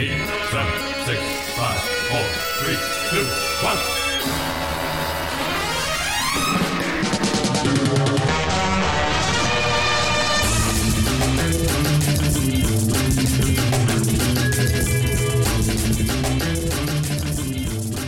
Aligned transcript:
eight, 0.00 0.08
seven, 0.50 0.72
six, 1.04 1.20
five, 1.58 1.78
four, 2.08 2.24
three, 2.56 2.78
two, 3.10 3.26
one. 3.62 3.76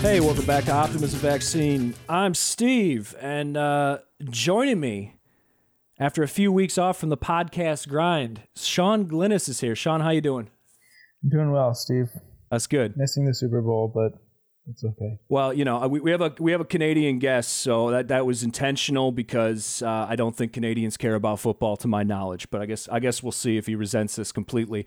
Hey, 0.01 0.21
welcome 0.21 0.47
back 0.47 0.65
to 0.65 0.73
Optimism 0.73 1.21
Vaccine. 1.21 1.95
I'm 2.09 2.33
Steve, 2.33 3.15
and 3.21 3.59
uh, 3.59 3.99
joining 4.31 4.81
me 4.81 5.17
after 5.99 6.23
a 6.23 6.29
few 6.29 6.51
weeks 6.51 6.79
off 6.79 6.99
from 6.99 7.11
the 7.11 7.19
podcast 7.19 7.87
grind, 7.87 8.45
Sean 8.57 9.05
Glynis 9.05 9.47
is 9.51 9.61
here. 9.61 9.77
Sean, 9.77 10.01
how 10.01 10.09
you 10.09 10.23
doing? 10.23 10.49
I'm 11.23 11.31
doing 11.31 11.53
well, 11.53 11.75
Steve. 11.75 12.11
That's 12.51 12.67
good. 12.67 12.97
Missing 12.97 13.27
the 13.27 13.35
Super 13.35 13.63
Bowl, 13.63 13.91
but 13.93 14.13
it's 14.69 14.85
okay. 14.85 15.19
Well, 15.29 15.53
you 15.53 15.65
know, 15.65 15.87
we, 15.89 16.01
we 16.01 16.11
have 16.11 16.21
a 16.21 16.35
we 16.39 16.53
have 16.53 16.61
a 16.61 16.67
Canadian 16.67 17.19
guest, 17.19 17.53
so 17.59 17.91
that 17.91 18.09
that 18.09 18.27
was 18.27 18.43
intentional 18.43 19.13
because 19.13 19.83
uh, 19.83 20.07
I 20.09 20.17
don't 20.17 20.37
think 20.37 20.53
Canadians 20.53 20.97
care 20.97 21.15
about 21.15 21.41
football, 21.41 21.77
to 21.79 21.89
my 21.89 22.03
knowledge. 22.03 22.51
But 22.51 22.61
I 22.61 22.67
guess 22.67 22.89
I 22.89 23.01
guess 23.01 23.23
we'll 23.23 23.33
see 23.33 23.57
if 23.57 23.67
he 23.67 23.75
resents 23.75 24.17
this 24.17 24.33
completely. 24.33 24.87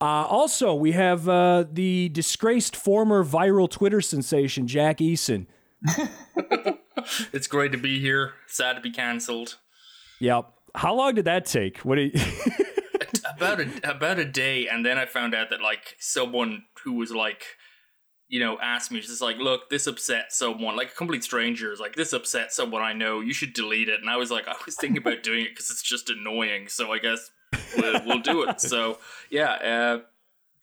Uh, 0.00 0.26
also, 0.26 0.74
we 0.74 0.92
have 0.92 1.28
uh, 1.28 1.64
the 1.70 2.08
disgraced 2.08 2.74
former 2.74 3.24
viral 3.24 3.70
Twitter 3.70 4.00
sensation 4.00 4.66
Jack 4.66 4.98
Eason. 4.98 5.46
It's 7.32 7.46
great 7.46 7.72
to 7.72 7.78
be 7.78 8.00
here. 8.00 8.32
Sad 8.46 8.74
to 8.74 8.80
be 8.80 8.90
cancelled. 8.90 9.58
Yep. 10.20 10.46
How 10.74 10.94
long 10.94 11.14
did 11.14 11.24
that 11.26 11.46
take? 11.46 11.78
What? 11.78 11.96
Do 11.96 12.02
you, 12.02 12.12
About 13.36 13.60
a 13.60 13.90
about 13.90 14.18
a 14.18 14.24
day, 14.24 14.68
and 14.68 14.84
then 14.84 14.98
I 14.98 15.06
found 15.06 15.34
out 15.34 15.50
that 15.50 15.60
like 15.60 15.96
someone 15.98 16.64
who 16.84 16.94
was 16.94 17.10
like, 17.12 17.44
you 18.28 18.40
know, 18.40 18.58
asked 18.60 18.90
me 18.90 19.00
just 19.00 19.22
like, 19.22 19.36
look, 19.38 19.70
this 19.70 19.86
upset 19.86 20.32
someone, 20.32 20.76
like 20.76 20.92
a 20.92 20.94
complete 20.94 21.24
stranger 21.24 21.72
is 21.72 21.80
like, 21.80 21.94
this 21.94 22.12
upset 22.12 22.52
someone 22.52 22.82
I 22.82 22.92
know. 22.92 23.20
You 23.20 23.32
should 23.32 23.52
delete 23.52 23.88
it. 23.88 24.00
And 24.00 24.10
I 24.10 24.16
was 24.16 24.30
like, 24.30 24.48
I 24.48 24.54
was 24.64 24.76
thinking 24.76 24.98
about 24.98 25.22
doing 25.22 25.44
it 25.44 25.50
because 25.50 25.70
it's 25.70 25.82
just 25.82 26.10
annoying. 26.10 26.68
So 26.68 26.92
I 26.92 26.98
guess 26.98 27.30
we'll, 27.76 28.00
we'll 28.06 28.20
do 28.20 28.42
it. 28.48 28.60
So 28.60 28.98
yeah, 29.30 29.52
uh, 29.52 29.98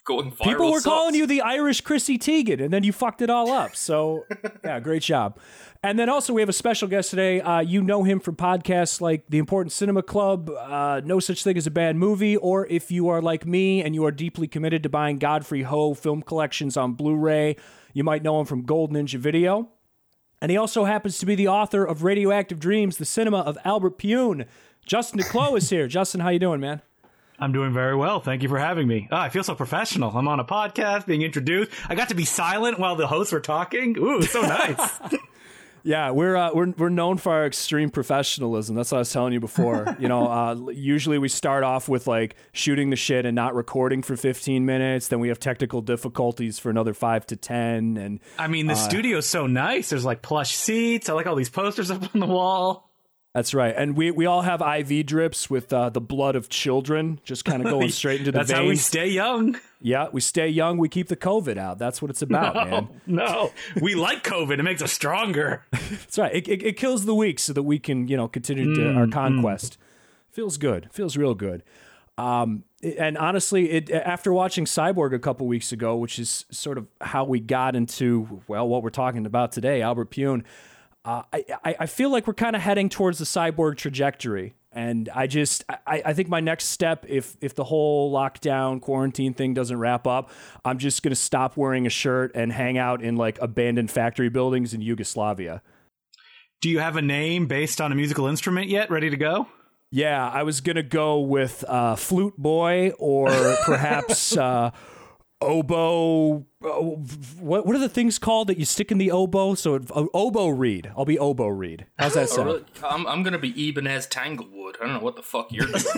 going 0.03 0.31
viral. 0.31 0.43
People 0.43 0.71
were 0.71 0.79
sucks. 0.79 0.93
calling 0.93 1.15
you 1.15 1.27
the 1.27 1.41
Irish 1.41 1.81
Chrissy 1.81 2.17
Teigen, 2.17 2.61
and 2.61 2.73
then 2.73 2.83
you 2.83 2.91
fucked 2.91 3.21
it 3.21 3.29
all 3.29 3.51
up. 3.51 3.75
So, 3.75 4.25
yeah, 4.63 4.79
great 4.79 5.03
job. 5.03 5.37
And 5.83 5.97
then 5.97 6.09
also, 6.09 6.31
we 6.31 6.43
have 6.43 6.49
a 6.49 6.53
special 6.53 6.87
guest 6.87 7.09
today. 7.09 7.41
Uh, 7.41 7.59
you 7.59 7.81
know 7.81 8.03
him 8.03 8.19
from 8.19 8.35
podcasts 8.35 9.01
like 9.01 9.25
The 9.29 9.39
Important 9.39 9.71
Cinema 9.71 10.03
Club, 10.03 10.51
uh, 10.51 11.01
No 11.03 11.19
Such 11.19 11.43
Thing 11.43 11.57
as 11.57 11.65
a 11.65 11.71
Bad 11.71 11.95
Movie, 11.95 12.37
or 12.37 12.67
if 12.67 12.91
you 12.91 13.07
are 13.07 13.19
like 13.19 13.47
me 13.47 13.81
and 13.81 13.95
you 13.95 14.05
are 14.05 14.11
deeply 14.11 14.47
committed 14.47 14.83
to 14.83 14.89
buying 14.89 15.17
Godfrey 15.17 15.63
Ho 15.63 15.95
film 15.95 16.21
collections 16.21 16.77
on 16.77 16.93
Blu 16.93 17.15
ray, 17.15 17.55
you 17.93 18.03
might 18.03 18.21
know 18.21 18.39
him 18.39 18.45
from 18.45 18.61
Gold 18.61 18.93
Ninja 18.93 19.17
Video. 19.17 19.69
And 20.39 20.51
he 20.51 20.57
also 20.57 20.85
happens 20.85 21.17
to 21.17 21.25
be 21.25 21.33
the 21.33 21.47
author 21.47 21.83
of 21.83 22.03
Radioactive 22.03 22.59
Dreams, 22.59 22.97
the 22.97 23.05
cinema 23.05 23.39
of 23.39 23.57
Albert 23.65 23.97
Pyun. 23.97 24.45
Justin 24.85 25.19
Decloux 25.19 25.57
is 25.57 25.71
here. 25.71 25.87
Justin, 25.87 26.21
how 26.21 26.29
you 26.29 26.39
doing, 26.39 26.59
man? 26.59 26.83
I'm 27.39 27.51
doing 27.51 27.73
very 27.73 27.95
well. 27.95 28.19
Thank 28.19 28.43
you 28.43 28.49
for 28.49 28.59
having 28.59 28.87
me. 28.87 29.07
Oh, 29.11 29.17
I 29.17 29.29
feel 29.29 29.43
so 29.43 29.55
professional. 29.55 30.15
I'm 30.15 30.27
on 30.27 30.39
a 30.39 30.45
podcast 30.45 31.07
being 31.07 31.23
introduced. 31.23 31.71
I 31.89 31.95
got 31.95 32.09
to 32.09 32.15
be 32.15 32.25
silent 32.25 32.77
while 32.77 32.95
the 32.95 33.07
hosts 33.07 33.33
were 33.33 33.39
talking. 33.39 33.97
Ooh, 33.97 34.21
so 34.21 34.41
nice. 34.41 34.99
Yeah, 35.83 36.11
we're 36.11 36.35
uh, 36.35 36.51
we're 36.53 36.71
we're 36.77 36.89
known 36.89 37.17
for 37.17 37.31
our 37.31 37.45
extreme 37.45 37.89
professionalism. 37.89 38.75
That's 38.75 38.91
what 38.91 38.97
I 38.97 39.01
was 39.01 39.11
telling 39.11 39.33
you 39.33 39.39
before. 39.39 39.95
you 39.99 40.07
know, 40.07 40.27
uh, 40.27 40.55
usually 40.71 41.17
we 41.17 41.29
start 41.29 41.63
off 41.63 41.89
with 41.89 42.07
like 42.07 42.35
shooting 42.51 42.89
the 42.89 42.95
shit 42.95 43.25
and 43.25 43.35
not 43.35 43.55
recording 43.55 44.03
for 44.03 44.15
15 44.15 44.65
minutes. 44.65 45.07
Then 45.07 45.19
we 45.19 45.29
have 45.29 45.39
technical 45.39 45.81
difficulties 45.81 46.59
for 46.59 46.69
another 46.69 46.93
five 46.93 47.25
to 47.27 47.35
10. 47.35 47.97
And 47.97 48.19
I 48.37 48.47
mean, 48.47 48.67
the 48.67 48.75
studio's 48.75 49.25
so 49.25 49.47
nice. 49.47 49.89
There's 49.89 50.05
like 50.05 50.21
plush 50.21 50.55
seats. 50.55 51.09
I 51.09 51.13
like 51.13 51.27
all 51.27 51.35
these 51.35 51.49
posters 51.49 51.89
up 51.89 52.13
on 52.13 52.19
the 52.19 52.27
wall. 52.27 52.90
That's 53.33 53.53
right. 53.53 53.73
And 53.75 53.95
we 53.95 54.11
we 54.11 54.25
all 54.25 54.41
have 54.41 54.61
IV 54.61 55.05
drips 55.05 55.49
with 55.49 55.71
uh, 55.71 55.89
the 55.89 56.01
blood 56.01 56.35
of 56.35 56.49
children, 56.49 57.19
just 57.23 57.45
kind 57.45 57.63
of 57.63 57.71
going 57.71 57.89
straight 57.89 58.19
into 58.19 58.31
the 58.33 58.39
That's 58.39 58.51
veins. 58.51 58.59
how 58.61 58.67
we 58.67 58.75
stay 58.75 59.07
young. 59.07 59.57
yeah, 59.79 60.07
we 60.11 60.19
stay 60.19 60.49
young. 60.49 60.77
We 60.77 60.89
keep 60.89 61.07
the 61.07 61.15
COVID 61.15 61.57
out. 61.57 61.77
That's 61.79 62.01
what 62.01 62.11
it's 62.11 62.21
about, 62.21 62.55
man. 62.55 62.89
No, 63.07 63.51
we 63.81 63.95
like 63.95 64.23
COVID. 64.25 64.59
It 64.59 64.63
makes 64.63 64.81
us 64.81 64.91
stronger. 64.91 65.63
That's 65.71 66.17
right. 66.17 66.35
It, 66.35 66.47
it, 66.49 66.63
it 66.63 66.77
kills 66.77 67.05
the 67.05 67.15
weak 67.15 67.39
so 67.39 67.53
that 67.53 67.63
we 67.63 67.79
can, 67.79 68.09
you 68.09 68.17
know, 68.17 68.27
continue 68.27 68.75
to 68.75 68.93
our 68.93 69.07
conquest. 69.07 69.77
Feels 70.31 70.57
good. 70.57 70.89
Feels 70.91 71.15
real 71.15 71.33
good. 71.33 71.63
Um, 72.17 72.65
and 72.83 73.17
honestly, 73.17 73.71
it 73.71 73.89
after 73.89 74.33
watching 74.33 74.65
Cyborg 74.65 75.13
a 75.13 75.19
couple 75.19 75.47
weeks 75.47 75.71
ago, 75.71 75.95
which 75.95 76.19
is 76.19 76.45
sort 76.51 76.77
of 76.77 76.87
how 76.99 77.23
we 77.23 77.39
got 77.39 77.75
into 77.77 78.41
well, 78.49 78.67
what 78.67 78.83
we're 78.83 78.89
talking 78.89 79.25
about 79.25 79.53
today, 79.53 79.81
Albert 79.81 80.11
Pyun. 80.11 80.43
Uh, 81.03 81.23
I, 81.33 81.75
I 81.79 81.85
feel 81.87 82.11
like 82.11 82.27
we're 82.27 82.35
kind 82.35 82.55
of 82.55 82.61
heading 82.61 82.87
towards 82.87 83.17
the 83.17 83.25
cyborg 83.25 83.77
trajectory, 83.77 84.53
and 84.71 85.09
I 85.15 85.25
just 85.25 85.63
I, 85.67 86.03
I 86.05 86.13
think 86.13 86.29
my 86.29 86.41
next 86.41 86.65
step, 86.65 87.05
if 87.09 87.35
if 87.41 87.55
the 87.55 87.63
whole 87.63 88.13
lockdown 88.13 88.79
quarantine 88.79 89.33
thing 89.33 89.55
doesn't 89.55 89.79
wrap 89.79 90.05
up, 90.05 90.29
I'm 90.63 90.77
just 90.77 91.01
gonna 91.01 91.15
stop 91.15 91.57
wearing 91.57 91.87
a 91.87 91.89
shirt 91.89 92.31
and 92.35 92.53
hang 92.53 92.77
out 92.77 93.01
in 93.01 93.15
like 93.15 93.39
abandoned 93.41 93.89
factory 93.89 94.29
buildings 94.29 94.75
in 94.75 94.81
Yugoslavia. 94.81 95.63
Do 96.61 96.69
you 96.69 96.77
have 96.77 96.95
a 96.95 97.01
name 97.01 97.47
based 97.47 97.81
on 97.81 97.91
a 97.91 97.95
musical 97.95 98.27
instrument 98.27 98.67
yet? 98.67 98.91
Ready 98.91 99.09
to 99.09 99.17
go? 99.17 99.47
Yeah, 99.89 100.29
I 100.29 100.43
was 100.43 100.61
gonna 100.61 100.83
go 100.83 101.19
with 101.19 101.65
uh, 101.67 101.95
flute 101.95 102.37
boy 102.37 102.91
or 102.99 103.29
perhaps 103.65 104.37
uh, 104.37 104.69
oboe. 105.41 106.45
Oh, 106.63 106.95
what 107.39 107.65
what 107.65 107.75
are 107.75 107.79
the 107.79 107.89
things 107.89 108.19
called 108.19 108.47
that 108.47 108.57
you 108.57 108.65
stick 108.65 108.91
in 108.91 108.97
the 108.97 109.11
oboe? 109.11 109.55
So 109.55 109.75
it, 109.75 109.83
uh, 109.91 110.05
oboe 110.13 110.47
reed. 110.49 110.91
I'll 110.97 111.05
be 111.05 111.17
oboe 111.19 111.47
reed. 111.47 111.85
How's 111.99 112.13
that 112.13 112.23
Oh, 112.23 112.35
sound? 112.35 112.47
really? 112.47 112.63
I'm, 112.83 113.07
I'm 113.07 113.23
gonna 113.23 113.39
be 113.39 113.69
Ibanez 113.69 114.07
Tanglewood. 114.07 114.75
I 114.81 114.85
don't 114.85 114.93
know 114.93 114.99
what 114.99 115.15
the 115.15 115.23
fuck 115.23 115.51
you're 115.51 115.65
doing. 115.67 115.83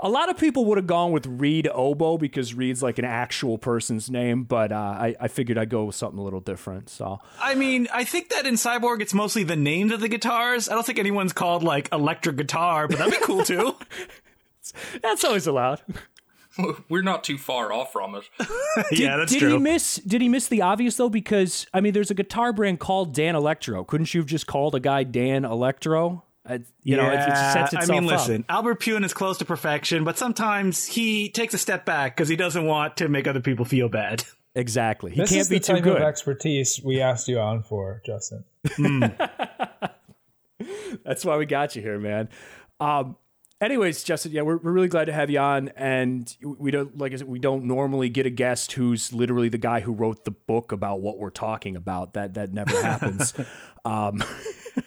A 0.00 0.08
lot 0.08 0.28
of 0.28 0.38
people 0.38 0.64
would 0.66 0.78
have 0.78 0.86
gone 0.86 1.10
with 1.10 1.26
Reed 1.26 1.66
oboe 1.72 2.18
because 2.18 2.54
Reed's 2.54 2.82
like 2.84 2.98
an 3.00 3.04
actual 3.04 3.58
person's 3.58 4.08
name, 4.08 4.44
but 4.44 4.70
uh, 4.70 4.76
I 4.76 5.16
I 5.20 5.28
figured 5.28 5.58
I'd 5.58 5.70
go 5.70 5.84
with 5.86 5.96
something 5.96 6.18
a 6.18 6.22
little 6.22 6.40
different. 6.40 6.88
So 6.88 7.18
I 7.40 7.54
mean, 7.56 7.88
I 7.92 8.04
think 8.04 8.28
that 8.28 8.46
in 8.46 8.54
Cyborg, 8.54 9.00
it's 9.00 9.12
mostly 9.14 9.42
the 9.42 9.56
names 9.56 9.90
of 9.90 10.00
the 10.00 10.08
guitars. 10.08 10.68
I 10.68 10.74
don't 10.74 10.86
think 10.86 10.98
anyone's 11.00 11.32
called 11.32 11.64
like 11.64 11.88
electric 11.92 12.36
guitar, 12.36 12.86
but 12.86 12.98
that'd 12.98 13.12
be 13.18 13.24
cool 13.26 13.42
too. 13.44 13.74
that's 15.02 15.24
always 15.24 15.46
allowed. 15.48 15.80
We're 16.88 17.02
not 17.02 17.24
too 17.24 17.38
far 17.38 17.72
off 17.72 17.92
from 17.92 18.14
it. 18.14 18.24
yeah, 18.92 19.16
that's 19.16 19.32
did 19.32 19.40
true. 19.40 19.52
he 19.52 19.58
miss? 19.58 19.96
Did 19.96 20.20
he 20.20 20.28
miss 20.28 20.48
the 20.48 20.62
obvious 20.62 20.96
though? 20.96 21.08
Because 21.08 21.66
I 21.72 21.80
mean, 21.80 21.92
there's 21.92 22.10
a 22.10 22.14
guitar 22.14 22.52
brand 22.52 22.80
called 22.80 23.14
Danelectro. 23.14 23.86
Couldn't 23.86 24.12
you 24.14 24.20
have 24.20 24.28
just 24.28 24.46
called 24.46 24.74
a 24.74 24.80
guy 24.80 25.04
Dan 25.04 25.44
Electro? 25.44 26.24
Uh, 26.48 26.58
you 26.82 26.96
know, 26.96 27.10
it, 27.10 27.18
it 27.20 27.36
sets 27.36 27.74
I 27.74 27.80
itself 27.80 27.88
mean, 27.88 28.04
up. 28.04 28.10
listen, 28.20 28.44
Albert 28.48 28.80
Pyun 28.80 29.04
is 29.04 29.12
close 29.12 29.36
to 29.38 29.44
perfection, 29.44 30.04
but 30.04 30.16
sometimes 30.16 30.86
he 30.86 31.28
takes 31.28 31.52
a 31.52 31.58
step 31.58 31.84
back 31.84 32.16
because 32.16 32.28
he 32.30 32.36
doesn't 32.36 32.64
want 32.64 32.96
to 32.98 33.08
make 33.08 33.26
other 33.26 33.40
people 33.40 33.66
feel 33.66 33.90
bad. 33.90 34.24
Exactly. 34.54 35.10
He 35.12 35.20
This 35.20 35.28
can't 35.30 35.42
is 35.42 35.48
be 35.50 35.58
the 35.58 35.64
too 35.64 35.72
type 35.74 35.82
good. 35.84 35.96
of 35.98 36.02
expertise 36.02 36.80
we 36.82 37.00
asked 37.02 37.28
you 37.28 37.38
on 37.38 37.62
for, 37.62 38.02
Justin. 38.04 38.44
That's 41.04 41.24
why 41.24 41.36
we 41.36 41.46
got 41.46 41.76
you 41.76 41.82
here, 41.82 41.98
man. 41.98 42.28
Um, 42.80 43.16
anyways, 43.60 44.02
Justin, 44.02 44.32
yeah, 44.32 44.42
we're, 44.42 44.56
we're 44.56 44.72
really 44.72 44.88
glad 44.88 45.06
to 45.06 45.12
have 45.12 45.30
you 45.30 45.38
on. 45.38 45.68
And 45.70 46.34
we 46.42 46.70
don't, 46.70 46.96
like 46.96 47.12
I 47.12 47.16
said, 47.16 47.28
we 47.28 47.38
don't 47.38 47.64
normally 47.64 48.08
get 48.08 48.26
a 48.26 48.30
guest 48.30 48.72
who's 48.72 49.12
literally 49.12 49.48
the 49.48 49.58
guy 49.58 49.80
who 49.80 49.92
wrote 49.92 50.24
the 50.24 50.30
book 50.30 50.72
about 50.72 51.00
what 51.00 51.18
we're 51.18 51.30
talking 51.30 51.76
about. 51.76 52.14
That 52.14 52.34
that 52.34 52.52
never 52.52 52.80
happens. 52.82 53.34
um, 53.84 54.22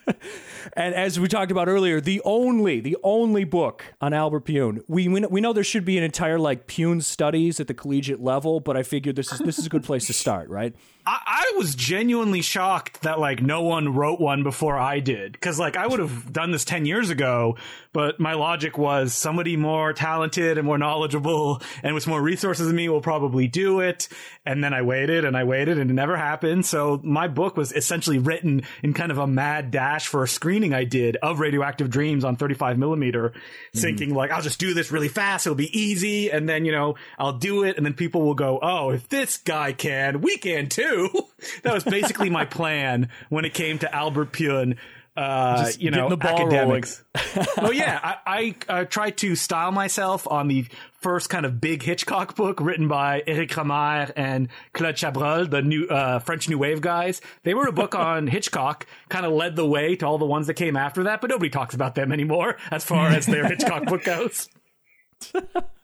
and 0.74 0.96
as 0.96 1.20
we 1.20 1.28
talked 1.28 1.52
about 1.52 1.68
earlier, 1.68 2.00
the 2.00 2.22
only 2.24 2.80
the 2.80 2.98
only 3.04 3.44
book 3.44 3.86
on 4.00 4.14
Albert 4.14 4.46
Pyun. 4.46 4.84
We 4.88 5.08
we 5.08 5.20
know, 5.20 5.28
we 5.28 5.42
know 5.42 5.54
there 5.54 5.64
should 5.64 5.86
be 5.86 5.98
an 5.98 6.04
entire 6.04 6.40
like 6.40 6.68
Pyun 6.68 7.04
studies 7.04 7.60
at 7.60 7.68
the 7.68 7.74
collegiate 7.74 8.22
level, 8.22 8.60
but 8.60 8.78
I 8.78 8.84
figured 8.84 9.16
this 9.16 9.32
is 9.32 9.40
this 9.40 9.60
is 9.60 9.66
a 9.66 9.70
good 9.70 9.84
place 9.84 10.08
to 10.08 10.14
start, 10.14 10.50
right? 10.50 10.76
I, 11.06 11.20
I 11.26 11.58
was 11.58 11.76
genuinely 11.76 12.42
shocked 12.42 13.02
that 13.02 13.20
like 13.20 13.42
no 13.42 13.62
one 13.62 13.94
wrote 13.94 14.20
one 14.20 14.44
before 14.44 14.78
I 14.78 15.00
did 15.00 15.34
because 15.34 15.60
like 15.60 15.78
I 15.78 15.88
would 15.88 16.00
have 16.00 16.32
done 16.32 16.52
this 16.52 16.66
ten 16.66 16.86
years 16.86 17.10
ago, 17.10 17.58
but 17.94 18.20
my 18.20 18.34
logic 18.34 18.78
was 18.78 19.14
somebody 19.14 19.58
more 19.58 19.94
talented 19.94 20.58
and 20.58 20.66
more 20.66 20.78
knowledgeable 20.78 21.62
and 21.84 21.96
with 21.96 22.08
more 22.08 22.22
resources 22.22 22.68
than 22.68 22.76
me 22.76 22.90
will 22.90 23.02
probably 23.02 23.48
do 23.48 23.80
it. 23.80 24.08
And 24.46 24.64
then 24.64 24.74
I 24.74 24.82
waited 24.82 25.26
and 25.26 25.36
I 25.36 25.44
waited 25.44 25.78
and 25.78 25.90
it 25.90 25.94
never 25.94 26.18
happened. 26.18 26.66
So 26.66 27.00
my 27.04 27.28
book 27.28 27.58
was 27.58 27.72
essentially 27.72 28.20
written 28.20 28.64
in 28.84 28.94
kind 28.94 29.12
of 29.12 29.18
a 29.18 29.28
mad 29.28 29.72
dash 29.72 30.08
for 30.08 30.24
a 30.24 30.28
screening 30.28 30.74
I 30.74 30.84
did 30.84 31.18
of 31.18 31.40
Radioactive 31.40 31.90
Dreams 31.90 32.24
on 32.24 32.36
35 32.36 32.78
millimeter, 32.78 33.34
thinking 33.76 34.14
like 34.14 34.32
I'll 34.32 34.42
just 34.42 34.60
do 34.60 34.74
this 34.74 34.92
really 34.92 35.10
fast, 35.10 35.46
it'll 35.46 35.56
be 35.56 35.78
easy, 35.78 36.32
and 36.32 36.48
then 36.48 36.66
you 36.66 36.72
know 36.72 36.96
I'll 37.18 37.38
do 37.38 37.64
it, 37.64 37.78
and 37.78 37.86
then 37.86 37.94
people 37.94 38.22
will 38.22 38.36
go, 38.36 38.60
oh, 38.62 38.92
if 38.92 39.10
this 39.10 39.38
guy 39.38 39.74
can, 39.74 40.22
we 40.22 40.38
can 40.38 40.70
too. 40.70 40.91
that 41.64 41.74
was 41.74 41.84
basically 41.84 42.30
my 42.30 42.46
plan 42.46 43.10
when 43.30 43.46
it 43.46 43.54
came 43.54 43.80
to 43.80 43.94
Albert 43.94 44.32
Pyun. 44.34 44.78
uh, 45.18 45.66
Just 45.66 45.82
you 45.82 45.92
know, 45.92 46.10
the 46.10 46.18
ball 46.18 46.42
academics. 46.42 47.04
well, 47.58 47.74
yeah, 47.74 48.00
I, 48.02 48.56
I 48.68 48.74
uh, 48.82 48.86
tried 48.86 49.18
to 49.18 49.36
style 49.36 49.72
myself 49.72 50.26
on 50.28 50.48
the 50.48 50.66
first 51.02 51.30
kind 51.30 51.46
of 51.46 51.60
big 51.60 51.84
Hitchcock 51.84 52.36
book 52.36 52.62
written 52.62 52.88
by 52.88 53.24
Eric 53.28 53.50
Rohmer 53.50 54.12
and 54.16 54.48
Claude 54.74 54.96
Chabrol, 54.96 55.50
the 55.50 55.62
new 55.62 55.86
uh, 55.88 56.20
French 56.20 56.48
New 56.48 56.58
Wave 56.60 56.80
guys. 56.80 57.22
They 57.44 57.54
wrote 57.54 57.68
a 57.68 57.74
book 57.74 57.96
on 58.10 58.28
Hitchcock, 58.28 58.86
kind 59.10 59.26
of 59.26 59.34
led 59.34 59.56
the 59.56 59.68
way 59.68 59.96
to 59.98 60.06
all 60.06 60.18
the 60.18 60.26
ones 60.26 60.48
that 60.48 60.54
came 60.54 60.78
after 60.78 61.04
that, 61.04 61.20
but 61.22 61.30
nobody 61.30 61.50
talks 61.50 61.76
about 61.76 61.96
them 61.96 62.12
anymore 62.12 62.58
as 62.70 62.84
far 62.84 63.08
as 63.10 63.26
their 63.26 63.46
Hitchcock 63.48 63.86
book 63.86 64.04
goes. 64.04 64.48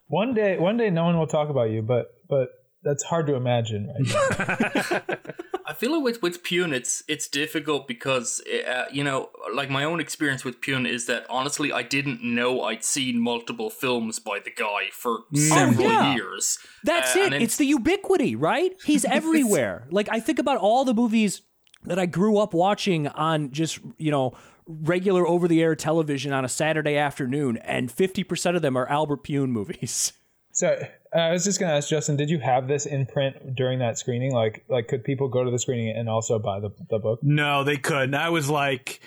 One 0.08 0.34
day, 0.34 0.58
one 0.58 0.78
day, 0.78 0.90
no 0.90 1.04
one 1.04 1.18
will 1.18 1.28
talk 1.28 1.50
about 1.50 1.70
you, 1.70 1.82
but 1.82 2.08
but 2.30 2.50
that's 2.84 3.04
hard 3.04 3.28
to 3.28 3.36
imagine. 3.36 3.88
Right 3.88 4.40
now. 4.40 5.16
I 5.70 5.74
feel 5.74 5.92
like 5.94 6.04
with 6.04 6.22
with 6.22 6.44
Pyun, 6.44 6.74
it's 6.74 7.04
it's 7.10 7.28
difficult 7.28 7.88
because 7.88 8.42
uh, 8.68 8.86
you 8.92 9.04
know, 9.04 9.30
like 9.54 9.70
my 9.70 9.84
own 9.84 10.00
experience 10.00 10.46
with 10.46 10.62
Pyun 10.62 10.88
is 10.88 11.08
that 11.08 11.26
honestly, 11.30 11.74
I 11.74 11.84
didn't 11.84 12.24
know 12.24 12.62
I'd 12.64 12.86
seen 12.86 13.20
multiple 13.20 13.70
films 13.70 14.18
by 14.20 14.40
the 14.40 14.52
guy 14.52 14.90
for 14.94 15.20
several 15.34 15.88
yeah. 15.90 16.16
years. 16.16 16.58
That's 16.86 17.16
Uh, 17.16 17.20
it. 17.20 17.24
and 17.26 17.34
then- 17.34 17.42
It's 17.42 17.58
the 17.58 17.66
ubiquity, 17.66 18.36
right? 18.38 18.72
He's 18.86 19.04
everywhere. 19.20 19.88
like 19.92 20.08
I 20.10 20.22
think 20.22 20.40
about 20.40 20.58
all 20.58 20.86
the 20.86 20.94
movies 20.94 21.42
that 21.84 22.00
I 22.00 22.06
grew 22.06 22.38
up 22.38 22.54
watching 22.54 23.08
on 23.10 23.52
just, 23.52 23.80
you 23.98 24.10
know, 24.12 24.34
regular 24.68 25.28
over 25.28 25.48
the 25.48 25.62
air 25.62 25.76
television 25.76 26.32
on 26.34 26.44
a 26.46 26.50
Saturday 26.50 26.98
afternoon 26.98 27.58
and 27.58 27.90
50% 27.90 28.56
of 28.56 28.62
them 28.62 28.76
are 28.78 28.88
Albert 28.90 29.24
Pyun 29.26 29.50
movies. 29.50 30.14
So 30.58 30.76
uh, 31.16 31.20
I 31.20 31.32
was 31.34 31.44
just 31.44 31.60
going 31.60 31.70
to 31.70 31.76
ask 31.76 31.88
Justin, 31.88 32.18
did 32.18 32.32
you 32.32 32.40
have 32.40 32.68
this 32.68 32.88
in 32.88 33.06
print 33.06 33.56
during 33.56 33.78
that 33.78 34.00
screening? 34.00 34.34
Like, 34.34 34.66
like 34.68 34.88
could 34.88 35.04
people 35.04 35.28
go 35.28 35.44
to 35.44 35.52
the 35.52 35.60
screening 35.60 35.96
and 35.96 36.10
also 36.10 36.40
buy 36.40 36.60
the 36.60 36.72
the 36.90 36.98
book? 36.98 37.20
No, 37.22 37.64
they 37.64 37.78
couldn't. 37.78 38.16
I 38.16 38.30
was 38.30 38.50
like 38.50 39.00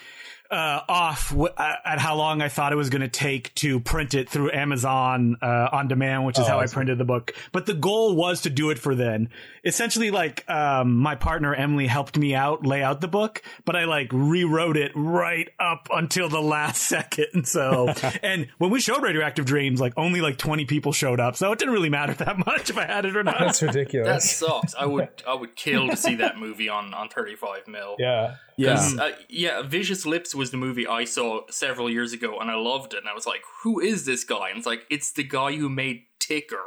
uh, 0.50 0.80
off 0.88 1.30
w- 1.30 1.52
at 1.58 1.98
how 2.00 2.16
long 2.16 2.42
I 2.42 2.48
thought 2.48 2.72
it 2.72 2.76
was 2.76 2.90
going 2.90 3.02
to 3.02 3.08
take 3.08 3.54
to 3.56 3.78
print 3.80 4.14
it 4.14 4.28
through 4.28 4.50
Amazon 4.52 5.36
uh, 5.40 5.68
on 5.72 5.88
demand, 5.88 6.24
which 6.26 6.38
is 6.38 6.46
how 6.46 6.58
I 6.58 6.64
I 6.64 6.66
printed 6.66 6.98
the 6.98 7.04
book. 7.04 7.32
But 7.52 7.66
the 7.66 7.74
goal 7.74 8.16
was 8.16 8.42
to 8.42 8.50
do 8.50 8.70
it 8.70 8.78
for 8.78 8.94
then. 8.94 9.28
Essentially, 9.64 10.10
like 10.10 10.48
um, 10.50 10.96
my 10.96 11.14
partner 11.14 11.54
Emily 11.54 11.86
helped 11.86 12.16
me 12.16 12.34
out 12.34 12.64
lay 12.66 12.82
out 12.82 13.00
the 13.00 13.08
book, 13.08 13.42
but 13.64 13.76
I 13.76 13.84
like 13.84 14.08
rewrote 14.12 14.76
it 14.76 14.92
right 14.94 15.48
up 15.60 15.88
until 15.92 16.28
the 16.28 16.40
last 16.40 16.82
second. 16.88 17.46
So, 17.46 17.92
and 18.22 18.48
when 18.58 18.70
we 18.70 18.80
showed 18.80 19.02
Radioactive 19.02 19.44
Dreams, 19.44 19.80
like 19.80 19.92
only 19.96 20.20
like 20.20 20.38
twenty 20.38 20.64
people 20.64 20.92
showed 20.92 21.20
up, 21.20 21.36
so 21.36 21.52
it 21.52 21.58
didn't 21.58 21.74
really 21.74 21.90
matter 21.90 22.14
that 22.14 22.38
much 22.46 22.70
if 22.70 22.78
I 22.78 22.86
had 22.86 23.04
it 23.04 23.16
or 23.16 23.22
not. 23.22 23.38
That's 23.38 23.62
ridiculous. 23.62 24.08
that 24.08 24.22
sucks. 24.22 24.74
I 24.74 24.86
would 24.86 25.08
I 25.28 25.34
would 25.34 25.54
kill 25.56 25.88
to 25.88 25.96
see 25.96 26.16
that 26.16 26.38
movie 26.38 26.68
on 26.68 26.92
on 26.94 27.08
35 27.08 27.68
mil. 27.68 27.96
yeah. 27.98 28.36
Yeah. 28.60 28.90
Uh, 29.04 29.10
yeah, 29.28 29.62
Vicious 29.62 30.04
Lips 30.06 30.34
was 30.34 30.50
the 30.50 30.56
movie 30.56 30.86
I 30.86 31.04
saw 31.04 31.42
several 31.50 31.90
years 31.90 32.12
ago, 32.12 32.38
and 32.38 32.50
I 32.50 32.54
loved 32.54 32.94
it. 32.94 32.98
And 32.98 33.08
I 33.08 33.14
was 33.14 33.26
like, 33.26 33.42
"Who 33.62 33.80
is 33.80 34.04
this 34.04 34.24
guy?" 34.24 34.48
And 34.50 34.58
it's 34.58 34.66
like, 34.66 34.86
"It's 34.90 35.12
the 35.12 35.22
guy 35.24 35.56
who 35.56 35.68
made 35.68 36.02
Ticker." 36.18 36.62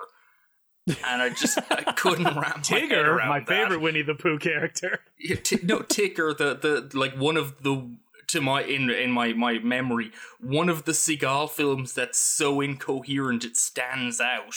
And 0.87 1.21
I 1.21 1.29
just 1.29 1.57
I 1.71 1.83
couldn't 1.95 2.25
wrap 2.25 2.35
my 2.35 2.77
head 2.79 2.89
Tigger, 2.89 3.05
around 3.07 3.29
my 3.29 3.39
that. 3.39 3.47
favorite 3.47 3.79
Winnie 3.81 4.01
the 4.01 4.15
Pooh 4.15 4.37
character. 4.39 4.99
Yeah, 5.19 5.37
t- 5.37 5.59
no, 5.63 5.79
Ticker, 5.81 6.33
the 6.33 6.55
the 6.55 6.97
like 6.97 7.15
one 7.17 7.37
of 7.37 7.63
the 7.63 7.95
to 8.27 8.41
my 8.41 8.63
in 8.63 8.89
in 8.89 9.11
my 9.11 9.31
my 9.33 9.59
memory, 9.59 10.11
one 10.41 10.67
of 10.67 10.83
the 10.85 10.91
Seagal 10.91 11.51
films 11.51 11.93
that's 11.93 12.19
so 12.19 12.59
incoherent 12.59 13.45
it 13.45 13.55
stands 13.55 14.19
out 14.19 14.55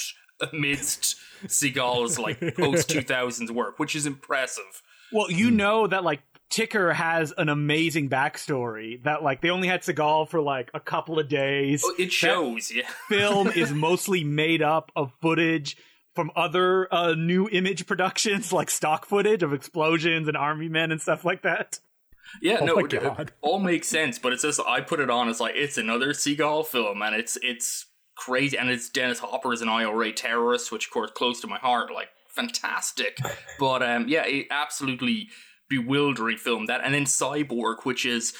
amidst 0.52 1.16
Seagal's 1.46 2.18
like 2.18 2.40
post 2.56 2.90
two 2.90 3.02
thousands 3.02 3.52
work, 3.52 3.78
which 3.78 3.94
is 3.94 4.06
impressive. 4.06 4.82
Well, 5.12 5.30
you 5.30 5.50
know 5.52 5.86
that 5.86 6.02
like 6.02 6.22
Ticker 6.50 6.92
has 6.92 7.32
an 7.36 7.48
amazing 7.48 8.08
backstory. 8.08 9.02
That 9.02 9.22
like 9.22 9.40
they 9.40 9.50
only 9.50 9.68
had 9.68 9.82
Seagal 9.82 10.28
for 10.28 10.40
like 10.40 10.70
a 10.74 10.80
couple 10.80 11.18
of 11.18 11.28
days. 11.28 11.82
Oh, 11.84 11.94
it 11.98 12.12
shows, 12.12 12.72
yeah. 12.72 12.88
Film 13.08 13.48
is 13.48 13.72
mostly 13.72 14.24
made 14.24 14.62
up 14.62 14.92
of 14.94 15.12
footage 15.20 15.76
from 16.14 16.30
other 16.34 16.92
uh, 16.92 17.14
Nu 17.14 17.48
Image 17.50 17.86
productions, 17.86 18.52
like 18.52 18.70
stock 18.70 19.06
footage 19.06 19.42
of 19.42 19.52
explosions 19.52 20.28
and 20.28 20.36
army 20.36 20.68
men 20.68 20.90
and 20.92 21.00
stuff 21.00 21.24
like 21.24 21.42
that. 21.42 21.78
Yeah, 22.42 22.56
no, 22.60 22.78
it, 22.78 22.92
it 22.92 23.02
God. 23.02 23.32
all 23.40 23.58
makes 23.58 23.88
sense, 23.88 24.18
but 24.18 24.32
it's 24.32 24.42
just 24.42 24.60
I 24.66 24.80
put 24.80 25.00
it 25.00 25.10
on 25.10 25.28
as 25.28 25.40
like 25.40 25.54
it's 25.56 25.78
another 25.78 26.08
Seagal 26.08 26.66
film, 26.66 27.02
and 27.02 27.14
it's 27.14 27.38
it's 27.42 27.86
crazy, 28.16 28.58
and 28.58 28.68
it's 28.70 28.88
Dennis 28.88 29.20
Hopper 29.20 29.52
as 29.52 29.62
an 29.62 29.68
IRA 29.68 30.12
terrorist, 30.12 30.72
which 30.72 30.86
of 30.86 30.92
course 30.92 31.10
close 31.12 31.40
to 31.42 31.46
my 31.46 31.58
heart, 31.58 31.92
like 31.92 32.08
fantastic. 32.28 33.18
but 33.60 33.82
um, 33.82 34.08
yeah, 34.08 34.26
it 34.26 34.46
absolutely 34.50 35.28
bewildering 35.68 36.36
film 36.38 36.66
that, 36.66 36.80
and 36.84 36.94
then 36.94 37.04
Cyborg, 37.04 37.84
which 37.84 38.04
is 38.06 38.32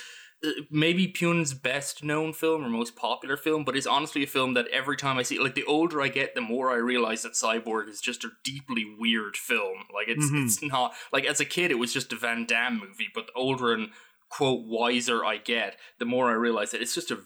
uh, 0.45 0.51
maybe 0.71 1.09
Pyun's 1.09 1.55
best 1.55 2.05
known 2.05 2.33
film 2.33 2.65
or 2.65 2.69
most 2.69 2.95
popular 2.97 3.37
film, 3.37 3.65
but 3.65 3.77
is 3.77 3.87
honestly 3.87 4.23
a 4.23 4.27
film 4.27 4.55
that 4.55 4.69
every 4.69 4.97
time 4.97 5.17
I 5.19 5.23
see, 5.23 5.39
like 5.39 5.55
the 5.55 5.65
older 5.65 6.03
I 6.03 6.09
get, 6.09 6.35
the 6.35 6.41
more 6.43 6.71
I 6.71 6.77
realize 6.77 7.23
that 7.23 7.33
Cyborg 7.33 7.89
is 7.89 8.01
just 8.01 8.25
a 8.25 8.31
deeply 8.45 8.85
weird 8.99 9.37
film. 9.37 9.79
Like 9.95 10.09
it's 10.09 10.31
Mhm. 10.31 10.45
it's 10.45 10.63
not 10.63 10.93
like 11.13 11.25
as 11.25 11.41
a 11.41 11.45
kid 11.47 11.71
it 11.71 11.79
was 11.79 11.93
just 11.93 12.13
a 12.13 12.17
Van 12.17 12.45
Damme 12.47 12.79
movie, 12.79 13.09
but 13.15 13.27
the 13.29 13.33
older 13.35 13.73
and 13.73 13.89
quote 14.29 14.67
wiser 14.67 15.25
I 15.25 15.39
get, 15.39 15.79
the 15.99 16.05
more 16.05 16.29
I 16.31 16.35
realize 16.35 16.71
that 16.73 16.83
it's 16.83 16.95
just 16.95 17.11
a 17.11 17.21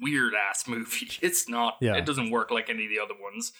weird 0.00 0.32
ass 0.34 0.64
movie. 0.68 1.10
It's 1.20 1.48
not. 1.48 1.76
Yeah. 1.80 1.96
It 1.96 2.06
doesn't 2.06 2.30
work 2.30 2.50
like 2.50 2.70
any 2.70 2.84
of 2.84 2.90
the 2.90 3.00
other 3.00 3.20
ones. 3.20 3.52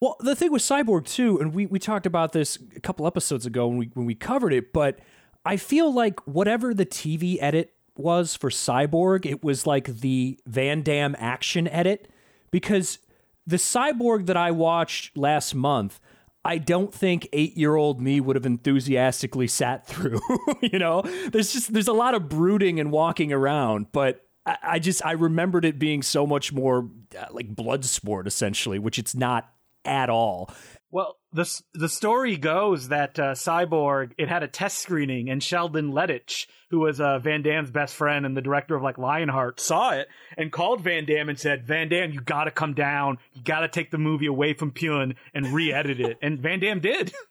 Well, 0.00 0.16
the 0.20 0.36
thing 0.36 0.52
with 0.52 0.62
Cyborg 0.62 1.06
too, 1.06 1.40
and 1.40 1.54
we, 1.54 1.66
we 1.66 1.78
talked 1.78 2.06
about 2.06 2.32
this 2.32 2.58
a 2.74 2.80
couple 2.80 3.06
episodes 3.06 3.46
ago 3.46 3.66
when 3.66 3.78
we 3.78 3.90
when 3.94 4.06
we 4.06 4.14
covered 4.14 4.52
it, 4.52 4.72
but 4.72 4.98
I 5.44 5.56
feel 5.56 5.92
like 5.92 6.26
whatever 6.26 6.74
the 6.74 6.84
TV 6.84 7.38
edit 7.40 7.72
was 7.96 8.36
for 8.36 8.50
Cyborg, 8.50 9.24
it 9.24 9.42
was 9.42 9.66
like 9.66 9.86
the 9.86 10.38
Van 10.46 10.82
Damme 10.82 11.16
action 11.18 11.66
edit 11.68 12.10
because 12.50 12.98
the 13.46 13.56
Cyborg 13.56 14.26
that 14.26 14.36
I 14.36 14.50
watched 14.50 15.16
last 15.16 15.54
month, 15.54 15.98
I 16.44 16.58
don't 16.58 16.92
think 16.92 17.28
eight 17.32 17.56
year 17.56 17.76
old 17.76 18.00
me 18.00 18.20
would 18.20 18.36
have 18.36 18.44
enthusiastically 18.44 19.46
sat 19.46 19.86
through. 19.86 20.20
you 20.60 20.78
know, 20.78 21.02
there's 21.32 21.54
just 21.54 21.72
there's 21.72 21.88
a 21.88 21.94
lot 21.94 22.14
of 22.14 22.28
brooding 22.28 22.78
and 22.80 22.92
walking 22.92 23.32
around, 23.32 23.92
but 23.92 24.26
I, 24.44 24.58
I 24.62 24.78
just 24.78 25.04
I 25.06 25.12
remembered 25.12 25.64
it 25.64 25.78
being 25.78 26.02
so 26.02 26.26
much 26.26 26.52
more 26.52 26.90
uh, 27.18 27.26
like 27.30 27.54
Bloodsport 27.54 28.26
essentially, 28.26 28.78
which 28.78 28.98
it's 28.98 29.14
not 29.14 29.48
at 29.86 30.10
all. 30.10 30.50
Well, 30.90 31.16
the 31.32 31.62
the 31.74 31.88
story 31.88 32.36
goes 32.36 32.88
that 32.88 33.18
uh, 33.18 33.32
Cyborg 33.32 34.12
it 34.18 34.28
had 34.28 34.42
a 34.42 34.48
test 34.48 34.78
screening, 34.78 35.28
and 35.28 35.42
Sheldon 35.42 35.92
Lettich, 35.92 36.46
who 36.70 36.80
was 36.80 37.00
uh, 37.00 37.18
Van 37.18 37.42
Damme's 37.42 37.70
best 37.70 37.94
friend 37.94 38.24
and 38.24 38.36
the 38.36 38.40
director 38.40 38.76
of 38.76 38.82
like 38.82 38.96
Lionheart, 38.96 39.60
saw 39.60 39.90
it 39.90 40.08
and 40.38 40.52
called 40.52 40.80
Van 40.82 41.04
Damme 41.04 41.28
and 41.28 41.38
said, 41.38 41.66
"Van 41.66 41.88
Damme, 41.88 42.12
you 42.12 42.20
got 42.20 42.44
to 42.44 42.50
come 42.50 42.72
down. 42.72 43.18
You 43.34 43.42
got 43.42 43.60
to 43.60 43.68
take 43.68 43.90
the 43.90 43.98
movie 43.98 44.26
away 44.26 44.54
from 44.54 44.70
Pyun 44.72 45.16
and 45.34 45.48
re-edit 45.48 46.00
it." 46.00 46.18
And 46.22 46.40
Van 46.40 46.60
Damme 46.60 46.80
did. 46.80 47.12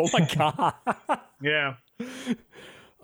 Oh 0.00 0.08
my 0.12 0.28
god. 0.32 0.74
yeah. 1.42 1.74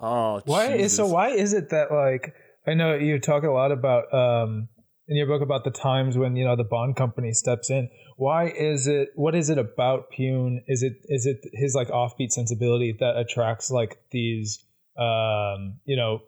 oh, 0.01 0.41
Why 0.45 0.75
is 0.75 0.95
so? 0.95 1.09
Why 1.09 1.31
is 1.31 1.53
it 1.53 1.71
that 1.71 1.91
like 1.91 2.33
I 2.69 2.75
know 2.75 2.95
you 2.95 3.19
talk 3.19 3.43
a 3.43 3.51
lot 3.51 3.73
about 3.73 4.15
um 4.15 4.69
in 5.09 5.17
your 5.17 5.27
book 5.27 5.43
about 5.43 5.65
the 5.65 5.71
times 5.71 6.17
when 6.17 6.37
you 6.37 6.45
know 6.45 6.57
the 6.57 6.65
bond 6.65 6.97
company 6.97 7.33
steps 7.33 7.71
in. 7.71 7.89
Why 8.17 8.47
is 8.47 8.87
it? 8.87 9.11
What 9.15 9.35
is 9.35 9.51
it 9.51 9.59
about 9.59 10.13
Pyun? 10.13 10.59
Is 10.69 10.83
it 10.83 11.05
is 11.05 11.27
it 11.27 11.41
his 11.53 11.75
like 11.75 11.89
offbeat 11.89 12.31
sensibility 12.31 12.97
that 13.01 13.17
attracts 13.17 13.71
like 13.71 13.99
these 14.11 14.65
um 14.97 15.81
you 15.85 15.97
know 15.97 16.21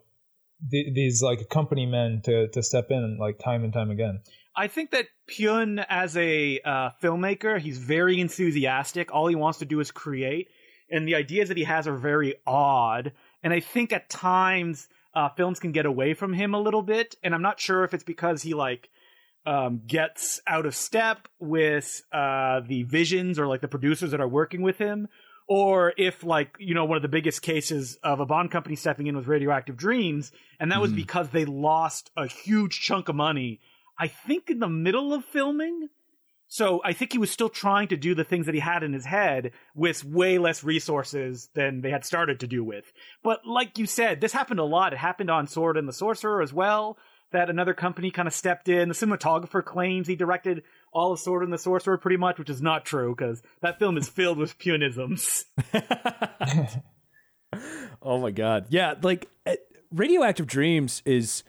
th- 0.69 0.93
these 0.93 1.21
like 1.21 1.49
company 1.49 1.85
men 1.85 2.21
to 2.25 2.49
to 2.49 2.61
step 2.61 2.91
in 2.91 3.17
like 3.19 3.39
time 3.39 3.63
and 3.63 3.73
time 3.73 3.91
again? 3.91 4.21
I 4.55 4.67
think 4.67 4.89
that 4.91 5.05
Pyun, 5.29 5.85
as 5.87 6.17
a 6.17 6.59
uh, 6.65 6.89
filmmaker, 7.01 7.59
he's 7.59 7.77
very 7.77 8.19
enthusiastic. 8.19 9.13
All 9.13 9.27
he 9.27 9.35
wants 9.35 9.59
to 9.59 9.65
do 9.65 9.79
is 9.79 9.91
create, 9.91 10.49
and 10.89 11.07
the 11.07 11.13
ideas 11.13 11.49
that 11.49 11.57
he 11.57 11.63
has 11.63 11.87
are 11.87 11.95
very 11.95 12.35
odd. 12.45 13.13
And 13.43 13.53
I 13.53 13.59
think 13.59 13.93
at 13.93 14.09
times 14.09 14.89
uh, 15.13 15.29
films 15.29 15.59
can 15.59 15.71
get 15.71 15.85
away 15.85 16.13
from 16.13 16.33
him 16.33 16.53
a 16.53 16.59
little 16.59 16.83
bit. 16.83 17.15
And 17.23 17.33
I'm 17.33 17.41
not 17.41 17.59
sure 17.59 17.83
if 17.83 17.93
it's 17.93 18.03
because 18.03 18.43
he 18.43 18.53
like 18.53 18.89
um, 19.47 19.81
gets 19.87 20.41
out 20.45 20.65
of 20.65 20.75
step 20.75 21.27
with 21.39 22.03
uh, 22.11 22.59
the 22.67 22.83
visions 22.83 23.39
or 23.39 23.47
like 23.47 23.61
the 23.61 23.67
producers 23.69 24.11
that 24.11 24.19
are 24.19 24.27
working 24.27 24.61
with 24.61 24.77
him, 24.77 25.07
or 25.47 25.93
if 25.97 26.23
like 26.23 26.55
you 26.59 26.75
know 26.75 26.85
one 26.85 26.97
of 26.97 27.01
the 27.01 27.07
biggest 27.07 27.41
cases 27.41 27.97
of 28.03 28.19
a 28.19 28.25
bond 28.25 28.51
company 28.51 28.75
stepping 28.75 29.07
in 29.07 29.15
was 29.15 29.25
radioactive 29.25 29.77
dreams 29.77 30.31
and 30.59 30.71
that 30.71 30.81
was 30.81 30.91
because 30.91 31.29
they 31.29 31.45
lost 31.45 32.11
a 32.17 32.27
huge 32.27 32.81
chunk 32.81 33.07
of 33.07 33.15
money 33.15 33.59
i 33.97 34.07
think 34.07 34.49
in 34.49 34.59
the 34.59 34.69
middle 34.69 35.13
of 35.13 35.23
filming. 35.25 35.87
So 36.49 36.81
i 36.83 36.93
think 36.93 37.13
he 37.13 37.17
was 37.17 37.31
still 37.31 37.49
trying 37.49 37.87
to 37.89 37.97
do 37.97 38.13
the 38.13 38.23
things 38.25 38.45
that 38.45 38.55
he 38.55 38.61
had 38.61 38.83
in 38.83 38.93
his 38.93 39.05
head 39.05 39.51
with 39.73 40.03
way 40.03 40.37
less 40.37 40.63
resources 40.63 41.49
than 41.53 41.81
they 41.81 41.91
had 41.91 42.05
started 42.05 42.41
to 42.41 42.47
do 42.47 42.63
with. 42.63 42.91
But 43.23 43.45
like 43.45 43.77
you 43.77 43.85
said 43.85 44.19
this 44.21 44.33
happened 44.33 44.59
a 44.59 44.65
lot. 44.65 44.93
It 44.93 44.99
happened 44.99 45.31
on 45.31 45.47
sword 45.47 45.77
and 45.77 45.87
the 45.87 45.93
sorcerer 45.93 46.41
as 46.41 46.53
well 46.53 46.97
that 47.31 47.49
another 47.49 47.73
company 47.73 48.09
kind 48.11 48.27
of 48.27 48.33
stepped 48.33 48.69
in 48.69 48.87
the 48.89 48.95
cinematographer 48.95 49.63
claims 49.63 50.07
he 50.07 50.15
directed 50.15 50.63
all 50.93 51.11
of 51.11 51.19
sword 51.19 51.43
and 51.43 51.51
the 51.51 51.57
sorcerer 51.57 51.97
pretty 51.97 52.17
much 52.17 52.39
which 52.39 52.49
is 52.49 52.61
not 52.61 52.85
true 52.85 53.13
because 53.15 53.41
that 53.61 53.79
film 53.79 53.97
is 53.97 54.07
filled 54.07 54.37
with 54.37 54.57
Pyunisms 54.57 55.45
Oh 58.01 58.19
my 58.19 58.31
god. 58.31 58.67
Yeah, 58.69 58.95
like 59.01 59.29
eh, 59.45 59.55
Radioactive 59.91 60.47
Dreams 60.47 61.01
is 61.05 61.43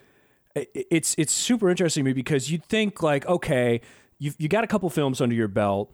it's 0.55 1.15
it's 1.19 1.33
super 1.33 1.71
interesting 1.71 2.05
to 2.05 2.11
me 2.11 2.13
because 2.13 2.51
you'd 2.51 2.65
think 2.65 3.03
like, 3.03 3.27
okay, 3.27 3.81
you've 4.19 4.37
you 4.39 4.49
got 4.49 4.65
a 4.65 4.67
couple 4.67 4.89
films 4.91 5.21
under 5.21 5.35
your 5.35 5.49
belt. 5.49 5.93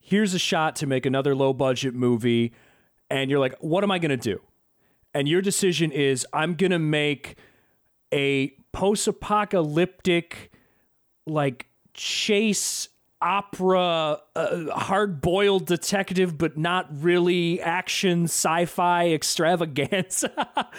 Here's 0.00 0.34
a 0.34 0.38
shot 0.38 0.76
to 0.76 0.86
make 0.86 1.04
another 1.06 1.34
low 1.34 1.52
budget 1.52 1.94
movie, 1.94 2.52
and 3.10 3.30
you're 3.30 3.40
like, 3.40 3.54
what 3.60 3.84
am 3.84 3.90
I 3.90 3.98
gonna 3.98 4.16
do? 4.16 4.40
And 5.14 5.28
your 5.28 5.40
decision 5.40 5.92
is, 5.92 6.26
I'm 6.32 6.54
gonna 6.54 6.78
make 6.78 7.36
a 8.12 8.52
post 8.76 9.08
apocalyptic 9.08 10.52
like 11.26 11.66
chase 11.94 12.90
opera 13.22 14.20
uh, 14.34 14.70
hard 14.78 15.22
boiled 15.22 15.64
detective 15.64 16.36
but 16.36 16.58
not 16.58 16.86
really 16.90 17.58
action 17.62 18.24
sci-fi 18.24 19.08
extravaganza. 19.14 20.70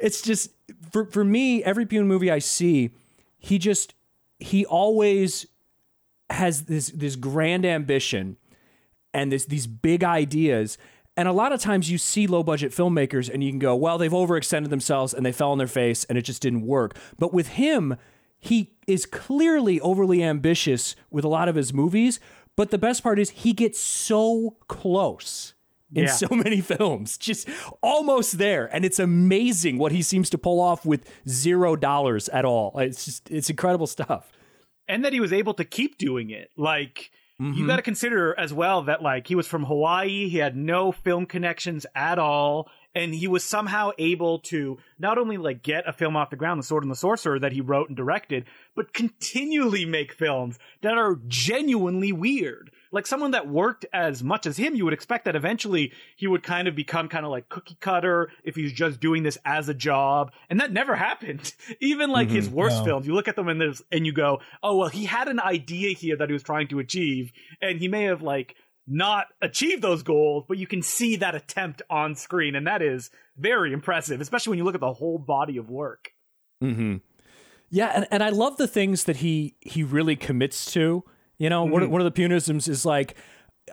It's 0.00 0.22
just 0.22 0.52
for 0.92 1.06
for 1.06 1.24
me 1.24 1.64
every 1.64 1.86
Pyun 1.86 2.06
movie 2.06 2.30
I 2.30 2.38
see 2.38 2.90
he 3.36 3.58
just 3.58 3.94
he 4.38 4.64
always 4.64 5.44
has 6.30 6.66
this 6.66 6.90
this 6.90 7.16
grand 7.16 7.66
ambition 7.66 8.36
and 9.12 9.32
this 9.32 9.44
these 9.46 9.66
big 9.66 10.04
ideas 10.04 10.78
and 11.16 11.26
a 11.28 11.32
lot 11.32 11.52
of 11.52 11.60
times 11.60 11.90
you 11.90 11.98
see 11.98 12.26
low 12.26 12.42
budget 12.42 12.72
filmmakers 12.72 13.28
and 13.32 13.42
you 13.44 13.50
can 13.50 13.58
go 13.58 13.74
well 13.76 13.98
they've 13.98 14.12
overextended 14.12 14.70
themselves 14.70 15.12
and 15.14 15.24
they 15.26 15.32
fell 15.32 15.50
on 15.50 15.58
their 15.58 15.66
face 15.66 16.04
and 16.04 16.16
it 16.18 16.22
just 16.22 16.40
didn't 16.42 16.62
work 16.66 16.96
but 17.18 17.32
with 17.32 17.48
him 17.48 17.96
he 18.38 18.72
is 18.86 19.04
clearly 19.04 19.80
overly 19.80 20.22
ambitious 20.22 20.96
with 21.10 21.24
a 21.24 21.28
lot 21.28 21.46
of 21.46 21.56
his 21.56 21.74
movies, 21.74 22.18
but 22.56 22.70
the 22.70 22.78
best 22.78 23.02
part 23.02 23.18
is 23.18 23.28
he 23.28 23.52
gets 23.52 23.78
so 23.78 24.56
close 24.66 25.52
in 25.94 26.04
Yeah. 26.04 26.10
so 26.10 26.28
many 26.30 26.62
films, 26.62 27.18
just 27.18 27.46
almost 27.82 28.38
there. 28.38 28.74
And 28.74 28.82
it's 28.86 28.98
amazing 28.98 29.76
what 29.76 29.92
he 29.92 30.00
seems 30.00 30.30
to 30.30 30.38
pull 30.38 30.58
off 30.58 30.86
with 30.86 31.04
zero 31.28 31.76
dollars 31.76 32.30
at 32.30 32.46
all. 32.46 32.72
It's 32.78 33.04
just, 33.04 33.30
it's 33.30 33.50
incredible 33.50 33.86
stuff. 33.86 34.32
and 34.88 35.04
that 35.04 35.12
he 35.12 35.20
was 35.20 35.34
able 35.34 35.52
to 35.54 35.64
keep 35.66 35.98
doing 35.98 36.30
it. 36.30 36.50
Like 36.56 37.10
Mm-hmm. 37.40 37.54
you 37.54 37.66
got 37.66 37.76
to 37.76 37.82
consider 37.82 38.38
as 38.38 38.52
well 38.52 38.82
that 38.82 39.02
like 39.02 39.26
he 39.26 39.34
was 39.34 39.46
from 39.46 39.64
Hawaii, 39.64 40.28
he 40.28 40.38
had 40.38 40.56
no 40.56 40.92
film 40.92 41.24
connections 41.24 41.86
at 41.94 42.18
all, 42.18 42.68
and 42.94 43.14
he 43.14 43.26
was 43.28 43.42
somehow 43.44 43.92
able 43.98 44.40
to 44.40 44.78
not 44.98 45.16
only 45.16 45.38
like 45.38 45.62
get 45.62 45.88
a 45.88 45.92
film 45.92 46.16
off 46.16 46.28
the 46.28 46.36
ground, 46.36 46.60
The 46.60 46.66
Sword 46.66 46.82
and 46.84 46.90
the 46.90 46.96
Sorcerer 46.96 47.38
that 47.38 47.52
he 47.52 47.62
wrote 47.62 47.88
and 47.88 47.96
directed, 47.96 48.44
but 48.76 48.92
continually 48.92 49.86
make 49.86 50.12
films 50.12 50.58
that 50.82 50.98
are 50.98 51.18
genuinely 51.28 52.12
weird. 52.12 52.70
Like 52.92 53.06
someone 53.06 53.30
that 53.32 53.46
worked 53.48 53.86
as 53.92 54.22
much 54.22 54.46
as 54.46 54.56
him, 54.56 54.74
you 54.74 54.84
would 54.84 54.92
expect 54.92 55.24
that 55.26 55.36
eventually 55.36 55.92
he 56.16 56.26
would 56.26 56.42
kind 56.42 56.66
of 56.66 56.74
become 56.74 57.08
kind 57.08 57.24
of 57.24 57.30
like 57.30 57.48
cookie 57.48 57.76
cutter 57.80 58.30
if 58.42 58.56
he's 58.56 58.72
just 58.72 58.98
doing 59.00 59.22
this 59.22 59.38
as 59.44 59.68
a 59.68 59.74
job. 59.74 60.32
And 60.48 60.60
that 60.60 60.72
never 60.72 60.96
happened. 61.08 61.54
Even 61.80 62.10
like 62.10 62.30
his 62.30 62.48
worst 62.48 62.78
No. 62.78 62.84
films, 62.84 63.06
you 63.06 63.14
look 63.14 63.28
at 63.28 63.36
them 63.36 63.48
and 63.48 63.60
there's, 63.60 63.80
and 63.92 64.04
you 64.06 64.12
go, 64.12 64.40
oh, 64.62 64.76
well, 64.76 64.88
he 64.88 65.04
had 65.04 65.28
an 65.28 65.38
idea 65.40 65.94
here 65.94 66.16
that 66.16 66.28
he 66.28 66.32
was 66.32 66.42
trying 66.42 66.68
to 66.68 66.80
achieve. 66.80 67.32
And 67.62 67.78
he 67.78 67.86
may 67.88 68.04
have 68.04 68.22
like 68.22 68.56
not 68.88 69.26
achieved 69.40 69.82
those 69.82 70.02
goals, 70.02 70.44
but 70.48 70.58
you 70.58 70.66
can 70.66 70.82
see 70.82 71.14
that 71.16 71.36
attempt 71.36 71.82
on 71.88 72.16
screen. 72.16 72.56
And 72.56 72.66
that 72.66 72.82
is 72.82 73.10
very 73.36 73.72
impressive, 73.72 74.20
especially 74.20 74.50
when 74.50 74.58
you 74.58 74.64
look 74.64 74.74
at 74.74 74.80
the 74.80 74.92
whole 74.94 75.18
body 75.18 75.58
of 75.58 75.70
work. 75.70 76.10
Mm-hmm. 76.62 76.96
Yeah, 77.70 77.92
and, 77.94 78.08
and 78.10 78.22
I 78.24 78.30
love 78.30 78.56
the 78.56 78.66
things 78.66 79.04
that 79.04 79.18
he 79.18 79.54
he 79.60 79.84
really 79.84 80.16
commits 80.16 80.72
to. 80.72 81.04
You 81.40 81.48
know, 81.48 81.64
one, 81.64 81.82
of- 81.82 81.86
mm-hmm. 81.86 81.92
one 81.94 82.02
of 82.02 82.14
the 82.14 82.22
Pyunisms 82.22 82.68
is 82.68 82.84
like, 82.84 83.16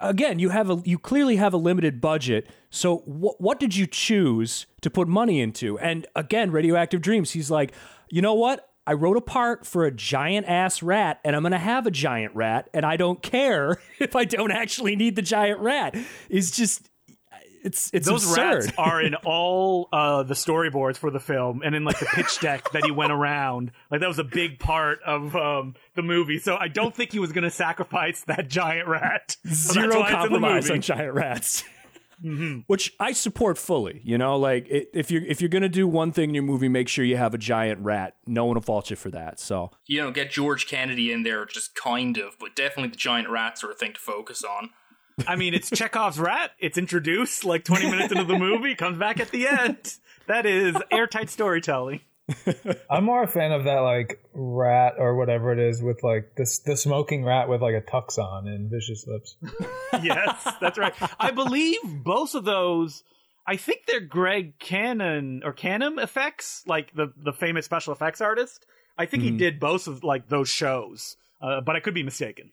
again, 0.02 0.40
you 0.40 0.50
have 0.50 0.70
a 0.70 0.82
you 0.86 0.98
clearly 0.98 1.36
have 1.36 1.54
a 1.54 1.58
limited 1.58 2.00
budget. 2.00 2.48
So 2.70 3.00
wh- 3.00 3.40
what 3.42 3.60
did 3.60 3.76
you 3.76 3.86
choose 3.86 4.66
to 4.82 4.90
put 4.90 5.08
money 5.08 5.42
into? 5.42 5.78
And 5.80 6.08
again, 6.16 6.50
Radioactive 6.52 7.02
Dreams. 7.02 7.32
He's 7.32 7.52
like, 7.52 7.74
you 8.10 8.22
know 8.22 8.34
what? 8.34 8.70
I 8.88 8.94
wrote 8.94 9.18
a 9.18 9.22
part 9.22 9.66
for 9.66 9.84
a 9.84 9.92
giant 9.92 10.48
ass 10.48 10.82
rat, 10.82 11.20
and 11.26 11.36
I'm 11.36 11.44
gonna 11.44 11.58
have 11.60 11.86
a 11.86 11.92
giant 11.92 12.34
rat, 12.36 12.70
and 12.74 12.86
I 12.86 12.96
don't 12.96 13.22
care 13.22 13.82
if 14.00 14.16
I 14.16 14.24
don't 14.24 14.52
actually 14.52 14.96
need 14.96 15.18
the 15.18 15.22
giant 15.22 15.60
rat. 15.60 15.94
It's 16.30 16.52
just. 16.52 16.90
It's 17.64 17.90
it's 17.94 18.08
Those 18.08 18.24
absurd. 18.30 18.66
rats 18.66 18.72
are 18.78 19.02
in 19.02 19.16
all 19.16 19.90
uh, 19.92 20.24
the 20.24 20.34
storyboards 20.34 20.98
for 20.98 21.12
the 21.12 21.20
film 21.20 21.62
and 21.64 21.76
in 21.76 21.84
like 21.84 22.00
the 22.00 22.06
pitch 22.06 22.40
deck 22.40 22.72
that 22.72 22.86
he 22.86 22.92
went 22.92 23.12
around. 23.12 23.72
Like 23.92 24.02
that 24.02 24.08
was 24.08 24.20
a 24.20 24.24
big 24.24 24.60
part 24.60 25.00
of 25.06 25.36
um, 25.36 25.76
the 25.96 26.02
movie. 26.02 26.40
So 26.40 26.56
I 26.58 26.68
don't 26.68 26.96
think 26.96 27.12
he 27.12 27.20
was 27.20 27.32
going 27.32 27.44
to 27.44 27.50
sacrifice 27.52 28.22
that 28.28 28.48
giant 28.50 28.88
rat. 28.88 29.38
So 29.46 29.74
zero 29.74 29.88
why 29.88 29.90
it's 29.90 29.96
in 29.96 30.00
the 30.00 30.18
compromise 30.18 30.72
on 30.72 30.82
giant 30.82 31.14
rats. 31.14 31.64
Which 32.66 32.96
I 33.00 33.12
support 33.12 33.60
fully. 33.60 34.02
You 34.04 34.18
know, 34.18 34.38
like 34.38 34.68
it, 34.70 34.90
if 34.94 35.12
you're 35.12 35.24
if 35.24 35.40
you're 35.40 35.50
gonna 35.50 35.70
do 35.70 35.88
one 35.88 36.12
thing 36.12 36.30
in 36.30 36.34
your 36.34 36.44
movie, 36.44 36.68
make 36.68 36.88
sure 36.88 37.06
you 37.06 37.16
have 37.16 37.36
a 37.36 37.38
giant 37.38 37.82
rat. 37.82 38.16
No 38.26 38.46
one 38.46 38.56
will 38.56 38.62
fault 38.64 38.90
you 38.90 38.96
for 38.96 39.12
that. 39.12 39.40
So 39.40 39.70
You 39.86 40.02
know, 40.02 40.10
get 40.12 40.32
George 40.32 40.66
Kennedy 40.68 41.12
in 41.12 41.22
there, 41.22 41.46
just 41.46 41.76
kind 41.76 42.18
of, 42.18 42.34
but 42.40 42.56
definitely 42.56 42.90
the 42.90 42.98
giant 42.98 43.30
rats 43.30 43.64
are 43.64 43.70
a 43.70 43.76
thing 43.76 43.94
to 43.94 44.00
focus 44.00 44.44
on. 44.44 44.72
I 45.26 45.36
mean, 45.36 45.54
it's 45.54 45.70
Chekhov's 45.70 46.20
rat. 46.20 46.52
It's 46.60 46.78
introduced 46.78 47.46
like 47.46 47.64
20 47.64 47.90
minutes 47.90 48.12
into 48.12 48.26
the 48.26 48.38
movie, 48.38 48.76
comes 48.76 48.98
back 48.98 49.20
at 49.20 49.32
the 49.32 49.48
end. 49.48 49.96
That 50.28 50.46
is 50.46 50.76
airtight 50.92 51.30
storytelling. 51.30 52.02
I'm 52.90 53.06
more 53.06 53.24
a 53.24 53.28
fan 53.28 53.54
of 53.54 53.64
that 53.64 53.80
like 53.80 54.22
rat 54.34 54.96
or 54.98 55.16
whatever 55.16 55.54
it 55.54 55.60
is 55.60 55.82
with 55.82 56.04
like 56.04 56.36
this 56.36 56.60
the 56.60 56.76
smoking 56.76 57.24
rat 57.24 57.48
with 57.48 57.62
like 57.62 57.74
a 57.74 57.82
tux 57.82 58.18
on 58.18 58.48
and 58.48 58.70
vicious 58.70 59.08
lips. 59.08 59.38
yes, 60.04 60.54
that's 60.60 60.78
right. 60.78 60.94
I 61.20 61.32
believe 61.32 61.80
both 61.86 62.36
of 62.36 62.44
those. 62.44 63.04
I 63.48 63.56
think 63.56 63.86
they're 63.88 64.02
Greg 64.02 64.60
Cannom 64.60 65.46
or 65.46 65.54
Canham 65.54 66.04
effects, 66.04 66.64
like 66.68 66.94
the 66.94 67.14
the 67.16 67.32
famous 67.32 67.64
special 67.64 67.94
effects 67.94 68.20
artist. 68.20 68.66
I 68.98 69.06
think 69.06 69.24
he 69.24 69.32
did 69.32 69.60
both 69.60 69.88
of 69.88 70.04
like 70.04 70.28
those 70.28 70.50
shows, 70.50 71.16
uh, 71.42 71.62
but 71.62 71.76
I 71.76 71.80
could 71.80 71.94
be 71.94 72.04
mistaken. 72.04 72.52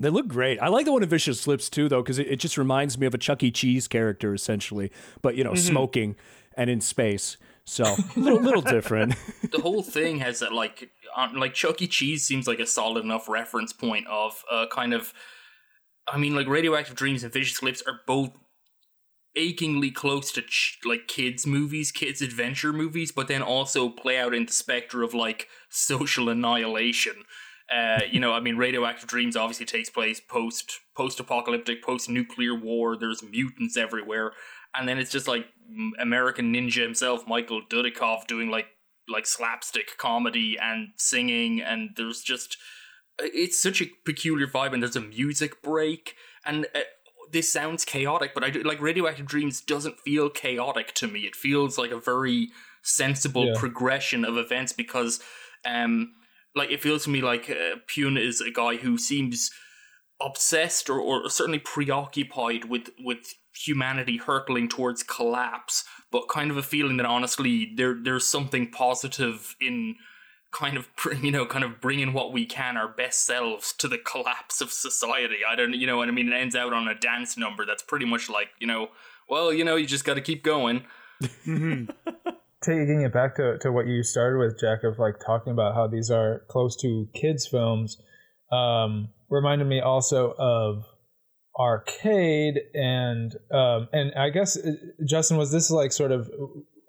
They 0.00 0.10
look 0.10 0.28
great. 0.28 0.58
I 0.60 0.68
like 0.68 0.84
the 0.84 0.92
one 0.92 1.02
in 1.02 1.08
Vicious 1.08 1.46
Lips 1.46 1.68
too, 1.68 1.88
though, 1.88 2.02
because 2.02 2.18
it, 2.18 2.28
it 2.28 2.36
just 2.36 2.56
reminds 2.56 2.98
me 2.98 3.06
of 3.06 3.14
a 3.14 3.18
Chuck 3.18 3.42
E. 3.42 3.50
Cheese 3.50 3.88
character 3.88 4.32
essentially, 4.32 4.92
but 5.22 5.36
you 5.36 5.42
know, 5.42 5.54
smoking 5.54 6.16
and 6.56 6.70
in 6.70 6.80
space. 6.80 7.36
So 7.64 7.84
a 7.84 7.98
little 8.18 8.40
little 8.40 8.62
different. 8.62 9.14
the 9.52 9.60
whole 9.60 9.82
thing 9.82 10.18
has 10.20 10.38
that 10.38 10.52
like 10.52 10.90
on, 11.16 11.34
like 11.34 11.52
Chuck 11.52 11.82
E. 11.82 11.86
Cheese 11.86 12.24
seems 12.24 12.46
like 12.46 12.60
a 12.60 12.66
solid 12.66 13.04
enough 13.04 13.28
reference 13.28 13.72
point 13.72 14.06
of 14.06 14.42
uh, 14.50 14.66
kind 14.70 14.94
of 14.94 15.12
I 16.06 16.16
mean 16.16 16.34
like 16.34 16.46
Radioactive 16.46 16.94
Dreams 16.94 17.24
and 17.24 17.32
Vicious 17.32 17.62
Lips 17.62 17.82
are 17.86 18.00
both 18.06 18.30
achingly 19.36 19.90
close 19.90 20.32
to 20.32 20.42
ch- 20.42 20.78
like 20.84 21.08
kids 21.08 21.46
movies, 21.46 21.92
kids 21.92 22.22
adventure 22.22 22.72
movies, 22.72 23.12
but 23.12 23.28
then 23.28 23.42
also 23.42 23.88
play 23.88 24.18
out 24.18 24.34
in 24.34 24.46
the 24.46 24.52
specter 24.52 25.02
of 25.02 25.12
like 25.12 25.48
social 25.68 26.28
annihilation. 26.28 27.24
Uh, 27.70 28.00
you 28.10 28.18
know, 28.18 28.32
I 28.32 28.40
mean, 28.40 28.56
Radioactive 28.56 29.08
Dreams 29.08 29.36
obviously 29.36 29.66
takes 29.66 29.90
place 29.90 30.20
post 30.20 30.80
post 30.96 31.20
apocalyptic, 31.20 31.82
post 31.82 32.08
nuclear 32.08 32.54
war. 32.54 32.96
There's 32.96 33.22
mutants 33.22 33.76
everywhere, 33.76 34.32
and 34.74 34.88
then 34.88 34.98
it's 34.98 35.10
just 35.10 35.28
like 35.28 35.46
American 36.00 36.52
Ninja 36.54 36.82
himself, 36.82 37.26
Michael 37.26 37.60
Dudikoff, 37.68 38.26
doing 38.26 38.50
like 38.50 38.66
like 39.08 39.26
slapstick 39.26 39.96
comedy 39.98 40.56
and 40.60 40.88
singing, 40.96 41.60
and 41.60 41.90
there's 41.96 42.22
just 42.22 42.56
it's 43.18 43.60
such 43.60 43.82
a 43.82 43.90
peculiar 44.04 44.46
vibe, 44.46 44.72
and 44.72 44.82
there's 44.82 44.96
a 44.96 45.00
music 45.00 45.60
break, 45.62 46.14
and 46.46 46.66
uh, 46.74 46.80
this 47.32 47.52
sounds 47.52 47.84
chaotic, 47.84 48.32
but 48.32 48.44
I 48.44 48.50
do, 48.50 48.62
like 48.62 48.80
Radioactive 48.80 49.26
Dreams 49.26 49.60
doesn't 49.60 50.00
feel 50.00 50.30
chaotic 50.30 50.94
to 50.94 51.06
me. 51.08 51.20
It 51.20 51.36
feels 51.36 51.76
like 51.76 51.90
a 51.90 52.00
very 52.00 52.48
sensible 52.82 53.46
Yeah. 53.46 53.58
progression 53.58 54.24
of 54.24 54.38
events 54.38 54.72
because, 54.72 55.20
um, 55.66 56.14
like 56.54 56.70
it 56.70 56.82
feels 56.82 57.04
to 57.04 57.10
me 57.10 57.20
like 57.20 57.50
uh, 57.50 57.76
Pyun 57.88 58.20
is 58.20 58.40
a 58.40 58.50
guy 58.50 58.76
who 58.76 58.98
seems 58.98 59.50
obsessed 60.20 60.90
or, 60.90 60.98
or 61.00 61.30
certainly 61.30 61.58
preoccupied 61.58 62.64
with 62.64 62.90
with 62.98 63.34
humanity 63.54 64.18
hurtling 64.18 64.68
towards 64.68 65.02
collapse, 65.02 65.84
but 66.10 66.28
kind 66.28 66.50
of 66.50 66.56
a 66.56 66.62
feeling 66.62 66.96
that 66.96 67.06
honestly 67.06 67.72
there 67.76 67.96
there's 68.00 68.26
something 68.26 68.70
positive 68.70 69.54
in 69.60 69.96
kind 70.52 70.76
of 70.76 70.88
you 71.22 71.30
know 71.30 71.46
kind 71.46 71.64
of 71.64 71.80
bringing 71.80 72.12
what 72.12 72.32
we 72.32 72.46
can 72.46 72.76
our 72.76 72.88
best 72.88 73.24
selves 73.24 73.72
to 73.78 73.88
the 73.88 73.98
collapse 73.98 74.60
of 74.60 74.72
society. 74.72 75.38
I 75.48 75.56
don't 75.56 75.74
you 75.74 75.86
know 75.86 75.96
what 75.96 76.08
I 76.08 76.12
mean. 76.12 76.28
It 76.28 76.36
ends 76.36 76.56
out 76.56 76.72
on 76.72 76.88
a 76.88 76.98
dance 76.98 77.36
number 77.36 77.64
that's 77.64 77.82
pretty 77.82 78.06
much 78.06 78.28
like 78.28 78.48
you 78.58 78.66
know 78.66 78.88
well 79.28 79.52
you 79.52 79.64
know 79.64 79.76
you 79.76 79.86
just 79.86 80.04
got 80.04 80.14
to 80.14 80.20
keep 80.20 80.42
going. 80.42 80.84
Taking 82.62 83.02
it 83.02 83.12
back 83.12 83.36
to, 83.36 83.56
to 83.58 83.70
what 83.70 83.86
you 83.86 84.02
started 84.02 84.38
with, 84.38 84.58
Jack, 84.58 84.82
of 84.82 84.98
like 84.98 85.14
talking 85.24 85.52
about 85.52 85.74
how 85.74 85.86
these 85.86 86.10
are 86.10 86.42
close 86.48 86.76
to 86.82 87.08
kids' 87.14 87.46
films, 87.46 87.96
um, 88.50 89.10
reminded 89.30 89.66
me 89.66 89.80
also 89.80 90.34
of 90.38 90.84
arcade 91.58 92.54
and 92.72 93.34
um, 93.52 93.88
and 93.92 94.12
I 94.14 94.30
guess 94.30 94.56
uh, 94.56 94.72
Justin 95.04 95.36
was 95.36 95.50
this 95.50 95.70
like 95.70 95.90
sort 95.92 96.12
of 96.12 96.30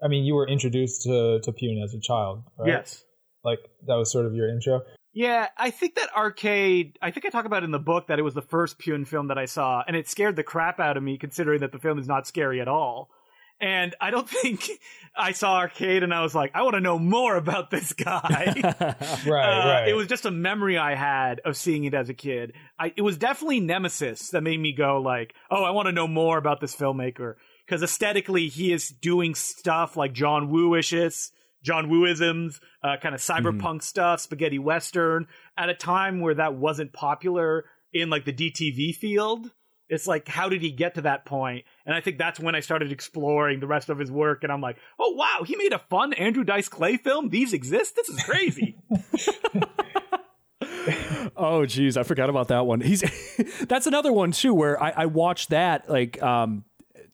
I 0.02 0.08
mean 0.08 0.24
you 0.24 0.34
were 0.34 0.46
introduced 0.46 1.02
to 1.02 1.40
to 1.42 1.52
Pyun 1.52 1.82
as 1.82 1.92
a 1.94 2.00
child, 2.00 2.44
right? 2.58 2.68
Yes. 2.68 3.02
like 3.44 3.58
that 3.86 3.96
was 3.96 4.12
sort 4.12 4.26
of 4.26 4.34
your 4.34 4.48
intro. 4.48 4.82
Yeah, 5.12 5.48
I 5.58 5.70
think 5.70 5.96
that 5.96 6.14
arcade. 6.14 6.96
I 7.02 7.10
think 7.10 7.26
I 7.26 7.30
talk 7.30 7.44
about 7.44 7.64
in 7.64 7.72
the 7.72 7.80
book 7.80 8.06
that 8.06 8.20
it 8.20 8.22
was 8.22 8.34
the 8.34 8.42
first 8.42 8.78
Pyun 8.78 9.06
film 9.06 9.26
that 9.28 9.38
I 9.38 9.46
saw, 9.46 9.82
and 9.86 9.96
it 9.96 10.08
scared 10.08 10.36
the 10.36 10.44
crap 10.44 10.78
out 10.78 10.96
of 10.96 11.02
me, 11.02 11.18
considering 11.18 11.60
that 11.60 11.72
the 11.72 11.80
film 11.80 11.98
is 11.98 12.06
not 12.06 12.28
scary 12.28 12.60
at 12.60 12.68
all. 12.68 13.10
And 13.60 13.94
I 14.00 14.10
don't 14.10 14.28
think 14.42 14.68
I 15.16 15.32
saw 15.32 15.56
Arcade 15.58 16.02
and 16.02 16.14
I 16.14 16.22
was 16.22 16.34
like, 16.34 16.52
I 16.54 16.62
want 16.62 16.74
to 16.74 16.80
know 16.80 16.98
more 16.98 17.36
about 17.36 17.70
this 17.70 17.92
guy. 17.92 18.54
right, 19.26 19.64
Uh, 19.64 19.68
right. 19.68 19.88
It 19.88 19.94
was 19.94 20.06
just 20.06 20.24
a 20.24 20.30
memory 20.30 20.78
I 20.78 20.94
had 20.94 21.40
of 21.44 21.56
seeing 21.56 21.84
it 21.84 21.94
as 21.94 22.08
a 22.08 22.14
kid. 22.14 22.54
I, 22.78 22.92
it 22.96 23.02
was 23.02 23.18
definitely 23.18 23.60
Nemesis 23.60 24.30
that 24.30 24.42
made 24.42 24.58
me 24.60 24.72
go 24.72 25.00
like, 25.00 25.34
oh, 25.50 25.62
I 25.64 25.70
want 25.70 25.86
to 25.86 25.92
know 25.92 26.08
more 26.08 26.38
about 26.38 26.60
this 26.60 26.74
filmmaker 26.74 27.34
because 27.66 27.82
aesthetically 27.82 28.48
he 28.48 28.72
is 28.72 28.88
doing 28.88 29.34
stuff 29.34 29.96
like 29.96 30.12
John 30.12 30.50
Woo-ishes, 30.50 31.30
John 31.62 31.90
Wooisms, 31.90 32.58
uh, 32.82 32.96
kind 33.02 33.14
of 33.14 33.20
cyberpunk 33.20 33.82
stuff, 33.82 34.20
spaghetti 34.20 34.58
western 34.58 35.26
at 35.58 35.68
a 35.68 35.74
time 35.74 36.20
where 36.20 36.34
that 36.34 36.54
wasn't 36.54 36.92
popular 36.92 37.66
in 37.92 38.08
like 38.08 38.24
the 38.24 38.32
DTV 38.32 38.94
field. 38.94 39.50
It's 39.88 40.06
like, 40.06 40.28
how 40.28 40.48
did 40.48 40.62
he 40.62 40.70
get 40.70 40.94
to 40.94 41.02
that 41.02 41.26
point? 41.26 41.64
And 41.90 41.96
I 41.96 42.00
think 42.00 42.18
that's 42.18 42.38
when 42.38 42.54
I 42.54 42.60
started 42.60 42.92
exploring 42.92 43.58
the 43.58 43.66
rest 43.66 43.88
of 43.88 43.98
his 43.98 44.12
work. 44.12 44.44
And 44.44 44.52
I'm 44.52 44.60
like, 44.60 44.76
oh, 45.00 45.10
wow, 45.10 45.42
he 45.44 45.56
made 45.56 45.72
a 45.72 45.80
fun 45.80 46.12
Andrew 46.12 46.44
Dice 46.44 46.68
Clay 46.68 46.96
film. 46.96 47.30
These 47.30 47.52
exist? 47.52 47.96
This 47.96 48.08
is 48.08 48.22
crazy. 48.22 48.76
Oh 51.36 51.64
geez, 51.64 51.96
I 51.96 52.02
forgot 52.02 52.28
about 52.30 52.48
that 52.48 52.66
one. 52.66 52.80
He's 52.80 53.02
that's 53.68 53.86
another 53.86 54.12
one 54.12 54.32
too 54.32 54.52
where 54.52 54.82
I, 54.82 54.90
I 54.90 55.06
watched 55.06 55.50
that 55.50 55.88
like 55.88 56.20
um 56.22 56.64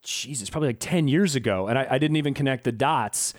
Jesus, 0.02 0.50
probably 0.50 0.68
like 0.70 0.80
ten 0.80 1.06
years 1.08 1.36
ago, 1.36 1.66
and 1.68 1.78
I, 1.78 1.86
I 1.90 1.98
didn't 1.98 2.16
even 2.16 2.32
connect 2.32 2.64
the 2.64 2.72
dots. 2.72 3.34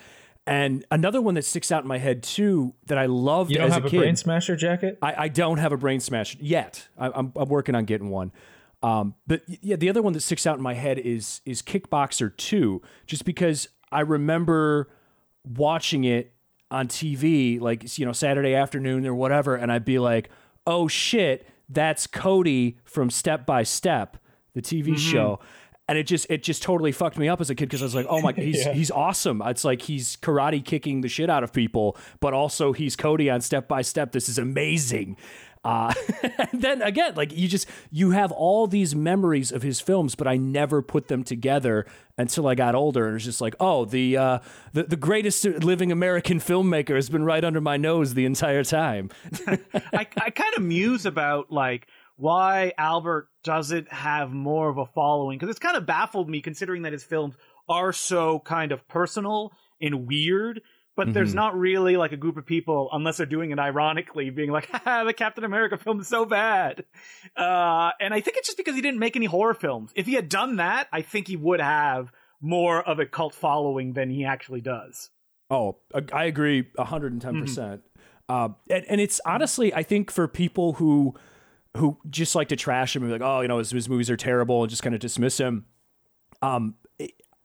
And 0.46 0.86
another 0.92 1.22
one 1.22 1.34
that 1.36 1.46
sticks 1.46 1.72
out 1.72 1.84
in 1.84 1.88
my 1.88 1.98
head 1.98 2.24
too 2.24 2.74
that 2.86 2.98
I 2.98 3.06
loved 3.06 3.52
you 3.52 3.58
don't 3.58 3.68
as 3.68 3.74
have 3.74 3.86
a 3.86 3.88
a, 3.88 3.90
kid. 3.90 3.98
brain 4.00 4.16
smasher 4.16 4.56
jacket? 4.56 4.98
I, 5.02 5.24
I 5.24 5.28
don't 5.30 5.58
have 5.58 5.72
a 5.72 5.78
brain 5.78 6.00
smash 6.00 6.38
yet. 6.40 6.88
I, 6.98 7.08
I'm 7.08 7.32
I'm 7.36 7.50
working 7.50 7.76
on 7.76 7.86
getting 7.86 8.10
one. 8.10 8.32
Um, 8.84 9.16
but 9.26 9.42
yeah, 9.48 9.76
the 9.76 9.90
other 9.90 10.02
one 10.02 10.14
that 10.14 10.22
sticks 10.22 10.46
out 10.46 10.58
in 10.58 10.64
my 10.64 10.76
head 10.76 11.00
is 11.00 11.42
is 11.46 11.62
Kickboxer 11.62 12.36
Two, 12.38 12.82
just 13.06 13.26
because 13.26 13.68
I 13.92 14.02
remember 14.02 14.90
watching 15.44 16.04
it 16.04 16.34
on 16.70 16.88
TV, 16.88 17.60
like 17.60 17.98
you 17.98 18.06
know 18.06 18.12
Saturday 18.12 18.54
afternoon 18.54 19.08
or 19.08 19.16
whatever, 19.16 19.56
and 19.56 19.72
I'd 19.72 19.86
be 19.86 19.98
like, 20.00 20.30
"Oh 20.68 20.88
shit, 20.88 21.48
that's 21.70 22.06
Cody 22.08 22.78
from 22.86 23.10
Step 23.10 23.46
by 23.46 23.64
Step, 23.64 24.18
the 24.54 24.62
TV 24.62 24.98
show." 24.98 25.40
And 25.90 25.98
it 25.98 26.04
just 26.04 26.28
it 26.30 26.44
just 26.44 26.62
totally 26.62 26.92
fucked 26.92 27.18
me 27.18 27.30
up 27.30 27.40
as 27.40 27.50
a 27.50 27.56
kid 27.56 27.70
because 27.70 27.82
I 27.82 27.86
was 27.86 27.96
like, 27.96 28.08
oh 28.10 28.20
my, 28.22 28.32
he's 28.36 28.66
Yeah. 28.66 28.74
he's 28.74 28.92
awesome. 28.92 29.42
It's 29.46 29.64
like 29.64 29.82
he's 29.84 30.18
karate 30.18 30.64
kicking 30.64 31.00
the 31.00 31.08
shit 31.08 31.30
out 31.30 31.46
of 31.46 31.54
people, 31.54 31.96
but 32.20 32.34
also 32.34 32.74
he's 32.74 32.98
Cody 32.98 33.30
on 33.30 33.40
Step 33.40 33.70
by 33.70 33.82
Step. 33.84 34.12
This 34.12 34.28
is 34.28 34.38
amazing. 34.38 35.16
Uh, 35.68 35.94
and 36.24 36.62
then 36.62 36.82
again, 36.82 37.14
like 37.16 37.36
you 37.36 37.46
just 37.46 37.68
you 37.92 38.12
have 38.12 38.32
all 38.32 38.68
these 38.68 38.96
memories 38.96 39.52
of 39.52 39.64
his 39.64 39.82
films, 39.82 40.16
but 40.16 40.26
I 40.26 40.38
never 40.38 40.82
put 40.82 41.10
them 41.10 41.26
together 41.26 41.86
until 42.18 42.48
I 42.48 42.56
got 42.56 42.74
older, 42.74 43.08
and 43.08 43.18
it's 43.18 43.26
just 43.26 43.42
like, 43.42 43.54
oh, 43.60 43.84
the 43.84 44.16
uh, 44.16 44.40
the 44.72 44.84
the 44.84 44.96
greatest 44.96 45.44
living 45.44 45.92
American 45.92 46.40
filmmaker 46.40 46.96
has 46.96 47.10
been 47.10 47.26
right 47.26 47.44
under 47.44 47.60
my 47.60 47.76
nose 47.76 48.14
the 48.14 48.24
entire 48.24 48.64
time. 48.64 49.10
I, 49.48 50.08
I 50.16 50.30
kind 50.30 50.54
of 50.56 50.64
muse 50.64 51.06
about 51.06 51.52
like 51.52 51.88
why 52.16 52.72
Albert 52.78 53.28
doesn't 53.44 53.92
have 53.92 54.32
more 54.32 54.70
of 54.70 54.78
a 54.78 54.86
following 54.86 55.38
because 55.38 55.50
it's 55.50 55.60
kind 55.60 55.76
of 55.76 55.86
baffled 55.86 56.30
me 56.30 56.40
considering 56.40 56.84
that 56.84 56.94
his 56.94 57.04
films 57.04 57.36
are 57.68 57.92
so 57.92 58.40
kind 58.40 58.72
of 58.72 58.88
personal 58.88 59.52
and 59.82 60.08
weird. 60.08 60.62
But 60.98 61.14
there's 61.14 61.34
not 61.36 61.58
really 61.58 61.96
like 61.96 62.12
a 62.12 62.18
group 62.18 62.36
of 62.38 62.46
people, 62.46 62.90
unless 62.92 63.18
they're 63.18 63.26
doing 63.28 63.52
it 63.52 63.60
ironically, 63.60 64.32
being 64.32 64.50
like, 64.52 64.68
Haha, 64.72 65.04
the 65.06 65.14
Captain 65.14 65.44
America 65.44 65.78
film 65.78 66.02
is 66.02 66.08
so 66.08 66.26
bad. 66.26 66.84
Uh, 67.38 67.92
and 68.02 68.14
I 68.14 68.20
think 68.20 68.36
it's 68.38 68.48
just 68.48 68.58
because 68.58 68.74
he 68.76 68.82
didn't 68.82 69.00
make 69.00 69.16
any 69.16 69.28
horror 69.28 69.54
films. 69.54 69.92
If 69.96 70.08
he 70.08 70.16
had 70.16 70.28
done 70.28 70.56
that, 70.56 70.88
I 70.92 71.04
think 71.04 71.28
he 71.28 71.38
would 71.38 71.62
have 71.62 72.12
more 72.42 72.82
of 72.82 73.00
a 73.00 73.06
cult 73.06 73.36
following 73.36 73.94
than 73.94 74.10
he 74.10 74.26
actually 74.26 74.62
does. 74.62 75.12
Oh, 75.50 75.78
I- 76.12 76.26
agree 76.26 76.64
110%. 76.78 77.40
percent 77.40 77.82
Uh, 78.28 78.50
and, 78.70 78.84
and 78.90 79.00
it's 79.00 79.22
honestly, 79.24 79.74
I 79.74 79.84
think 79.84 80.12
for 80.12 80.28
people 80.28 80.74
who 80.74 81.14
who 81.78 81.98
just 82.10 82.34
like 82.34 82.48
to 82.48 82.56
trash 82.56 82.96
him 82.96 83.04
and 83.04 83.10
be 83.10 83.20
like, 83.20 83.22
oh, 83.22 83.42
you 83.42 83.48
know, 83.48 83.60
his, 83.60 83.70
his 83.70 83.88
movies 83.88 84.10
are 84.10 84.18
terrible 84.18 84.64
and 84.64 84.70
just 84.70 84.82
kind 84.82 84.96
of 84.96 85.00
dismiss 85.02 85.38
him, 85.38 85.66
um, 86.42 86.74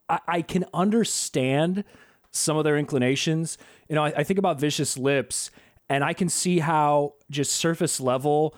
I, 0.09 0.21
I 0.27 0.43
can 0.43 0.65
understand 0.73 1.85
some 2.33 2.57
of 2.57 2.65
their 2.65 2.77
inclinations. 2.77 3.59
You 3.89 3.95
know, 3.95 4.05
I, 4.05 4.13
I 4.19 4.25
think 4.25 4.39
about 4.39 4.59
Vicious 4.59 4.99
Lips 4.99 5.51
and 5.89 6.03
I 6.03 6.15
can 6.15 6.29
see 6.29 6.59
how 6.59 7.15
just 7.31 7.53
surface 7.53 8.01
level, 8.01 8.57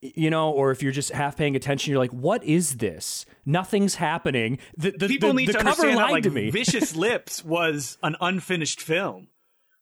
you 0.00 0.30
know, 0.30 0.50
or 0.50 0.70
if 0.70 0.82
you're 0.82 0.92
just 0.92 1.12
half 1.12 1.36
paying 1.36 1.54
attention, 1.54 1.90
you're 1.90 2.00
like, 2.00 2.12
what 2.12 2.42
is 2.44 2.76
this? 2.76 3.26
Nothing's 3.44 3.96
happening. 3.96 4.58
The, 4.76 4.92
the, 4.92 5.06
people 5.06 5.28
the, 5.30 5.34
need 5.34 5.48
the 5.48 5.52
to 5.52 5.58
cover 5.58 5.86
understand 5.88 6.24
that 6.24 6.34
like. 6.34 6.52
Vicious 6.52 6.96
Lips 6.96 7.44
was 7.44 7.98
an 8.02 8.16
unfinished 8.20 8.80
film. 8.80 9.28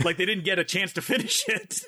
Like 0.04 0.16
they 0.16 0.26
didn't 0.26 0.44
get 0.44 0.58
a 0.58 0.64
chance 0.64 0.92
to 0.94 1.02
finish 1.02 1.44
it. 1.48 1.80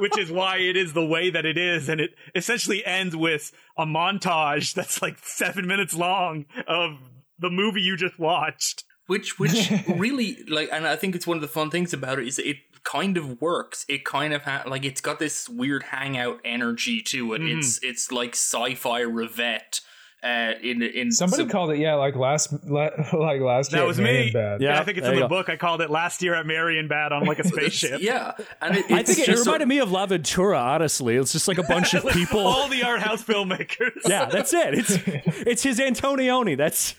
Which 0.00 0.18
is 0.18 0.32
why 0.32 0.56
it 0.56 0.76
is 0.76 0.94
the 0.94 1.06
way 1.06 1.30
that 1.30 1.46
it 1.46 1.56
is, 1.56 1.88
and 1.88 2.00
it 2.00 2.10
essentially 2.34 2.84
ends 2.84 3.14
with 3.14 3.52
a 3.78 3.86
montage 3.86 4.74
that's 4.74 5.00
like 5.00 5.16
seven 5.22 5.68
minutes 5.68 5.94
long 5.94 6.46
of 6.66 6.98
the 7.38 7.50
movie 7.50 7.80
you 7.80 7.96
just 7.96 8.18
watched. 8.18 8.82
Which 9.10 9.38
which 9.42 9.72
really 9.88 10.38
like 10.48 10.68
and 10.72 10.86
i 10.86 10.94
think 10.96 11.14
it's 11.16 11.26
one 11.26 11.36
of 11.36 11.40
the 11.42 11.48
fun 11.48 11.68
things 11.70 11.92
about 11.92 12.18
it 12.20 12.26
is 12.28 12.38
it 12.38 12.58
kind 12.84 13.16
of 13.16 13.40
works 13.40 13.84
it 13.88 14.04
kind 14.04 14.32
of 14.32 14.42
ha- 14.44 14.62
like 14.66 14.84
it's 14.84 15.00
got 15.00 15.18
this 15.18 15.48
weird 15.48 15.82
hangout 15.82 16.38
energy 16.44 17.02
to 17.02 17.34
it 17.34 17.42
it's 17.42 17.78
it's 17.82 18.12
like 18.12 18.30
sci-fi 18.34 19.00
revet 19.02 19.80
uh 20.22 20.52
in 20.62 20.80
in 20.82 21.10
Somebody 21.10 21.42
some- 21.44 21.48
called 21.50 21.70
it, 21.72 21.78
yeah, 21.78 21.94
like 21.94 22.14
last, 22.14 22.52
la- 22.66 22.90
like 23.14 23.40
last 23.40 23.72
year. 23.72 23.80
That 23.80 23.86
was 23.88 23.98
at 23.98 24.04
me. 24.04 24.30
Bad. 24.30 24.60
Yeah. 24.60 24.70
And 24.72 24.78
I 24.80 24.84
think 24.84 24.98
it's 24.98 25.06
in 25.06 25.14
the 25.14 25.20
go. 25.22 25.28
book. 25.28 25.48
I 25.48 25.56
called 25.56 25.80
it 25.80 25.88
last 25.90 26.20
year 26.22 26.34
at 26.34 26.44
Marienbad 26.44 27.10
on 27.12 27.24
like 27.24 27.38
a 27.38 27.48
spaceship. 27.54 28.02
yeah 28.02 28.32
and 28.60 28.76
it, 28.76 28.84
I 28.90 29.02
think 29.02 29.18
it, 29.18 29.22
it 29.22 29.26
just 29.32 29.46
reminded 29.46 29.68
me 29.68 29.78
of 29.78 29.90
L'Avventura, 29.90 30.60
honestly. 30.60 31.16
It's 31.16 31.32
just 31.32 31.48
like 31.48 31.56
a 31.56 31.62
bunch 31.62 31.94
of 31.94 32.06
people. 32.12 32.40
All 32.46 32.68
the 32.68 32.82
art 32.82 33.00
house 33.00 33.24
filmmakers. 33.24 33.96
yeah, 34.06 34.26
that's 34.26 34.52
it. 34.52 34.74
It's 34.74 34.98
it's 35.46 35.62
his 35.62 35.78
Antonioni. 35.80 36.54
That's 36.54 36.94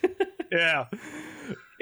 Yeah. 0.52 0.86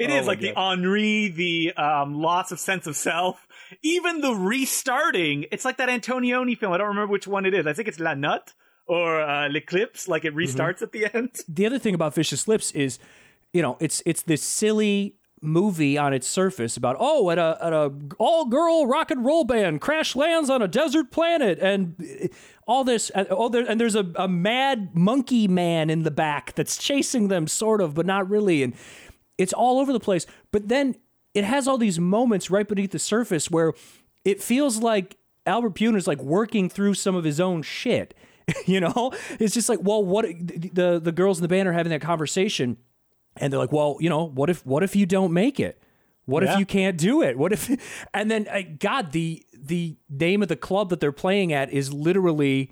It 0.00 0.10
is 0.10 0.24
Oh, 0.24 0.28
like 0.28 0.40
my 0.40 0.48
the 0.52 0.58
ennui, 0.72 1.28
the 1.28 1.72
um, 1.74 2.14
loss 2.14 2.50
of 2.52 2.58
sense 2.58 2.86
of 2.86 2.96
self, 2.96 3.46
even 3.82 4.20
the 4.20 4.32
restarting. 4.34 5.44
It's 5.52 5.64
like 5.64 5.76
that 5.76 5.88
Antonioni 5.88 6.56
film. 6.56 6.72
I 6.72 6.78
don't 6.78 6.88
remember 6.88 7.12
which 7.12 7.26
one 7.26 7.44
it 7.46 7.54
is. 7.54 7.66
I 7.66 7.72
think 7.74 7.86
it's 7.86 8.00
La 8.00 8.14
Notte 8.14 8.54
or 8.86 9.20
uh, 9.20 9.48
L'Eclipse. 9.48 10.08
Like 10.08 10.24
it 10.24 10.34
Mm-hmm. 10.34 10.58
restarts 10.60 10.80
at 10.82 10.92
the 10.92 11.14
end. 11.14 11.36
the 11.48 11.66
other 11.66 11.78
thing 11.78 11.94
about 11.94 12.14
Vicious 12.14 12.48
Lips 12.48 12.70
is, 12.72 12.98
you 13.52 13.60
know, 13.62 13.76
it's 13.80 14.02
it's 14.06 14.22
this 14.22 14.42
silly 14.42 15.16
movie 15.42 15.96
on 15.96 16.12
its 16.12 16.26
surface 16.26 16.76
about 16.76 16.96
oh 17.00 17.30
at 17.30 17.38
a 17.38 17.56
at 17.62 17.72
a 17.72 17.90
all 18.18 18.44
girl 18.44 18.86
rock 18.86 19.10
and 19.10 19.24
roll 19.24 19.42
band 19.42 19.80
crash 19.80 20.14
lands 20.14 20.50
on 20.50 20.60
a 20.60 20.68
desert 20.68 21.10
planet 21.10 21.58
and 21.60 21.94
uh, 22.22 22.26
all 22.66 22.84
this 22.84 23.08
and, 23.10 23.26
oh 23.30 23.48
there 23.48 23.64
and 23.66 23.80
there's 23.80 23.94
a, 23.94 24.04
a 24.16 24.28
mad 24.28 24.94
monkey 24.94 25.48
man 25.48 25.88
in 25.88 26.02
the 26.02 26.10
back 26.10 26.54
that's 26.56 26.76
chasing 26.76 27.28
them 27.28 27.46
sort 27.46 27.80
of 27.80 27.94
but 27.94 28.04
not 28.04 28.28
really 28.28 28.62
and 28.62 28.74
it's 29.40 29.52
all 29.52 29.80
over 29.80 29.92
the 29.92 30.00
place. 30.00 30.26
But 30.52 30.68
then 30.68 30.96
it 31.34 31.44
has 31.44 31.66
all 31.66 31.78
these 31.78 31.98
moments 31.98 32.50
right 32.50 32.66
beneath 32.66 32.90
the 32.92 32.98
surface 32.98 33.50
where 33.50 33.72
it 34.24 34.42
feels 34.42 34.78
like 34.78 35.16
Albert 35.46 35.74
Pyun 35.74 35.96
is 35.96 36.06
like 36.06 36.20
working 36.22 36.68
through 36.68 36.94
some 36.94 37.14
of 37.14 37.24
his 37.24 37.40
own 37.40 37.62
shit 37.62 38.14
you 38.66 38.80
know? 38.80 39.12
It's 39.38 39.54
just 39.54 39.68
like 39.68 39.80
well 39.82 40.04
what 40.04 40.26
the 40.26 41.00
the 41.02 41.12
girls 41.12 41.38
in 41.38 41.42
the 41.42 41.48
band 41.48 41.68
are 41.68 41.72
having 41.72 41.90
that 41.90 42.00
conversation 42.00 42.76
and 43.36 43.52
they're 43.52 43.60
like 43.60 43.72
well 43.72 43.96
you 44.00 44.08
know 44.08 44.24
what 44.24 44.50
if 44.50 44.64
what 44.66 44.82
if 44.82 44.96
you 44.96 45.06
don't 45.06 45.32
make 45.32 45.60
it? 45.60 45.82
What 46.26 46.44
if 46.44 46.58
you 46.58 46.66
can't 46.66 46.96
do 46.96 47.22
it? 47.22 47.36
What 47.36 47.52
if 47.52 47.70
and 48.14 48.30
then 48.30 48.46
uh, 48.48 48.62
god 48.78 49.12
the 49.12 49.44
the 49.52 49.96
name 50.08 50.42
of 50.42 50.48
the 50.48 50.56
club 50.56 50.90
that 50.90 51.00
they're 51.00 51.12
playing 51.12 51.52
at 51.52 51.72
is 51.72 51.92
literally 51.92 52.70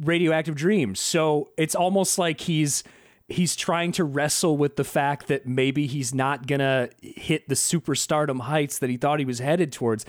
radioactive 0.00 0.54
dreams. 0.54 1.00
So 1.00 1.50
it's 1.56 1.74
almost 1.74 2.18
like 2.18 2.40
he's 2.42 2.84
he's 3.30 3.56
trying 3.56 3.92
to 3.92 4.04
wrestle 4.04 4.56
with 4.56 4.76
the 4.76 4.84
fact 4.84 5.28
that 5.28 5.46
maybe 5.46 5.86
he's 5.86 6.12
not 6.14 6.46
gonna 6.46 6.90
hit 7.00 7.48
the 7.48 7.54
superstardom 7.54 8.40
heights 8.40 8.78
that 8.78 8.90
he 8.90 8.96
thought 8.96 9.18
he 9.18 9.24
was 9.24 9.38
headed 9.38 9.72
towards. 9.72 10.04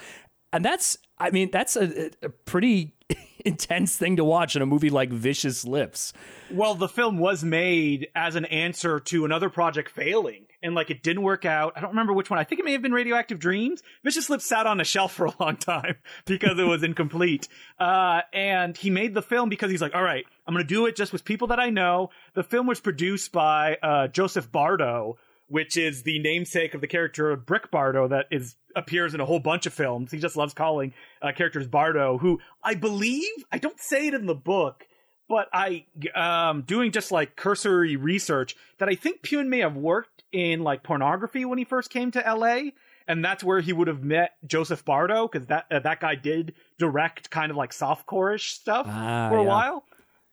And 0.53 0.65
that's 0.65 0.97
i 1.17 1.29
mean 1.29 1.49
that's 1.51 1.75
a, 1.75 2.11
a 2.23 2.29
pretty 2.29 2.95
intense 3.45 3.95
thing 3.95 4.17
to 4.17 4.23
watch 4.23 4.55
in 4.55 4.61
a 4.61 4.65
movie 4.65 4.89
like 4.89 5.11
vicious 5.11 5.65
lips. 5.65 6.13
Well, 6.49 6.75
the 6.75 6.87
film 6.87 7.17
was 7.17 7.43
made 7.43 8.09
as 8.15 8.35
an 8.35 8.45
answer 8.45 8.99
to 8.99 9.25
another 9.25 9.49
project 9.49 9.89
failing, 9.89 10.45
and 10.63 10.75
like 10.75 10.89
it 10.89 11.03
didn't 11.03 11.23
work 11.23 11.45
out. 11.45 11.73
I 11.75 11.81
don't 11.81 11.91
remember 11.91 12.13
which 12.13 12.29
one. 12.29 12.39
I 12.39 12.43
think 12.43 12.59
it 12.59 12.65
may 12.65 12.73
have 12.73 12.81
been 12.81 12.93
Radioactive 12.93 13.39
Dreams. 13.39 13.81
Vicious 14.03 14.29
Lips 14.29 14.45
sat 14.45 14.65
on 14.65 14.79
a 14.79 14.83
shelf 14.83 15.13
for 15.13 15.25
a 15.25 15.33
long 15.39 15.57
time 15.57 15.95
because 16.25 16.57
it 16.59 16.63
was 16.63 16.83
incomplete. 16.83 17.47
Uh, 17.79 18.21
and 18.33 18.77
he 18.77 18.89
made 18.89 19.13
the 19.13 19.21
film 19.21 19.49
because 19.49 19.71
he's 19.71 19.81
like, 19.81 19.95
all 19.95 20.03
right, 20.03 20.25
I'm 20.47 20.53
going 20.53 20.65
to 20.65 20.67
do 20.67 20.85
it 20.85 20.95
just 20.95 21.13
with 21.13 21.25
people 21.25 21.47
that 21.47 21.59
I 21.59 21.69
know. 21.69 22.09
The 22.33 22.43
film 22.43 22.67
was 22.67 22.79
produced 22.79 23.31
by 23.31 23.77
uh, 23.81 24.07
Joseph 24.07 24.51
Bardo, 24.51 25.17
which 25.51 25.75
is 25.75 26.03
the 26.03 26.19
namesake 26.19 26.73
of 26.73 26.81
the 26.81 26.87
character 26.87 27.29
of 27.29 27.45
Brick 27.45 27.69
Bardo 27.71 28.07
that 28.07 28.27
is 28.31 28.55
appears 28.75 29.13
in 29.13 29.19
a 29.19 29.25
whole 29.25 29.39
bunch 29.39 29.65
of 29.65 29.73
films. 29.73 30.11
He 30.11 30.17
just 30.17 30.37
loves 30.37 30.53
calling 30.53 30.93
uh, 31.21 31.33
characters 31.35 31.67
Bardo, 31.67 32.17
who 32.17 32.39
I 32.63 32.75
believe 32.75 33.29
I 33.51 33.57
don't 33.57 33.79
say 33.79 34.07
it 34.07 34.13
in 34.13 34.27
the 34.27 34.35
book, 34.35 34.87
but 35.27 35.49
I 35.53 35.85
um 36.15 36.61
doing 36.61 36.91
just 36.91 37.11
like 37.11 37.35
cursory 37.35 37.97
research 37.97 38.55
that 38.79 38.87
I 38.87 38.95
think 38.95 39.23
Pyun 39.23 39.47
may 39.47 39.59
have 39.59 39.75
worked 39.75 40.10
in 40.31 40.61
like 40.63 40.83
pornography 40.83 41.45
when 41.45 41.57
he 41.57 41.65
first 41.65 41.89
came 41.89 42.11
to 42.11 42.19
LA. 42.19 42.71
And 43.07 43.25
that's 43.25 43.43
where 43.43 43.59
he 43.59 43.73
would 43.73 43.87
have 43.87 44.03
met 44.03 44.31
Joseph 44.45 44.85
Bardo 44.85 45.27
because 45.27 45.47
that 45.47 45.65
uh, 45.71 45.79
that 45.79 45.99
guy 45.99 46.15
did 46.15 46.53
direct 46.77 47.29
kind 47.29 47.49
of 47.51 47.57
like 47.57 47.71
softcore-ish 47.71 48.53
stuff 48.53 48.85
Ah, 48.87 49.27
for 49.29 49.37
a 49.37 49.41
yeah. 49.41 49.47
while, 49.47 49.83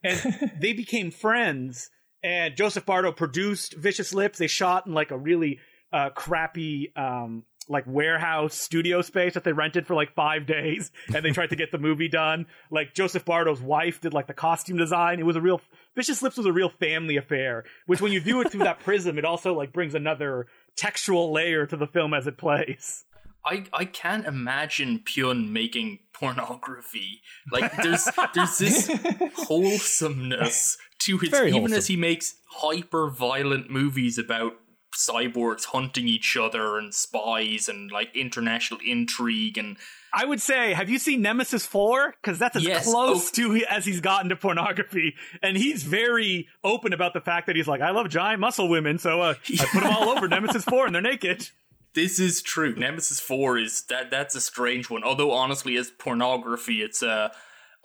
and 0.04 0.52
they 0.60 0.74
became 0.74 1.10
friends. 1.10 1.90
And 2.22 2.56
Joseph 2.56 2.84
Bardo 2.84 3.10
produced 3.10 3.74
Vicious 3.74 4.12
Lips. 4.12 4.38
They 4.38 4.48
shot 4.48 4.86
in 4.86 4.92
like 4.92 5.10
a 5.10 5.16
really 5.18 5.60
uh, 5.92 6.10
crappy 6.10 6.92
um, 6.94 7.44
like 7.70 7.84
warehouse 7.86 8.54
studio 8.54 9.02
space 9.02 9.34
that 9.34 9.44
they 9.44 9.52
rented 9.52 9.86
for 9.86 9.94
like 9.94 10.14
five 10.14 10.46
days, 10.46 10.90
and 11.12 11.24
they 11.24 11.30
tried 11.30 11.50
to 11.50 11.56
get 11.56 11.72
the 11.72 11.78
movie 11.78 12.08
done. 12.08 12.46
Like 12.70 12.94
Joseph 12.94 13.24
Bardo's 13.24 13.60
wife 13.62 14.00
did 14.02 14.12
like 14.12 14.26
the 14.26 14.34
costume 14.34 14.76
design. 14.76 15.18
It 15.20 15.26
was 15.26 15.36
a 15.36 15.40
real 15.40 15.60
Vicious 15.98 16.22
Lips 16.22 16.36
was 16.36 16.46
a 16.46 16.52
real 16.52 16.70
family 16.70 17.16
affair. 17.16 17.64
Which 17.86 18.00
when 18.00 18.12
you 18.12 18.20
view 18.20 18.40
it 18.40 18.52
through 18.52 18.62
that 18.62 18.78
prism, 18.84 19.18
it 19.18 19.24
also 19.24 19.52
like 19.52 19.72
brings 19.72 19.96
another 19.96 20.46
textual 20.76 21.32
layer 21.32 21.66
to 21.66 21.76
the 21.76 21.88
film 21.88 22.14
as 22.14 22.28
it 22.28 22.38
plays. 22.38 23.04
I, 23.44 23.64
I 23.72 23.84
can't 23.84 24.24
imagine 24.24 25.00
Pyun 25.00 25.50
making 25.50 25.98
pornography. 26.12 27.20
Like 27.50 27.74
there's 27.82 28.08
there's 28.34 28.58
this 28.58 28.90
wholesomeness 29.34 30.78
to 31.00 31.18
his 31.18 31.30
Very 31.30 31.48
even 31.48 31.62
wholesome. 31.62 31.78
as 31.78 31.86
he 31.88 31.96
makes 31.96 32.36
hyper 32.50 33.10
violent 33.10 33.68
movies 33.68 34.18
about 34.18 34.54
cyborgs 34.94 35.66
hunting 35.66 36.08
each 36.08 36.36
other 36.36 36.78
and 36.78 36.92
spies 36.94 37.68
and 37.68 37.90
like 37.90 38.14
international 38.16 38.80
intrigue 38.84 39.58
and 39.58 39.76
I 40.12 40.24
would 40.24 40.40
say, 40.40 40.72
have 40.72 40.88
you 40.88 40.98
seen 40.98 41.20
Nemesis 41.20 41.66
4? 41.66 42.14
Because 42.22 42.38
that's 42.38 42.56
as 42.56 42.64
Yes. 42.64 42.90
close 42.90 43.28
Oh. 43.28 43.34
to 43.58 43.64
as 43.66 43.84
he's 43.84 44.00
gotten 44.00 44.30
to 44.30 44.36
pornography. 44.36 45.14
And 45.42 45.54
he's 45.54 45.82
very 45.82 46.48
open 46.64 46.94
about 46.94 47.12
the 47.12 47.20
fact 47.20 47.46
that 47.46 47.56
he's 47.56 47.68
like, 47.68 47.82
I 47.82 47.90
love 47.90 48.08
giant 48.08 48.40
muscle 48.40 48.70
women, 48.70 48.98
so 48.98 49.20
uh, 49.20 49.34
I 49.60 49.64
put 49.66 49.82
them 49.82 49.92
all 49.94 50.08
over 50.08 50.26
Nemesis 50.26 50.64
4 50.64 50.86
and 50.86 50.94
they're 50.94 51.02
naked. 51.02 51.50
this 51.94 52.18
is 52.18 52.40
true. 52.40 52.74
Nemesis 52.74 53.20
4 53.20 53.58
is 53.58 53.82
that 53.90 54.10
that's 54.10 54.34
a 54.34 54.40
strange 54.40 54.88
one. 54.88 55.04
Although 55.04 55.32
honestly 55.32 55.76
as 55.76 55.90
pornography 55.90 56.80
it's 56.82 57.02
uh 57.02 57.28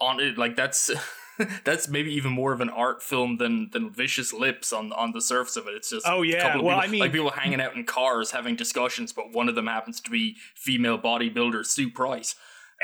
on 0.00 0.18
it 0.20 0.38
like 0.38 0.56
that's 0.56 0.90
that's 1.64 1.88
maybe 1.88 2.12
even 2.14 2.32
more 2.32 2.52
of 2.52 2.60
an 2.60 2.70
art 2.70 3.02
film 3.02 3.36
than 3.38 3.70
than 3.72 3.90
Vicious 3.90 4.32
Lips 4.32 4.72
on 4.72 4.92
on 4.92 5.12
the 5.12 5.20
surface 5.20 5.56
of 5.56 5.66
it. 5.66 5.74
It's 5.74 5.90
just 5.90 6.06
Oh, 6.06 6.22
a 6.22 6.26
yeah. 6.26 6.42
couple 6.42 6.60
of 6.60 6.66
Well, 6.66 6.76
people, 6.76 6.88
I 6.88 6.92
mean- 6.92 7.00
like 7.00 7.12
people 7.12 7.30
hanging 7.30 7.60
out 7.60 7.74
in 7.76 7.84
cars 7.84 8.30
having 8.32 8.56
discussions, 8.56 9.12
but 9.12 9.32
one 9.32 9.48
of 9.48 9.54
them 9.54 9.66
happens 9.66 10.00
to 10.02 10.10
be 10.10 10.36
female 10.54 10.98
bodybuilder 10.98 11.66
Sue 11.66 11.90
Price. 11.90 12.34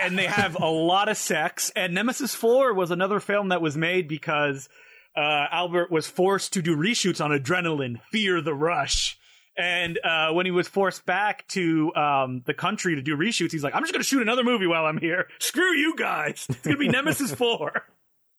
And 0.00 0.18
they 0.18 0.26
have 0.26 0.54
a 0.60 0.66
lot 0.68 1.08
of 1.08 1.16
sex. 1.16 1.70
And 1.76 1.94
Nemesis 1.94 2.34
4 2.34 2.72
was 2.74 2.90
another 2.90 3.20
film 3.20 3.48
that 3.48 3.60
was 3.60 3.76
made 3.76 4.08
because 4.08 4.68
uh, 5.16 5.46
Albert 5.50 5.90
was 5.90 6.06
forced 6.06 6.52
to 6.54 6.62
do 6.62 6.76
reshoots 6.76 7.22
on 7.22 7.30
adrenaline, 7.32 8.00
fear 8.12 8.40
the 8.40 8.54
rush. 8.54 9.18
And 9.58 9.98
uh, 10.04 10.32
when 10.32 10.46
he 10.46 10.52
was 10.52 10.68
forced 10.68 11.04
back 11.04 11.46
to 11.48 11.92
um, 11.96 12.42
the 12.46 12.54
country 12.54 12.94
to 12.94 13.02
do 13.02 13.16
reshoots, 13.16 13.50
he's 13.52 13.64
like, 13.64 13.74
I'm 13.74 13.82
just 13.82 13.92
going 13.92 14.00
to 14.00 14.08
shoot 14.08 14.22
another 14.22 14.44
movie 14.44 14.66
while 14.66 14.86
I'm 14.86 14.96
here. 14.96 15.26
Screw 15.40 15.74
you 15.76 15.94
guys. 15.96 16.46
It's 16.48 16.60
going 16.60 16.76
to 16.76 16.80
be 16.80 16.88
Nemesis 16.88 17.34
4. 17.34 17.82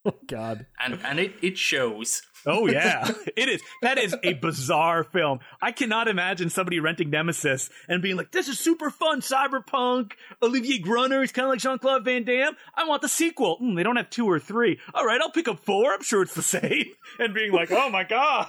God. 0.26 0.66
And 0.84 0.98
and 1.04 1.18
it, 1.20 1.34
it 1.42 1.58
shows. 1.58 2.22
Oh 2.44 2.66
yeah, 2.66 3.08
it 3.36 3.48
is. 3.48 3.62
That 3.82 3.98
is 3.98 4.16
a 4.24 4.32
bizarre 4.32 5.04
film. 5.04 5.38
I 5.60 5.70
cannot 5.70 6.08
imagine 6.08 6.50
somebody 6.50 6.80
renting 6.80 7.08
Nemesis 7.10 7.70
and 7.88 8.02
being 8.02 8.16
like, 8.16 8.32
"This 8.32 8.48
is 8.48 8.58
super 8.58 8.90
fun, 8.90 9.20
cyberpunk." 9.20 10.12
Olivier 10.42 10.78
Gruner, 10.80 11.20
he's 11.20 11.30
kind 11.30 11.44
of 11.46 11.50
like 11.50 11.60
Jean 11.60 11.78
Claude 11.78 12.04
Van 12.04 12.24
Damme. 12.24 12.56
I 12.74 12.84
want 12.88 13.02
the 13.02 13.08
sequel. 13.08 13.58
Mm, 13.62 13.76
they 13.76 13.84
don't 13.84 13.94
have 13.96 14.10
two 14.10 14.26
or 14.28 14.40
three. 14.40 14.80
All 14.92 15.06
right, 15.06 15.20
I'll 15.20 15.30
pick 15.30 15.46
up 15.46 15.64
four. 15.64 15.92
I'm 15.92 16.02
sure 16.02 16.22
it's 16.22 16.34
the 16.34 16.42
same. 16.42 16.86
And 17.20 17.32
being 17.32 17.52
like, 17.52 17.70
"Oh 17.70 17.88
my 17.90 18.02
god." 18.02 18.48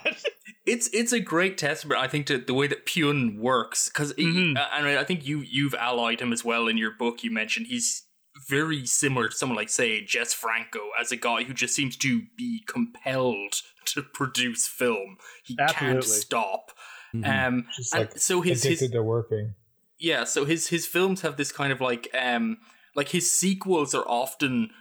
It's 0.65 0.89
it's 0.93 1.11
a 1.11 1.19
great 1.19 1.57
testament, 1.57 1.99
I 1.99 2.07
think, 2.07 2.25
to 2.27 2.37
the 2.39 2.53
way 2.53 2.67
that 2.67 2.85
Pyun 2.87 3.37
works. 3.37 3.89
Because 3.89 4.13
Mhm. 4.13 4.57
and 4.57 4.87
I 4.87 5.03
think 5.03 5.27
you 5.27 5.41
you've 5.41 5.75
allied 5.75 6.21
him 6.21 6.33
as 6.33 6.43
well 6.43 6.67
in 6.67 6.77
your 6.77 6.91
book. 6.91 7.23
You 7.23 7.29
mentioned 7.31 7.67
he's 7.67 8.03
very 8.47 8.85
similar 8.85 9.29
to 9.29 9.35
someone 9.35 9.55
like, 9.55 9.69
say, 9.69 10.03
Jess 10.03 10.33
Franco, 10.33 10.79
as 10.99 11.11
a 11.11 11.15
guy 11.15 11.43
who 11.43 11.53
just 11.53 11.75
seems 11.75 11.97
to 11.97 12.23
be 12.37 12.63
compelled 12.67 13.61
to 13.87 14.01
produce 14.01 14.67
film. 14.67 15.17
He 15.43 15.55
can't 15.69 16.03
stop. 16.03 16.71
Mm-hmm. 17.15 17.47
Um, 17.47 17.65
Just 17.75 17.93
and 17.93 18.01
like 18.09 18.17
so 18.17 18.41
his 18.41 18.65
addicted 18.65 18.85
his 18.85 18.91
to 18.91 19.03
working. 19.03 19.53
yeah, 19.99 20.23
so 20.23 20.45
his 20.45 20.69
his 20.69 20.87
films 20.87 21.21
have 21.21 21.37
this 21.37 21.51
kind 21.51 21.71
of 21.71 21.79
like 21.79 22.07
um 22.19 22.57
like 22.95 23.09
his 23.09 23.31
sequels 23.31 23.93
are 23.93 24.05
often 24.07 24.71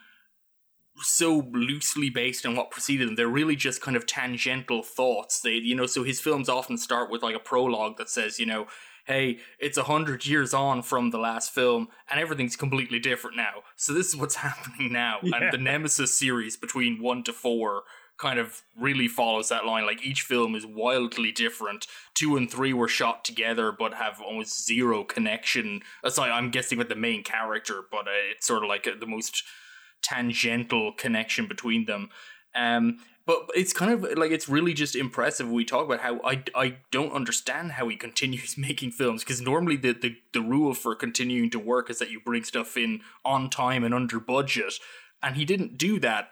so 1.02 1.48
loosely 1.52 2.08
based 2.08 2.46
on 2.46 2.56
what 2.56 2.70
preceded 2.70 3.06
them. 3.06 3.16
They're 3.16 3.28
really 3.28 3.56
just 3.56 3.82
kind 3.82 3.96
of 3.96 4.06
tangential 4.06 4.82
thoughts. 4.82 5.40
They 5.40 5.54
you 5.54 5.74
know, 5.74 5.86
so 5.86 6.04
his 6.04 6.20
films 6.20 6.48
often 6.48 6.78
start 6.78 7.10
with 7.10 7.22
like 7.22 7.36
a 7.36 7.40
prologue 7.40 7.98
that 7.98 8.08
says, 8.08 8.38
you 8.38 8.46
know, 8.46 8.66
hey, 9.04 9.38
it's 9.58 9.76
a 9.76 9.84
hundred 9.84 10.26
years 10.26 10.54
on 10.54 10.82
from 10.82 11.10
the 11.10 11.18
last 11.18 11.52
film 11.52 11.88
and 12.10 12.20
everything's 12.20 12.56
completely 12.56 12.98
different 12.98 13.36
now. 13.36 13.62
So 13.76 13.92
this 13.92 14.08
is 14.08 14.16
what's 14.16 14.34
happening 14.46 14.92
now. 14.92 15.18
Yeah. 15.22 15.36
And 15.36 15.52
the 15.52 15.58
Nemesis 15.58 16.14
series 16.14 16.56
between 16.56 17.02
one 17.02 17.22
to 17.24 17.32
four 17.32 17.82
kind 18.18 18.38
of 18.38 18.62
really 18.78 19.08
follows 19.08 19.48
that 19.48 19.66
line. 19.66 19.84
Like 19.84 20.04
each 20.04 20.22
film 20.22 20.54
is 20.54 20.64
wildly 20.64 21.32
different. 21.32 21.86
Two 22.14 22.36
and 22.36 22.48
three 22.48 22.72
were 22.72 22.88
shot 22.88 23.24
together, 23.24 23.72
but 23.72 23.94
have 23.94 24.20
almost 24.20 24.64
zero 24.64 25.02
connection. 25.02 25.80
Aside, 26.04 26.30
I'm 26.30 26.50
guessing 26.50 26.78
with 26.78 26.88
the 26.88 26.94
main 26.94 27.24
character, 27.24 27.82
but 27.90 28.06
uh, 28.06 28.30
it's 28.30 28.46
sort 28.46 28.62
of 28.62 28.68
like 28.68 28.86
uh, 28.86 28.92
the 28.98 29.06
most 29.06 29.42
tangential 30.02 30.92
connection 30.92 31.48
between 31.48 31.86
them. 31.86 32.10
Um, 32.54 32.98
but 33.24 33.48
it's 33.54 33.72
kind 33.72 33.92
of 33.92 34.18
like 34.18 34.32
it's 34.32 34.48
really 34.48 34.74
just 34.74 34.96
impressive. 34.96 35.48
We 35.50 35.64
talk 35.64 35.86
about 35.86 36.00
how 36.00 36.20
I, 36.24 36.42
I 36.54 36.76
don't 36.90 37.12
understand 37.12 37.72
how 37.72 37.88
he 37.88 37.96
continues 38.06 38.58
making 38.58 38.92
films 38.92 39.22
because 39.22 39.40
normally 39.40 39.76
the, 39.76 39.92
the 39.92 40.16
the 40.32 40.40
rule 40.40 40.74
for 40.74 40.94
continuing 40.94 41.50
to 41.50 41.58
work 41.58 41.90
is 41.90 41.98
that 41.98 42.10
you 42.10 42.20
bring 42.20 42.44
stuff 42.44 42.76
in 42.76 43.00
on 43.24 43.48
time 43.48 43.84
and 43.84 43.94
under 43.94 44.18
budget, 44.18 44.74
and 45.22 45.36
he 45.36 45.44
didn't 45.44 45.78
do 45.78 46.00
that 46.00 46.30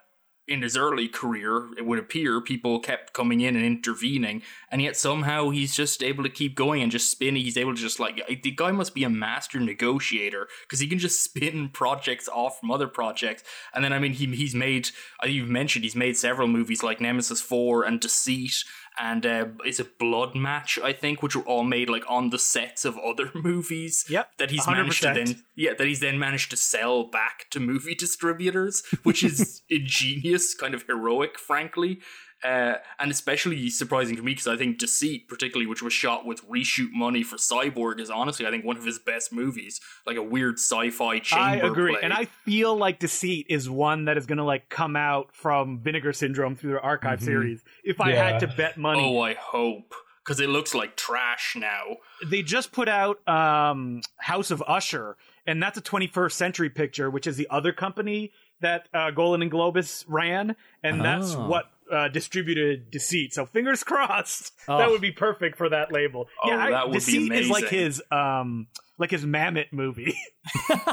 in 0.51 0.63
his 0.63 0.77
early 0.77 1.07
career, 1.07 1.69
it 1.79 1.87
would 1.87 2.01
appear 2.01 2.41
people 2.41 2.81
kept 2.81 3.13
coming 3.13 3.41
in 3.41 3.55
and 3.55 3.65
intervening, 3.65 4.43
and 4.69 4.83
yet 4.83 4.97
somehow 4.97 5.51
he's 5.51 5.77
just 5.77 6.03
able 6.03 6.25
to 6.25 6.29
keep 6.29 6.57
going 6.57 6.83
and 6.83 6.91
just 6.91 7.09
spin. 7.09 7.37
He's 7.37 7.57
able 7.57 7.75
to 7.75 7.81
just 7.81 8.01
like 8.01 8.21
the 8.43 8.51
guy 8.51 8.73
must 8.73 8.93
be 8.93 9.05
a 9.05 9.09
master 9.09 9.61
negotiator 9.61 10.49
because 10.63 10.81
he 10.81 10.89
can 10.89 10.99
just 10.99 11.23
spin 11.25 11.69
projects 11.69 12.29
off 12.29 12.59
from 12.59 12.73
other 12.73 12.89
projects. 12.89 13.45
And 13.73 13.85
then 13.85 13.93
I 13.93 14.01
mean, 14.01 14.13
he 14.13 14.27
he's 14.27 14.55
made 14.55 14.91
uh, 15.23 15.29
you've 15.29 15.49
mentioned 15.49 15.85
he's 15.85 15.97
made 15.97 16.17
several 16.17 16.49
movies 16.49 16.83
like 16.83 17.01
Nemesis 17.01 17.41
Four 17.41 17.85
and 17.85 18.01
Deceit. 18.01 18.65
And 18.99 19.25
uh, 19.25 19.47
is 19.65 19.81
it 19.81 19.99
Blood 19.99 20.35
Match? 20.35 20.79
I 20.83 20.93
think, 20.93 21.23
which 21.23 21.37
were 21.37 21.43
all 21.43 21.65
made 21.65 21.89
like 21.89 22.05
on 22.09 22.31
the 22.31 22.39
sets 22.39 22.85
of 22.85 22.99
other 22.99 23.31
movies. 23.35 24.05
Yep, 24.09 24.39
that 24.39 24.51
he's 24.51 24.67
managed 24.67 25.03
to 25.03 25.13
then 25.15 25.43
yeah, 25.55 25.73
that 25.77 25.87
he's 25.87 26.01
then 26.01 26.19
managed 26.19 26.51
to 26.51 26.57
sell 26.57 27.05
back 27.05 27.47
to 27.51 27.61
movie 27.61 27.95
distributors, 27.99 28.83
which 29.03 29.23
is 29.23 29.63
ingenious, 29.71 30.55
kind 30.55 30.75
of 30.75 30.85
heroic, 30.87 31.39
frankly. 31.39 32.01
Uh, 32.43 32.77
and 32.99 33.11
especially 33.11 33.69
surprising 33.69 34.17
to 34.17 34.23
me 34.23 34.33
because 34.33 34.47
I 34.47 34.57
think 34.57 34.79
Deceit, 34.79 35.29
particularly, 35.29 35.67
which 35.67 35.83
was 35.83 35.93
shot 35.93 36.25
with 36.25 36.47
reshoot 36.49 36.91
money 36.93 37.23
for 37.23 37.37
Cyborg, 37.37 38.01
is 38.01 38.09
honestly, 38.11 38.47
I 38.47 38.51
think, 38.51 38.65
one 38.65 38.77
of 38.79 38.85
his 38.85 38.99
best 38.99 39.31
movies. 39.33 39.81
Like 40.07 40.17
a 40.17 40.23
weird 40.23 40.55
sci-fi 40.59 41.19
chamber 41.19 41.65
I 41.67 41.69
agree, 41.69 41.93
play. 41.93 42.01
and 42.03 42.13
I 42.15 42.25
feel 42.25 42.75
like 42.77 42.99
Deceit 42.99 43.47
is 43.51 43.69
one 43.69 44.07
that 44.07 44.17
is 44.17 44.25
going 44.27 44.39
to 44.39 44.45
like 44.45 44.69
come 44.71 44.97
out 44.97 45.35
from 45.35 45.81
Vinegar 45.81 46.13
Syndrome 46.15 46.57
through 46.57 46.71
their 46.71 46.85
archive 46.85 47.23
series. 47.23 47.63
If 47.85 48.01
I 48.01 48.13
Yeah. 48.13 48.31
had 48.31 48.41
to 48.41 48.47
bet 48.49 48.79
money, 48.79 49.03
oh, 49.05 49.21
I 49.21 49.35
hope 49.35 49.93
because 50.25 50.41
it 50.41 50.49
looks 50.49 50.75
like 50.75 50.97
trash 50.97 51.57
now. 51.57 51.97
they 52.27 52.43
just 52.43 52.73
put 52.73 52.89
out 52.89 53.27
um, 53.29 54.01
House 54.19 54.51
of 54.51 54.63
Usher, 54.67 55.17
and 55.47 55.63
that's 55.63 55.77
a 55.77 55.83
21st 55.83 56.33
Century 56.33 56.71
Picture, 56.71 57.11
which 57.11 57.27
is 57.27 57.37
the 57.37 57.49
other 57.51 57.73
company 57.73 58.31
that 58.61 58.89
uh, 58.95 59.11
Golan 59.11 59.43
and 59.43 59.51
Globus 59.51 60.05
ran, 60.07 60.55
and 60.83 61.03
that's 61.05 61.35
Oh. 61.35 61.47
what 61.47 61.71
uh, 61.91 62.09
distributed 62.09 62.91
Deceit. 62.91 63.35
So 63.35 63.47
fingers 63.47 63.83
crossed, 63.85 64.53
Oh. 64.69 64.79
that 64.79 64.91
would 64.91 65.01
be 65.01 65.13
perfect 65.13 65.57
for 65.59 65.69
that 65.69 65.93
label. 65.93 66.29
Oh, 66.43 66.49
yeah, 66.51 66.65
I- 66.65 66.71
that 66.71 66.87
would 66.89 66.93
be 66.95 66.99
Deceit 66.99 67.33
is 67.33 67.51
like 67.51 67.69
his 67.69 68.03
um, 68.11 68.67
like 68.99 69.11
his 69.11 69.25
Mamet 69.25 69.73
movie. 69.73 70.17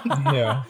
Yeah. 0.06 0.64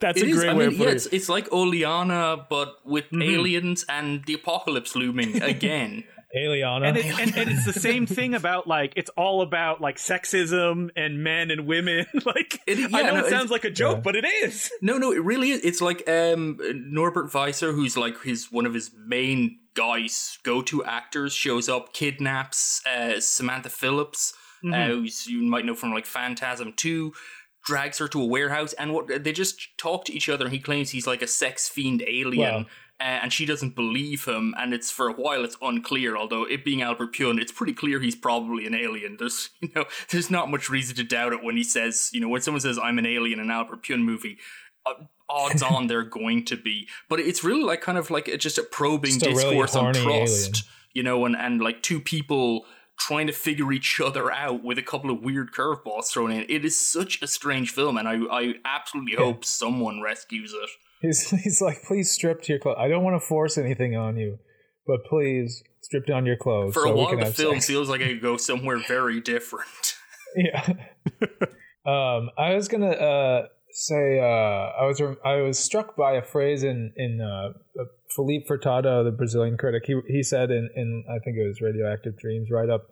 That's 0.00 0.20
It 0.20 0.28
a 0.28 0.30
is. 0.30 0.36
great 0.38 0.48
I 0.50 0.54
way 0.54 0.58
mean, 0.60 0.68
of 0.68 0.72
yeah, 0.74 0.78
putting 0.78 0.94
it's, 0.96 1.06
it. 1.06 1.12
it's 1.14 1.28
like 1.28 1.52
Oleanna, 1.52 2.46
but 2.48 2.76
with 2.86 3.04
aliens 3.12 3.84
and 3.88 4.24
the 4.24 4.34
apocalypse 4.34 4.96
looming 4.96 5.42
again. 5.42 6.04
Aliana. 6.36 6.88
and, 6.88 6.96
it, 6.96 7.06
and, 7.06 7.36
and 7.36 7.50
it's 7.50 7.64
the 7.64 7.72
same 7.72 8.06
thing 8.06 8.34
about 8.40 8.66
like 8.66 8.92
it's 8.96 9.10
all 9.16 9.42
about 9.42 9.80
like 9.80 9.96
sexism 9.96 10.90
and 10.96 11.22
men 11.22 11.50
and 11.50 11.66
women. 11.66 12.06
like 12.24 12.60
It- 12.66 12.92
I 12.94 13.02
know 13.02 13.14
no, 13.14 13.26
it 13.26 13.30
sounds 13.30 13.50
like 13.50 13.64
a 13.64 13.70
joke, 13.70 13.96
Yeah. 13.96 14.00
but 14.02 14.16
it 14.16 14.24
is. 14.24 14.70
No, 14.82 14.98
no, 14.98 15.12
it 15.12 15.22
really 15.22 15.50
is. 15.50 15.60
It's 15.64 15.80
like 15.80 16.08
um, 16.08 16.58
Norbert 16.90 17.30
Weisser, 17.32 17.74
who's 17.74 17.96
like 17.96 18.20
his 18.22 18.50
one 18.52 18.66
of 18.66 18.74
his 18.74 18.90
main 19.06 19.58
guys, 19.74 20.38
go-to 20.44 20.84
actors, 20.84 21.32
shows 21.32 21.68
up, 21.68 21.92
kidnaps 21.92 22.80
uh, 22.86 23.18
Samantha 23.20 23.68
Phillips, 23.70 24.32
uh, 24.72 24.86
who's 24.86 25.26
you 25.26 25.42
might 25.42 25.64
know 25.64 25.74
from 25.74 25.92
like 25.92 26.06
Phantasm 26.06 26.72
Two, 26.74 27.12
drags 27.64 27.98
her 27.98 28.08
to 28.08 28.20
a 28.22 28.26
warehouse, 28.26 28.72
and 28.74 28.92
what 28.92 29.24
they 29.24 29.32
just 29.32 29.76
talk 29.78 30.04
to 30.06 30.12
each 30.12 30.28
other. 30.28 30.44
And 30.44 30.54
he 30.54 30.60
claims 30.60 30.90
he's 30.90 31.06
like 31.06 31.22
a 31.22 31.26
sex 31.26 31.68
fiend 31.68 32.02
alien. 32.06 32.38
Well, 32.38 32.60
uh, 32.60 32.64
and 33.04 33.32
she 33.32 33.44
doesn't 33.44 33.74
believe 33.76 34.24
him, 34.24 34.54
and 34.58 34.72
it's 34.72 34.90
for 34.90 35.08
a 35.08 35.12
while 35.12 35.44
it's 35.44 35.56
unclear. 35.60 36.16
Although 36.16 36.44
it 36.44 36.64
being 36.64 36.82
Albert 36.82 37.14
Pyun, 37.14 37.40
it's 37.40 37.52
pretty 37.52 37.74
clear 37.74 38.00
he's 38.00 38.16
probably 38.16 38.66
an 38.66 38.74
alien. 38.74 39.16
There's 39.18 39.50
you 39.60 39.70
know 39.74 39.84
there's 40.10 40.30
not 40.30 40.50
much 40.50 40.70
reason 40.70 40.96
to 40.96 41.04
doubt 41.04 41.32
it 41.32 41.42
when 41.42 41.56
he 41.56 41.64
says 41.64 42.10
you 42.12 42.20
know 42.20 42.28
when 42.28 42.40
someone 42.40 42.60
says 42.60 42.78
I'm 42.78 42.98
an 42.98 43.06
alien 43.06 43.38
in 43.38 43.46
an 43.46 43.50
Albert 43.50 43.82
Pyun 43.82 44.02
movie. 44.02 44.38
Uh, 44.86 45.04
odds 45.28 45.62
on 45.74 45.86
they're 45.86 46.02
going 46.02 46.44
to 46.46 46.56
be, 46.56 46.88
but 47.08 47.20
it's 47.20 47.44
really 47.44 47.62
like 47.62 47.80
kind 47.80 47.98
of 47.98 48.10
like 48.10 48.28
it's 48.28 48.42
just 48.42 48.58
a 48.58 48.62
probing 48.62 49.12
Just 49.12 49.26
a 49.26 49.30
really 49.30 49.42
discourse 49.42 49.76
on 49.76 49.94
trust, 49.94 50.04
alien. 50.06 50.54
you 50.94 51.02
know, 51.02 51.24
and 51.26 51.36
and 51.36 51.60
like 51.60 51.82
two 51.82 52.00
people 52.00 52.64
trying 52.98 53.26
to 53.26 53.32
figure 53.32 53.72
each 53.72 54.00
other 54.00 54.30
out 54.30 54.62
with 54.62 54.78
a 54.78 54.82
couple 54.82 55.10
of 55.10 55.20
weird 55.20 55.52
curveballs 55.52 56.10
thrown 56.10 56.30
in. 56.30 56.46
It 56.48 56.64
is 56.64 56.78
such 56.80 57.20
a 57.22 57.26
strange 57.26 57.70
film, 57.70 57.96
and 57.98 58.08
I 58.08 58.18
I 58.30 58.54
absolutely 58.64 59.16
hope 59.16 59.44
someone 59.44 60.00
rescues 60.00 60.52
it. 60.52 60.70
He's 61.04 61.30
he's 61.44 61.60
like, 61.60 61.82
please 61.82 62.10
strip 62.10 62.42
to 62.42 62.52
your 62.52 62.60
clothes. 62.60 62.76
I 62.78 62.88
don't 62.88 63.04
want 63.04 63.20
to 63.20 63.26
force 63.26 63.58
anything 63.58 63.96
on 63.96 64.16
you, 64.16 64.38
but 64.86 65.04
please 65.08 65.62
strip 65.82 66.06
down 66.06 66.24
your 66.24 66.36
clothes. 66.36 66.72
For 66.74 66.84
so 66.84 66.92
a 66.92 66.96
while, 66.96 67.16
the 67.16 67.26
film 67.26 67.54
sex. 67.56 67.66
feels 67.66 67.88
like 67.88 68.00
it 68.00 68.08
could 68.14 68.22
go 68.22 68.36
somewhere 68.36 68.78
very 68.86 69.20
different. 69.20 69.66
Yeah. 70.36 70.66
um, 71.86 72.28
I 72.36 72.54
was 72.56 72.66
gonna 72.66 72.90
uh, 72.90 73.46
say 73.70 74.18
uh, 74.18 74.82
I 74.82 74.84
was 74.84 75.00
rem- 75.00 75.18
I 75.24 75.36
was 75.42 75.60
struck 75.60 75.96
by 75.96 76.14
a 76.14 76.22
phrase 76.22 76.64
in 76.64 76.92
in 76.96 77.20
uh, 77.20 77.52
Filipe 78.16 78.42
Furtado, 78.48 79.04
the 79.04 79.14
Brazilian 79.16 79.56
critic. 79.56 79.84
He 79.86 79.94
he 80.08 80.24
said 80.24 80.50
in 80.50 80.68
in 80.74 81.04
I 81.08 81.20
think 81.24 81.36
it 81.36 81.46
was 81.46 81.60
Radioactive 81.60 82.18
Dreams 82.18 82.48
write 82.50 82.68
up 82.68 82.88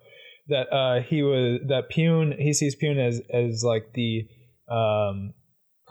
that 0.51 0.73
uh, 0.73 1.03
he 1.03 1.23
was 1.25 1.63
that 1.67 1.91
Pyun 1.91 2.39
he 2.39 2.53
sees 2.53 2.77
Pyun 2.77 3.05
as 3.05 3.21
as 3.35 3.65
like 3.65 3.93
the 3.95 4.29
um, 4.71 5.35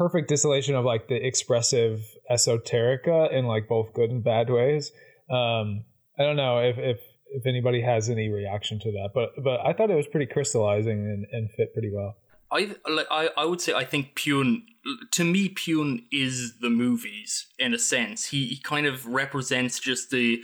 perfect 0.02 0.28
distillation 0.28 0.74
of 0.74 0.84
like 0.84 1.08
the 1.08 1.16
expressive 1.16 2.04
esoterica 2.32 3.32
in 3.32 3.46
like 3.46 3.68
both 3.68 3.94
good 3.94 4.10
and 4.10 4.24
bad 4.24 4.50
ways. 4.50 4.92
Um, 5.30 5.86
I 6.18 6.24
don't 6.24 6.36
know 6.36 6.58
if 6.58 6.78
if 6.80 7.00
if 7.34 7.46
anybody 7.46 7.82
has 7.82 8.10
any 8.10 8.30
reaction 8.30 8.80
to 8.80 8.92
that, 8.94 9.12
but 9.14 9.30
but 9.44 9.60
I 9.64 9.74
thought 9.74 9.92
it 9.92 9.96
was 9.96 10.08
pretty 10.08 10.26
crystallizing 10.26 11.00
and, 11.00 11.28
and 11.32 11.52
fit 11.52 11.74
pretty 11.74 11.92
well. 11.94 12.16
I 12.52 12.76
like 12.90 13.06
I, 13.12 13.30
I 13.38 13.46
would 13.46 13.62
say 13.62 13.74
I 13.74 13.86
think 13.86 14.16
Pyun 14.16 14.64
to 15.12 15.24
me 15.24 15.50
Pyun 15.50 16.06
is 16.12 16.60
the 16.60 16.72
movies 16.72 17.46
in 17.60 17.72
a 17.72 17.80
sense. 17.80 18.26
He 18.26 18.48
he 18.48 18.58
kind 18.58 18.88
of 18.88 19.06
represents 19.06 19.80
just 19.80 20.10
the 20.10 20.44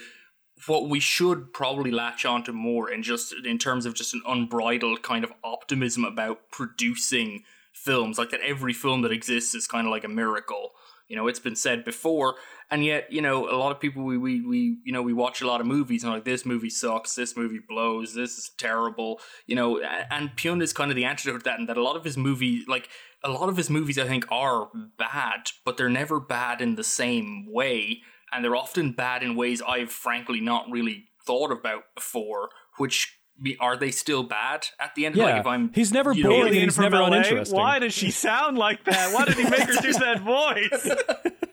what 0.67 0.87
we 0.87 0.99
should 0.99 1.51
probably 1.51 1.89
latch 1.89 2.25
onto 2.25 2.51
more 2.51 2.89
and 2.89 3.03
just 3.03 3.33
in 3.43 3.57
terms 3.57 3.87
of 3.87 3.95
just 3.95 4.13
an 4.13 4.21
unbridled 4.27 5.01
kind 5.01 5.23
of 5.23 5.31
optimism 5.43 6.03
about 6.03 6.51
producing 6.51 7.43
films 7.77 8.17
like 8.17 8.31
that 8.31 8.41
every 8.41 8.73
film 8.73 9.01
that 9.01 9.11
exists 9.11 9.53
is 9.55 9.67
kind 9.67 9.87
of 9.87 9.91
like 9.91 10.03
a 10.03 10.09
miracle. 10.09 10.71
You 11.07 11.15
know 11.15 11.27
it's 11.27 11.39
been 11.39 11.55
said 11.55 11.85
before 11.85 12.35
and 12.69 12.83
yet 12.83 13.11
you 13.11 13.21
know 13.21 13.49
a 13.49 13.55
lot 13.55 13.71
of 13.71 13.79
people 13.79 14.03
we 14.03 14.17
we, 14.17 14.41
we 14.41 14.77
you 14.83 14.91
know 14.91 15.01
we 15.01 15.13
watch 15.13 15.41
a 15.41 15.47
lot 15.47 15.61
of 15.61 15.67
movies 15.67 16.03
and 16.03 16.11
like 16.11 16.25
this 16.25 16.45
movie 16.45 16.69
sucks 16.69 17.15
this 17.15 17.37
movie 17.37 17.61
blows 17.67 18.13
this 18.13 18.37
is 18.37 18.51
terrible 18.57 19.19
you 19.45 19.55
know 19.55 19.79
and 19.79 20.31
Pyun 20.31 20.61
is 20.61 20.73
kind 20.73 20.91
of 20.91 20.95
the 20.95 21.05
antidote 21.05 21.39
to 21.39 21.43
that 21.45 21.59
and 21.59 21.69
that 21.69 21.77
a 21.77 21.83
lot 21.83 21.95
of 21.95 22.03
his 22.03 22.17
movies 22.17 22.67
like 22.67 22.89
a 23.23 23.29
lot 23.29 23.49
of 23.49 23.57
his 23.57 23.69
movies 23.69 23.97
I 23.97 24.07
think 24.07 24.25
are 24.31 24.69
bad 24.97 25.51
but 25.65 25.77
they're 25.77 25.89
never 25.89 26.19
bad 26.19 26.61
in 26.61 26.75
the 26.75 26.83
same 26.83 27.47
way 27.49 28.01
and 28.31 28.43
they're 28.43 28.55
often 28.55 28.91
bad 28.91 29.23
in 29.23 29.35
ways 29.35 29.61
I've 29.61 29.91
frankly 29.91 30.41
not 30.41 30.65
really 30.69 31.05
thought 31.25 31.51
about 31.51 31.83
before 31.95 32.49
which 32.77 33.17
are 33.59 33.77
they 33.77 33.91
still 33.91 34.23
bad 34.23 34.67
at 34.79 34.95
the 34.95 35.05
end 35.05 35.15
Yeah, 35.15 35.25
like 35.25 35.39
if 35.41 35.47
I'm 35.47 35.71
he's 35.73 35.91
never 35.91 36.11
you 36.13 36.23
know, 36.23 36.29
boring 36.29 36.41
and 36.41 36.49
Alien 36.51 36.63
he's 36.67 36.75
from 36.75 36.83
never 36.83 36.97
LA? 36.99 37.07
uninteresting. 37.07 37.57
Why 37.57 37.79
does 37.79 37.93
she 37.93 38.11
sound 38.11 38.57
like 38.57 38.83
that? 38.85 39.13
Why 39.13 39.25
did 39.25 39.35
he 39.37 39.43
make 39.43 39.61
her 39.61 39.81
do 39.81 39.93
that 39.93 40.21
voice? 40.21 41.33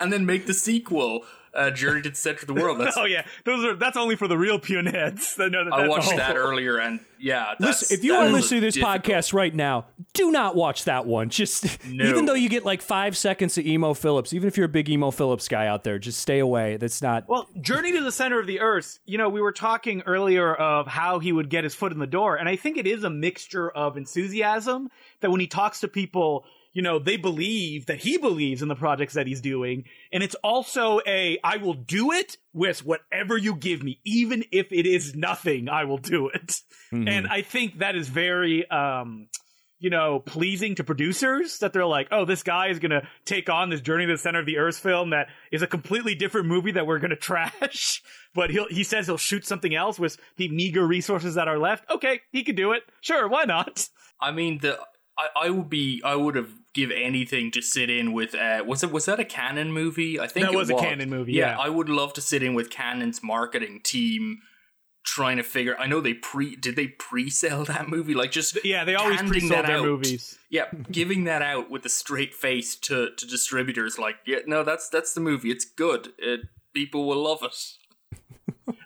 and 0.00 0.12
then 0.12 0.26
make 0.26 0.46
the 0.46 0.54
sequel 0.54 1.24
uh, 1.54 1.70
Journey 1.70 2.00
to 2.00 2.08
the 2.08 2.16
Center 2.16 2.40
of 2.40 2.46
the 2.46 2.54
World 2.54 2.80
that's 2.80 2.96
oh 2.98 3.04
yeah, 3.04 3.26
those 3.44 3.62
are 3.64 3.74
that's 3.74 3.96
only 3.98 4.16
for 4.16 4.26
the 4.26 4.38
real 4.38 4.58
Pyun 4.58 4.90
heads. 4.90 5.34
No, 5.38 5.48
no, 5.48 5.68
I 5.70 5.86
watched 5.86 6.16
that 6.16 6.34
earlier, 6.38 6.78
and 6.78 7.00
yeah, 7.20 7.54
that's, 7.58 7.82
Listen, 7.82 7.98
if 7.98 8.04
you 8.04 8.12
that 8.12 8.22
are 8.22 8.26
is 8.28 8.32
listening 8.32 8.60
to 8.62 8.66
this 8.68 8.74
difficult. 8.76 9.02
podcast 9.04 9.34
right 9.34 9.54
now, 9.54 9.84
do 10.14 10.30
not 10.30 10.56
watch 10.56 10.84
that 10.84 11.04
one. 11.04 11.28
Just 11.28 11.84
No. 11.86 12.06
even 12.06 12.24
though 12.24 12.32
you 12.34 12.48
get 12.48 12.64
like 12.64 12.80
five 12.80 13.18
seconds 13.18 13.58
of 13.58 13.66
Emo 13.66 13.92
Philips, 13.92 14.32
even 14.32 14.48
if 14.48 14.56
you're 14.56 14.64
a 14.64 14.68
big 14.70 14.88
Emo 14.88 15.10
Philips 15.10 15.46
guy 15.46 15.66
out 15.66 15.84
there, 15.84 15.98
just 15.98 16.20
stay 16.20 16.38
away. 16.38 16.78
That's 16.78 17.02
not. 17.02 17.28
Well, 17.28 17.46
Journey 17.60 17.92
to 17.92 18.00
the 18.02 18.12
Center 18.12 18.40
of 18.40 18.46
the 18.46 18.60
Earth, 18.60 18.98
you 19.04 19.18
know, 19.18 19.28
we 19.28 19.42
were 19.42 19.52
talking 19.52 20.02
earlier 20.06 20.54
of 20.54 20.86
how 20.86 21.18
he 21.18 21.32
would 21.32 21.50
get 21.50 21.64
his 21.64 21.74
foot 21.74 21.92
in 21.92 21.98
the 21.98 22.06
door, 22.06 22.36
and 22.36 22.48
I 22.48 22.56
think 22.56 22.78
it 22.78 22.86
is 22.86 23.04
a 23.04 23.10
mixture 23.10 23.70
of 23.70 23.98
enthusiasm 23.98 24.90
that 25.20 25.30
when 25.30 25.40
he 25.40 25.46
talks 25.46 25.80
to 25.80 25.88
people, 25.88 26.46
you 26.72 26.82
know, 26.82 26.98
they 26.98 27.16
believe 27.16 27.86
that 27.86 27.98
he 27.98 28.18
believes 28.18 28.62
in 28.62 28.68
the 28.68 28.74
projects 28.74 29.14
that 29.14 29.26
he's 29.26 29.40
doing, 29.40 29.84
and 30.12 30.22
it's 30.22 30.36
also 30.36 31.00
a 31.06 31.38
I 31.44 31.58
will 31.58 31.74
do 31.74 32.12
it 32.12 32.36
with 32.52 32.84
whatever 32.84 33.36
you 33.36 33.54
give 33.54 33.82
me, 33.82 34.00
even 34.04 34.44
if 34.52 34.66
it 34.70 34.86
is 34.86 35.14
nothing, 35.14 35.68
I 35.68 35.84
will 35.84 35.98
do 35.98 36.28
it. 36.28 36.56
And 36.92 37.26
I 37.26 37.42
think 37.42 37.78
that 37.78 37.96
is 37.96 38.08
very 38.08 38.68
um 38.70 39.28
you 39.82 39.90
know, 39.90 40.20
pleasing 40.20 40.76
to 40.76 40.84
producers 40.84 41.58
that 41.58 41.72
they're 41.72 41.84
like, 41.84 42.06
oh, 42.12 42.24
this 42.24 42.44
guy 42.44 42.68
is 42.68 42.78
going 42.78 42.92
to 42.92 43.02
take 43.24 43.50
on 43.50 43.68
this 43.68 43.80
Journey 43.80 44.06
to 44.06 44.12
the 44.12 44.18
Center 44.18 44.38
of 44.38 44.46
the 44.46 44.58
Earth 44.58 44.78
film 44.78 45.10
that 45.10 45.26
is 45.50 45.60
a 45.60 45.66
completely 45.66 46.14
different 46.14 46.46
movie 46.46 46.70
that 46.70 46.86
we're 46.86 47.00
going 47.00 47.10
to 47.10 47.16
trash. 47.16 48.00
But 48.32 48.50
he'll, 48.50 48.68
he 48.68 48.84
says 48.84 49.06
he'll 49.06 49.16
shoot 49.16 49.44
something 49.44 49.74
else 49.74 49.98
with 49.98 50.18
the 50.36 50.48
meager 50.50 50.86
resources 50.86 51.34
that 51.34 51.48
are 51.48 51.58
left. 51.58 51.90
Okay, 51.90 52.20
he 52.30 52.44
could 52.44 52.54
do 52.54 52.70
it. 52.70 52.84
Sure, 53.00 53.26
why 53.26 53.42
not? 53.42 53.88
I 54.20 54.30
mean, 54.30 54.58
the 54.58 54.78
I, 55.18 55.46
I 55.46 55.50
would 55.50 55.68
be 55.68 56.00
I 56.04 56.14
would 56.14 56.36
have 56.36 56.52
give 56.74 56.90
anything 56.90 57.50
to 57.52 57.62
sit 57.62 57.90
in 57.90 58.12
with. 58.12 58.34
Uh, 58.34 58.64
was 58.66 58.82
it 58.82 58.90
was 58.92 59.04
that 59.06 59.20
a 59.20 59.24
Cannon 59.24 59.72
movie? 59.72 60.18
I 60.20 60.26
think 60.26 60.46
That 60.46 60.54
it 60.54 60.56
was 60.56 60.70
a 60.70 60.74
Cannon 60.74 61.10
movie, 61.10 61.32
yeah. 61.32 61.58
I 61.58 61.68
would 61.68 61.88
love 61.88 62.12
to 62.14 62.20
sit 62.20 62.42
in 62.42 62.54
with 62.54 62.70
Cannon's 62.70 63.22
marketing 63.22 63.80
team. 63.84 64.38
Trying 65.04 65.38
to 65.38 65.42
figure, 65.42 65.76
I 65.80 65.88
know 65.88 66.00
they 66.00 66.14
pre 66.14 66.54
did 66.54 66.76
they 66.76 66.86
pre-sell 66.86 67.64
that 67.72 67.88
movie 67.88 68.14
like 68.14 68.30
just 68.30 68.56
Yeah, 68.64 68.84
they 68.84 68.94
always 68.94 69.20
pre-sell 69.20 69.64
their 69.64 69.78
out. 69.78 69.84
movies. 69.84 70.38
Yeah, 70.48 70.66
giving 70.92 71.24
that 71.24 71.42
out 71.42 71.68
with 71.68 71.84
a 71.84 71.88
straight 71.88 72.32
face 72.34 72.76
to 72.82 73.10
to 73.16 73.26
distributors, 73.26 73.98
like 73.98 74.16
yeah, 74.24 74.38
no, 74.46 74.62
that's 74.62 74.88
that's 74.88 75.12
the 75.12 75.20
movie. 75.20 75.50
It's 75.50 75.64
good. 75.64 76.12
It, 76.18 76.42
people 76.72 77.08
will 77.08 77.20
love 77.24 77.42
it. 77.42 77.56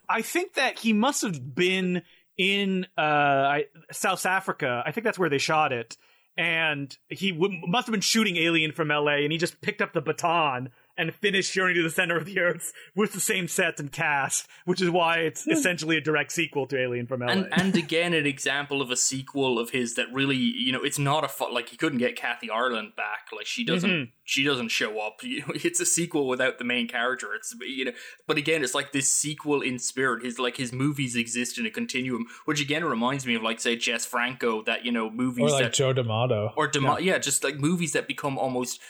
I 0.09 0.22
think 0.22 0.55
that 0.55 0.79
he 0.79 0.94
must 0.94 1.20
have 1.20 1.55
been 1.55 2.01
in 2.38 2.87
uh, 2.96 3.01
I- 3.03 3.66
South 3.92 4.25
Africa. 4.25 4.83
I 4.87 4.92
think 4.92 5.05
that's 5.05 5.18
where 5.18 5.29
they 5.29 5.37
shot 5.38 5.72
it. 5.72 5.99
And 6.37 6.96
he 7.09 7.33
w- 7.33 7.61
must 7.66 7.87
have 7.87 7.92
been 7.92 8.01
shooting 8.01 8.37
Alien 8.37 8.72
from 8.72 8.88
LA, 8.88 9.22
and 9.22 9.33
he 9.33 9.38
just 9.38 9.61
picked 9.61 9.81
up 9.81 9.92
the 9.92 10.03
baton 10.03 10.70
and 10.98 11.14
finish 11.14 11.50
Journey 11.50 11.74
to 11.74 11.82
the 11.82 11.90
Center 11.90 12.16
of 12.16 12.24
the 12.24 12.38
Earth 12.40 12.72
with 12.94 13.12
the 13.12 13.20
same 13.20 13.48
set 13.48 13.78
and 13.80 13.92
cast, 13.92 14.46
which 14.64 14.80
is 14.80 14.90
why 14.90 15.18
it's 15.18 15.46
essentially 15.46 15.96
a 15.96 16.00
direct 16.00 16.32
sequel 16.32 16.66
to 16.68 16.78
Alien 16.80 17.06
from 17.06 17.20
LA. 17.20 17.28
and 17.32 17.48
and 17.52 17.76
again 17.76 18.14
an 18.14 18.26
example 18.26 18.80
of 18.80 18.90
a 18.90 18.96
sequel 18.96 19.59
of 19.59 19.70
his 19.70 19.94
that 19.94 20.06
really 20.12 20.37
you 20.37 20.72
know 20.72 20.82
it's 20.82 20.98
not 20.98 21.24
a 21.24 21.28
fu- 21.28 21.52
like 21.52 21.68
he 21.68 21.76
couldn't 21.76 21.98
get 21.98 22.16
Kathy 22.16 22.50
Ireland 22.50 22.92
back 22.96 23.28
like 23.37 23.46
she 23.46 23.64
doesn't 23.64 23.87
Mm-hmm. 23.90 24.11
she 24.24 24.42
doesn't 24.44 24.68
show 24.68 24.98
up 25.00 25.18
you 25.22 25.40
know 25.40 25.52
it's 25.54 25.80
a 25.80 25.87
sequel 25.87 26.26
without 26.28 26.59
the 26.59 26.64
main 26.64 26.88
character 26.88 27.35
it's 27.35 27.54
you 27.61 27.85
know 27.85 27.92
but 28.26 28.37
again 28.38 28.64
it's 28.64 28.74
like 28.74 28.92
this 28.92 29.09
sequel 29.09 29.61
in 29.61 29.78
spirit 29.78 30.24
his 30.24 30.38
like 30.38 30.56
his 30.56 30.72
movies 30.72 31.14
exist 31.14 31.59
in 31.59 31.66
a 31.66 31.70
continuum 31.70 32.26
which 32.46 32.61
again 32.61 32.85
reminds 32.85 33.26
me 33.26 33.35
of 33.35 33.42
like 33.42 33.61
say 33.61 33.76
Jess 33.76 34.04
Franco 34.06 34.62
that 34.62 34.85
you 34.85 34.92
know 34.92 35.11
movies 35.11 35.44
Or 35.44 35.50
like 35.50 35.62
that 35.64 35.74
Joe 35.74 35.92
D'Amato. 35.92 36.52
or 36.56 36.66
Demo- 36.68 36.98
yeah. 36.98 37.18
just 37.18 37.44
like 37.44 37.56
movies 37.59 37.92
that 37.92 38.09
become 38.09 38.38
almost 38.38 38.80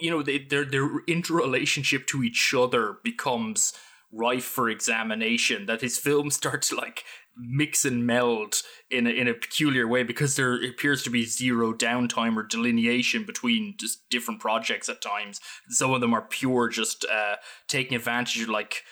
you 0.00 0.10
know 0.10 0.22
they, 0.22 0.38
their 0.38 0.64
their 0.64 0.88
interrelationship 1.06 2.06
to 2.06 2.22
each 2.22 2.54
other 2.56 2.98
becomes 3.02 3.72
rife 4.12 4.44
for 4.44 4.70
examination 4.70 5.66
that 5.66 5.80
his 5.80 5.98
films 5.98 6.34
start 6.36 6.62
to 6.62 6.76
like 6.76 7.04
mix 7.40 7.84
and 7.84 8.04
meld 8.04 8.62
in 8.90 9.06
a, 9.06 9.10
in 9.10 9.28
a 9.28 9.34
peculiar 9.34 9.86
way 9.86 10.02
because 10.02 10.34
there 10.34 10.54
appears 10.54 11.04
to 11.04 11.10
be 11.10 11.24
zero 11.24 11.72
downtime 11.72 12.36
or 12.36 12.42
delineation 12.42 13.24
between 13.24 13.76
just 13.78 14.08
different 14.10 14.40
projects 14.40 14.88
at 14.88 15.00
times. 15.00 15.40
Some 15.68 15.92
of 15.92 16.00
them 16.00 16.12
are 16.14 16.22
pure 16.22 16.68
just 16.68 17.04
uh 17.04 17.36
taking 17.68 17.96
advantage 17.96 18.42
of 18.42 18.48
like 18.48 18.82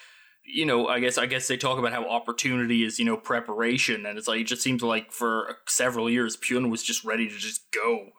you 0.49 0.65
know, 0.65 0.87
I 0.87 1.01
guess 1.01 1.19
I 1.19 1.27
guess 1.27 1.49
they 1.49 1.57
talk 1.57 1.79
about 1.79 1.93
how 1.93 2.09
opportunity 2.09 2.85
is, 2.85 2.99
you 2.99 3.05
know, 3.05 3.17
preparation, 3.17 4.07
and 4.07 4.17
it's 4.17 4.29
like 4.29 4.41
it 4.41 4.47
just 4.47 4.63
seems 4.63 4.83
like 4.83 5.13
for 5.13 5.57
several 5.67 6.09
years, 6.09 6.37
Pyun 6.37 6.71
was 6.71 6.83
just 6.83 7.05
ready 7.05 7.29
to 7.29 7.35
just 7.35 7.63
go 7.73 8.11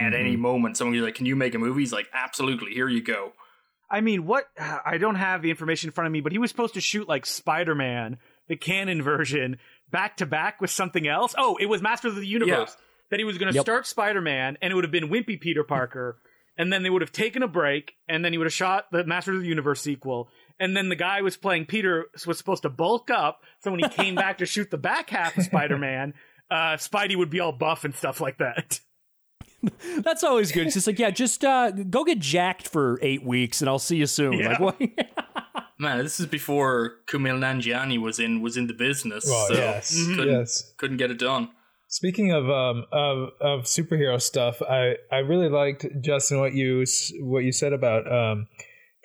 at 0.00 0.14
any 0.14 0.36
moment. 0.36 0.76
Someone 0.76 0.96
was 0.96 1.04
like, 1.04 1.14
"Can 1.14 1.26
you 1.26 1.36
make 1.36 1.54
a 1.54 1.58
movie?" 1.58 1.82
He's 1.82 1.92
like, 1.92 2.08
"Absolutely, 2.12 2.72
here 2.72 2.88
you 2.88 3.02
go." 3.02 3.32
I 3.90 4.00
mean, 4.00 4.26
what? 4.26 4.44
I 4.58 4.98
don't 4.98 5.14
have 5.16 5.42
the 5.42 5.50
information 5.50 5.88
in 5.88 5.92
front 5.92 6.06
of 6.06 6.12
me, 6.12 6.20
but 6.20 6.32
he 6.32 6.38
was 6.38 6.50
supposed 6.50 6.74
to 6.74 6.80
shoot 6.80 7.08
like 7.08 7.26
Spider 7.26 7.74
Man, 7.74 8.18
the 8.48 8.56
Cannon 8.56 9.02
version, 9.02 9.58
back 9.90 10.16
to 10.18 10.26
back 10.26 10.60
with 10.60 10.70
something 10.70 11.06
else. 11.06 11.34
Oh, 11.38 11.56
it 11.60 11.66
was 11.66 11.82
Masters 11.82 12.12
of 12.12 12.20
the 12.20 12.26
Universe. 12.26 12.76
That 13.10 13.20
he 13.20 13.24
was 13.24 13.36
going 13.38 13.52
to 13.52 13.54
Yep. 13.54 13.64
start 13.64 13.86
Spider 13.86 14.20
Man, 14.22 14.56
and 14.62 14.72
it 14.72 14.74
would 14.74 14.82
have 14.84 14.90
been 14.90 15.08
Wimpy 15.10 15.38
Peter 15.40 15.62
Parker, 15.68 16.18
and 16.56 16.72
then 16.72 16.82
they 16.82 16.90
would 16.90 17.02
have 17.02 17.12
taken 17.12 17.42
a 17.42 17.48
break, 17.48 17.92
and 18.08 18.24
then 18.24 18.32
he 18.32 18.38
would 18.38 18.46
have 18.46 18.52
shot 18.52 18.86
the 18.90 19.04
Masters 19.04 19.36
of 19.36 19.42
the 19.42 19.48
Universe 19.48 19.82
sequel. 19.82 20.28
And 20.58 20.76
then 20.76 20.88
the 20.88 20.96
guy 20.96 21.20
was 21.20 21.36
playing 21.36 21.66
Peter 21.66 22.06
was 22.26 22.38
supposed 22.38 22.62
to 22.62 22.70
bulk 22.70 23.10
up, 23.10 23.40
so 23.60 23.70
when 23.70 23.80
he 23.80 23.88
came 23.88 24.14
back 24.14 24.38
to 24.38 24.46
shoot 24.46 24.70
the 24.70 24.78
back 24.78 25.10
half 25.10 25.36
of 25.36 25.44
Spider 25.44 25.76
Man, 25.78 26.14
uh, 26.50 26.76
Spidey 26.76 27.14
would 27.16 27.30
be 27.30 27.40
all 27.40 27.52
buff 27.52 27.84
and 27.84 27.94
stuff 27.94 28.20
like 28.20 28.38
that. 28.38 28.80
That's 29.98 30.24
always 30.24 30.52
good. 30.52 30.66
It's 30.66 30.74
just 30.74 30.86
like, 30.86 30.98
yeah, 30.98 31.10
just 31.10 31.44
uh, 31.44 31.70
go 31.70 32.04
get 32.04 32.18
jacked 32.18 32.68
for 32.68 32.98
eight 33.02 33.24
weeks, 33.24 33.60
and 33.60 33.68
I'll 33.68 33.78
see 33.78 33.96
you 33.96 34.06
soon. 34.06 34.34
Yeah. 34.34 34.50
Like, 34.50 34.60
what? 34.60 34.80
Man, 35.78 35.98
this 35.98 36.20
is 36.20 36.26
before 36.26 36.98
Kumail 37.06 37.38
Nanjiani 37.38 38.00
was 38.00 38.18
in 38.18 38.40
was 38.40 38.56
in 38.56 38.68
the 38.68 38.74
business. 38.74 39.26
Well, 39.26 39.48
so 39.48 39.54
yes, 39.54 40.06
couldn't, 40.06 40.28
yes. 40.28 40.72
couldn't 40.76 40.98
get 40.98 41.10
it 41.10 41.18
done. 41.18 41.50
Speaking 41.88 42.32
of 42.32 42.48
um 42.48 42.84
of, 42.92 43.30
of 43.40 43.60
superhero 43.64 44.20
stuff, 44.20 44.62
I 44.62 44.94
I 45.10 45.18
really 45.18 45.48
liked 45.48 45.86
Justin 46.00 46.40
what 46.40 46.54
you 46.54 46.84
what 47.20 47.40
you 47.40 47.52
said 47.52 47.72
about 47.72 48.10
um 48.10 48.46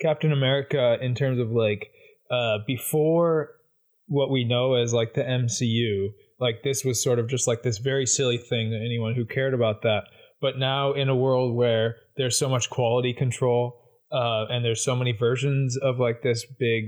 Captain 0.00 0.32
America 0.32 0.96
in 1.00 1.14
terms 1.14 1.40
of 1.40 1.50
like 1.50 1.90
uh 2.30 2.58
before 2.66 3.50
what 4.06 4.30
we 4.30 4.44
know 4.44 4.74
as 4.74 4.92
like 4.92 5.14
the 5.14 5.22
MCU, 5.22 6.08
like 6.40 6.62
this 6.62 6.84
was 6.84 7.02
sort 7.02 7.18
of 7.18 7.28
just 7.28 7.46
like 7.46 7.62
this 7.62 7.78
very 7.78 8.06
silly 8.06 8.38
thing 8.38 8.70
that 8.70 8.82
anyone 8.84 9.14
who 9.14 9.24
cared 9.24 9.54
about 9.54 9.82
that. 9.82 10.04
But 10.40 10.58
now 10.58 10.92
in 10.92 11.08
a 11.08 11.16
world 11.16 11.54
where 11.54 11.96
there's 12.16 12.38
so 12.38 12.48
much 12.48 12.70
quality 12.70 13.12
control 13.12 13.76
uh 14.12 14.46
and 14.48 14.64
there's 14.64 14.82
so 14.84 14.96
many 14.96 15.12
versions 15.12 15.76
of 15.76 15.98
like 16.00 16.22
this 16.22 16.44
big 16.58 16.84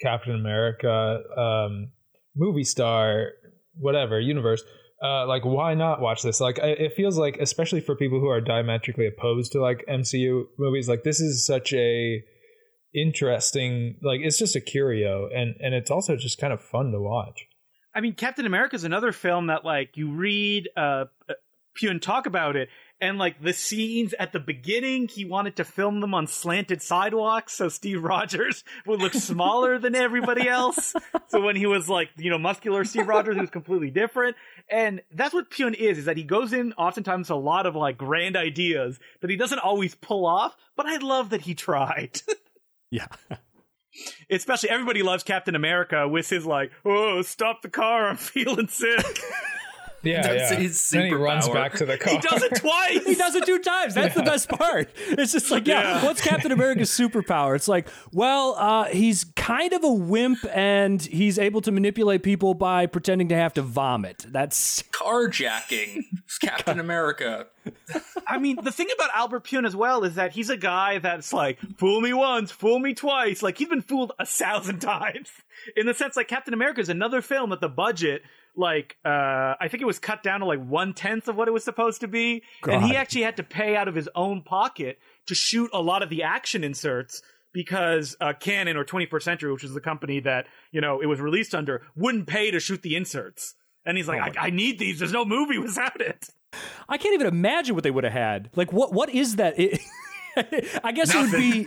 Captain 0.00 0.34
America 0.34 1.20
um 1.36 1.90
movie 2.36 2.64
star 2.64 3.32
whatever 3.74 4.20
universe 4.20 4.62
uh, 5.02 5.26
like 5.26 5.44
why 5.44 5.74
not 5.74 6.00
watch 6.00 6.22
this? 6.22 6.40
Like 6.40 6.58
it 6.58 6.92
feels 6.94 7.16
like 7.16 7.38
especially 7.38 7.80
for 7.80 7.96
people 7.96 8.20
who 8.20 8.28
are 8.28 8.40
diametrically 8.40 9.06
opposed 9.06 9.52
to 9.52 9.60
like 9.60 9.84
mcu 9.88 10.44
movies 10.58 10.88
like 10.88 11.04
this 11.04 11.20
is 11.20 11.46
such 11.46 11.72
a 11.72 12.22
interesting 12.94 13.96
like 14.02 14.20
it's 14.22 14.38
just 14.38 14.56
a 14.56 14.60
curio 14.60 15.28
and 15.34 15.54
and 15.60 15.74
it's 15.74 15.90
also 15.90 16.16
just 16.16 16.38
kind 16.38 16.52
of 16.52 16.60
fun 16.60 16.92
to 16.92 17.00
watch. 17.00 17.46
I 17.94 18.00
mean, 18.00 18.14
Captain 18.14 18.46
America 18.46 18.76
is 18.76 18.84
another 18.84 19.12
film 19.12 19.46
that 19.46 19.64
like 19.64 19.96
you 19.96 20.12
read 20.12 20.68
uh, 20.76 21.06
uh 21.28 21.34
Pyun 21.80 22.02
talk 22.02 22.26
about 22.26 22.56
it, 22.56 22.68
and 23.00 23.18
like 23.18 23.42
the 23.42 23.52
scenes 23.52 24.14
at 24.18 24.32
the 24.32 24.40
beginning, 24.40 25.08
he 25.08 25.24
wanted 25.24 25.56
to 25.56 25.64
film 25.64 26.00
them 26.00 26.14
on 26.14 26.26
slanted 26.26 26.82
sidewalks 26.82 27.54
so 27.54 27.68
Steve 27.68 28.02
Rogers 28.02 28.64
would 28.86 29.00
look 29.00 29.14
smaller 29.14 29.78
than 29.78 29.94
everybody 29.94 30.48
else. 30.48 30.94
So 31.28 31.40
when 31.40 31.56
he 31.56 31.66
was 31.66 31.88
like, 31.88 32.10
you 32.16 32.30
know, 32.30 32.38
muscular 32.38 32.84
Steve 32.84 33.08
Rogers, 33.08 33.36
he 33.36 33.40
was 33.40 33.50
completely 33.50 33.90
different. 33.90 34.36
And 34.68 35.00
that's 35.12 35.32
what 35.32 35.50
Pyun 35.50 35.74
is, 35.74 35.98
is 35.98 36.04
that 36.04 36.16
he 36.16 36.24
goes 36.24 36.52
in 36.52 36.72
oftentimes 36.74 37.30
a 37.30 37.36
lot 37.36 37.66
of 37.66 37.74
like 37.74 37.96
grand 37.96 38.36
ideas 38.36 38.98
that 39.20 39.30
he 39.30 39.36
doesn't 39.36 39.58
always 39.58 39.94
pull 39.94 40.26
off, 40.26 40.56
but 40.76 40.86
I 40.86 40.98
love 40.98 41.30
that 41.30 41.42
he 41.42 41.54
tried. 41.54 42.20
Yeah. 42.90 43.06
Especially 44.28 44.68
everybody 44.68 45.02
loves 45.02 45.22
Captain 45.22 45.54
America 45.54 46.08
with 46.08 46.28
his 46.28 46.44
like, 46.44 46.72
oh, 46.84 47.22
stop 47.22 47.62
the 47.62 47.68
car, 47.68 48.08
I'm 48.08 48.16
feeling 48.16 48.66
sick. 48.68 49.04
yeah 50.02 50.22
That's 50.26 50.50
yeah 50.52 50.58
his 50.58 50.90
then 50.90 51.06
he 51.06 51.14
runs 51.14 51.46
superpower. 51.46 51.54
back 51.54 51.72
to 51.74 51.86
the 51.86 51.98
car 51.98 52.12
he 52.12 52.18
does 52.20 52.42
it 52.42 52.54
twice. 52.56 53.04
he 53.06 53.14
does 53.14 53.34
it 53.34 53.44
two 53.46 53.58
times. 53.58 53.94
That's 53.94 54.14
the 54.14 54.22
best 54.22 54.48
part. 54.48 54.90
It's 55.08 55.32
just 55.32 55.50
like, 55.50 55.66
yeah, 55.66 55.80
Yeah. 56.00 56.04
what's 56.04 56.20
Captain 56.20 56.52
America's 56.52 56.90
superpower? 56.90 57.54
It's 57.56 57.68
like, 57.68 57.88
well, 58.12 58.54
uh, 58.58 58.84
he's 58.86 59.24
kind 59.36 59.72
of 59.72 59.84
a 59.84 59.92
wimp 59.92 60.38
and 60.52 61.00
he's 61.02 61.38
able 61.38 61.60
to 61.62 61.72
manipulate 61.72 62.22
people 62.22 62.54
by 62.54 62.86
pretending 62.86 63.28
to 63.28 63.34
have 63.36 63.52
to 63.54 63.62
vomit. 63.62 64.24
That's 64.28 64.82
Carjacking. 64.84 66.04
It's 66.24 66.38
Captain 66.38 66.78
America. 66.86 67.46
I 68.26 68.38
mean, 68.38 68.58
the 68.62 68.72
thing 68.72 68.88
about 68.94 69.10
Albert 69.14 69.44
Pyun 69.44 69.66
as 69.66 69.76
well 69.76 70.04
is 70.04 70.14
that 70.14 70.32
he's 70.32 70.50
a 70.50 70.56
guy 70.56 70.98
that's 70.98 71.32
like, 71.32 71.58
fool 71.78 72.00
me 72.00 72.12
once, 72.12 72.50
fool 72.50 72.78
me 72.78 72.94
twice. 72.94 73.42
Like, 73.42 73.58
he's 73.58 73.68
been 73.68 73.82
fooled 73.82 74.12
a 74.18 74.26
thousand 74.26 74.80
times. 74.80 75.28
In 75.76 75.86
the 75.86 75.92
sense, 75.94 76.16
like, 76.16 76.28
Captain 76.28 76.54
America 76.54 76.80
is 76.80 76.88
another 76.88 77.20
film 77.20 77.50
that 77.50 77.60
the 77.60 77.68
budget, 77.68 78.22
like, 78.60 78.96
uh, 79.04 79.54
I 79.60 79.66
think 79.68 79.82
it 79.82 79.86
was 79.86 79.98
cut 79.98 80.22
down 80.22 80.40
to 80.40 80.46
like 80.46 80.64
one 80.64 80.94
tenth 80.94 81.26
of 81.26 81.36
what 81.36 81.48
it 81.48 81.50
was 81.50 81.64
supposed 81.64 82.02
to 82.02 82.08
be. 82.08 82.42
And 82.68 82.84
he 82.84 82.94
actually 82.94 83.22
had 83.22 83.38
to 83.38 83.42
pay 83.42 83.74
out 83.74 83.88
of 83.88 83.94
his 83.94 84.08
own 84.14 84.42
pocket 84.42 84.98
to 85.26 85.34
shoot 85.34 85.70
a 85.72 85.82
lot 85.82 86.02
of 86.02 86.10
the 86.10 86.22
action 86.22 86.62
inserts 86.62 87.22
because 87.52 88.16
uh, 88.20 88.32
Cannon 88.38 88.76
or 88.76 88.84
21st 88.84 89.22
Century, 89.22 89.52
which 89.52 89.64
is 89.64 89.74
the 89.74 89.80
company 89.80 90.20
that, 90.20 90.46
you 90.70 90.80
know, 90.80 91.00
it 91.00 91.06
was 91.06 91.20
released 91.20 91.54
under, 91.54 91.82
wouldn't 91.96 92.26
pay 92.26 92.50
to 92.50 92.60
shoot 92.60 92.82
the 92.82 92.94
inserts. 92.94 93.54
And 93.84 93.96
he's 93.96 94.06
like, 94.06 94.36
I, 94.36 94.46
I 94.46 94.50
need 94.50 94.78
these. 94.78 94.98
There's 94.98 95.12
no 95.12 95.24
movie 95.24 95.58
without 95.58 96.00
it. 96.00 96.28
I 96.88 96.98
can't 96.98 97.14
even 97.14 97.26
imagine 97.26 97.74
what 97.74 97.84
they 97.84 97.90
would 97.90 98.04
have 98.04 98.12
had. 98.12 98.50
Like, 98.56 98.72
what 98.72 98.92
what 98.92 99.08
is 99.08 99.36
that? 99.36 99.58
It, 99.58 99.80
I 100.84 100.92
guess 100.92 101.14
it 101.14 101.20
would 101.20 101.32
be, 101.32 101.66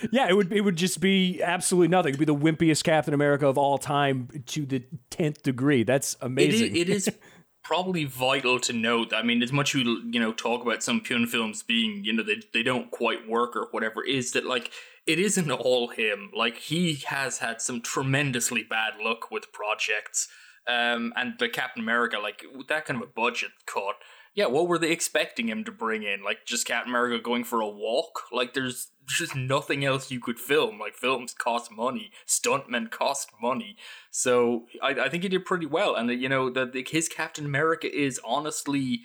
yeah, 0.12 0.28
it 0.28 0.36
would 0.36 0.52
it 0.52 0.62
would 0.62 0.76
just 0.76 1.00
be 1.00 1.42
absolutely 1.42 1.88
nothing. 1.88 2.10
It'd 2.10 2.18
be 2.18 2.24
the 2.24 2.34
wimpiest 2.34 2.84
Captain 2.84 3.14
America 3.14 3.46
of 3.46 3.58
all 3.58 3.78
time 3.78 4.28
to 4.46 4.66
the 4.66 4.84
tenth 5.10 5.42
degree. 5.42 5.82
That's 5.82 6.16
amazing. 6.20 6.76
it 6.76 6.88
is 6.88 7.08
probably 7.64 8.04
vital 8.04 8.58
to 8.60 8.72
note. 8.72 9.10
That 9.10 9.16
I 9.18 9.22
mean, 9.22 9.42
as 9.42 9.52
much 9.52 9.74
we 9.74 9.82
you 9.82 10.20
know 10.20 10.32
talk 10.32 10.62
about 10.62 10.82
some 10.82 11.00
Pyun 11.00 11.28
films 11.28 11.62
being 11.62 12.04
you 12.04 12.12
know 12.12 12.22
they 12.22 12.42
they 12.52 12.62
don't 12.62 12.90
quite 12.90 13.28
work 13.28 13.56
or 13.56 13.68
whatever, 13.70 14.04
is 14.04 14.32
that 14.32 14.44
like 14.44 14.70
it 15.06 15.18
isn't 15.18 15.50
all 15.50 15.88
him. 15.88 16.30
Like 16.34 16.56
he 16.58 17.02
has 17.06 17.38
had 17.38 17.60
some 17.60 17.80
tremendously 17.80 18.62
bad 18.62 18.94
luck 19.02 19.30
with 19.30 19.52
projects. 19.52 20.28
Um, 20.68 21.12
and 21.16 21.34
the 21.40 21.48
Captain 21.48 21.82
America, 21.82 22.20
like 22.20 22.44
with 22.54 22.68
that 22.68 22.84
kind 22.84 23.02
of 23.02 23.08
a 23.08 23.12
budget 23.12 23.50
cut, 23.66 23.96
yeah, 24.34 24.46
what 24.46 24.66
were 24.66 24.78
they 24.78 24.90
expecting 24.90 25.48
him 25.48 25.64
to 25.64 25.72
bring 25.72 26.02
in? 26.02 26.22
Like 26.22 26.46
just 26.46 26.66
Captain 26.66 26.90
America 26.90 27.22
going 27.22 27.44
for 27.44 27.60
a 27.60 27.68
walk? 27.68 28.22
Like 28.32 28.54
there's 28.54 28.88
just 29.06 29.36
nothing 29.36 29.84
else 29.84 30.10
you 30.10 30.20
could 30.20 30.38
film. 30.38 30.78
Like 30.78 30.94
films 30.94 31.34
cost 31.34 31.70
money, 31.70 32.10
stuntmen 32.26 32.90
cost 32.90 33.30
money. 33.42 33.76
So 34.10 34.66
I, 34.82 34.90
I 34.90 35.08
think 35.08 35.22
he 35.22 35.28
did 35.28 35.44
pretty 35.44 35.66
well, 35.66 35.94
and 35.94 36.10
you 36.10 36.28
know 36.28 36.50
that 36.50 36.74
his 36.88 37.08
Captain 37.08 37.44
America 37.44 37.94
is 37.94 38.20
honestly, 38.24 39.02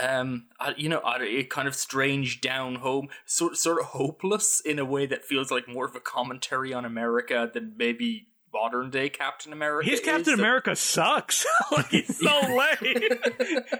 um, 0.00 0.46
you 0.76 0.88
know, 0.88 1.02
a 1.04 1.44
kind 1.44 1.66
of 1.66 1.74
strange, 1.74 2.40
down 2.40 2.76
home, 2.76 3.08
sort 3.26 3.56
sort 3.56 3.80
of 3.80 3.86
hopeless 3.86 4.60
in 4.60 4.78
a 4.78 4.84
way 4.84 5.06
that 5.06 5.24
feels 5.24 5.50
like 5.50 5.68
more 5.68 5.86
of 5.86 5.96
a 5.96 6.00
commentary 6.00 6.72
on 6.72 6.84
America 6.84 7.50
than 7.52 7.74
maybe 7.76 8.28
modern 8.54 8.88
day 8.88 9.08
Captain 9.10 9.52
America. 9.52 9.90
His 9.90 9.98
is. 10.00 10.04
Captain 10.06 10.24
So- 10.36 10.40
America 10.42 10.74
sucks. 10.76 11.44
like 11.72 11.88
he's 11.90 12.18
so 12.18 12.26
lame. 12.80 12.94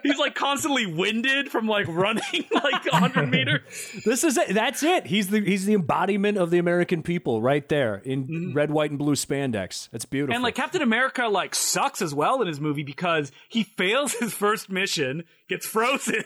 he's 0.02 0.18
like 0.18 0.34
constantly 0.34 0.84
winded 0.87 1.50
from 1.50 1.66
like 1.66 1.87
running 1.88 2.22
like 2.52 2.84
100 2.92 3.30
meters. 3.30 3.60
this 4.04 4.24
is 4.24 4.37
it. 4.37 4.48
That's 4.52 4.82
it. 4.82 5.06
He's 5.06 5.28
the 5.28 5.40
he's 5.40 5.64
the 5.64 5.74
embodiment 5.74 6.37
of 6.38 6.50
the 6.50 6.58
American 6.58 7.02
people 7.02 7.40
right 7.40 7.66
there 7.68 7.96
in 8.04 8.52
red, 8.54 8.70
white, 8.70 8.90
and 8.90 8.98
blue 8.98 9.14
spandex. 9.14 9.88
That's 9.90 10.04
beautiful. 10.04 10.32
Mm-hmm. 10.32 10.34
And 10.37 10.42
like 10.42 10.54
Captain 10.56 10.82
America 10.82 11.28
like 11.28 11.54
sucks 11.54 12.02
as 12.02 12.14
well 12.14 12.42
in 12.42 12.48
his 12.48 12.60
movie 12.60 12.82
because 12.82 13.30
he 13.48 13.62
fails 13.62 14.12
his 14.14 14.34
first 14.34 14.68
mission, 14.68 15.24
gets 15.48 15.66
frozen, 15.66 16.24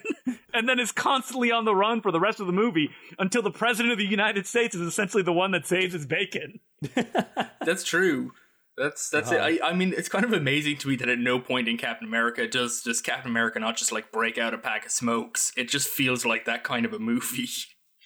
and 0.53 0.67
then 0.67 0.79
is 0.79 0.91
constantly 0.91 1.51
on 1.51 1.65
the 1.65 1.75
run 1.75 2.01
for 2.01 2.11
the 2.11 2.19
rest 2.19 2.39
of 2.39 2.47
the 2.47 2.53
movie 2.53 2.89
until 3.19 3.41
the 3.41 3.51
president 3.51 3.91
of 3.91 3.99
the 3.99 4.05
United 4.07 4.47
States 4.47 4.73
is 4.75 4.81
essentially 4.81 5.21
the 5.23 5.33
one 5.33 5.51
that 5.51 5.67
saves 5.67 5.93
his 5.93 6.05
bacon. 6.07 6.59
That's 7.65 7.83
true. 7.83 8.31
That's 8.77 9.09
that's 9.09 9.31
Uh-huh. 9.31 9.45
it. 9.45 9.61
I, 9.61 9.69
I 9.69 9.73
mean, 9.73 9.93
it's 9.95 10.07
kind 10.07 10.23
of 10.23 10.31
amazing 10.31 10.77
to 10.77 10.87
me 10.87 10.95
that 10.97 11.09
at 11.09 11.19
no 11.19 11.37
point 11.39 11.67
in 11.67 11.75
Captain 11.77 12.07
America 12.07 12.47
does 12.47 12.81
does 12.81 13.01
Captain 13.01 13.29
America 13.29 13.59
not 13.59 13.75
just 13.75 13.91
like 13.91 14.11
break 14.11 14.37
out 14.37 14.53
a 14.53 14.57
pack 14.57 14.85
of 14.85 14.91
smokes. 14.91 15.51
It 15.57 15.67
just 15.67 15.89
feels 15.89 16.25
like 16.25 16.45
that 16.45 16.63
kind 16.63 16.85
of 16.85 16.93
a 16.93 16.99
movie. 16.99 17.49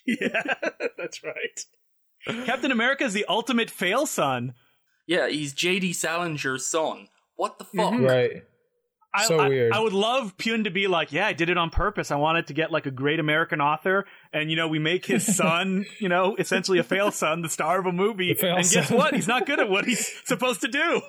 Yeah, 0.06 0.42
that's 0.98 1.24
right. 1.24 1.66
Captain 2.46 2.74
America 2.74 3.06
is 3.06 3.14
the 3.14 3.24
ultimate 3.30 3.70
fail 3.70 4.06
son. 4.06 4.54
Yeah, 5.08 5.30
he's 5.30 5.54
J.D. 5.54 5.92
Salinger's 5.94 6.68
son. 6.68 7.08
What 7.38 7.58
the 7.58 7.64
fuck? 7.64 7.94
right 8.02 8.44
I, 9.14 9.26
So 9.26 9.40
I- 9.40 9.48
weird. 9.50 9.72
I 9.74 9.80
would 9.80 9.94
love 9.94 10.36
Pyun 10.38 10.64
to 10.64 10.72
be 10.72 10.88
like, 10.88 11.12
yeah, 11.12 11.28
I 11.28 11.34
did 11.34 11.50
it 11.50 11.58
on 11.58 11.70
purpose. 11.70 12.10
I 12.12 12.16
wanted 12.16 12.48
to 12.48 12.54
get 12.54 12.72
like 12.72 12.86
a 12.86 12.92
great 12.92 13.20
American 13.20 13.62
author, 13.62 14.06
and 14.32 14.50
you 14.50 14.56
know, 14.56 14.68
we 14.68 14.80
make 14.80 15.06
his 15.06 15.36
son, 15.36 15.86
you 16.00 16.10
know, 16.10 16.36
essentially 16.38 16.80
a 16.80 16.84
fail 16.84 17.12
son, 17.12 17.42
the 17.42 17.50
star 17.50 17.80
of 17.80 17.86
a 17.86 17.92
movie. 17.92 18.34
The 18.34 18.40
fail 18.40 18.56
And 18.58 18.70
guess 18.70 18.90
what? 18.92 19.14
He's 19.14 19.28
not 19.28 19.46
good 19.46 19.60
at 19.60 19.70
what 19.70 19.86
he's 19.86 20.12
supposed 20.26 20.62
to 20.62 20.68
do. 20.68 21.02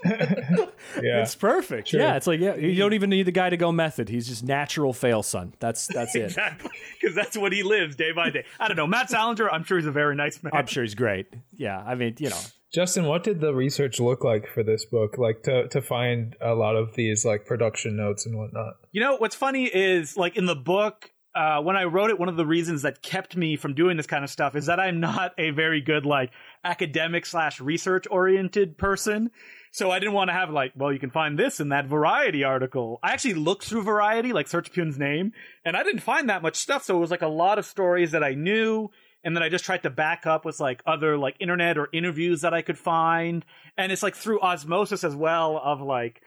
yeah 1.03 1.23
it's 1.23 1.35
perfect. 1.35 1.93
Yeah, 1.93 2.17
it's 2.17 2.27
like 2.27 2.41
yeah, 2.41 2.57
you 2.57 2.77
don't 2.77 2.93
even 2.93 3.11
need 3.11 3.25
the 3.25 3.33
guy 3.33 3.51
to 3.51 3.57
go 3.57 3.73
method. 3.73 4.09
He's 4.09 4.29
just 4.29 4.45
natural 4.45 4.93
fail 4.93 5.23
son. 5.23 5.55
That's 5.61 5.87
that's 5.87 6.15
it. 6.15 6.25
Exactly, 6.25 6.71
because 7.01 7.15
that's 7.15 7.37
what 7.37 7.53
he 7.53 7.63
lives 7.63 7.97
day 7.97 8.13
by 8.13 8.31
day. 8.31 8.45
I 8.61 8.69
don't 8.69 8.77
know. 8.77 8.87
Matt 8.87 9.11
Salinger, 9.11 9.49
I'm 9.51 9.65
sure 9.65 9.79
he's 9.79 9.87
a 9.87 9.93
very 9.93 10.15
nice 10.15 10.43
man. 10.43 10.53
I'm 10.55 10.67
sure 10.67 10.83
he's 10.83 10.95
great. 10.95 11.27
Yeah, 11.57 11.79
I 11.79 11.95
mean, 11.95 12.17
you 12.19 12.31
know, 12.31 12.41
Justin, 12.75 13.05
what 13.05 13.23
did 13.23 13.41
the 13.41 13.55
research 13.55 14.01
look 14.01 14.25
like 14.25 14.49
for 14.49 14.65
this 14.65 14.85
book? 14.85 15.17
Like 15.17 15.45
to 15.45 15.69
to 15.69 15.81
find 15.81 16.37
a 16.41 16.55
lot 16.55 16.75
of 16.75 16.95
these 16.95 17.25
like 17.25 17.47
production 17.47 17.97
notes 17.97 18.27
and 18.27 18.37
whatnot. 18.37 18.75
You 18.91 19.01
know, 19.01 19.17
what's 19.17 19.37
funny 19.37 19.67
is 19.67 20.17
like 20.17 20.37
in 20.37 20.47
the 20.47 20.57
book, 20.57 21.13
uh, 21.37 21.61
when 21.61 21.77
I 21.77 21.85
wrote 21.85 22.11
it, 22.11 22.19
one 22.19 22.29
of 22.29 22.37
the 22.37 22.45
reasons 22.45 22.83
that 22.83 23.01
kept 23.01 23.37
me 23.37 23.57
from 23.57 23.75
doing 23.75 23.97
this 23.97 24.09
kind 24.09 24.25
of 24.25 24.31
stuff 24.31 24.57
is 24.57 24.67
that 24.67 24.81
I'm 24.81 24.99
not 24.99 25.35
a 25.39 25.51
very 25.51 25.83
good 25.83 26.05
like 26.05 26.33
academic 26.65 27.27
slash 27.27 27.61
research 27.61 28.07
oriented 28.11 28.77
person. 28.77 29.31
So 29.71 29.93
I 29.93 30.01
didn't 30.01 30.15
want 30.15 30.31
to 30.31 30.35
have 30.35 30.51
like, 30.51 30.73
well, 30.77 30.93
you 30.93 30.99
can 30.99 31.11
find 31.11 31.39
this 31.39 31.61
in 31.61 31.69
that 31.69 31.87
Variety 31.87 32.43
article. 32.43 32.99
I 33.05 33.13
actually 33.13 33.35
looked 33.35 33.65
through 33.65 33.83
Variety, 33.83 34.33
like 34.33 34.49
search 34.49 34.73
Pyun's 34.73 34.99
name, 34.99 35.33
and 35.65 35.77
I 35.77 35.85
didn't 35.85 36.03
find 36.03 36.29
that 36.29 36.43
much 36.43 36.57
stuff. 36.57 36.83
So 36.83 36.97
it 36.97 37.01
was 37.01 37.11
like 37.11 37.23
a 37.23 37.29
lot 37.29 37.59
of 37.61 37.67
stories 37.67 38.13
that 38.13 38.25
I 38.25 38.35
knew, 38.35 38.91
and 39.25 39.35
then 39.35 39.43
I 39.43 39.49
just 39.49 39.65
tried 39.65 39.83
to 39.85 39.91
back 39.91 40.27
up 40.27 40.45
with 40.45 40.61
like 40.61 40.83
other 40.87 41.17
like 41.17 41.37
internet 41.41 41.79
or 41.79 41.89
interviews 41.93 42.43
that 42.43 42.55
I 42.55 42.63
could 42.63 42.79
find. 42.79 43.45
And 43.77 43.91
it's 43.91 44.03
like 44.03 44.15
through 44.15 44.41
osmosis 44.41 45.03
as 45.03 45.17
well 45.17 45.61
of 45.63 45.81
like 45.81 46.21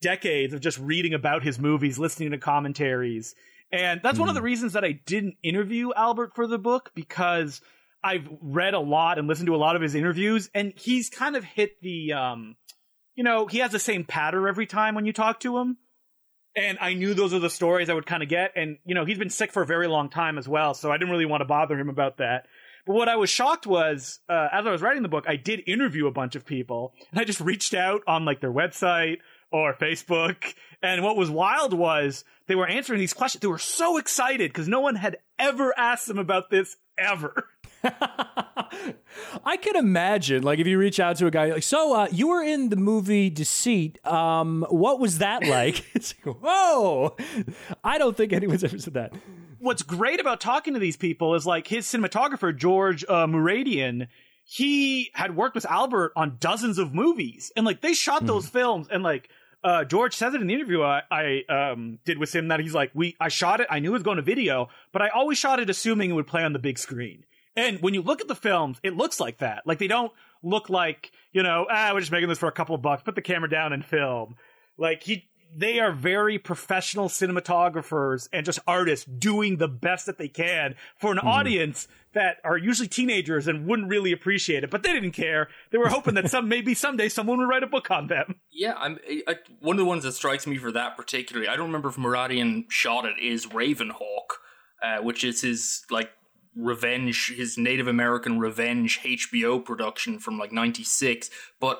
decades 0.00 0.54
of 0.54 0.60
just 0.60 0.78
reading 0.78 1.14
about 1.14 1.42
his 1.42 1.58
movies, 1.58 1.98
listening 1.98 2.30
to 2.30 2.38
commentaries. 2.38 3.34
And 3.70 4.00
that's 4.02 4.18
one 4.18 4.30
of 4.30 4.34
the 4.34 4.42
reasons 4.42 4.72
that 4.72 4.84
I 4.84 4.92
didn't 4.92 5.36
interview 5.42 5.92
Albert 5.94 6.34
for 6.34 6.46
the 6.46 6.58
book 6.58 6.90
because 6.94 7.60
I've 8.02 8.28
read 8.40 8.74
a 8.74 8.80
lot 8.80 9.18
and 9.18 9.28
listened 9.28 9.48
to 9.48 9.54
a 9.54 9.58
lot 9.58 9.76
of 9.76 9.82
his 9.82 9.94
interviews, 9.94 10.48
and 10.54 10.72
he's 10.76 11.10
kind 11.10 11.36
of 11.36 11.44
hit 11.44 11.80
the, 11.82 12.12
um, 12.12 12.56
you 13.14 13.24
know, 13.24 13.46
he 13.46 13.58
has 13.58 13.72
the 13.72 13.78
same 13.78 14.04
pattern 14.04 14.46
every 14.48 14.66
time 14.66 14.94
when 14.94 15.04
you 15.04 15.12
talk 15.12 15.40
to 15.40 15.58
him. 15.58 15.76
And 16.58 16.78
I 16.80 16.94
knew 16.94 17.14
those 17.14 17.32
are 17.32 17.38
the 17.38 17.50
stories 17.50 17.88
I 17.88 17.94
would 17.94 18.06
kind 18.06 18.22
of 18.22 18.28
get. 18.28 18.52
And, 18.56 18.78
you 18.84 18.94
know, 18.94 19.04
he's 19.04 19.18
been 19.18 19.30
sick 19.30 19.52
for 19.52 19.62
a 19.62 19.66
very 19.66 19.86
long 19.86 20.10
time 20.10 20.38
as 20.38 20.48
well, 20.48 20.74
so 20.74 20.90
I 20.90 20.96
didn't 20.96 21.10
really 21.10 21.26
want 21.26 21.40
to 21.42 21.46
bother 21.46 21.78
him 21.78 21.88
about 21.88 22.18
that. 22.18 22.46
But 22.86 22.94
what 22.94 23.08
I 23.08 23.16
was 23.16 23.30
shocked 23.30 23.66
was, 23.66 24.20
uh, 24.28 24.48
as 24.50 24.66
I 24.66 24.70
was 24.70 24.80
writing 24.80 25.02
the 25.02 25.08
book, 25.08 25.26
I 25.28 25.36
did 25.36 25.62
interview 25.66 26.06
a 26.06 26.10
bunch 26.10 26.36
of 26.36 26.46
people, 26.46 26.94
and 27.10 27.20
I 27.20 27.24
just 27.24 27.40
reached 27.40 27.74
out 27.74 28.02
on 28.06 28.24
like 28.24 28.40
their 28.40 28.52
website 28.52 29.18
or 29.52 29.74
Facebook. 29.74 30.54
And 30.82 31.02
what 31.02 31.16
was 31.16 31.30
wild 31.30 31.74
was 31.74 32.24
they 32.46 32.54
were 32.54 32.66
answering 32.66 32.98
these 32.98 33.12
questions. 33.12 33.42
They 33.42 33.48
were 33.48 33.58
so 33.58 33.98
excited 33.98 34.50
because 34.50 34.68
no 34.68 34.80
one 34.80 34.94
had 34.94 35.18
ever 35.38 35.74
asked 35.76 36.06
them 36.06 36.18
about 36.18 36.50
this 36.50 36.76
ever. 36.98 37.48
I 39.44 39.56
can 39.56 39.76
imagine, 39.76 40.42
like, 40.42 40.58
if 40.58 40.66
you 40.66 40.78
reach 40.78 41.00
out 41.00 41.16
to 41.16 41.26
a 41.26 41.30
guy, 41.30 41.46
like, 41.52 41.62
so 41.62 41.94
uh, 41.94 42.08
you 42.10 42.28
were 42.28 42.42
in 42.42 42.68
the 42.68 42.76
movie 42.76 43.30
Deceit. 43.30 44.04
Um, 44.06 44.66
what 44.68 45.00
was 45.00 45.18
that 45.18 45.44
like? 45.44 45.84
it's 45.94 46.14
like, 46.24 46.36
whoa! 46.42 47.16
I 47.84 47.98
don't 47.98 48.16
think 48.16 48.32
anyone's 48.32 48.64
ever 48.64 48.78
said 48.78 48.94
that. 48.94 49.12
What's 49.58 49.82
great 49.82 50.20
about 50.20 50.40
talking 50.40 50.74
to 50.74 50.80
these 50.80 50.96
people 50.96 51.34
is 51.34 51.44
like 51.46 51.66
his 51.66 51.86
cinematographer 51.86 52.56
George 52.56 53.04
uh, 53.08 53.26
Mooradian. 53.26 54.08
He 54.44 55.10
had 55.14 55.36
worked 55.36 55.54
with 55.54 55.66
Albert 55.66 56.12
on 56.16 56.36
dozens 56.40 56.78
of 56.78 56.94
movies, 56.94 57.52
and 57.56 57.66
like 57.66 57.80
they 57.80 57.92
shot 57.92 58.24
those 58.24 58.46
Hmm. 58.46 58.52
films, 58.52 58.88
and 58.90 59.02
like 59.02 59.28
uh, 59.64 59.84
George 59.84 60.14
says 60.14 60.32
it 60.34 60.40
in 60.40 60.46
the 60.46 60.54
interview 60.54 60.82
I, 60.82 61.02
I 61.10 61.42
um, 61.48 61.98
did 62.04 62.18
with 62.18 62.34
him 62.34 62.48
that 62.48 62.60
he's 62.60 62.72
like, 62.74 62.92
we 62.94 63.16
I 63.20 63.28
shot 63.28 63.60
it, 63.60 63.66
I 63.68 63.80
knew 63.80 63.90
it 63.90 63.94
was 63.94 64.02
going 64.04 64.16
to 64.16 64.22
video, 64.22 64.68
but 64.92 65.02
I 65.02 65.08
always 65.08 65.36
shot 65.38 65.58
it 65.60 65.68
assuming 65.68 66.10
it 66.10 66.12
would 66.14 66.28
play 66.28 66.44
on 66.44 66.52
the 66.52 66.58
big 66.60 66.78
screen. 66.78 67.24
And 67.58 67.80
when 67.80 67.94
you 67.94 68.02
look 68.02 68.20
at 68.20 68.28
the 68.28 68.34
films, 68.34 68.78
it 68.82 68.96
looks 68.96 69.20
like 69.20 69.38
that. 69.38 69.66
Like 69.66 69.78
they 69.78 69.88
don't 69.88 70.12
look 70.42 70.70
like 70.70 71.12
you 71.32 71.42
know, 71.42 71.66
ah, 71.70 71.90
we're 71.92 72.00
just 72.00 72.12
making 72.12 72.28
this 72.28 72.38
for 72.38 72.48
a 72.48 72.52
couple 72.52 72.74
of 72.74 72.82
bucks. 72.82 73.02
Put 73.02 73.14
the 73.14 73.22
camera 73.22 73.48
down 73.48 73.72
and 73.72 73.84
film. 73.84 74.36
Like 74.76 75.02
he, 75.02 75.28
they 75.54 75.78
are 75.80 75.92
very 75.92 76.38
professional 76.38 77.08
cinematographers 77.08 78.28
and 78.32 78.44
just 78.44 78.58
artists 78.66 79.04
doing 79.06 79.56
the 79.56 79.68
best 79.68 80.06
that 80.06 80.18
they 80.18 80.28
can 80.28 80.74
for 80.96 81.12
an 81.12 81.18
audience 81.18 81.88
that 82.12 82.38
are 82.44 82.56
usually 82.56 82.88
teenagers 82.88 83.46
and 83.46 83.66
wouldn't 83.66 83.88
really 83.88 84.12
appreciate 84.12 84.64
it. 84.64 84.70
But 84.70 84.82
they 84.82 84.92
didn't 84.92 85.12
care. 85.12 85.48
They 85.70 85.78
were 85.78 85.88
hoping 85.88 86.14
that 86.14 86.30
some 86.30 86.48
maybe 86.48 86.74
someday 86.74 87.08
someone 87.08 87.38
would 87.38 87.48
write 87.48 87.62
a 87.62 87.68
book 87.68 87.90
on 87.90 88.06
them. 88.06 88.36
Yeah, 88.50 88.74
I'm 88.76 88.98
I, 89.26 89.36
one 89.60 89.76
of 89.76 89.78
the 89.78 89.84
ones 89.84 90.04
that 90.04 90.12
strikes 90.12 90.46
me 90.46 90.58
for 90.58 90.72
that 90.72 90.96
particularly. 90.96 91.48
I 91.48 91.56
don't 91.56 91.66
remember 91.66 91.88
if 91.88 91.96
Mooradian 91.96 92.70
shot 92.70 93.04
it. 93.04 93.14
Is 93.22 93.46
Ravenhawk, 93.46 94.38
uh, 94.82 94.98
which 95.02 95.24
is 95.24 95.42
his 95.42 95.84
like 95.90 96.10
revenge, 96.58 97.32
his 97.36 97.56
Native 97.56 97.86
American 97.88 98.38
revenge 98.38 99.00
HBO 99.04 99.64
production 99.64 100.18
from 100.18 100.38
like 100.38 100.52
'96. 100.52 101.30
But 101.60 101.78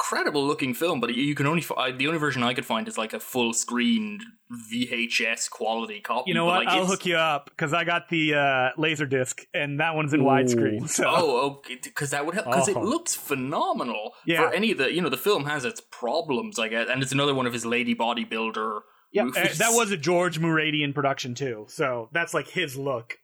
incredible 0.00 0.46
looking 0.46 0.74
film. 0.74 1.00
But 1.00 1.12
you 1.14 1.34
can 1.34 1.46
only 1.46 1.60
fi- 1.60 1.90
the 1.90 2.06
only 2.06 2.20
version 2.20 2.42
I 2.44 2.54
could 2.54 2.64
find 2.66 2.86
is 2.86 2.96
like 2.96 3.12
a 3.12 3.18
full 3.18 3.52
screen 3.52 4.20
VHS 4.72 5.50
quality 5.50 6.00
copy. 6.00 6.24
You 6.28 6.34
know 6.34 6.46
but, 6.46 6.58
what? 6.58 6.66
like, 6.66 6.68
I'll 6.68 6.86
hook 6.86 7.04
you 7.04 7.16
up 7.16 7.46
because 7.50 7.72
I 7.72 7.84
got 7.84 8.08
the 8.08 8.34
uh, 8.34 8.68
laser 8.80 9.06
disc 9.06 9.42
and 9.52 9.80
that 9.80 9.94
one's 9.94 10.12
in 10.14 10.20
widescreen. 10.20 10.88
So 10.88 11.04
Oh, 11.06 11.40
okay, 11.58 11.78
because 11.82 12.10
that 12.10 12.24
would 12.26 12.34
help. 12.34 12.46
Because 12.46 12.68
Oh. 12.68 12.80
it 12.80 12.84
looks 12.84 13.14
phenomenal. 13.14 14.12
Yeah. 14.26 14.48
For 14.48 14.54
any 14.54 14.70
of 14.72 14.78
the, 14.78 14.92
you 14.92 15.00
know, 15.02 15.08
the 15.08 15.16
film 15.16 15.46
has 15.46 15.64
its 15.64 15.80
problems, 15.80 16.58
I 16.58 16.68
guess, 16.68 16.88
and 16.90 17.02
it's 17.02 17.12
another 17.12 17.34
one 17.34 17.46
of 17.46 17.52
his 17.52 17.66
lady 17.66 17.94
bodybuilder. 17.94 18.80
yeah, 19.12 19.24
uh, 19.24 19.30
that 19.58 19.70
was 19.72 19.90
a 19.90 19.96
George 19.96 20.38
Mooradian 20.40 20.94
production 20.94 21.34
too. 21.34 21.66
So 21.68 22.08
that's 22.12 22.34
like 22.34 22.48
his 22.48 22.76
look. 22.76 23.18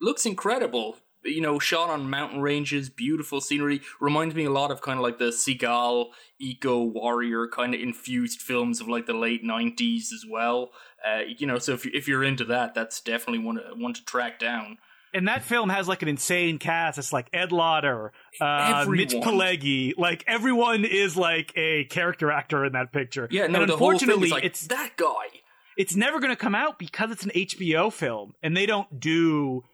Looks 0.00 0.26
incredible. 0.26 0.96
You 1.22 1.42
know, 1.42 1.58
shot 1.58 1.90
on 1.90 2.08
mountain 2.08 2.40
ranges, 2.40 2.88
beautiful 2.88 3.42
scenery. 3.42 3.82
Reminds 4.00 4.34
me 4.34 4.44
a 4.44 4.50
lot 4.50 4.70
of 4.70 4.80
kind 4.80 4.98
of 4.98 5.02
like 5.02 5.18
the 5.18 5.26
Seagal 5.26 6.06
eco 6.40 6.82
warrior 6.82 7.46
kind 7.46 7.74
of 7.74 7.80
infused 7.80 8.40
films 8.40 8.80
of 8.80 8.88
like 8.88 9.04
the 9.04 9.12
late 9.12 9.44
'90s 9.44 10.12
as 10.14 10.24
well. 10.28 10.70
Uh, 11.06 11.20
you 11.36 11.46
know, 11.46 11.58
so 11.58 11.74
if 11.74 11.84
if 11.86 12.08
you're 12.08 12.24
into 12.24 12.44
that, 12.46 12.74
that's 12.74 13.02
definitely 13.02 13.44
one 13.44 13.56
to, 13.56 13.62
one 13.76 13.92
to 13.92 14.04
track 14.04 14.38
down. 14.38 14.78
And 15.12 15.28
that 15.28 15.42
film 15.42 15.68
has 15.70 15.88
like 15.88 16.02
an 16.02 16.08
insane 16.08 16.58
cast. 16.58 16.96
It's 16.96 17.12
like 17.12 17.28
Ed 17.32 17.52
Lauter, 17.52 18.12
uh, 18.40 18.86
Mitch. 18.88 19.12
Pileggi. 19.12 19.92
Like 19.98 20.24
everyone 20.26 20.84
is 20.84 21.16
like 21.16 21.52
a 21.56 21.84
character 21.84 22.30
actor 22.30 22.64
in 22.64 22.72
that 22.72 22.92
picture. 22.92 23.28
Yeah, 23.30 23.46
no, 23.48 23.60
and 23.60 23.68
the 23.68 23.76
whole 23.76 23.88
thing 23.88 24.08
unfortunately, 24.08 24.30
like 24.30 24.44
it's 24.44 24.68
that 24.68 24.92
guy. 24.96 25.40
it's 25.76 25.96
never 25.96 26.20
going 26.20 26.30
to 26.30 26.36
come 26.36 26.54
out 26.54 26.78
because 26.78 27.10
it's 27.10 27.24
an 27.24 27.32
HBO 27.34 27.92
film 27.92 28.34
and 28.42 28.56
they 28.56 28.66
don't 28.66 29.00
do 29.00 29.64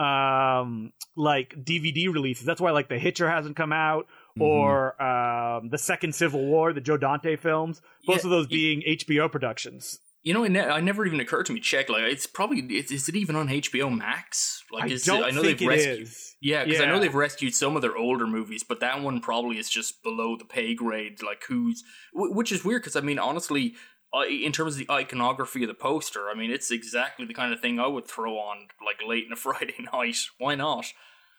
um 0.00 0.92
like 1.16 1.54
DVD 1.62 2.12
releases. 2.12 2.46
That's 2.46 2.60
why 2.60 2.70
like 2.70 2.88
The 2.88 2.98
Hitcher 2.98 3.28
hasn't 3.30 3.56
come 3.56 3.72
out 3.72 4.06
Mm-hmm. 4.38 4.42
or 4.42 5.02
um 5.02 5.70
the 5.70 5.76
Second 5.78 6.14
Civil 6.14 6.46
War, 6.46 6.72
the 6.72 6.80
Joe 6.80 6.96
Dante 6.96 7.34
films. 7.36 7.82
Both 8.06 8.18
Yeah, 8.18 8.26
of 8.26 8.30
those 8.30 8.46
being 8.46 8.80
HBO 8.88 9.30
productions. 9.30 9.98
You 10.22 10.34
know, 10.34 10.44
it, 10.44 10.50
ne- 10.50 10.80
never 10.82 11.04
even 11.04 11.18
occurred 11.18 11.46
to 11.46 11.52
me. 11.52 11.58
Check, 11.60 11.88
like 11.88 12.02
it's 12.02 12.26
probably 12.26 12.60
is, 12.60 12.92
is 12.92 13.08
it 13.08 13.16
even 13.16 13.34
on 13.36 13.48
HBO 13.48 13.94
Max? 13.96 14.62
Like, 14.70 14.84
I 14.84 14.88
don't 14.88 15.22
it, 15.22 15.26
I 15.26 15.30
know 15.30 15.42
think 15.42 15.58
they've 15.58 15.68
it 15.68 15.70
rescued. 15.70 16.02
is. 16.02 16.36
Yeah, 16.40 16.64
because 16.64 16.80
I 16.80 16.86
know 16.86 17.00
they've 17.00 17.12
rescued 17.14 17.54
some 17.54 17.74
of 17.74 17.82
their 17.82 17.96
older 17.96 18.26
movies, 18.26 18.62
but 18.62 18.80
that 18.80 19.02
one 19.02 19.20
probably 19.20 19.58
is 19.58 19.68
just 19.68 20.02
below 20.02 20.36
the 20.36 20.44
pay 20.44 20.74
grade. 20.74 21.22
Like 21.22 21.42
who's, 21.48 21.82
which 22.14 22.52
is 22.52 22.64
weird 22.64 22.82
because 22.82 22.96
I 22.96 23.00
mean, 23.00 23.18
honestly, 23.18 23.74
uh, 24.14 24.24
in 24.26 24.52
terms 24.52 24.74
of 24.74 24.78
the 24.86 24.92
iconography 24.92 25.62
of 25.62 25.68
the 25.68 25.74
poster, 25.74 26.28
I 26.28 26.34
mean, 26.34 26.50
it's 26.50 26.70
exactly 26.70 27.26
the 27.26 27.34
kind 27.34 27.52
of 27.52 27.60
thing 27.60 27.78
I 27.78 27.86
would 27.86 28.06
throw 28.06 28.38
on 28.38 28.68
like 28.84 29.00
late 29.06 29.26
in 29.26 29.32
a 29.32 29.36
Friday 29.46 29.74
night. 29.92 30.16
Why 30.38 30.54
not? 30.54 30.86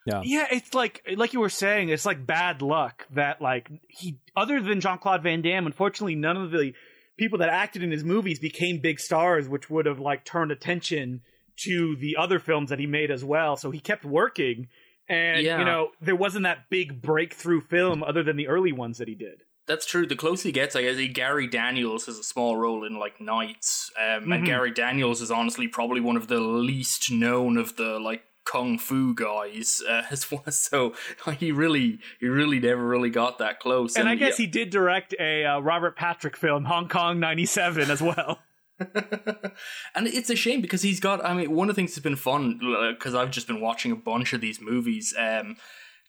Yeah, 0.05 0.47
it's 0.51 0.73
like 0.73 1.03
like 1.15 1.33
you 1.33 1.39
were 1.39 1.49
saying, 1.49 1.89
it's 1.89 2.05
like 2.05 2.25
bad 2.25 2.61
luck 2.61 3.05
that 3.11 3.41
like 3.41 3.69
he 3.87 4.17
other 4.35 4.59
than 4.59 4.81
Jean 4.81 4.97
Claude 4.97 5.21
Van 5.21 5.41
Damme, 5.41 5.67
unfortunately 5.67 6.15
none 6.15 6.37
of 6.37 6.49
the 6.51 6.73
people 7.17 7.37
that 7.39 7.49
acted 7.49 7.83
in 7.83 7.91
his 7.91 8.03
movies 8.03 8.39
became 8.39 8.79
big 8.79 8.99
stars, 8.99 9.47
which 9.47 9.69
would 9.69 9.85
have 9.85 9.99
like 9.99 10.25
turned 10.25 10.51
attention 10.51 11.21
to 11.65 11.95
the 11.97 12.15
other 12.17 12.39
films 12.39 12.71
that 12.71 12.79
he 12.79 12.87
made 12.87 13.11
as 13.11 13.23
well. 13.23 13.55
So 13.57 13.69
he 13.69 13.79
kept 13.79 14.03
working 14.03 14.69
and 15.07 15.43
Yeah. 15.43 15.59
you 15.59 15.65
know, 15.65 15.89
there 16.01 16.15
wasn't 16.15 16.43
that 16.43 16.69
big 16.71 16.99
breakthrough 17.01 17.61
film 17.61 18.01
other 18.01 18.23
than 18.23 18.37
the 18.37 18.47
early 18.47 18.71
ones 18.71 18.97
that 18.97 19.07
he 19.07 19.13
did. 19.15 19.43
That's 19.67 19.85
true. 19.85 20.05
The 20.05 20.15
closer 20.15 20.49
he 20.49 20.51
gets, 20.51 20.75
I 20.75 20.81
guess, 20.81 20.97
Gary 21.13 21.47
Daniels 21.47 22.05
has 22.07 22.17
a 22.17 22.23
small 22.23 22.57
role 22.57 22.83
in 22.83 22.97
like 22.97 23.21
Knights, 23.21 23.91
um, 23.97 24.31
and 24.31 24.43
Mhm. 24.43 24.45
Gary 24.45 24.71
Daniels 24.71 25.21
is 25.21 25.31
honestly 25.31 25.67
probably 25.67 26.01
one 26.01 26.17
of 26.17 26.27
the 26.27 26.39
least 26.39 27.11
known 27.11 27.57
of 27.57 27.75
the 27.75 27.99
like 27.99 28.23
kung 28.43 28.77
fu 28.77 29.13
guys 29.13 29.81
uh, 29.87 30.03
as 30.11 30.29
well. 30.31 30.43
So 30.49 30.93
he 31.37 31.51
really, 31.51 31.99
he 32.19 32.27
really 32.27 32.59
never 32.59 32.85
really 32.85 33.09
got 33.09 33.37
that 33.37 33.59
close. 33.59 33.95
And 33.95 34.09
I 34.09 34.15
guess 34.15 34.39
yeah. 34.39 34.45
he 34.45 34.51
did 34.51 34.71
direct 34.71 35.13
a 35.19 35.45
uh, 35.45 35.59
Robert 35.59 35.95
Patrick 35.95 36.35
film, 36.35 36.65
Hong 36.65 36.87
Kong 36.87 37.19
97 37.19 37.89
as 37.91 38.01
well. 38.01 38.39
and 39.95 40.07
it's 40.07 40.29
a 40.31 40.35
shame 40.35 40.59
because 40.59 40.81
he's 40.81 40.99
got. 40.99 41.23
I 41.23 41.35
mean, 41.35 41.51
one 41.51 41.69
of 41.69 41.75
the 41.75 41.79
things 41.79 41.91
that's 41.91 42.03
been 42.03 42.15
fun 42.15 42.59
because 42.97 43.13
I've 43.13 43.29
just 43.29 43.45
been 43.45 43.61
watching 43.61 43.91
a 43.91 43.95
bunch 43.95 44.33
of 44.33 44.41
these 44.41 44.59
movies. 44.59 45.13
Um, 45.17 45.57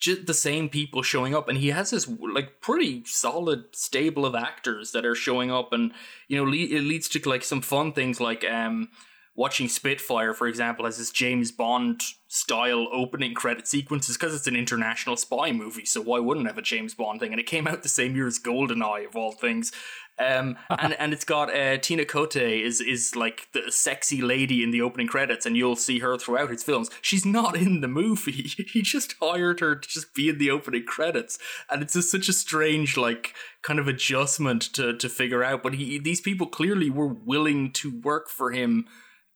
just 0.03 0.27
the 0.27 0.35
same 0.35 0.69
people 0.69 1.01
showing 1.03 1.33
up, 1.33 1.49
and 1.49 1.57
he 1.57 1.69
has 1.69 1.91
this 1.91 2.09
like 2.09 2.61
pretty 2.61 3.05
solid 3.07 3.67
stable 3.71 4.27
of 4.27 4.35
actors 4.35 4.91
that 4.93 5.07
are 5.07 5.15
showing 5.15 5.51
up, 5.51 5.73
and 5.73 5.93
you 6.27 6.37
know, 6.37 6.51
le- 6.51 6.57
it 6.57 6.83
leads 6.83 7.09
to 7.11 7.29
like 7.29 7.45
some 7.45 7.63
fun 7.63 7.93
things 7.93 8.21
like 8.21 8.45
um. 8.45 8.89
Watching 9.35 9.69
Spitfire, 9.69 10.35
for 10.35 10.47
example, 10.47 10.85
has 10.85 10.99
this 10.99 11.11
James 11.11 11.51
Bond 11.53 12.03
style 12.29 12.87
opening 12.93 13.33
credit 13.33 13.67
sequences 13.67 14.17
because 14.17 14.35
it's 14.35 14.47
an 14.47 14.57
international 14.57 15.17
spy 15.17 15.53
movie. 15.53 15.87
So 15.87 16.03
why 16.03 16.19
wouldn't 16.19 16.47
it 16.47 16.51
have 16.51 16.59
a 16.59 16.63
James 16.63 16.95
Bond 16.95 17.21
thing? 17.21 17.33
And 17.33 17.41
it 17.41 17.47
came 17.47 17.67
out 17.67 17.83
the 17.83 17.89
same 17.89 18.15
year 18.15 18.27
as 18.27 18.39
GoldenEye, 18.39 19.07
of 19.07 19.17
all 19.17 19.33
things. 19.33 19.73
Um, 20.19 20.59
and 20.79 20.93
and 20.95 21.13
it's 21.15 21.25
got 21.25 21.55
uh, 21.55 21.79
Tina 21.79 22.05
Cote 22.05 22.37
is 22.37 22.83
is 22.83 23.17
like 23.17 23.49
the 23.53 23.73
sexy 23.73 24.21
lady 24.21 24.63
in 24.63 24.71
the 24.71 24.83
opening 24.83 25.07
credits, 25.07 25.47
and 25.47 25.57
you'll 25.57 25.77
see 25.77 26.01
her 26.01 26.19
throughout 26.19 26.51
his 26.51 26.63
films. 26.63 26.91
She's 27.01 27.25
not 27.25 27.57
in 27.57 27.81
the 27.81 27.89
movie. 27.89 28.53
he 28.73 28.83
just 28.83 29.15
hired 29.21 29.61
her 29.61 29.77
to 29.77 29.89
just 29.89 30.15
be 30.15 30.29
in 30.29 30.37
the 30.37 30.51
opening 30.51 30.85
credits, 30.85 31.39
and 31.71 31.83
it's 31.83 31.95
just 31.95 32.11
such 32.11 32.29
a 32.29 32.35
strange 32.35 32.99
like 32.99 33.35
kind 33.63 33.79
of 33.79 33.89
adjustment 33.89 34.61
to 34.75 34.95
to 34.97 35.09
figure 35.09 35.43
out. 35.43 35.63
But 35.63 35.75
he 35.75 35.99
these 35.99 36.21
people 36.21 36.47
clearly 36.47 36.91
were 36.91 37.09
willing 37.09 37.73
to 37.73 37.99
work 38.01 38.29
for 38.29 38.51
him 38.51 38.87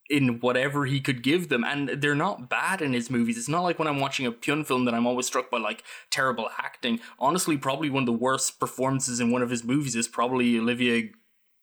in 0.09 0.41
whatever 0.41 0.87
he 0.87 1.01
could 1.01 1.23
give 1.23 1.49
them 1.49 1.65
and 1.65 1.89
they're 1.89 2.15
not 2.15 2.49
bad 2.49 2.81
in 2.81 2.93
his 2.93 3.11
movies. 3.11 3.37
It's 3.37 3.49
not 3.49 3.63
like 3.63 3.79
when 3.79 3.89
i'm 3.89 4.01
watching 4.01 4.27
a 4.27 4.33
Pyun 4.33 4.67
film 4.67 4.85
that 4.85 4.95
i'm 4.95 5.07
always 5.07 5.27
struck 5.27 5.51
by 5.51 5.59
like 5.59 5.83
terrible 6.11 6.49
acting. 6.59 7.01
Honestly 7.19 7.57
probably 7.57 7.91
one 7.91 8.05
of 8.05 8.07
the 8.07 8.13
worst 8.13 8.61
performances 8.61 9.21
in 9.21 9.31
one 9.31 9.43
of 9.43 9.51
his 9.51 9.65
movies 9.65 9.97
is 9.97 10.09
probably 10.09 10.59
olivier 10.59 11.13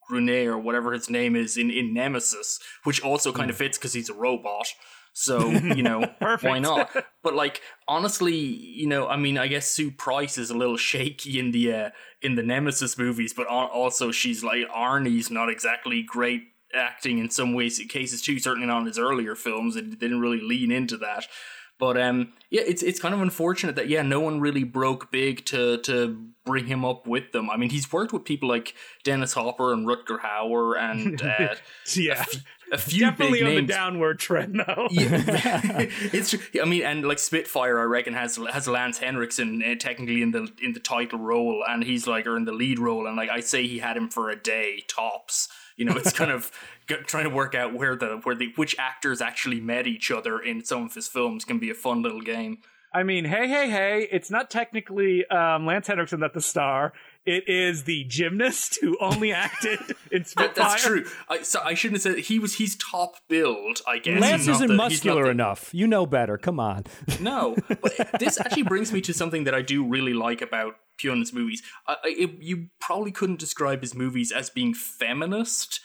Gruner 0.08 0.52
or 0.52 0.58
whatever 0.58 0.92
his 0.92 1.10
name 1.10 1.36
is 1.36 1.58
in, 1.58 1.72
in 1.72 1.94
nemesis 1.94 2.60
which 2.84 3.02
also 3.02 3.32
kind 3.32 3.50
of 3.50 3.58
fits 3.58 3.78
because 3.78 3.94
he's 3.94 4.10
a 4.10 4.14
robot. 4.14 4.68
So 5.14 5.50
you 5.50 5.84
know 5.84 6.10
why 6.42 6.60
not? 6.60 6.90
But 7.22 7.36
like 7.36 7.62
honestly 7.88 8.36
you 8.36 8.88
know 8.88 9.08
i 9.08 9.16
mean 9.16 9.38
i 9.38 9.48
guess 9.48 9.68
sue 9.68 9.92
price 9.92 10.38
is 10.38 10.50
a 10.50 10.58
little 10.58 10.78
shaky 10.78 11.40
in 11.40 11.52
the 11.52 11.74
uh, 11.74 11.90
in 12.22 12.36
the 12.36 12.44
nemesis 12.44 12.98
movies 12.98 13.34
but 13.34 13.48
also 13.48 14.12
she's 14.12 14.44
like 14.44 14.68
arnie's 14.70 15.30
not 15.30 15.50
exactly 15.50 16.02
great 16.02 16.53
acting 16.74 17.20
in 17.20 17.30
some 17.30 17.54
ways 17.54 17.80
cases 17.90 18.22
too 18.22 18.40
certainly 18.40 18.68
not 18.68 18.80
in 18.80 18.86
his 18.88 19.00
earlier 19.00 19.36
films 19.36 19.76
it 19.76 20.00
didn't 20.00 20.20
really 20.20 20.42
lean 20.42 20.72
into 20.72 20.98
that 20.98 21.26
But 21.80 22.00
um, 22.00 22.32
yeah, 22.50 22.62
it's 22.66 22.84
it's 22.84 23.00
kind 23.00 23.14
of 23.14 23.22
unfortunate 23.22 23.76
that 23.76 23.90
yeah, 23.90 24.04
no 24.04 24.20
one 24.20 24.40
really 24.40 24.64
broke 24.64 25.12
big 25.12 25.44
to 25.48 25.80
to 25.80 26.28
bring 26.46 26.68
him 26.68 26.86
up 26.86 27.08
with 27.08 27.32
them. 27.32 27.50
I 27.50 27.58
mean, 27.58 27.72
he's 27.72 27.92
worked 27.92 28.14
with 28.14 28.26
people 28.26 28.48
like 28.48 28.76
Dennis 29.04 29.34
Hopper 29.34 29.74
and 29.74 29.88
Rutger 29.88 30.20
Hauer 30.20 30.80
and 30.80 31.22
uh, 31.22 31.56
yeah, 31.96 32.24
a 32.72 32.78
few 32.78 33.02
definitely 33.02 33.40
big 33.40 33.48
on 33.48 33.56
names. 33.56 33.68
the 33.68 33.74
downward 33.74 34.20
trend 34.20 34.64
though. 34.66 34.88
Yeah. 34.92 35.10
it's 36.14 36.30
true. 36.30 36.40
I 36.62 36.66
mean, 36.66 36.84
and 36.84 37.06
like 37.06 37.20
Spitfire, 37.20 37.80
I 37.80 37.84
reckon 37.84 38.14
has 38.14 38.38
has 38.52 38.68
Lance 38.68 39.00
Henriksen 39.00 39.64
uh, 39.64 39.76
technically 39.76 40.22
in 40.22 40.32
the 40.32 40.48
in 40.62 40.74
the 40.74 40.80
title 40.80 41.20
role, 41.20 41.64
and 41.68 41.84
he's 41.84 42.08
like 42.08 42.28
or 42.28 42.38
in 42.38 42.46
the 42.46 42.54
lead 42.54 42.80
role, 42.80 43.08
and 43.08 43.18
like 43.18 43.30
I 43.30 43.40
say, 43.40 43.68
he 43.68 43.80
had 43.80 43.98
him 43.98 44.10
for 44.10 44.30
a 44.30 44.36
day 44.36 44.84
tops. 44.88 45.50
You 45.78 45.86
know, 45.86 45.96
it's 45.96 46.14
kind 46.22 46.32
of 46.32 46.52
trying 47.06 47.24
to 47.26 47.30
work 47.30 47.56
out 47.56 47.74
where 47.74 47.96
the 47.96 48.20
where 48.24 48.36
the 48.36 48.52
which 48.56 48.76
actors 48.80 49.22
actually 49.22 49.60
met 49.62 49.88
each 49.88 50.12
other 50.12 50.40
in 50.40 50.64
some 50.64 50.84
of 50.86 50.94
his 50.94 51.08
films 51.08 51.46
can 51.46 51.60
be 51.60 51.70
a 51.70 51.76
fun 51.76 52.02
little 52.02 52.22
game. 52.22 52.60
I 52.96 53.02
mean, 53.02 53.26
hey, 53.26 53.48
hey, 53.48 53.72
hey! 53.72 54.08
It's 54.12 54.30
not 54.30 54.52
technically 54.52 55.26
um, 55.26 55.66
Lance 55.66 55.88
Henriksen 55.88 56.20
that's 56.20 56.36
the 56.36 56.42
star. 56.42 56.94
It 57.26 57.50
is 57.50 57.86
the 57.86 58.04
gymnast 58.04 58.78
who 58.82 58.96
only 59.02 59.32
acted 59.34 59.80
in 60.12 60.26
Spitfire. 60.26 60.54
That's 60.70 60.84
true. 60.86 61.06
I, 61.28 61.42
so 61.42 61.60
I 61.64 61.74
shouldn't 61.74 62.04
have 62.04 62.14
said 62.14 62.24
he 62.26 62.38
was. 62.38 62.56
he's 62.58 62.76
top 62.76 63.16
build. 63.28 63.82
I 63.88 63.98
guess 63.98 64.22
Lance 64.22 64.46
He's 64.46 64.56
isn't 64.58 64.68
the- 64.68 64.74
muscular 64.76 65.24
the- 65.24 65.30
enough. 65.32 65.74
You 65.74 65.88
know 65.88 66.06
better. 66.06 66.38
Come 66.38 66.60
on. 66.60 66.84
No, 67.20 67.56
but 67.68 67.98
this 68.20 68.40
actually 68.40 68.64
brings 68.64 68.94
me 68.94 69.02
to 69.02 69.14
something 69.14 69.46
that 69.46 69.56
I 69.56 69.64
do 69.64 69.84
really 69.84 70.14
like 70.14 70.44
about 70.44 70.76
Pyun's 71.04 71.34
movies. 71.34 71.62
I, 71.88 71.98
it, 72.04 72.32
you 72.40 72.68
probably 72.80 73.12
couldn't 73.12 73.40
describe 73.40 73.82
his 73.82 73.94
movies 73.94 74.32
as 74.32 74.50
being 74.50 74.74
feminist. 74.74 75.80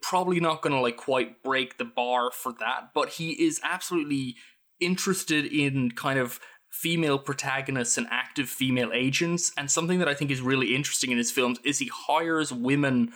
Probably 0.00 0.38
not 0.38 0.62
going 0.62 0.74
to 0.74 0.80
like 0.80 0.96
quite 0.96 1.42
break 1.42 1.78
the 1.78 1.84
bar 1.84 2.30
for 2.30 2.52
that, 2.60 2.90
but 2.94 3.10
he 3.10 3.32
is 3.32 3.60
absolutely 3.64 4.36
interested 4.80 5.46
in 5.46 5.90
kind 5.92 6.18
of 6.18 6.40
female 6.70 7.18
protagonists 7.18 7.98
and 7.98 8.06
active 8.10 8.48
female 8.48 8.90
agents. 8.92 9.52
And 9.56 9.70
something 9.70 9.98
that 9.98 10.08
I 10.08 10.14
think 10.14 10.30
is 10.30 10.40
really 10.40 10.74
interesting 10.74 11.10
in 11.10 11.18
his 11.18 11.30
films 11.30 11.58
is 11.64 11.78
he 11.78 11.90
hires 11.92 12.52
women 12.52 13.12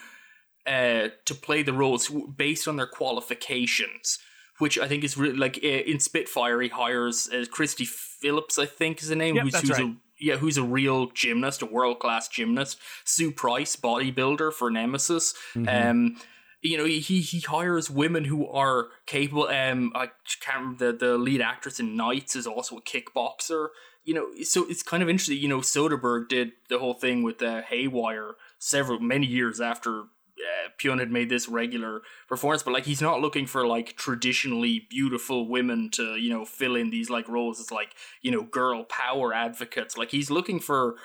uh, 0.66 1.08
to 1.24 1.34
play 1.34 1.62
the 1.62 1.72
roles 1.72 2.10
based 2.36 2.68
on 2.68 2.76
their 2.76 2.86
qualifications, 2.86 4.18
which 4.58 4.78
I 4.78 4.88
think 4.88 5.04
is 5.04 5.16
really 5.16 5.36
like 5.36 5.58
uh, 5.62 5.68
in 5.68 6.00
Spitfire 6.00 6.60
he 6.60 6.68
hires 6.68 7.28
uh, 7.32 7.44
Kristie 7.54 7.86
Phillips, 7.86 8.58
I 8.58 8.66
think 8.66 9.00
is 9.00 9.08
the 9.08 9.16
name, 9.16 9.36
Yep, 9.36 9.44
who's, 9.44 9.60
who's 9.60 9.70
right. 9.70 9.80
a 9.82 9.96
yeah, 10.18 10.36
who's 10.36 10.56
a 10.56 10.62
real 10.62 11.06
gymnast, 11.10 11.62
a 11.62 11.66
world 11.66 11.98
class 11.98 12.28
gymnast. 12.28 12.78
Sue 13.04 13.30
Price, 13.30 13.76
bodybuilder 13.76 14.52
for 14.52 14.70
Nemesis. 14.70 15.34
Um, 15.68 16.16
you 16.62 16.76
know, 16.76 16.84
he 16.84 17.20
he 17.20 17.40
hires 17.40 17.90
women 17.90 18.24
who 18.24 18.46
are 18.48 18.88
capable. 19.06 19.48
Um, 19.48 19.92
I 19.94 20.10
can't 20.40 20.58
remember 20.58 20.92
the 20.92 21.06
the 21.06 21.18
lead 21.18 21.40
actress 21.40 21.78
in 21.78 21.96
Knights 21.96 22.34
is 22.36 22.46
also 22.46 22.78
a 22.78 22.82
kickboxer. 22.82 23.68
You 24.04 24.14
know, 24.14 24.28
so 24.44 24.66
it's 24.68 24.82
kind 24.82 25.02
of 25.02 25.08
interesting. 25.08 25.38
You 25.38 25.48
know, 25.48 25.58
Soderbergh 25.58 26.28
did 26.28 26.52
the 26.68 26.78
whole 26.78 26.94
thing 26.94 27.22
with 27.22 27.42
uh, 27.42 27.62
Haywire 27.62 28.36
several 28.58 29.00
many 29.00 29.26
years 29.26 29.60
after 29.60 30.04
uh, 30.38 30.68
Pyun 30.78 30.98
had 30.98 31.10
made 31.10 31.28
this 31.28 31.48
regular 31.48 32.02
performance, 32.28 32.62
but 32.62 32.72
like 32.72 32.84
he's 32.84 33.00
not 33.02 33.20
looking 33.20 33.46
for 33.46 33.66
like 33.66 33.96
traditionally 33.96 34.86
beautiful 34.90 35.48
women 35.48 35.90
to 35.92 36.16
you 36.16 36.30
know 36.30 36.44
fill 36.44 36.76
in 36.76 36.90
these 36.90 37.08
like 37.10 37.28
roles 37.28 37.60
as 37.60 37.70
like 37.70 37.94
you 38.22 38.30
know 38.30 38.42
girl 38.42 38.84
power 38.84 39.32
advocates. 39.32 39.96
Like 39.96 40.10
he's 40.10 40.30
looking 40.30 40.60
for 40.60 40.96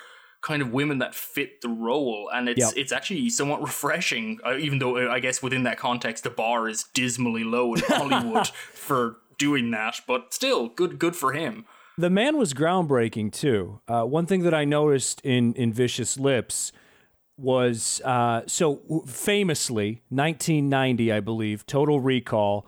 kind 0.42 0.60
of 0.60 0.72
women 0.72 0.98
that 0.98 1.14
fit 1.14 1.60
the 1.60 1.68
role, 1.68 2.28
and 2.34 2.48
it's 2.48 2.58
Yep. 2.58 2.72
it's 2.76 2.92
actually 2.92 3.30
somewhat 3.30 3.62
refreshing. 3.62 4.38
Uh, 4.44 4.56
even 4.56 4.78
though 4.78 4.96
uh, 4.98 5.10
I 5.10 5.20
guess 5.20 5.42
within 5.42 5.62
that 5.64 5.78
context, 5.78 6.24
the 6.24 6.30
bar 6.30 6.68
is 6.68 6.84
dismally 6.94 7.44
low 7.44 7.74
in 7.74 7.80
Hollywood 7.86 8.48
for 8.48 9.16
doing 9.38 9.70
that, 9.70 10.00
but 10.06 10.34
still 10.34 10.68
good 10.68 10.98
good 10.98 11.16
for 11.16 11.32
him. 11.32 11.64
The 11.98 12.10
man 12.10 12.36
was 12.38 12.54
groundbreaking 12.54 13.32
too. 13.32 13.80
Uh, 13.86 14.02
one 14.04 14.26
thing 14.26 14.42
that 14.42 14.54
I 14.54 14.64
noticed 14.64 15.20
in 15.22 15.54
in 15.54 15.72
Vicious 15.72 16.18
Lips 16.18 16.72
was 17.36 18.00
uh, 18.04 18.42
so 18.46 19.04
famously 19.06 20.02
1990, 20.10 21.12
I 21.12 21.20
believe, 21.20 21.66
Total 21.66 22.00
Recall, 22.00 22.66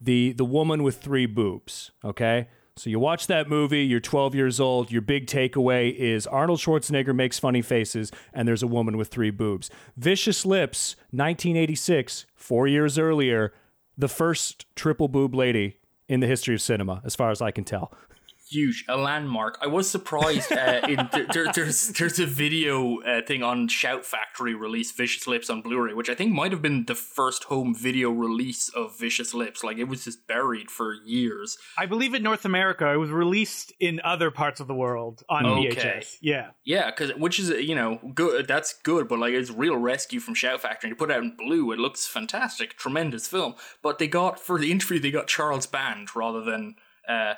the 0.00 0.32
the 0.32 0.44
woman 0.44 0.82
with 0.82 0.98
three 0.98 1.26
boobs. 1.26 1.90
Okay, 2.04 2.48
so 2.76 2.90
you 2.90 2.98
watch 2.98 3.28
that 3.28 3.48
movie, 3.48 3.84
you're 3.84 4.00
12 4.00 4.34
years 4.34 4.58
old. 4.58 4.90
Your 4.90 5.02
big 5.02 5.26
takeaway 5.26 5.94
is 5.94 6.26
Arnold 6.26 6.58
Schwarzenegger 6.58 7.14
makes 7.14 7.38
funny 7.38 7.62
faces, 7.62 8.10
and 8.32 8.48
there's 8.48 8.64
a 8.64 8.66
woman 8.66 8.96
with 8.96 9.08
three 9.08 9.30
boobs. 9.30 9.70
Vicious 9.96 10.44
Lips, 10.44 10.96
1986, 11.10 12.26
four 12.34 12.66
years 12.66 12.98
earlier, 12.98 13.52
the 13.96 14.08
first 14.08 14.66
triple 14.74 15.06
boob 15.06 15.34
lady 15.36 15.78
in 16.08 16.18
the 16.18 16.26
history 16.26 16.54
of 16.54 16.60
cinema, 16.60 17.00
as 17.04 17.14
far 17.14 17.30
as 17.30 17.40
I 17.40 17.52
can 17.52 17.64
tell. 17.64 17.92
huge, 18.48 18.84
a 18.88 18.96
landmark. 18.96 19.58
I 19.60 19.66
was 19.66 19.90
surprised. 19.90 20.52
Uh, 20.52 20.80
in 20.88 21.08
there, 21.12 21.26
there, 21.32 21.52
there's 21.52 21.88
there's 21.88 22.18
a 22.18 22.26
video 22.26 23.00
uh, 23.02 23.22
thing 23.22 23.42
on 23.42 23.68
Shout 23.68 24.04
Factory 24.04 24.54
released 24.54 24.96
Vicious 24.96 25.26
Lips 25.26 25.48
on 25.50 25.62
Blu-ray, 25.62 25.94
which 25.94 26.08
I 26.10 26.14
think 26.14 26.32
might 26.32 26.52
have 26.52 26.62
been 26.62 26.84
the 26.86 26.94
first 26.94 27.44
home 27.44 27.74
video 27.74 28.10
release 28.10 28.68
of 28.68 28.98
Vicious 28.98 29.34
Lips. 29.34 29.64
Like 29.64 29.78
it 29.78 29.84
was 29.84 30.04
just 30.04 30.26
buried 30.26 30.70
for 30.70 30.94
years. 31.04 31.58
I 31.78 31.86
believe 31.86 32.14
in 32.14 32.22
North 32.22 32.44
America, 32.44 32.92
it 32.92 32.96
was 32.96 33.10
released 33.10 33.72
in 33.80 34.00
other 34.04 34.30
parts 34.30 34.60
of 34.60 34.66
the 34.66 34.74
world 34.74 35.22
on 35.28 35.46
Okay. 35.46 35.70
VHS. 35.70 36.16
Yeah. 36.20 36.50
Yeah, 36.64 36.90
because 36.90 37.12
which 37.16 37.38
is 37.38 37.50
you 37.50 37.74
know 37.74 37.98
good. 38.14 38.46
That's 38.46 38.72
good, 38.72 39.08
but 39.08 39.18
like 39.18 39.32
it's 39.34 39.50
real 39.50 39.76
rescue 39.76 40.20
from 40.20 40.34
Shout 40.34 40.60
Factory. 40.60 40.90
You 40.90 40.96
put 40.96 41.10
it 41.10 41.16
out 41.16 41.22
in 41.22 41.36
blue, 41.36 41.72
it 41.72 41.78
looks 41.78 42.06
fantastic, 42.06 42.76
tremendous 42.76 43.26
film. 43.26 43.54
But 43.82 43.98
they 43.98 44.06
got 44.08 44.38
for 44.38 44.58
the 44.58 44.70
interview, 44.70 44.98
they 45.00 45.10
got 45.10 45.26
Charles 45.26 45.66
Band 45.66 46.14
rather 46.14 46.42
than. 46.42 46.76
Uh, 47.08 47.34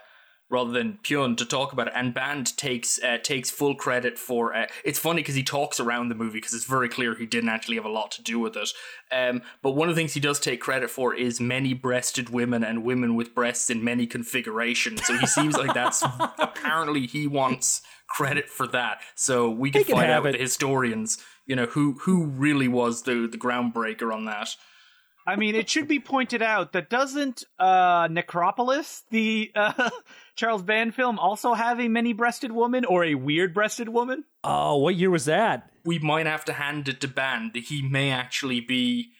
Rather 0.49 0.71
than 0.71 1.01
Pyun 1.03 1.37
to 1.39 1.45
talk 1.45 1.73
about 1.73 1.89
it, 1.89 1.93
and 1.97 2.15
Band 2.15 2.57
takes 2.57 3.03
uh, 3.03 3.19
takes 3.21 3.51
full 3.51 3.75
credit 3.75 4.17
for. 4.17 4.55
Uh, 4.55 4.67
it's 4.85 4.99
funny 4.99 5.21
because 5.21 5.35
he 5.35 5.43
talks 5.43 5.81
around 5.81 6.09
the 6.09 6.15
movie 6.15 6.39
because 6.39 6.55
it's 6.55 6.65
very 6.65 6.89
clear 6.89 7.17
he 7.17 7.27
didn't 7.27 7.49
actually 7.49 7.75
have 7.77 7.85
a 7.85 7.91
lot 7.91 8.13
to 8.13 8.23
do 8.23 8.39
with 8.39 8.57
it. 8.57 8.69
Um, 9.11 9.43
but 9.61 9.73
one 9.73 9.89
of 9.89 9.97
the 9.97 10.01
things 10.01 10.15
he 10.15 10.21
does 10.21 10.39
take 10.39 10.61
credit 10.61 10.89
for 10.89 11.15
is 11.15 11.41
many-breasted 11.41 12.31
women 12.31 12.63
and 12.63 12.85
women 12.85 13.17
with 13.17 13.35
breasts 13.35 13.71
in 13.71 13.83
many 13.83 14.07
configurations. 14.07 15.05
So 15.05 15.17
he 15.17 15.27
seems 15.27 15.57
like 15.57 15.75
that's 15.75 16.05
apparently 16.39 17.07
he 17.07 17.27
wants 17.27 17.83
credit 18.09 18.49
for 18.49 18.67
that. 18.69 19.01
So 19.15 19.51
we 19.51 19.71
can 19.71 19.83
can 19.85 19.97
find 19.97 20.11
out 20.11 20.23
with 20.23 20.35
it. 20.35 20.39
the 20.39 20.45
historians, 20.45 21.19
you 21.47 21.57
know, 21.57 21.67
who 21.67 21.95
who 22.03 22.27
really 22.27 22.69
was 22.69 23.03
the 23.03 23.27
the 23.27 23.39
groundbreaker 23.39 24.13
on 24.13 24.27
that. 24.27 24.55
I 25.27 25.35
mean, 25.35 25.57
it 25.57 25.69
should 25.69 25.89
be 25.89 25.99
pointed 25.99 26.41
out 26.41 26.73
that 26.73 26.89
doesn't 26.89 27.43
uh, 27.59 28.07
Necropolis, 28.09 29.03
the 29.11 29.51
uh, 29.57 29.91
Charles 30.37 30.63
Band 30.63 30.95
film, 30.95 31.19
also 31.19 31.55
have 31.55 31.81
a 31.81 31.89
many-breasted 31.89 32.53
woman 32.53 32.85
or 32.85 33.05
a 33.05 33.15
weird-breasted 33.15 33.89
woman? 33.89 34.25
Oh, 34.45 34.77
what 34.77 34.95
year 34.95 35.11
was 35.11 35.25
that? 35.25 35.71
We 35.85 35.99
might 35.99 36.27
have 36.27 36.45
to 36.45 36.53
hand 36.53 36.89
it 36.89 37.01
to 37.01 37.09
Band. 37.09 37.53
that 37.55 37.65
He 37.65 37.83
may 37.83 38.11
actually 38.11 38.61
be 38.61 39.13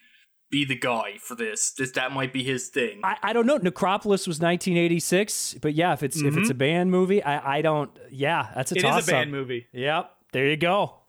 be 0.49 0.63
the 0.63 0.75
guy 0.75 1.17
for 1.19 1.35
this. 1.35 1.71
This 1.71 1.91
that 1.91 2.11
might 2.11 2.31
be 2.31 2.43
his 2.43 2.69
thing. 2.69 3.01
I, 3.03 3.17
I 3.21 3.33
don't 3.33 3.45
know. 3.45 3.57
Necropolis 3.57 4.27
was 4.27 4.39
1986, 4.39 5.55
but 5.61 5.73
yeah, 5.73 5.93
if 5.93 6.03
it's 6.03 6.17
if 6.17 6.25
it's 6.25 6.35
mm-hmm. 6.35 6.51
a 6.51 6.53
Band 6.53 6.91
movie, 6.91 7.23
I, 7.23 7.57
I 7.57 7.61
don't. 7.61 7.91
Yeah, 8.11 8.49
that's 8.55 8.71
a 8.71 8.75
It 8.75 8.81
toss 8.81 9.03
is 9.03 9.09
a 9.09 9.11
Band 9.11 9.31
movie. 9.31 9.67
Yep, 9.73 10.11
there 10.31 10.47
you 10.47 10.57
go. 10.57 10.99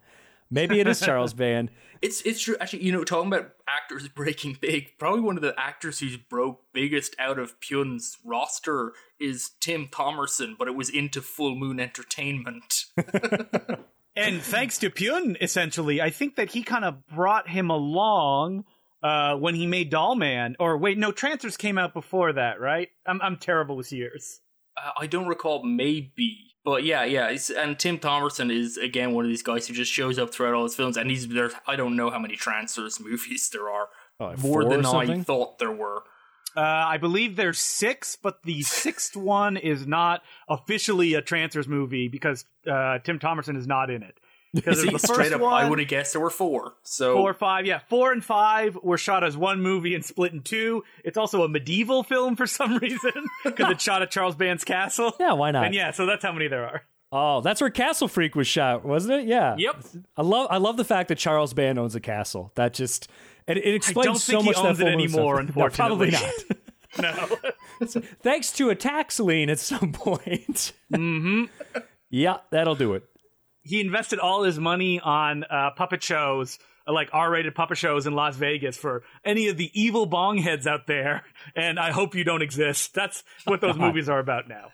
Maybe 0.51 0.81
it 0.81 0.87
is 0.87 1.01
Charles 1.01 1.35
Band. 1.35 1.71
It's 2.03 2.21
it's 2.23 2.41
true. 2.41 2.57
Actually, 2.61 2.85
you 2.85 2.93
know, 2.93 3.05
talking 3.05 3.29
about 3.33 3.51
actors 3.69 4.09
breaking 4.15 4.59
big, 4.61 4.99
probably 4.99 5.21
one 5.21 5.37
of 5.37 5.43
the 5.43 5.55
actors 5.59 6.01
who's 6.01 6.17
broke 6.17 6.63
biggest 6.73 7.17
out 7.19 7.39
of 7.39 7.59
Pyun's 7.61 8.19
roster 8.25 8.93
is 9.21 9.51
Tim 9.61 9.89
Thomerson, 9.89 10.55
but 10.59 10.69
it 10.69 10.75
was 10.75 10.89
into 10.89 11.21
Full 11.21 11.55
Moon 11.55 11.81
Entertainment. 11.81 12.85
And 14.19 14.43
thanks 14.43 14.79
to 14.79 14.91
Pyun, 14.91 15.37
essentially, 15.41 16.01
I 16.01 16.11
think 16.11 16.37
that 16.37 16.51
he 16.51 16.65
kind 16.65 16.85
of 16.85 17.07
brought 17.07 17.49
him 17.49 17.71
along 17.71 18.65
uh, 19.01 19.37
when 19.37 19.55
he 19.55 19.67
made 19.69 19.93
Dollman. 19.93 20.57
Or 20.59 20.77
wait, 20.77 20.99
no, 20.99 21.13
Trancers 21.13 21.57
came 21.57 21.79
out 21.79 21.95
before 21.95 22.33
that, 22.33 22.61
right? 22.61 22.89
I'm 23.07 23.23
I'm 23.23 23.37
terrible 23.37 23.77
with 23.77 23.93
years. 23.93 24.41
uh, 24.77 24.91
I 24.99 25.07
don't 25.07 25.29
recall, 25.29 25.63
maybe, 25.63 26.57
but 26.69 26.85
yeah, 26.85 27.03
yeah. 27.05 27.29
It's, 27.29 27.49
and 27.49 27.79
Tim 27.79 27.99
Thomerson 27.99 28.55
is 28.55 28.77
again 28.77 29.15
one 29.15 29.25
of 29.25 29.31
these 29.31 29.43
guys 29.43 29.67
who 29.67 29.73
just 29.73 29.91
shows 29.91 30.19
up 30.19 30.35
throughout 30.35 30.53
all 30.53 30.65
his 30.65 30.75
films, 30.75 30.99
and 30.99 31.09
he's 31.09 31.27
there. 31.27 31.51
I 31.67 31.77
don't 31.77 31.97
know 31.97 32.11
how 32.11 32.19
many 32.19 32.37
Trancers 32.37 33.01
movies 33.01 33.49
there 33.51 33.71
are. 33.71 33.89
Oh, 34.21 34.37
More 34.37 34.69
than 34.69 34.85
I 34.85 35.23
thought 35.23 35.59
there 35.59 35.73
were. 35.73 36.03
Uh, 36.55 36.61
I 36.61 36.99
believe 36.99 37.37
there's 37.37 37.59
six, 37.59 38.17
but 38.17 38.43
the 38.43 38.61
sixth 38.61 39.17
one 39.17 39.57
is 39.57 39.87
not 39.87 40.21
officially 40.47 41.15
a 41.15 41.23
Trancers 41.23 41.67
movie 41.67 42.09
because 42.09 42.45
uh, 42.71 42.99
Tim 42.99 43.19
Thomerson 43.19 43.57
is 43.57 43.67
not 43.67 43.89
in 43.89 44.03
it. 44.03 44.19
Because 44.55 44.81
See, 44.81 44.89
there's 44.89 45.03
the 45.03 45.09
straight 45.09 45.17
first 45.17 45.33
up, 45.35 45.41
one, 45.43 45.53
I 45.53 45.69
would 45.69 45.79
have 45.79 45.89
guessed 45.89 46.13
there 46.13 46.23
were 46.23 46.31
four. 46.31 46.75
So 46.83 47.17
four, 47.17 47.31
or 47.31 47.35
five, 47.35 47.67
yeah, 47.67 47.81
four 47.89 48.13
and 48.13 48.25
five 48.25 48.79
were 48.83 48.97
shot 48.97 49.23
as 49.23 49.37
one 49.37 49.61
movie 49.61 49.95
and 49.95 50.05
split 50.05 50.33
in 50.33 50.41
two. 50.43 50.85
It's 51.05 51.19
also 51.19 51.43
a 51.43 51.49
medieval 51.49 52.03
film 52.03 52.35
for 52.37 52.47
some 52.47 52.79
reason 52.79 53.13
because 53.45 53.73
it's 53.73 53.83
shot 53.83 54.03
at 54.03 54.11
Charles 54.11 54.37
Band's 54.37 54.65
castle. 54.65 55.13
Yeah, 55.21 55.33
why 55.35 55.51
not? 55.51 55.67
And 55.67 55.75
yeah, 55.75 55.91
so 55.91 56.07
that's 56.07 56.25
how 56.25 56.33
many 56.33 56.49
there 56.49 56.65
are. 56.65 56.83
Oh, 57.11 57.41
that's 57.41 57.61
where 57.61 57.71
Castle 57.71 58.07
Freak 58.09 58.37
was 58.37 58.47
shot, 58.47 58.85
wasn't 58.85 59.23
it? 59.23 59.27
Yeah. 59.27 59.55
Yep. 59.57 59.85
I 60.17 60.23
love 60.23 60.49
I 60.51 60.59
love 60.59 60.77
the 60.77 60.85
fact 60.85 61.09
that 61.09 61.17
Charles 61.17 61.55
Band 61.55 61.79
owns 61.79 61.95
a 61.95 62.01
castle. 62.01 62.53
That 62.55 62.75
just 62.75 63.09
it, 63.47 63.57
it 63.57 63.75
explains 63.75 64.07
don't 64.07 64.17
so 64.19 64.33
think 64.33 64.43
he 64.43 64.51
much 64.51 64.59
owns 64.59 64.79
that 64.79 64.89
it 64.89 64.93
anymore, 64.93 65.43
stuff. 65.43 65.57
No, 65.57 65.69
probably 65.71 66.11
not. 66.11 66.33
no. 67.01 67.29
Thanks 68.23 68.53
to 68.53 68.71
a 68.71 68.75
tax 68.75 69.19
lien 69.21 69.49
at 69.49 69.59
some 69.59 69.93
point. 69.93 70.73
mm-hmm. 70.93 71.45
Yeah, 72.11 72.39
that'll 72.51 72.75
do 72.75 72.95
it. 72.95 73.05
He 73.69 73.81
invested 73.83 74.19
all 74.19 74.45
his 74.45 74.59
money 74.59 74.99
on 74.99 75.45
uh, 75.45 75.71
puppet 75.77 76.03
shows, 76.03 76.59
uh, 76.87 76.93
like 76.95 77.11
R-rated 77.13 77.55
puppet 77.55 77.77
shows 77.77 78.07
in 78.07 78.15
Las 78.15 78.35
Vegas 78.37 78.79
for 78.79 79.03
any 79.25 79.49
of 79.49 79.59
the 79.59 79.71
evil 79.79 80.07
bong 80.07 80.39
heads 80.39 80.67
out 80.67 80.87
there. 80.87 81.25
And 81.55 81.79
I 81.79 81.91
hope 81.91 82.15
you 82.15 82.25
don't 82.25 82.43
exist. 82.43 82.95
That's 82.95 83.25
what 83.45 83.61
those 83.61 83.77
movies 83.77 84.09
are 84.09 84.19
about 84.19 84.49
now. 84.49 84.71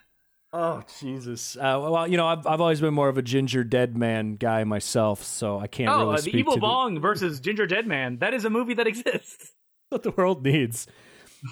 Oh 0.52 0.82
Jesus! 1.00 1.56
Uh, 1.56 1.78
well, 1.82 2.06
you 2.06 2.16
know, 2.16 2.26
I've 2.28 2.46
I've 2.46 2.60
always 2.60 2.80
been 2.80 2.94
more 2.94 3.08
of 3.08 3.18
a 3.18 3.22
ginger 3.22 3.64
dead 3.64 3.96
man 3.96 4.36
guy 4.36 4.62
myself, 4.62 5.24
so 5.24 5.58
I 5.58 5.66
can't 5.66 5.90
Oh, 5.90 6.10
really 6.10 6.18
uh, 6.18 6.20
the 6.20 6.36
evil 6.36 6.58
bong 6.58 7.00
versus 7.00 7.40
Gingerdead 7.40 7.86
Man. 7.86 8.18
That 8.18 8.34
is 8.34 8.44
a 8.44 8.50
movie 8.50 8.74
that 8.74 8.86
exists. 8.86 9.52
what 9.88 10.04
the 10.04 10.12
world 10.12 10.44
needs. 10.44 10.86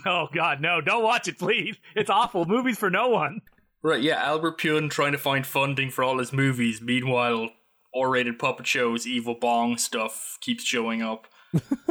Oh 0.06 0.28
God, 0.32 0.60
no! 0.60 0.80
Don't 0.80 1.02
watch 1.02 1.26
it, 1.26 1.38
please. 1.38 1.76
It's 1.96 2.10
awful. 2.10 2.44
Movies 2.44 2.78
for 2.78 2.90
no 2.90 3.08
one. 3.08 3.40
Right, 3.82 4.02
yeah, 4.02 4.22
Albert 4.22 4.58
Pyun 4.58 4.90
trying 4.90 5.12
to 5.12 5.18
find 5.18 5.44
funding 5.44 5.90
for 5.90 6.04
all 6.04 6.18
his 6.18 6.32
movies. 6.32 6.80
Meanwhile, 6.80 7.50
R-rated 7.94 8.38
puppet 8.38 8.66
shows, 8.66 9.06
evil 9.06 9.34
bong 9.34 9.76
stuff 9.76 10.38
keeps 10.40 10.64
showing 10.64 11.02
up. 11.02 11.26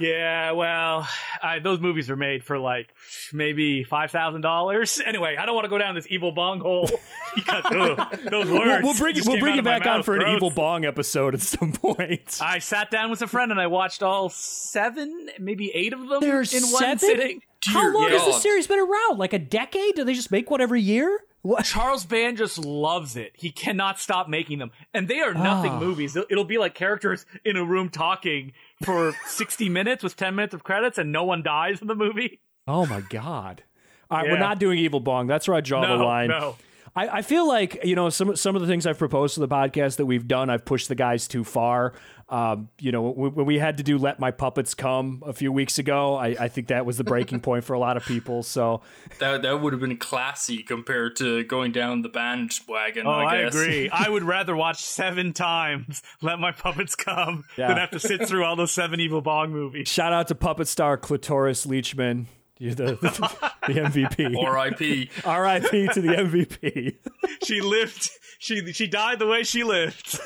Yeah, 0.00 0.52
well, 0.52 1.06
I, 1.42 1.58
those 1.58 1.78
movies 1.80 2.08
were 2.08 2.16
made 2.16 2.42
for 2.42 2.58
like 2.58 2.88
maybe 3.32 3.84
five 3.84 4.10
thousand 4.10 4.40
dollars. 4.40 5.00
Anyway, 5.10 5.36
I 5.38 5.44
don't 5.46 5.54
want 5.54 5.64
to 5.64 5.68
go 5.70 5.78
down 5.78 5.94
this 5.94 6.06
evil 6.08 6.30
bong 6.32 6.60
hole 6.60 6.88
because 7.34 7.64
ugh, 7.66 8.18
those 8.30 8.50
words. 8.50 8.82
We'll, 8.82 8.82
we'll 8.82 8.94
bring 8.98 9.14
just 9.14 9.28
we'll 9.28 9.40
bring 9.40 9.56
you 9.56 9.62
back 9.62 9.86
on 9.86 10.02
for 10.02 10.16
an 10.16 10.34
evil 10.34 10.50
bong 10.50 10.84
episode 10.84 11.34
at 11.34 11.40
some 11.40 11.72
point. 11.72 12.38
I 12.40 12.58
sat 12.60 12.90
down 12.90 13.10
with 13.10 13.22
a 13.22 13.26
friend 13.26 13.50
and 13.50 13.60
I 13.60 13.66
watched 13.66 14.02
all 14.02 14.28
seven, 14.28 15.28
maybe 15.38 15.70
eight 15.74 15.92
of 15.92 16.08
them 16.08 16.20
There's 16.20 16.54
in 16.54 16.62
one 16.70 16.80
seven? 16.80 16.98
sitting. 16.98 17.42
How 17.66 17.92
long 17.92 18.08
has 18.10 18.24
the 18.24 18.30
God. 18.32 18.40
series 18.40 18.66
been 18.66 18.78
around? 18.78 19.18
Like 19.18 19.32
a 19.32 19.38
decade? 19.38 19.94
Do 19.96 20.04
they 20.04 20.14
just 20.14 20.30
make 20.30 20.50
one 20.50 20.60
every 20.60 20.80
year? 20.80 21.20
What? 21.42 21.64
Charles 21.64 22.04
Band 22.04 22.36
just 22.36 22.58
loves 22.58 23.16
it. 23.16 23.32
He 23.34 23.50
cannot 23.50 23.98
stop 23.98 24.28
making 24.28 24.58
them. 24.58 24.70
And 24.94 25.08
they 25.08 25.20
are 25.20 25.32
nothing 25.34 25.72
Ah. 25.72 25.80
movies. 25.80 26.14
It'll 26.16 26.44
be 26.44 26.58
like 26.58 26.74
characters 26.74 27.24
in 27.44 27.56
a 27.56 27.64
room 27.64 27.88
talking 27.88 28.52
for 28.82 29.14
60 29.26 29.68
minutes 29.68 30.02
with 30.02 30.16
10 30.16 30.34
minutes 30.34 30.54
of 30.54 30.64
credits 30.64 30.98
and 30.98 31.12
no 31.12 31.24
one 31.24 31.42
dies 31.42 31.80
in 31.80 31.86
the 31.86 31.94
movie. 31.94 32.40
Oh 32.66 32.86
my 32.86 33.00
god! 33.00 33.62
All 34.10 34.18
right, 34.18 34.30
we're 34.30 34.38
not 34.38 34.58
doing 34.58 34.78
evil 34.78 35.00
bong. 35.00 35.26
That's 35.26 35.46
where 35.48 35.56
I 35.56 35.60
draw 35.60 35.82
No, 35.82 35.98
the 35.98 36.04
line. 36.04 36.28
no. 36.28 36.56
I, 36.96 37.08
I 37.18 37.22
feel 37.22 37.46
like 37.46 37.84
you 37.84 37.94
know 37.94 38.08
some 38.10 38.34
some 38.36 38.56
of 38.56 38.62
the 38.62 38.66
things 38.68 38.86
I've 38.86 38.98
proposed 38.98 39.34
to 39.34 39.40
the 39.40 39.48
podcast 39.48 39.96
that 39.96 40.06
we've 40.06 40.26
done. 40.26 40.50
I've 40.50 40.64
pushed 40.64 40.88
the 40.88 40.94
guys 40.96 41.28
too 41.28 41.44
far. 41.44 41.94
Um, 42.30 42.68
you 42.78 42.92
know, 42.92 43.02
when, 43.02 43.34
when 43.34 43.44
we 43.46 43.58
had 43.58 43.76
to 43.78 43.82
do 43.82 43.98
"Let 43.98 44.20
My 44.20 44.30
Puppets 44.30 44.72
Come" 44.74 45.22
a 45.26 45.32
few 45.32 45.50
weeks 45.50 45.78
ago, 45.80 46.14
I, 46.14 46.28
I 46.38 46.48
think 46.48 46.68
that 46.68 46.86
was 46.86 46.96
the 46.96 47.02
breaking 47.04 47.40
point 47.40 47.64
for 47.64 47.72
a 47.74 47.78
lot 47.78 47.96
of 47.96 48.04
people. 48.04 48.42
So 48.44 48.82
That 49.18 49.42
that 49.42 49.60
would 49.60 49.72
have 49.72 49.80
been 49.80 49.96
classy 49.96 50.62
compared 50.62 51.16
to 51.16 51.42
going 51.44 51.72
down 51.72 52.02
the 52.02 52.08
bandwagon. 52.08 53.06
Oh, 53.06 53.10
I 53.10 53.34
I, 53.34 53.36
agree. 53.38 53.90
I 53.90 54.08
would 54.08 54.22
rather 54.36 54.54
watch 54.54 54.80
seven 54.82 55.32
times 55.32 56.02
Let 56.22 56.38
My 56.38 56.52
Puppets 56.52 56.94
Come 56.94 57.44
Yeah. 57.56 57.68
than 57.68 57.78
have 57.78 57.90
to 57.90 58.00
sit 58.00 58.28
through 58.28 58.44
all 58.44 58.54
those 58.54 58.70
seven 58.72 59.00
Evil 59.00 59.20
Bong 59.22 59.50
movies. 59.50 59.88
shout 59.88 60.12
out 60.12 60.28
to 60.28 60.34
puppet 60.36 60.68
star 60.68 60.96
Clitoris 60.96 61.66
Leachman. 61.66 62.26
You're 62.58 62.74
the, 62.74 62.84
the, 63.00 63.50
MVP. 63.72 64.36
R.I.P. 64.36 65.10
R.I.P. 65.24 65.88
to 65.94 66.00
the 66.02 66.08
MVP. 66.08 66.96
She 67.42 67.60
lived, 67.62 68.10
she, 68.38 68.72
she 68.74 68.86
died 68.86 69.18
the 69.18 69.26
way 69.26 69.42
she 69.44 69.64
lived. 69.64 70.20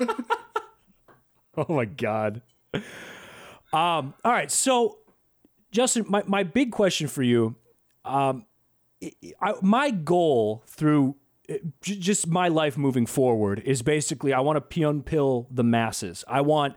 Oh 1.68 1.72
my 1.74 1.86
god. 1.86 2.42
Um. 3.72 4.14
All 4.24 4.32
right. 4.32 4.50
So, 4.50 4.98
Justin, 5.70 6.04
my, 6.08 6.22
my 6.26 6.42
big 6.42 6.70
question 6.70 7.08
for 7.08 7.22
you, 7.22 7.56
um, 8.04 8.44
I, 9.40 9.54
my 9.62 9.90
goal 9.90 10.64
through 10.66 11.16
uh, 11.50 11.54
just 11.80 12.26
my 12.26 12.48
life 12.48 12.76
moving 12.76 13.06
forward 13.06 13.62
is 13.64 13.82
basically 13.82 14.32
I 14.32 14.40
want 14.40 14.56
to 14.56 14.78
Pyun 14.80 15.04
pill 15.04 15.48
the 15.50 15.64
masses. 15.64 16.24
I 16.28 16.42
want 16.42 16.76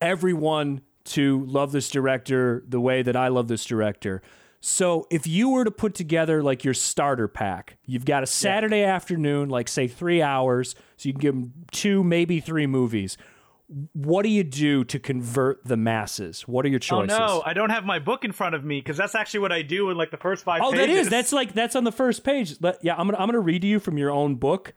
everyone 0.00 0.82
to 1.04 1.44
love 1.46 1.72
this 1.72 1.90
director 1.90 2.62
the 2.66 2.80
way 2.80 3.02
that 3.02 3.16
I 3.16 3.28
love 3.28 3.48
this 3.48 3.64
director. 3.64 4.22
So 4.60 5.08
if 5.10 5.26
you 5.26 5.50
were 5.50 5.64
to 5.64 5.72
put 5.72 5.94
together 5.94 6.40
like 6.42 6.62
your 6.62 6.74
starter 6.74 7.26
pack, 7.26 7.78
you've 7.84 8.04
got 8.04 8.22
a 8.22 8.26
Saturday 8.26 8.84
afternoon, 8.84 9.48
like 9.48 9.66
say 9.66 9.88
three 9.88 10.22
hours, 10.22 10.76
so 10.96 11.08
you 11.08 11.14
can 11.14 11.20
give 11.20 11.34
them 11.34 11.52
two, 11.72 12.04
maybe 12.04 12.38
three 12.38 12.68
movies. 12.68 13.16
What 13.94 14.22
do 14.22 14.28
you 14.28 14.44
do 14.44 14.84
to 14.84 14.98
convert 14.98 15.64
the 15.64 15.76
masses? 15.76 16.42
What 16.48 16.66
are 16.66 16.68
your 16.68 16.78
choices? 16.78 17.16
Oh 17.18 17.26
no, 17.26 17.42
I 17.46 17.52
don't 17.54 17.70
have 17.70 17.84
my 17.84 17.98
book 17.98 18.24
in 18.24 18.32
front 18.32 18.54
of 18.54 18.64
me 18.64 18.80
because 18.80 18.96
that's 18.96 19.14
actually 19.14 19.40
what 19.40 19.52
I 19.52 19.62
do 19.62 19.88
in 19.90 19.96
like 19.96 20.10
the 20.10 20.16
first 20.18 20.44
five 20.44 20.60
Oh, 20.62 20.72
pages. 20.72 20.86
that 20.86 20.90
is. 20.90 21.08
That's 21.08 21.32
like 21.32 21.54
that's 21.54 21.74
on 21.76 21.84
the 21.84 21.92
first 21.92 22.22
page. 22.24 22.54
Yeah, 22.82 22.94
I'm 22.96 23.06
gonna 23.06 23.18
I'm 23.18 23.26
gonna 23.28 23.40
read 23.40 23.62
to 23.62 23.68
you 23.68 23.80
from 23.80 23.96
your 23.98 24.10
own 24.10 24.34
book. 24.34 24.74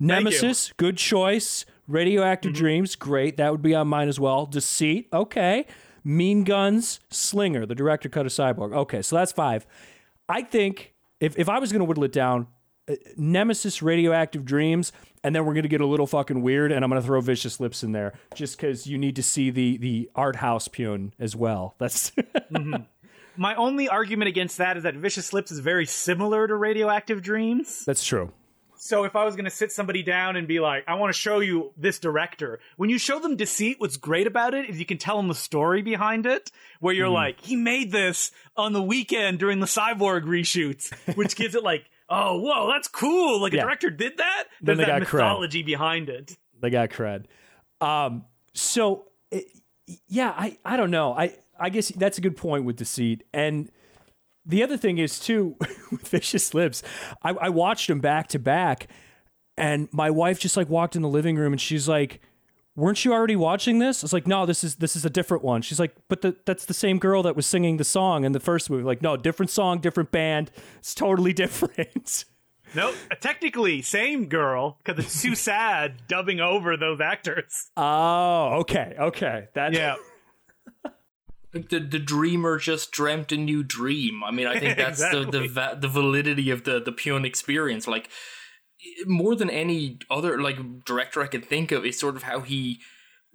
Nemesis, 0.00 0.72
good 0.76 0.96
choice. 0.96 1.64
Radioactive 1.86 2.52
Mm-hmm. 2.52 2.58
Dreams, 2.58 2.96
great. 2.96 3.36
That 3.36 3.52
would 3.52 3.62
be 3.62 3.74
on 3.74 3.88
mine 3.88 4.08
as 4.08 4.18
well. 4.18 4.46
Deceit, 4.46 5.08
okay. 5.12 5.66
Mean 6.02 6.44
Guns, 6.44 7.00
Slinger, 7.10 7.64
the 7.66 7.74
director 7.74 8.08
cut 8.08 8.26
a 8.26 8.28
cyborg. 8.28 8.74
Okay, 8.74 9.02
so 9.02 9.16
that's 9.16 9.32
five. 9.32 9.66
I 10.28 10.42
think 10.42 10.94
if 11.20 11.38
if 11.38 11.48
I 11.48 11.58
was 11.58 11.72
gonna 11.72 11.84
whittle 11.84 12.04
it 12.04 12.12
down, 12.12 12.46
Uh, 12.88 12.94
Nemesis, 13.16 13.82
Radioactive 13.82 14.44
Dreams, 14.44 14.92
and 15.22 15.34
then 15.34 15.46
we're 15.46 15.54
gonna 15.54 15.68
get 15.68 15.80
a 15.80 15.86
little 15.86 16.06
fucking 16.06 16.42
weird, 16.42 16.72
and 16.72 16.84
I'm 16.84 16.90
gonna 16.90 17.02
throw 17.02 17.20
Vicious 17.20 17.60
Lips 17.60 17.82
in 17.82 17.92
there 17.92 18.12
just 18.34 18.56
because 18.56 18.86
you 18.86 18.98
need 18.98 19.16
to 19.16 19.22
see 19.22 19.50
the 19.50 19.76
the 19.76 20.10
art 20.14 20.36
house 20.36 20.68
Pyun 20.68 21.12
as 21.18 21.34
well. 21.34 21.74
That's 21.78 22.10
mm-hmm. 22.50 22.82
My 23.36 23.54
only 23.56 23.88
argument 23.88 24.28
against 24.28 24.58
that 24.58 24.76
is 24.76 24.84
that 24.84 24.94
Vicious 24.94 25.32
Lips 25.32 25.50
is 25.50 25.58
very 25.58 25.86
similar 25.86 26.46
to 26.46 26.54
Radioactive 26.54 27.22
Dreams. 27.22 27.84
that's 27.84 28.04
true. 28.04 28.32
So 28.76 29.04
if 29.04 29.16
I 29.16 29.24
was 29.24 29.34
going 29.34 29.46
to 29.46 29.50
sit 29.50 29.72
somebody 29.72 30.02
down 30.02 30.36
and 30.36 30.46
be 30.46 30.60
like, 30.60 30.84
I 30.86 30.94
want 30.96 31.12
to 31.12 31.18
show 31.18 31.40
you 31.40 31.72
this 31.76 31.98
director, 31.98 32.60
when 32.76 32.90
you 32.90 32.98
show 32.98 33.18
them 33.18 33.34
Deceit, 33.34 33.80
what's 33.80 33.96
great 33.96 34.26
about 34.26 34.52
it 34.52 34.68
is 34.68 34.78
you 34.78 34.84
can 34.84 34.98
tell 34.98 35.16
them 35.16 35.28
the 35.28 35.34
story 35.34 35.80
behind 35.80 36.26
it, 36.26 36.52
where 36.80 36.92
you're 36.92 37.06
mm-hmm. 37.06 37.14
like, 37.14 37.40
he 37.40 37.56
made 37.56 37.90
this 37.92 38.30
on 38.58 38.74
the 38.74 38.82
weekend 38.82 39.38
during 39.38 39.60
the 39.60 39.66
Cyborg 39.66 40.24
reshoots, 40.24 40.92
which 41.16 41.34
gives 41.34 41.54
it 41.54 41.62
like, 41.62 41.86
oh, 42.14 42.40
whoa, 42.40 42.68
that's 42.68 42.88
cool. 42.88 43.42
Like 43.42 43.52
a 43.52 43.58
director 43.58 43.90
did 43.90 44.18
that? 44.18 44.44
Then 44.60 44.76
There's 44.76 44.86
they 44.86 44.92
that 44.92 45.00
got 45.00 45.08
cred. 45.08 45.14
mythology 45.14 45.62
behind 45.62 46.08
it. 46.08 46.36
They 46.60 46.70
got 46.70 46.90
cred. 46.90 47.24
Um, 47.80 48.24
so 48.52 49.06
it, 49.30 49.46
yeah, 50.08 50.32
I, 50.36 50.58
I 50.64 50.76
don't 50.76 50.90
know. 50.90 51.12
I, 51.12 51.36
I 51.58 51.70
guess 51.70 51.88
that's 51.88 52.18
a 52.18 52.20
good 52.20 52.36
point 52.36 52.64
with 52.64 52.76
deceit. 52.76 53.24
And 53.32 53.70
the 54.46 54.62
other 54.62 54.76
thing 54.76 54.98
is 54.98 55.18
too 55.18 55.56
with 55.90 56.06
vicious 56.08 56.54
lips. 56.54 56.82
I, 57.22 57.30
I 57.30 57.48
watched 57.48 57.88
them 57.88 58.00
back 58.00 58.28
to 58.28 58.38
back, 58.38 58.88
and 59.56 59.88
my 59.92 60.10
wife 60.10 60.38
just 60.38 60.56
like 60.56 60.68
walked 60.68 60.96
in 60.96 61.02
the 61.02 61.08
living 61.08 61.36
room 61.36 61.52
and 61.52 61.60
she's 61.60 61.88
like, 61.88 62.20
"Weren't 62.76 63.04
you 63.04 63.12
already 63.12 63.36
watching 63.36 63.78
this?" 63.78 64.02
I 64.02 64.04
was 64.04 64.12
like, 64.12 64.26
"No, 64.26 64.46
this 64.46 64.64
is 64.64 64.76
this 64.76 64.96
is 64.96 65.04
a 65.04 65.10
different 65.10 65.44
one." 65.44 65.62
She's 65.62 65.78
like, 65.80 65.94
"But 66.08 66.22
the, 66.22 66.36
that's 66.44 66.64
the 66.66 66.74
same 66.74 66.98
girl 66.98 67.22
that 67.22 67.36
was 67.36 67.46
singing 67.46 67.76
the 67.76 67.84
song 67.84 68.24
in 68.24 68.32
the 68.32 68.40
first 68.40 68.70
movie." 68.70 68.82
Like, 68.84 69.02
no, 69.02 69.16
different 69.16 69.50
song, 69.50 69.78
different 69.78 70.10
band. 70.10 70.50
It's 70.78 70.94
totally 70.94 71.32
different. 71.44 72.24
Nope, 72.74 72.96
technically, 73.20 73.82
same 73.82 74.26
girl, 74.26 74.78
because 74.84 75.04
it's 75.04 75.22
too 75.22 75.34
sad 75.50 76.08
dubbing 76.08 76.40
over 76.40 76.76
those 76.76 77.00
actors. 77.00 77.70
oh, 77.76 78.60
okay, 78.60 78.94
okay. 78.98 79.46
That 79.54 79.72
Yeah. 79.74 79.94
Like 81.54 81.68
the 81.68 81.78
the 81.78 82.00
dreamer 82.00 82.58
just 82.58 82.90
dreamt 82.90 83.30
a 83.30 83.36
new 83.36 83.62
dream. 83.62 84.24
I 84.24 84.32
mean, 84.32 84.48
I 84.48 84.58
think 84.58 84.76
that's 84.76 84.98
the 84.98 85.24
the 85.30 85.46
va- 85.46 85.78
the 85.80 85.86
validity 85.86 86.50
of 86.50 86.64
the 86.64 86.80
the 86.80 86.90
Pyun 86.90 87.24
experience. 87.24 87.86
Like 87.86 88.10
more 89.06 89.34
than 89.34 89.50
any 89.50 89.98
other 90.10 90.40
like 90.40 90.84
director 90.84 91.22
I 91.22 91.26
can 91.26 91.42
think 91.42 91.72
of 91.72 91.84
is 91.84 91.98
sort 91.98 92.16
of 92.16 92.24
how 92.24 92.40
he 92.40 92.80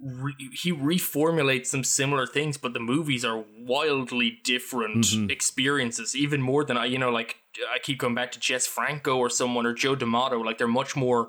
re- 0.00 0.50
he 0.52 0.72
reformulates 0.72 1.66
some 1.66 1.84
similar 1.84 2.26
things, 2.26 2.56
but 2.56 2.72
the 2.72 2.80
movies 2.80 3.24
are 3.24 3.44
wildly 3.58 4.38
different 4.44 5.04
mm-hmm. 5.06 5.30
experiences. 5.30 6.16
Even 6.16 6.40
more 6.40 6.64
than 6.64 6.76
I, 6.76 6.86
you 6.86 6.98
know, 6.98 7.10
like 7.10 7.36
I 7.72 7.78
keep 7.78 7.98
going 7.98 8.14
back 8.14 8.32
to 8.32 8.40
Jess 8.40 8.66
Franco 8.66 9.16
or 9.16 9.30
someone 9.30 9.66
or 9.66 9.74
Joe 9.74 9.94
D'Amato. 9.94 10.40
Like 10.40 10.58
they're 10.58 10.68
much 10.68 10.96
more 10.96 11.28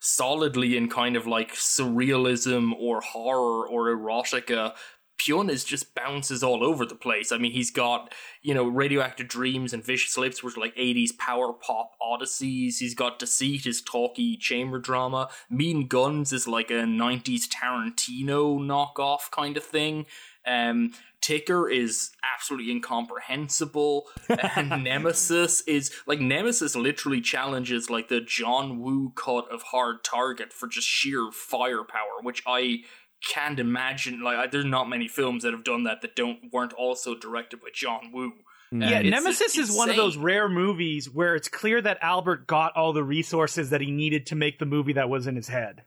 solidly 0.00 0.76
in 0.76 0.88
kind 0.88 1.16
of 1.16 1.26
like 1.26 1.54
surrealism 1.54 2.72
or 2.78 3.00
horror 3.00 3.66
or 3.66 3.88
erotica. 3.88 4.74
Pyun 5.18 5.50
is 5.50 5.64
just 5.64 5.94
bounces 5.94 6.42
all 6.42 6.64
over 6.64 6.86
the 6.86 6.94
place. 6.94 7.32
I 7.32 7.38
mean, 7.38 7.52
he's 7.52 7.70
got, 7.70 8.14
you 8.42 8.54
know, 8.54 8.64
Radioactive 8.64 9.28
Dreams 9.28 9.72
and 9.72 9.84
Vicious 9.84 10.16
Lips, 10.16 10.42
which 10.42 10.56
are 10.56 10.60
like 10.60 10.76
80s 10.76 11.16
power 11.18 11.52
pop 11.52 11.92
odysseys. 12.00 12.78
He's 12.78 12.94
got 12.94 13.18
Deceit, 13.18 13.64
his 13.64 13.82
talky 13.82 14.36
chamber 14.36 14.78
drama. 14.78 15.28
Mean 15.50 15.88
Guns 15.88 16.32
is 16.32 16.46
like 16.46 16.70
a 16.70 16.84
90s 16.84 17.48
Tarantino 17.48 18.58
knockoff 18.58 19.30
kind 19.30 19.56
of 19.56 19.64
thing. 19.64 20.06
Um, 20.46 20.92
Ticker 21.20 21.68
is 21.68 22.10
absolutely 22.34 22.70
incomprehensible. 22.70 24.06
and 24.28 24.70
Nemesis 24.84 25.62
is 25.62 25.92
like 26.06 26.20
Nemesis 26.20 26.76
literally 26.76 27.20
challenges 27.20 27.90
like 27.90 28.08
the 28.08 28.20
John 28.20 28.80
Woo 28.80 29.12
cut 29.14 29.50
of 29.50 29.62
Hard 29.62 30.04
Target 30.04 30.52
for 30.52 30.68
just 30.68 30.86
sheer 30.86 31.30
firepower, 31.32 32.22
which 32.22 32.42
I 32.46 32.78
can't 33.26 33.58
imagine 33.58 34.20
like 34.22 34.36
I- 34.36 34.46
there's 34.46 34.64
not 34.64 34.88
many 34.88 35.08
films 35.08 35.42
that 35.42 35.52
have 35.52 35.64
done 35.64 35.84
that 35.84 36.02
that 36.02 36.14
don't 36.16 36.38
weren't 36.52 36.72
also 36.72 37.14
directed 37.14 37.60
by 37.60 37.68
John 37.74 38.10
Woo. 38.12 38.32
Uh, 38.72 38.76
Yeah, 38.86 38.98
it's 39.00 39.10
Nemesis 39.10 39.56
is 39.58 39.74
one 39.76 39.88
of 39.90 39.96
those 39.96 40.16
rare 40.16 40.48
movies 40.48 41.08
where 41.10 41.34
it's 41.34 41.48
clear 41.48 41.80
that 41.80 41.98
Albert 42.02 42.46
got 42.46 42.76
all 42.76 42.92
the 42.92 43.02
resources 43.04 43.70
that 43.70 43.80
he 43.80 43.90
needed 43.90 44.26
to 44.26 44.34
make 44.36 44.58
the 44.58 44.66
movie 44.66 44.92
that 44.92 45.08
was 45.08 45.26
in 45.26 45.36
his 45.36 45.48
head. 45.48 45.82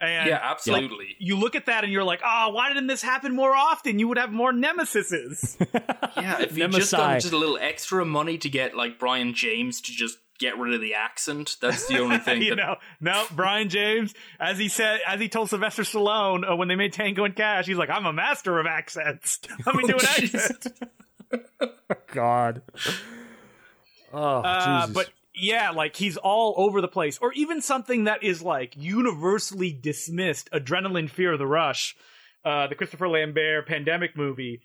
And 0.00 0.28
Yeah, 0.28 0.38
absolutely. 0.42 1.16
you 1.18 1.36
look 1.36 1.54
at 1.56 1.66
that 1.66 1.84
and 1.84 1.92
you're 1.92 2.04
like, 2.04 2.20
oh, 2.24 2.50
why 2.50 2.68
didn't 2.68 2.86
this 2.86 3.02
happen 3.02 3.34
more 3.34 3.54
often? 3.54 3.98
You 3.98 4.08
would 4.08 4.16
have 4.16 4.32
more 4.32 4.52
Nemesises. 4.52 5.56
Yeah, 6.16 6.40
if 6.40 6.56
you 6.56 6.66
just 6.68 6.92
Nemesi. 6.92 6.96
got 6.96 7.20
just 7.20 7.32
a 7.32 7.36
little 7.38 7.58
extra 7.58 8.04
money 8.04 8.36
to 8.38 8.48
get 8.48 8.76
like 8.76 8.98
Brion 8.98 9.32
James 9.34 9.80
to 9.82 9.92
just 9.92 10.18
get 10.40 10.58
rid 10.58 10.74
of 10.74 10.80
the 10.80 10.94
accent, 10.94 11.56
that's 11.62 11.86
the 11.86 11.98
only 12.00 12.18
thing. 12.18 12.42
you 12.42 12.56
that, 12.56 12.56
know, 12.56 12.76
no, 13.00 13.24
Brion 13.30 13.68
James, 13.68 14.12
as 14.40 14.58
he 14.58 14.68
said, 14.68 15.00
as 15.06 15.20
he 15.20 15.28
told 15.28 15.50
Sylvester 15.50 15.82
Stallone 15.82 16.50
uh, 16.50 16.56
when 16.56 16.66
they 16.66 16.74
made 16.76 16.92
Tango 16.92 17.24
and 17.24 17.36
Cash, 17.36 17.66
he's 17.66 17.76
like, 17.76 17.90
I'm 17.90 18.06
a 18.06 18.12
master 18.12 18.58
of 18.58 18.66
accents. 18.66 19.38
Let 19.66 19.76
me 19.76 19.86
do 19.86 19.94
an 19.94 20.00
accent. 20.04 20.66
God. 22.12 22.62
Oh, 24.12 24.18
Uh, 24.40 24.80
Jesus. 24.86 24.94
but 24.94 25.10
yeah, 25.34 25.70
like 25.70 25.94
he's 25.96 26.16
all 26.16 26.54
over 26.56 26.80
the 26.80 26.88
place. 26.88 27.18
Or 27.22 27.32
even 27.34 27.62
something 27.62 28.04
that 28.04 28.22
is 28.24 28.42
like 28.42 28.74
universally 28.76 29.72
dismissed 29.72 30.50
Adrenalin 30.52 31.08
Fear 31.08 31.34
of 31.34 31.38
the 31.38 31.46
Rush, 31.46 31.96
uh, 32.44 32.66
the 32.66 32.74
Christopher 32.74 33.08
Lambert 33.08 33.66
pandemic 33.68 34.16
movie. 34.16 34.60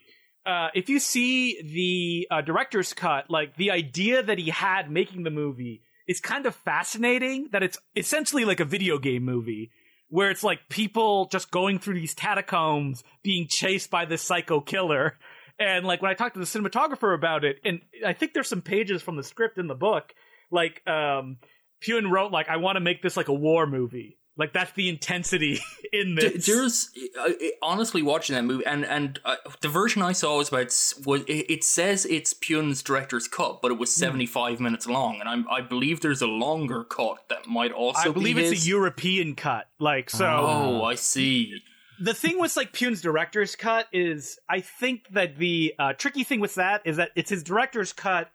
Uh, 0.46 0.70
if 0.76 0.90
you 0.90 1.00
see 1.00 1.62
the 1.62 2.28
uh, 2.36 2.42
director's 2.42 2.94
cut, 2.94 3.30
like 3.30 3.56
the 3.56 3.72
idea 3.72 4.22
that 4.22 4.38
he 4.38 4.50
had 4.50 4.92
making 4.92 5.24
the 5.24 5.32
movie 5.32 5.82
is 6.08 6.20
kind 6.20 6.46
of 6.46 6.56
fascinating. 6.56 7.50
That 7.52 7.64
it's 7.64 7.78
essentially 7.96 8.46
like 8.46 8.60
a 8.60 8.66
video 8.66 9.00
game 9.00 9.24
movie 9.24 9.72
where 10.10 10.30
it's 10.30 10.44
like 10.44 10.70
people 10.70 11.28
just 11.32 11.50
going 11.50 11.80
through 11.80 11.96
these 11.96 12.14
catacombs 12.14 13.04
being 13.24 13.48
chased 13.50 13.90
by 13.90 14.06
this 14.06 14.22
psycho 14.22 14.62
killer. 14.62 15.18
And 15.58 15.86
like 15.86 16.02
when 16.02 16.12
I 16.12 16.14
talked 16.14 16.36
to 16.36 16.40
the 16.40 16.46
cinematographer 16.46 17.16
about 17.16 17.44
it, 17.44 17.60
and 17.66 17.82
I 18.06 18.14
think 18.14 18.34
there's 18.34 18.50
some 18.50 18.62
pages 18.62 19.02
from 19.02 19.16
the 19.16 19.24
script 19.24 19.58
in 19.58 19.68
the 19.68 19.76
book, 19.76 20.14
like 20.52 20.82
um 20.88 21.38
Pyun 21.82 22.12
wrote 22.12 22.32
like 22.32 22.50
I 22.50 22.58
want 22.58 22.76
to 22.76 22.82
make 22.82 23.02
this 23.02 23.18
like 23.18 23.30
a 23.30 23.34
war 23.34 23.66
movie. 23.66 24.18
Like 24.38 24.52
that's 24.52 24.72
the 24.74 24.90
intensity 24.90 25.60
in 25.94 26.16
this. 26.16 26.46
There's 26.46 26.90
uh, 27.20 27.30
honestly 27.62 28.02
watching 28.02 28.36
that 28.36 28.44
movie, 28.44 28.66
and 28.66 28.86
and 28.86 29.20
uh, 29.24 29.36
the 29.62 29.70
version 29.70 30.02
I 30.02 30.12
saw 30.12 30.38
was 30.38 30.50
about 30.50 30.66
was 31.06 31.24
it, 31.28 31.64
says 31.64 32.06
it's 32.06 32.34
Pyun's 32.34 32.84
director's 32.84 33.28
cut, 33.30 33.62
but 33.62 33.72
it 33.72 33.76
Hmm. 33.76 33.80
was 33.80 33.96
75 33.96 34.60
minutes 34.60 34.88
long, 34.88 35.20
and 35.22 35.30
I'm, 35.30 35.46
I 35.50 35.62
believe 35.62 36.02
there's 36.02 36.22
a 36.22 36.28
longer 36.28 36.84
cut 36.84 37.20
that 37.30 37.48
might 37.48 37.72
also. 37.72 38.10
I 38.10 38.14
believe 38.14 38.36
be 38.36 38.42
it's 38.42 38.52
his. 38.52 38.66
a 38.66 38.70
European 38.70 39.36
cut. 39.36 39.68
Like 39.80 40.10
so 40.10 40.26
Oh, 40.26 40.84
I 40.84 40.96
see. 40.96 41.62
the 42.00 42.14
thing 42.14 42.38
with 42.38 42.58
like 42.58 42.74
Pyun's 42.74 43.02
director's 43.02 43.56
cut 43.56 43.88
is 43.94 44.38
I 44.50 44.60
think 44.60 45.08
that 45.12 45.38
the 45.38 45.74
uh, 45.80 45.94
tricky 45.94 46.26
thing 46.26 46.42
with 46.42 46.56
that 46.56 46.82
is 46.84 46.98
that 46.98 47.12
it's 47.16 47.30
his 47.30 47.42
director's 47.42 47.94
cut, 47.94 48.30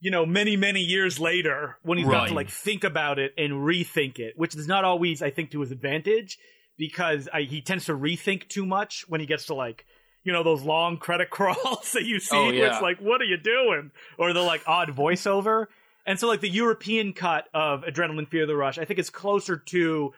you 0.00 0.10
know, 0.10 0.26
many 0.26 0.56
many 0.56 0.80
years 0.80 1.18
later 1.18 1.78
when 1.82 1.98
he's 1.98 2.06
got 2.06 2.28
to 2.28 2.34
like 2.34 2.50
think 2.50 2.84
about 2.84 3.18
it 3.18 3.32
and 3.38 3.52
rethink 3.52 4.18
it, 4.18 4.34
which 4.36 4.54
is 4.54 4.66
not 4.68 4.84
always 4.84 5.22
I 5.22 5.30
think 5.30 5.50
to 5.52 5.60
his 5.60 5.70
advantage 5.70 6.38
because 6.78 7.28
I, 7.32 7.42
he 7.42 7.62
tends 7.62 7.86
to 7.86 7.92
rethink 7.96 8.48
too 8.48 8.66
much 8.66 9.04
when 9.08 9.20
he 9.20 9.26
gets 9.26 9.46
to 9.46 9.54
like. 9.54 9.84
You 10.24 10.32
know 10.32 10.42
those 10.42 10.62
long 10.62 10.96
credit 10.96 11.30
crawls 11.38 11.92
that 11.92 12.02
you 12.04 12.18
see 12.18 12.36
Oh, 12.36 12.46
where 12.46 12.54
yeah. 12.54 12.72
it's 12.72 12.82
like, 12.82 12.98
"What 12.98 13.20
are 13.20 13.24
you 13.26 13.36
doing?" 13.36 13.92
or 14.18 14.32
the 14.32 14.42
like 14.42 14.62
odd 14.66 14.88
voiceover. 14.88 15.66
And 16.04 16.18
so, 16.18 16.26
like 16.26 16.40
the 16.40 16.48
European 16.48 17.12
cut 17.12 17.44
of 17.54 17.82
Adrenalin 17.82 18.26
Fear 18.28 18.46
the 18.46 18.56
Rush, 18.56 18.76
I 18.76 18.84
think 18.84 18.98
is 18.98 19.08
closer 19.08 19.56
to 19.56 20.12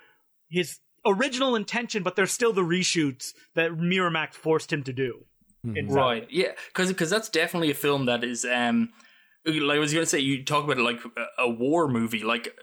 his 0.51 0.79
original 1.05 1.55
intention, 1.57 2.03
but 2.03 2.16
there's 2.16 2.33
still 2.33 2.55
the 2.55 2.62
reshoots 2.62 3.33
that 3.55 3.72
Miramax 3.72 4.33
forced 4.33 4.72
him 4.72 4.83
to 4.85 4.95
do. 4.95 5.26
inside. 5.62 5.95
Right. 5.95 6.26
Yeah. 6.31 6.53
Because 6.74 7.11
that's 7.11 7.29
definitely 7.29 7.70
a 7.70 7.74
film 7.74 8.07
that 8.07 8.24
is 8.24 8.47
um 8.47 8.89
like 9.53 9.77
I 9.77 9.81
was 9.81 9.93
gonna 9.93 10.07
say 10.07 10.19
you 10.21 10.45
talk 10.45 10.65
about 10.65 10.79
it 10.79 10.83
like 10.83 11.01
a, 11.39 11.49
war 11.49 11.89
movie 11.89 12.23
like. 12.23 12.55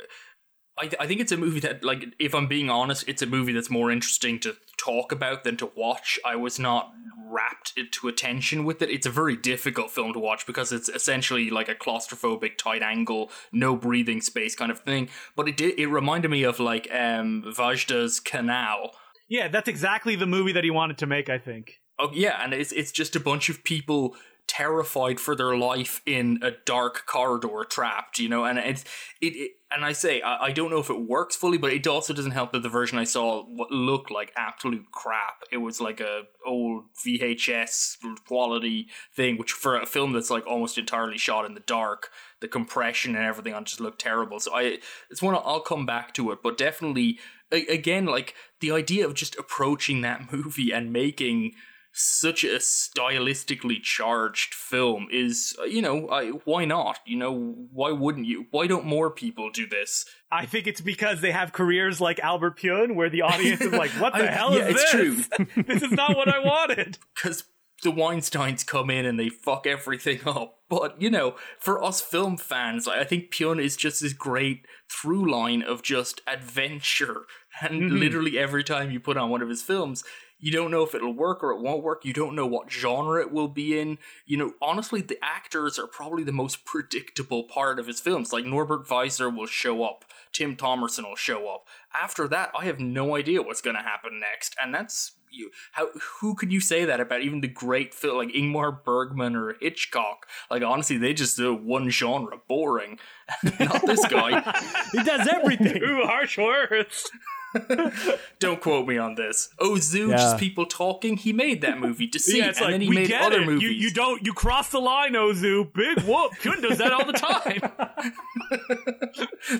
I, 0.78 0.88
th- 0.88 0.98
I 1.00 1.08
think 1.08 1.22
it's 1.22 1.32
a 1.32 1.38
movie 1.38 1.62
that, 1.62 1.86
like, 1.86 2.04
if 2.20 2.36
I'm 2.36 2.48
being 2.48 2.70
honest, 2.70 3.08
it's 3.08 3.22
a 3.22 3.26
movie 3.26 3.54
that's 3.54 3.70
more 3.70 3.90
interesting 3.90 4.42
to 4.42 4.58
talk 4.78 5.14
about 5.14 5.46
than 5.46 5.56
to 5.56 5.72
watch. 5.74 6.20
I 6.26 6.36
was 6.36 6.60
not 6.60 6.92
wrapped 7.30 7.72
into 7.78 8.10
attention 8.10 8.66
with 8.66 8.82
it. 8.82 8.90
It's 8.90 9.06
a 9.06 9.10
very 9.10 9.38
difficult 9.38 9.90
film 9.90 10.12
to 10.12 10.20
watch 10.20 10.46
because 10.46 10.74
it's 10.74 10.90
essentially 10.90 11.50
like 11.50 11.70
a 11.70 11.76
claustrophobic, 11.76 12.58
tight 12.58 12.82
angle, 12.82 13.32
no 13.54 13.78
breathing 13.78 14.20
space 14.20 14.54
kind 14.54 14.70
of 14.70 14.80
thing. 14.80 15.08
But 15.38 15.48
it 15.48 15.56
did. 15.56 15.80
It 15.80 15.88
reminded 15.88 16.30
me 16.30 16.44
of 16.44 16.60
like 16.60 16.90
um, 16.92 17.44
Wajda's 17.56 18.20
Kanal, 18.20 18.90
Yeah, 19.30 19.48
that's 19.48 19.70
exactly 19.70 20.18
the 20.18 20.28
movie 20.28 20.52
that 20.52 20.66
he 20.66 20.72
wanted 20.72 20.98
to 20.98 21.06
make, 21.06 21.30
I 21.30 21.38
think. 21.38 21.80
Oh 21.98 22.12
yeah, 22.14 22.44
and 22.44 22.54
it's 22.54 22.74
it's 22.74 22.92
just 22.92 23.16
a 23.16 23.20
bunch 23.22 23.48
of 23.50 23.64
people 23.64 24.16
terrified 24.48 25.20
for 25.20 25.36
their 25.36 25.58
life 25.58 26.02
in 26.06 26.40
a 26.42 26.52
dark 26.66 27.06
corridor, 27.06 27.66
trapped. 27.70 28.20
You 28.20 28.30
know, 28.30 28.46
and 28.46 28.58
it's 28.60 28.84
it. 29.22 29.36
it 29.36 29.52
and 29.72 29.84
I 29.84 29.92
say 29.92 30.22
I, 30.22 30.46
I 30.46 30.52
don't 30.52 30.72
know 30.72 30.80
if 30.80 30.90
it 30.90 31.08
works 31.08 31.36
fully, 31.36 31.58
but 31.58 31.74
it 31.74 31.86
also 31.86 32.14
doesn't 32.14 32.32
help 32.32 32.52
that 32.54 32.64
the 32.64 32.70
version 32.70 32.98
I 32.98 33.04
saw 33.04 33.46
looked 33.70 34.10
like 34.10 34.32
absolute 34.38 34.86
crap. 34.92 35.44
It 35.52 35.58
was 35.58 35.82
like 35.82 36.00
a 36.00 36.24
old 36.46 36.86
VHS 37.06 37.98
quality 38.28 38.88
thing, 39.16 39.38
which 39.38 39.52
for 39.52 39.76
a 39.76 39.86
film 39.86 40.14
that's 40.14 40.30
like 40.30 40.48
almost 40.48 40.78
entirely 40.78 41.18
shot 41.18 41.46
in 41.46 41.56
the 41.56 41.60
dark, 41.62 42.10
the 42.40 42.48
compression 42.48 43.16
and 43.16 43.26
everything 43.26 43.54
on 43.54 43.66
just 43.66 43.82
looked 43.82 44.00
terrible. 44.00 44.40
So 44.40 44.56
I 44.56 44.78
it's 45.10 45.22
one 45.22 45.36
I'll 45.36 45.60
come 45.60 45.86
back 45.86 46.14
to 46.14 46.32
it, 46.32 46.40
but 46.44 46.58
definitely 46.58 47.20
again 47.52 48.06
like 48.06 48.34
the 48.62 48.72
idea 48.72 49.06
of 49.06 49.14
just 49.14 49.38
approaching 49.38 50.02
that 50.02 50.32
movie 50.32 50.72
and 50.72 50.94
making 50.94 51.54
such 51.98 52.44
a 52.44 52.58
stylistically 52.58 53.82
charged 53.82 54.54
film 54.54 55.08
is 55.12 55.56
uh, 55.60 55.64
you 55.64 55.82
know 55.82 56.10
I, 56.10 56.30
why 56.44 56.66
not 56.66 57.00
you 57.06 57.18
know 57.18 57.56
why 57.72 57.92
wouldn't 57.92 58.26
you 58.26 58.48
why 58.52 58.68
don't 58.68 58.86
more 58.86 59.10
people 59.10 59.50
do 59.50 59.66
this 59.66 60.06
I 60.32 60.46
think 60.46 60.68
it's 60.68 60.82
because 60.82 61.22
they 61.22 61.32
have 61.32 61.54
careers 61.54 62.02
like 62.02 62.20
Albert 62.20 62.58
Pyun, 62.60 62.96
where 62.96 63.10
the 63.10 63.22
audience 63.22 63.62
is 63.62 63.72
like, 63.72 63.92
"What 63.92 64.14
the 64.18 64.30
I- 64.30 64.34
hell 64.34 64.54
yeah, 64.54 64.68
is 64.68 64.76
it's 64.76 64.92
this? 64.92 65.48
this 65.68 65.84
is 65.84 65.92
not 65.92 66.18
what 66.18 66.28
I 66.28 66.40
wanted." 66.40 66.98
because 67.16 67.46
the 67.84 67.92
Weinsteins 67.92 68.66
come 68.66 68.90
in 68.90 69.06
and 69.06 69.20
they 69.20 69.30
fuck 69.30 69.66
everything 69.68 70.20
up. 70.26 70.60
But 70.68 71.02
you 71.02 71.10
know, 71.10 71.36
for 71.60 71.82
us 71.82 72.02
film 72.02 72.36
fans, 72.38 72.88
I 72.88 73.04
think 73.06 73.32
Pyun 73.32 73.62
is 73.64 73.78
just 73.78 74.02
this 74.02 74.14
great 74.14 74.66
through 74.92 75.32
line 75.32 75.62
of 75.62 75.84
just 75.84 76.22
adventure. 76.28 77.26
And 77.62 77.92
literally 78.00 78.38
every 78.38 78.64
time 78.64 78.92
you 78.92 79.00
put 79.00 79.16
on 79.16 79.30
one 79.30 79.42
of 79.42 79.48
his 79.48 79.62
films, 79.62 80.04
you 80.46 80.52
don't 80.52 80.70
know 80.70 80.84
if 80.84 80.94
it'll 80.94 81.12
work 81.12 81.44
or 81.44 81.50
it 81.50 81.60
won't 81.60 81.82
work. 81.82 82.06
You 82.06 82.14
don't 82.14 82.36
know 82.36 82.46
what 82.46 82.72
genre 82.72 83.20
it 83.20 83.32
will 83.32 83.48
be 83.48 83.80
in. 83.80 83.98
You 84.28 84.38
know, 84.38 84.54
honestly, 84.62 85.02
the 85.02 85.18
actors 85.24 85.80
are 85.80 85.88
probably 85.88 86.24
the 86.24 86.32
most 86.32 86.66
predictable 86.66 87.46
part 87.46 87.80
of 87.80 87.88
his 87.88 88.00
films. 88.00 88.32
Like 88.32 88.46
Norbert 88.46 88.86
Weisser 88.86 89.36
will 89.36 89.48
show 89.48 89.84
up, 89.84 90.06
Tim 90.32 90.56
Thomerson 90.56 91.04
will 91.04 91.16
show 91.16 91.48
up. 91.48 91.66
After 91.96 92.28
that, 92.28 92.52
I 92.56 92.66
have 92.66 92.80
no 92.80 93.16
idea 93.16 93.42
what's 93.42 93.62
going 93.62 93.76
to 93.76 93.82
happen 93.82 94.20
next, 94.20 94.56
and 94.62 94.72
that's 94.72 95.14
you. 95.32 95.50
How 95.72 95.88
who 96.20 96.36
could 96.36 96.52
you 96.52 96.60
say 96.60 96.86
that 96.86 97.00
about? 97.00 97.24
Even 97.24 97.42
the 97.42 97.48
great 97.48 97.96
film 97.96 98.18
like 98.18 98.30
Ingmar 98.30 98.84
Bergman 98.84 99.36
or 99.36 99.56
Hitchcock. 99.60 100.28
Like 100.52 100.62
honestly, 100.62 100.98
they 100.98 101.16
just 101.16 101.38
do 101.38 101.56
one 101.56 101.90
genre, 101.90 102.38
boring. 102.48 103.00
Not 103.60 103.84
this 103.88 104.06
guy. 104.06 104.42
he 104.92 105.04
does 105.04 105.28
everything. 105.28 105.82
Ooh, 105.82 106.06
harsh 106.06 106.38
words. 106.38 107.10
Don't 108.40 108.62
quote 108.62 108.88
me 108.88 108.98
on 108.98 109.16
this. 109.16 109.50
Oh, 109.60 109.72
Ozu, 109.76 110.10
Yeah. 110.10 110.18
just 110.18 110.38
people 110.38 110.66
talking. 110.66 111.18
He 111.18 111.34
made 111.34 111.62
that 111.62 111.80
movie, 111.80 112.08
Deceit, 112.08 112.38
Yeah, 112.40 112.50
it's 112.50 112.58
and 112.60 112.66
like 112.66 112.74
then 112.74 112.82
he 112.82 112.90
we 112.90 112.96
made 112.96 113.08
get 113.08 113.22
other 113.22 113.42
it. 113.42 113.46
movies. 113.46 113.64
You, 113.64 113.70
you 113.70 113.92
don't. 113.92 114.26
You 114.26 114.34
cross 114.34 114.70
the 114.70 114.80
line, 114.80 115.16
oh, 115.16 115.32
Ozu. 115.34 115.72
Big 115.74 116.00
whoop. 116.04 116.32
Pyun 116.42 116.62
does 116.62 116.78
that 116.80 116.92
all 116.94 117.06
the 117.06 117.14
time. 117.14 117.62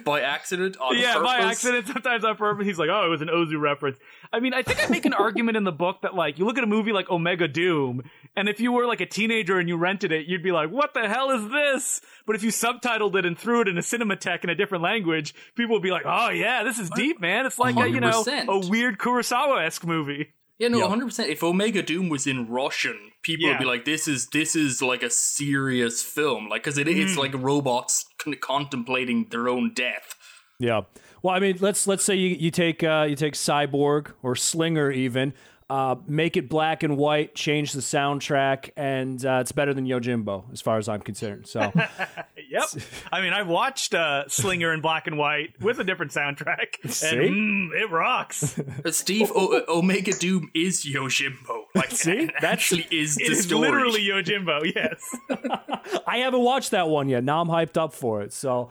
by 0.04 0.22
accident, 0.22 0.78
on 0.80 0.98
yeah, 0.98 1.20
by 1.22 1.38
accident, 1.38 1.88
sometimes 1.88 2.24
on 2.24 2.36
purpose. 2.36 2.66
He's 2.66 2.80
like, 2.80 2.90
oh, 2.90 3.06
it 3.06 3.10
was 3.10 3.22
an 3.22 3.30
Ozu 3.30 3.60
reference. 3.60 3.98
I 4.34 4.40
mean, 4.40 4.54
I 4.54 4.62
think 4.64 4.84
I 4.84 4.88
make 4.90 5.06
an 5.06 5.14
argument 5.14 5.58
in 5.58 5.64
the 5.64 5.72
book 5.72 6.02
that, 6.02 6.16
like, 6.16 6.38
you 6.40 6.46
look 6.46 6.58
at 6.58 6.64
a 6.64 6.68
movie 6.68 6.92
like 6.92 7.10
Omega 7.10 7.48
Doom, 7.48 8.04
and 8.36 8.48
if 8.50 8.60
you 8.60 8.72
were 8.72 8.86
like 8.86 9.02
a 9.02 9.06
teenager 9.06 9.58
and 9.60 9.68
you 9.70 9.78
rented 9.78 10.12
it, 10.12 10.26
you'd 10.28 10.44
be 10.44 10.52
like, 10.52 10.70
what 10.70 10.94
the 10.94 11.08
hell 11.08 11.32
is 11.32 11.50
this? 11.50 12.02
But 12.26 12.36
if 12.36 12.44
you 12.44 12.50
subtitled 12.50 13.16
it 13.16 13.26
and 13.26 13.38
threw 13.38 13.62
it 13.62 13.68
in 13.68 13.78
a 13.78 13.82
Cinematheque 13.82 14.44
in 14.44 14.50
a 14.50 14.56
different 14.56 14.84
language, 14.84 15.34
people 15.56 15.76
would 15.76 15.84
be 15.84 15.92
like, 15.92 16.04
oh, 16.06 16.30
yeah, 16.30 16.64
this 16.64 16.80
is 16.80 16.90
deep, 16.92 17.20
man. 17.22 17.46
It's 17.46 17.60
like, 17.60 17.76
a, 17.78 17.90
you 17.90 18.00
know, 18.00 18.24
a 18.28 18.68
weird 18.68 18.98
Kurosawa 18.98 19.66
esque 19.66 19.86
movie. 19.86 20.34
Yeah, 20.58 20.70
no, 20.70 20.78
Yeah. 20.80 20.88
hundred 20.88 21.08
percent. 21.08 21.30
If 21.30 21.44
Omega 21.44 21.82
Doom 21.82 22.08
was 22.08 22.26
in 22.26 22.48
Russian, 22.48 22.98
people 23.24 23.50
would 23.50 23.60
be 23.60 23.66
like, 23.66 23.84
"This 23.84 24.08
is 24.08 24.28
this 24.30 24.56
is 24.56 24.82
like 24.82 25.04
a 25.04 25.10
serious 25.10 26.02
film," 26.02 26.48
like 26.48 26.64
because 26.64 26.78
it, 26.78 26.88
Mm. 26.88 27.04
it's 27.04 27.18
like 27.18 27.34
robots 27.34 28.06
con- 28.18 28.36
contemplating 28.40 29.26
their 29.32 29.50
own 29.50 29.74
death. 29.74 30.16
Yeah. 30.58 30.84
Well, 31.26 31.34
I 31.34 31.40
mean, 31.40 31.58
let's 31.60 31.88
let's 31.88 32.04
say 32.06 32.14
you, 32.14 32.36
you 32.36 32.52
take 32.52 32.84
uh, 32.84 33.08
you 33.10 33.16
take 33.16 33.34
Cyborg 33.34 34.12
or 34.22 34.36
Slinger 34.36 34.92
even, 34.92 35.34
uh, 35.72 35.96
make 36.08 36.38
it 36.38 36.48
black 36.50 36.84
and 36.84 36.98
white, 36.98 37.34
change 37.34 37.72
the 37.74 37.82
soundtrack, 37.82 38.70
and 38.78 39.26
uh, 39.26 39.40
it's 39.42 39.52
better 39.52 39.74
than 39.74 39.88
Yojimbo 39.88 40.54
as 40.54 40.62
far 40.62 40.78
as 40.78 40.88
I'm 40.88 41.02
concerned. 41.02 41.48
So 41.48 41.62
Yep. 42.50 42.64
I 43.12 43.22
mean, 43.22 43.34
I've 43.34 43.48
watched 43.48 43.96
uh, 43.96 44.28
Slinger 44.28 44.72
in 44.72 44.82
black 44.82 45.08
and 45.08 45.18
white 45.18 45.60
with 45.60 45.80
a 45.80 45.84
different 45.84 46.12
soundtrack. 46.12 46.88
See? 46.92 47.08
And 47.08 47.72
mm, 47.72 47.82
it 47.82 47.90
rocks. 47.90 48.60
Uh, 48.60 48.92
Steve, 48.92 49.32
o- 49.34 49.64
Omega 49.68 50.12
Doom 50.14 50.52
is 50.54 50.86
Yojimbo. 50.86 51.64
Like, 51.74 51.90
See? 51.92 52.12
it 52.12 52.34
That's- 52.40 52.54
actually 52.54 52.88
is 52.92 53.16
the 53.16 53.24
It 53.24 53.32
is 53.32 53.46
story. 53.46 53.62
literally 53.72 54.02
Yojimbo, 54.02 54.72
yes. 54.76 56.02
I 56.06 56.20
haven't 56.20 56.42
watched 56.42 56.70
that 56.70 56.88
one 56.88 57.10
yet. 57.10 57.24
Now 57.24 57.42
I'm 57.42 57.48
hyped 57.48 57.78
up 57.78 57.94
for 57.96 58.22
it. 58.22 58.32
So, 58.32 58.70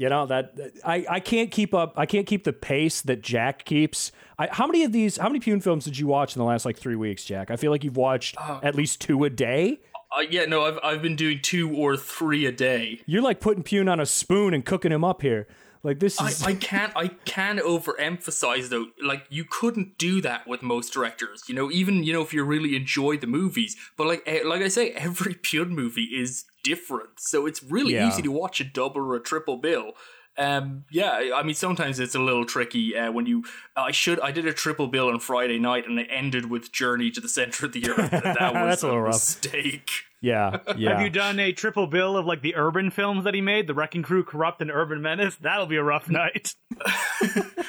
you 0.00 0.08
know 0.08 0.24
that 0.24 0.54
I, 0.82 1.04
I 1.10 1.20
can't 1.20 1.50
keep 1.50 1.74
up. 1.74 1.92
I 1.94 2.06
can't 2.06 2.26
keep 2.26 2.44
the 2.44 2.54
pace 2.54 3.02
that 3.02 3.20
Jack 3.20 3.66
keeps. 3.66 4.12
I, 4.38 4.48
how 4.50 4.66
many 4.66 4.82
of 4.82 4.92
these? 4.92 5.18
How 5.18 5.28
many 5.28 5.40
Pyun 5.40 5.62
films 5.62 5.84
did 5.84 5.98
you 5.98 6.06
watch 6.06 6.34
in 6.34 6.40
the 6.40 6.46
last 6.46 6.64
like 6.64 6.78
three 6.78 6.96
weeks, 6.96 7.22
Jack? 7.22 7.50
I 7.50 7.56
feel 7.56 7.70
like 7.70 7.84
you've 7.84 7.98
watched 7.98 8.34
at 8.62 8.74
least 8.74 9.02
two 9.02 9.22
a 9.24 9.30
day. 9.30 9.78
Uh, 10.10 10.22
yeah, 10.22 10.46
no, 10.46 10.64
I've 10.64 10.78
I've 10.82 11.02
been 11.02 11.16
doing 11.16 11.40
two 11.42 11.76
or 11.76 11.98
three 11.98 12.46
a 12.46 12.52
day. 12.52 13.02
You're 13.04 13.20
like 13.20 13.40
putting 13.40 13.62
Pyun 13.62 13.92
on 13.92 14.00
a 14.00 14.06
spoon 14.06 14.54
and 14.54 14.64
cooking 14.64 14.90
him 14.90 15.04
up 15.04 15.20
here. 15.20 15.46
Like 15.82 16.00
this 16.00 16.18
I, 16.18 16.28
is. 16.28 16.42
I 16.44 16.54
can't 16.54 16.94
I 16.96 17.08
can 17.26 17.58
overemphasize 17.58 18.70
though 18.70 18.86
like 19.02 19.26
you 19.28 19.44
couldn't 19.44 19.98
do 19.98 20.22
that 20.22 20.46
with 20.46 20.62
most 20.62 20.92
directors 20.92 21.44
you 21.48 21.54
know 21.54 21.70
even 21.70 22.04
you 22.04 22.12
know 22.12 22.20
if 22.20 22.34
you 22.34 22.44
really 22.44 22.76
enjoy 22.76 23.16
the 23.16 23.26
movies 23.26 23.78
but 23.96 24.06
like 24.06 24.22
eh, 24.26 24.40
like 24.44 24.60
I 24.60 24.68
say 24.68 24.90
every 24.90 25.34
Pyun 25.34 25.70
movie 25.70 26.10
is 26.12 26.44
different 26.62 27.18
so 27.18 27.46
it's 27.46 27.62
really 27.62 27.94
Yeah. 27.94 28.08
easy 28.08 28.22
to 28.22 28.30
watch 28.30 28.60
a 28.60 28.64
double 28.64 29.00
or 29.02 29.16
a 29.16 29.20
triple 29.20 29.56
bill 29.56 29.92
um 30.38 30.84
yeah 30.90 31.32
I 31.34 31.42
mean 31.42 31.54
sometimes 31.54 31.98
it's 31.98 32.14
a 32.14 32.20
little 32.20 32.44
tricky 32.44 32.96
uh, 32.96 33.10
when 33.12 33.26
you 33.26 33.44
I 33.76 33.90
should 33.90 34.20
I 34.20 34.30
did 34.30 34.46
a 34.46 34.52
triple 34.52 34.86
bill 34.86 35.08
on 35.08 35.18
Friday 35.20 35.58
night 35.58 35.86
and 35.88 35.98
it 35.98 36.06
ended 36.10 36.48
with 36.48 36.70
Journey 36.72 37.10
to 37.10 37.20
the 37.20 37.28
Center 37.28 37.66
of 37.66 37.72
the 37.72 37.88
Earth 37.90 38.10
that 38.10 38.24
was 38.38 38.52
That's 38.54 38.82
a 38.82 38.86
little 38.86 39.02
rough. 39.02 39.14
mistake 39.14 39.90
yeah, 40.22 40.58
yeah. 40.76 40.90
Have 40.90 41.00
you 41.00 41.08
done 41.08 41.40
a 41.40 41.50
triple 41.50 41.86
bill 41.86 42.14
of 42.14 42.26
like 42.26 42.42
the 42.42 42.54
urban 42.54 42.90
films 42.90 43.24
that 43.24 43.32
he 43.32 43.40
made, 43.40 43.66
The 43.66 43.72
Wrecking 43.72 44.02
Crew, 44.02 44.22
Corrupt, 44.22 44.60
and 44.60 44.70
Urban 44.70 45.00
Menace? 45.00 45.36
That'll 45.36 45.64
be 45.64 45.76
a 45.76 45.82
rough 45.82 46.10
night. 46.10 46.54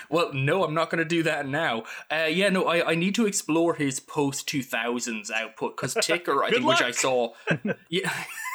Well, 0.09 0.33
no, 0.33 0.65
I'm 0.65 0.73
not 0.73 0.89
going 0.89 0.99
to 0.99 1.05
do 1.05 1.23
that 1.23 1.47
now. 1.47 1.83
Uh, 2.11 2.25
yeah, 2.29 2.49
no, 2.49 2.65
I, 2.65 2.91
I 2.91 2.95
need 2.95 3.15
to 3.15 3.25
explore 3.25 3.75
his 3.75 4.01
post 4.01 4.49
2000s 4.49 5.31
output 5.31 5.77
because 5.77 5.93
Ticker, 6.01 6.43
I 6.43 6.49
think, 6.51 6.65
which 6.65 6.81
I 6.81 6.91
saw. 6.91 7.29
Yeah. 7.89 8.11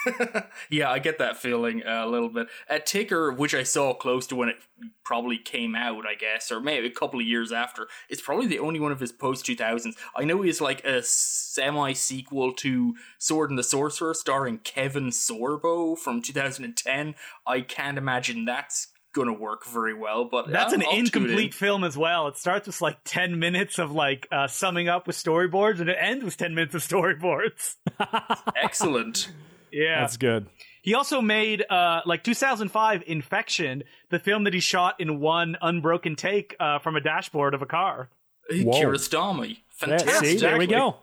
yeah, 0.71 0.91
I 0.91 0.99
get 0.99 1.19
that 1.19 1.37
feeling 1.37 1.83
a 1.87 2.07
little 2.07 2.29
bit. 2.29 2.49
At 2.69 2.87
Ticker, 2.87 3.33
which 3.33 3.55
I 3.55 3.63
saw 3.63 3.95
close 3.95 4.27
to 4.29 4.37
when 4.37 4.49
it 4.49 4.57
probably 5.05 5.39
came 5.39 5.75
out, 5.75 6.05
I 6.07 6.15
guess, 6.15 6.51
or 6.53 6.61
maybe 6.61 6.87
a 6.87 6.91
couple 6.91 7.21
of 7.21 7.27
years 7.27 7.53
after, 7.53 7.89
it's 8.09 8.21
probably 8.21 8.47
the 8.47 8.59
only 8.59 8.81
one 8.81 8.93
of 8.93 9.01
his 9.01 9.13
post 9.13 9.47
2000s. 9.47 9.95
I 10.17 10.25
know 10.25 10.43
he's 10.43 10.61
like 10.61 10.85
a 10.85 11.03
semi 11.03 11.93
sequel 11.93 12.53
to 12.55 12.95
Sword 13.19 13.51
and 13.51 13.59
the 13.59 13.63
Sorcerer 13.65 14.15
starring 14.15 14.59
Kevin 14.59 15.09
Sorbo 15.11 15.97
from 15.99 16.23
2010. 16.23 17.15
I 17.47 17.61
can't 17.61 17.99
imagine 17.99 18.45
that's 18.45 18.89
going 19.15 19.29
to 19.29 19.33
work 19.33 19.65
very 19.65 19.95
well, 19.95 20.27
but 20.27 20.47
That's 20.51 20.75
I'll- 20.75 20.81
an 20.81 20.81
tune 20.81 20.93
in. 20.93 20.99
incomplete 21.07 21.55
film 21.55 21.85
as 21.85 21.97
well. 21.97 22.29
It 22.29 22.37
starts 22.37 22.67
with 22.67 22.83
like 22.83 22.99
10 23.07 23.39
minutes 23.39 23.79
of 23.79 23.91
like 23.91 24.29
uh, 24.31 24.47
summing 24.47 24.91
up 24.91 25.07
with 25.07 25.17
storyboards, 25.17 25.81
and 25.81 25.89
it 25.89 25.97
ends 25.99 26.23
with 26.23 26.37
10 26.37 26.55
minutes 26.55 26.75
of 26.75 26.83
storyboards. 26.83 27.77
Excellent. 28.63 29.31
Yeah. 29.77 30.01
That's 30.01 30.17
good. 30.17 30.47
He 30.83 30.95
also 30.95 31.21
made 31.21 31.65
uh 31.69 32.01
like 32.07 32.23
2005 32.25 33.05
Infection, 33.07 33.83
the 34.11 34.19
film 34.19 34.45
that 34.45 34.55
he 34.55 34.61
shot 34.61 35.01
in 35.01 35.21
one 35.21 35.57
unbroken 35.61 36.17
take 36.17 36.57
uh, 36.61 36.79
from 36.79 36.97
a 36.97 37.01
dashboard 37.01 37.55
of 37.55 37.63
a 37.63 37.67
car. 37.67 38.09
Whoa. 38.51 38.73
Kiarostami. 38.73 39.49
Yeah, 39.49 39.55
Fantastic. 39.69 40.29
see, 40.29 40.37
there 40.39 40.57
we 40.57 40.67
go. 40.67 40.97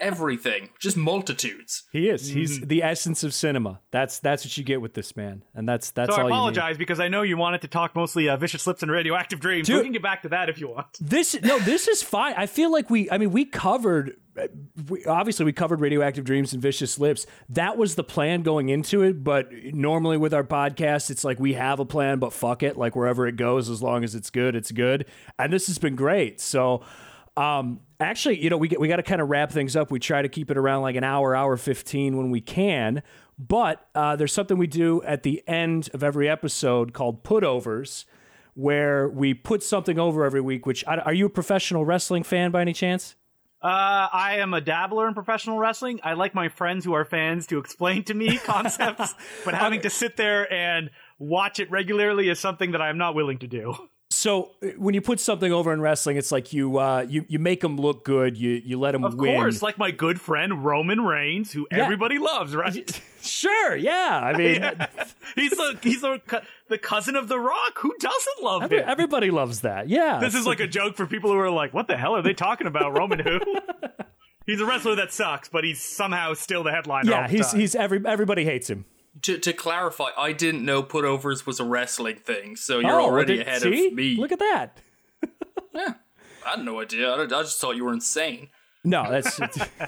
Everything. 0.00 0.70
Just 0.80 0.96
multitudes. 0.96 1.84
He 1.92 2.08
is. 2.08 2.28
He's 2.28 2.60
the 2.60 2.82
essence 2.82 3.22
of 3.24 3.34
cinema. 3.34 3.80
That's 3.90 4.18
that's 4.20 4.44
what 4.44 4.56
you 4.56 4.64
get 4.64 4.80
with 4.80 4.94
this 4.94 5.16
man, 5.16 5.44
and 5.54 5.68
that's 5.68 5.90
that's 5.90 6.14
So 6.14 6.20
I 6.20 6.22
all 6.22 6.28
you 6.28 6.30
need. 6.30 6.36
apologize 6.38 6.78
because 6.78 6.98
I 6.98 7.08
know 7.08 7.22
you 7.22 7.36
wanted 7.36 7.60
to 7.60 7.68
talk 7.68 7.94
mostly 7.94 8.28
uh, 8.28 8.36
Vicious 8.36 8.66
Lips 8.66 8.82
and 8.82 8.90
Radioactive 8.90 9.38
Dreams. 9.38 9.66
Dude. 9.66 9.76
we 9.76 9.82
can 9.84 9.92
get 9.92 10.02
back 10.02 10.22
to 10.22 10.30
that 10.30 10.48
if 10.48 10.58
you 10.58 10.68
want. 10.68 10.86
This 11.00 11.40
no, 11.42 11.58
this 11.58 11.88
is 11.88 12.02
fine. 12.02 12.34
I 12.36 12.46
feel 12.46 12.72
like 12.72 12.88
we. 12.90 13.10
I 13.10 13.18
mean, 13.18 13.32
we 13.32 13.44
covered. 13.44 14.16
We, 14.88 15.04
obviously, 15.04 15.44
we 15.44 15.52
covered 15.52 15.80
radioactive 15.80 16.24
dreams 16.24 16.54
and 16.54 16.62
vicious 16.62 16.98
lips. 16.98 17.26
That 17.50 17.76
was 17.76 17.96
the 17.96 18.02
plan 18.04 18.40
going 18.42 18.70
into 18.70 19.02
it. 19.02 19.22
But 19.22 19.50
normally 19.52 20.16
with 20.16 20.32
our 20.32 20.42
podcast, 20.44 21.10
it's 21.10 21.22
like 21.22 21.38
we 21.38 21.52
have 21.52 21.80
a 21.80 21.84
plan, 21.84 22.18
but 22.18 22.32
fuck 22.32 22.62
it. 22.62 22.78
Like 22.78 22.96
wherever 22.96 23.26
it 23.26 23.36
goes, 23.36 23.68
as 23.68 23.82
long 23.82 24.04
as 24.04 24.14
it's 24.14 24.30
good, 24.30 24.56
it's 24.56 24.72
good. 24.72 25.04
And 25.38 25.52
this 25.52 25.66
has 25.66 25.76
been 25.76 25.96
great. 25.96 26.40
So, 26.40 26.82
um, 27.36 27.80
actually, 28.00 28.42
you 28.42 28.50
know, 28.50 28.56
we 28.56 28.68
get, 28.68 28.80
we 28.80 28.88
got 28.88 28.96
to 28.96 29.02
kind 29.02 29.20
of 29.20 29.28
wrap 29.28 29.50
things 29.50 29.76
up. 29.76 29.90
We 29.90 29.98
try 29.98 30.22
to 30.22 30.28
keep 30.28 30.50
it 30.50 30.56
around 30.56 30.82
like 30.82 30.96
an 30.96 31.04
hour, 31.04 31.34
hour 31.34 31.56
fifteen 31.56 32.16
when 32.16 32.30
we 32.30 32.40
can. 32.40 33.02
But 33.38 33.86
uh, 33.94 34.16
there's 34.16 34.32
something 34.32 34.58
we 34.58 34.66
do 34.66 35.02
at 35.02 35.22
the 35.22 35.42
end 35.48 35.88
of 35.94 36.02
every 36.02 36.28
episode 36.28 36.92
called 36.92 37.24
putovers 37.24 38.04
where 38.54 39.08
we 39.08 39.34
put 39.34 39.62
something 39.62 39.98
over 39.98 40.24
every 40.24 40.40
week. 40.40 40.66
Which 40.66 40.84
are 40.86 41.14
you 41.14 41.26
a 41.26 41.30
professional 41.30 41.84
wrestling 41.84 42.22
fan 42.22 42.50
by 42.50 42.60
any 42.60 42.72
chance? 42.72 43.16
Uh, 43.62 44.08
I 44.12 44.38
am 44.38 44.54
a 44.54 44.60
dabbler 44.60 45.06
in 45.06 45.14
professional 45.14 45.56
wrestling. 45.56 46.00
I 46.02 46.14
like 46.14 46.34
my 46.34 46.48
friends 46.48 46.84
who 46.84 46.94
are 46.94 47.04
fans 47.04 47.46
to 47.46 47.58
explain 47.58 48.02
to 48.04 48.14
me 48.14 48.38
concepts, 48.44 49.14
but 49.44 49.54
having 49.54 49.82
to 49.82 49.90
sit 49.90 50.16
there 50.16 50.52
and 50.52 50.90
watch 51.18 51.60
it 51.60 51.70
regularly 51.70 52.28
is 52.28 52.40
something 52.40 52.72
that 52.72 52.82
I 52.82 52.90
am 52.90 52.98
not 52.98 53.14
willing 53.14 53.38
to 53.38 53.46
do. 53.46 53.74
So 54.22 54.52
uh, 54.62 54.68
when 54.78 54.94
you 54.94 55.00
put 55.00 55.18
something 55.18 55.52
over 55.52 55.72
in 55.72 55.80
wrestling, 55.80 56.16
it's 56.16 56.30
like 56.30 56.52
you 56.52 56.78
uh, 56.78 57.04
you 57.08 57.24
you 57.26 57.40
make 57.40 57.60
them 57.60 57.76
look 57.76 58.04
good. 58.04 58.36
You 58.36 58.50
you 58.64 58.78
let 58.78 58.92
them 58.92 59.02
Of 59.04 59.14
win. 59.16 59.34
Of 59.34 59.40
course, 59.40 59.62
like 59.62 59.78
my 59.78 59.90
good 59.90 60.20
friend 60.20 60.64
Roman 60.64 61.00
Reigns, 61.00 61.50
who 61.50 61.66
Yeah. 61.72 61.78
everybody 61.82 62.20
loves, 62.20 62.54
right? 62.54 62.88
Sure, 63.20 63.74
yeah. 63.74 64.20
I 64.22 64.32
mean, 64.38 64.62
he's 65.34 65.50
the 65.50 65.76
he's 65.82 66.02
the, 66.02 66.20
the 66.68 66.78
cousin 66.78 67.16
of 67.16 67.26
The 67.26 67.38
Rock. 67.40 67.78
Who 67.78 67.92
doesn't 67.98 68.42
love 68.44 68.62
every- 68.62 68.78
him? 68.78 68.84
everybody 68.88 69.32
loves 69.32 69.62
that. 69.62 69.88
Yeah. 69.88 70.20
This 70.20 70.36
is 70.36 70.46
like 70.46 70.60
a 70.60 70.68
joke 70.68 70.94
for 70.96 71.04
people 71.06 71.32
who 71.32 71.38
are 71.40 71.50
like, 71.50 71.74
"What 71.74 71.88
the 71.88 71.96
hell 71.96 72.14
are 72.14 72.22
they 72.22 72.34
talking 72.34 72.68
about, 72.68 72.96
Roman? 72.96 73.18
Who?" 73.18 73.40
he's 74.46 74.60
a 74.60 74.66
wrestler 74.66 74.94
that 74.96 75.12
sucks, 75.12 75.48
but 75.48 75.64
he's 75.64 75.80
somehow 75.82 76.34
still 76.34 76.62
the 76.62 76.70
headliner. 76.70 77.10
yeah. 77.10 77.26
the 77.26 77.36
He's 77.36 77.50
time. 77.50 77.60
he's 77.60 77.74
every 77.74 78.00
everybody 78.06 78.44
hates 78.44 78.70
him. 78.70 78.84
To, 79.20 79.38
to 79.38 79.52
clarify, 79.52 80.08
I 80.16 80.32
didn't 80.32 80.64
know 80.64 80.82
putovers 80.82 81.44
was 81.46 81.60
a 81.60 81.64
wrestling 81.64 82.16
thing, 82.16 82.56
so 82.56 82.78
you're 82.78 82.98
oh, 82.98 83.04
already 83.04 83.36
did- 83.36 83.46
ahead 83.46 83.62
see? 83.62 83.88
of 83.88 83.92
me. 83.92 84.16
Look 84.16 84.32
at 84.32 84.38
that. 84.38 84.78
yeah. 85.74 85.94
I 86.46 86.50
had 86.52 86.64
no 86.64 86.80
idea. 86.80 87.10
I, 87.10 87.22
I 87.22 87.26
just 87.26 87.60
thought 87.60 87.76
you 87.76 87.84
were 87.84 87.92
insane. 87.92 88.48
No, 88.84 89.08
that's 89.08 89.38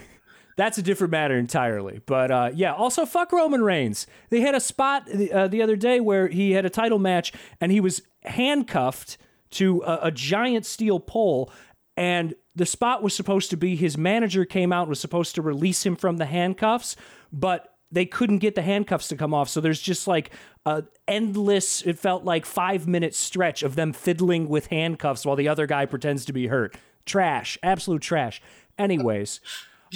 that's 0.57 0.79
a 0.79 0.83
different 0.83 1.11
matter 1.11 1.37
entirely. 1.37 2.01
But 2.05 2.31
uh, 2.31 2.51
yeah, 2.55 2.75
also 2.75 3.07
fuck 3.07 3.33
Roman 3.33 3.63
Reigns. 3.63 4.07
They 4.31 4.41
had 4.41 4.55
a 4.55 4.61
spot 4.61 5.09
uh, 5.11 5.49
the 5.49 5.63
other 5.63 5.77
day 5.77 6.01
where 6.01 6.29
he 6.29 6.53
had 6.53 6.65
a 6.65 6.71
title 6.71 6.99
match 6.99 7.33
and 7.61 7.73
he 7.73 7.81
was 7.81 8.03
handcuffed 8.23 9.19
to 9.53 9.83
a, 9.83 9.99
a 10.03 10.11
giant 10.11 10.67
steel 10.67 11.01
pole, 11.01 11.51
and 11.97 12.35
the 12.55 12.67
spot 12.67 13.03
was 13.03 13.15
supposed 13.15 13.51
to 13.51 13.57
be 13.57 13.77
his 13.77 13.97
manager 13.99 14.45
came 14.45 14.73
out 14.73 14.83
and 14.83 14.91
was 14.91 15.01
supposed 15.01 15.35
to 15.35 15.43
release 15.43 15.85
him 15.85 15.97
from 15.97 16.17
the 16.19 16.27
handcuffs, 16.27 16.97
but 17.33 17.74
they 17.95 18.05
couldn't 18.07 18.39
get 18.39 18.55
the 18.55 18.63
handcuffs 18.63 19.09
to 19.09 19.17
come 19.17 19.33
off. 19.33 19.49
So 19.49 19.61
there's 19.61 19.81
just 19.81 20.07
like 20.07 20.31
a 20.67 20.85
endless, 21.07 21.83
it 21.83 21.99
felt 21.99 22.25
like 22.25 22.45
five 22.45 22.87
minute 22.87 23.15
stretch 23.15 23.63
of 23.63 23.77
them 23.77 23.93
fiddling 23.93 24.49
with 24.49 24.67
handcuffs 24.67 25.25
while 25.25 25.37
the 25.37 25.49
other 25.49 25.67
guy 25.67 25.87
pretends 25.87 26.25
to 26.27 26.33
be 26.33 26.49
hurt. 26.49 26.77
Trash, 27.07 27.59
absolute 27.63 28.03
trash. 28.03 28.43
Anyways, 28.79 29.41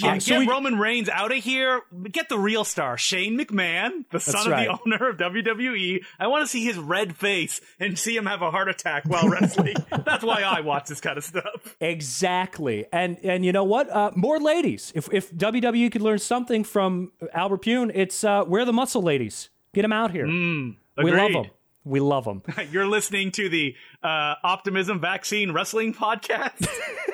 Yeah, 0.01 0.13
uh, 0.15 0.19
so 0.19 0.31
get 0.31 0.39
we- 0.39 0.47
Roman 0.47 0.77
Reigns 0.77 1.09
out 1.09 1.31
of 1.31 1.43
here. 1.43 1.81
Get 2.11 2.29
the 2.29 2.39
real 2.39 2.63
star, 2.63 2.97
Shane 2.97 3.37
McMahon, 3.37 4.05
the 4.11 4.19
son 4.19 4.49
right. 4.49 4.67
of 4.67 4.79
the 4.85 4.95
owner 4.95 5.09
of 5.09 5.17
WWE. 5.17 6.03
I 6.19 6.27
want 6.27 6.43
to 6.43 6.47
see 6.47 6.63
his 6.63 6.77
red 6.77 7.15
face 7.15 7.61
and 7.79 7.97
see 7.97 8.15
him 8.15 8.25
have 8.25 8.41
a 8.41 8.51
heart 8.51 8.69
attack 8.69 9.03
while 9.05 9.27
wrestling. 9.27 9.75
That's 10.05 10.23
why 10.23 10.41
I 10.41 10.61
watch 10.61 10.87
this 10.87 11.01
kind 11.01 11.17
of 11.17 11.23
stuff. 11.23 11.75
Exactly, 11.79 12.85
and 12.91 13.17
and 13.23 13.45
you 13.45 13.51
know 13.51 13.63
what? 13.63 13.89
Uh, 13.89 14.11
more 14.15 14.39
ladies. 14.39 14.91
If 14.95 15.09
if 15.13 15.31
WWE 15.33 15.91
could 15.91 16.01
learn 16.01 16.19
something 16.19 16.63
from 16.63 17.11
Albert 17.33 17.63
Pyun, 17.63 17.91
it's 17.93 18.23
uh, 18.23 18.43
we're 18.47 18.65
the 18.65 18.73
muscle 18.73 19.01
ladies. 19.01 19.49
Get 19.73 19.83
them 19.83 19.93
out 19.93 20.11
here. 20.11 20.25
we 20.25 21.11
love 21.11 21.31
them. 21.31 21.45
We 21.85 21.99
love 21.99 22.25
them. 22.25 22.43
You're 22.71 22.87
listening 22.87 23.31
to 23.33 23.49
the 23.49 23.75
uh, 24.03 24.35
Optimism 24.43 24.99
Vaccine 24.99 25.51
Wrestling 25.53 25.93
Podcast. 25.93 26.67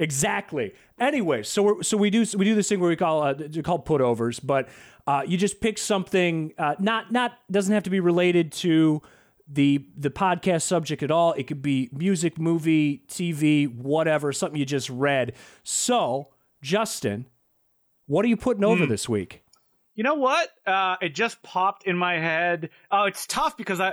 exactly. 0.00 0.74
Anyway, 0.98 1.42
so 1.42 1.62
we're, 1.62 1.82
so 1.82 1.96
we 1.96 2.10
do 2.10 2.24
we 2.36 2.44
do 2.44 2.54
this 2.54 2.68
thing 2.68 2.80
where 2.80 2.88
we 2.88 2.96
call 2.96 3.22
uh, 3.22 3.34
called 3.62 3.86
putovers, 3.86 4.40
but 4.42 4.68
uh, 5.06 5.22
you 5.26 5.36
just 5.36 5.60
pick 5.60 5.78
something 5.78 6.52
uh, 6.58 6.74
not 6.78 7.12
not 7.12 7.38
doesn't 7.50 7.72
have 7.72 7.82
to 7.84 7.90
be 7.90 8.00
related 8.00 8.52
to 8.52 9.02
the 9.48 9.84
the 9.96 10.10
podcast 10.10 10.62
subject 10.62 11.02
at 11.02 11.10
all. 11.10 11.32
It 11.32 11.46
could 11.46 11.62
be 11.62 11.88
music, 11.92 12.38
movie, 12.38 13.02
TV, 13.08 13.72
whatever, 13.74 14.32
something 14.32 14.58
you 14.58 14.66
just 14.66 14.90
read. 14.90 15.34
So, 15.62 16.28
Justin, 16.62 17.26
what 18.06 18.24
are 18.24 18.28
you 18.28 18.36
putting 18.36 18.64
over 18.64 18.86
this 18.86 19.08
week? 19.08 19.42
You 19.94 20.02
know 20.02 20.14
what? 20.14 20.48
Uh, 20.66 20.96
it 21.00 21.14
just 21.14 21.42
popped 21.42 21.84
in 21.84 21.96
my 21.96 22.14
head. 22.18 22.70
Oh, 22.90 23.04
it's 23.04 23.26
tough 23.26 23.56
because 23.56 23.80
I, 23.80 23.92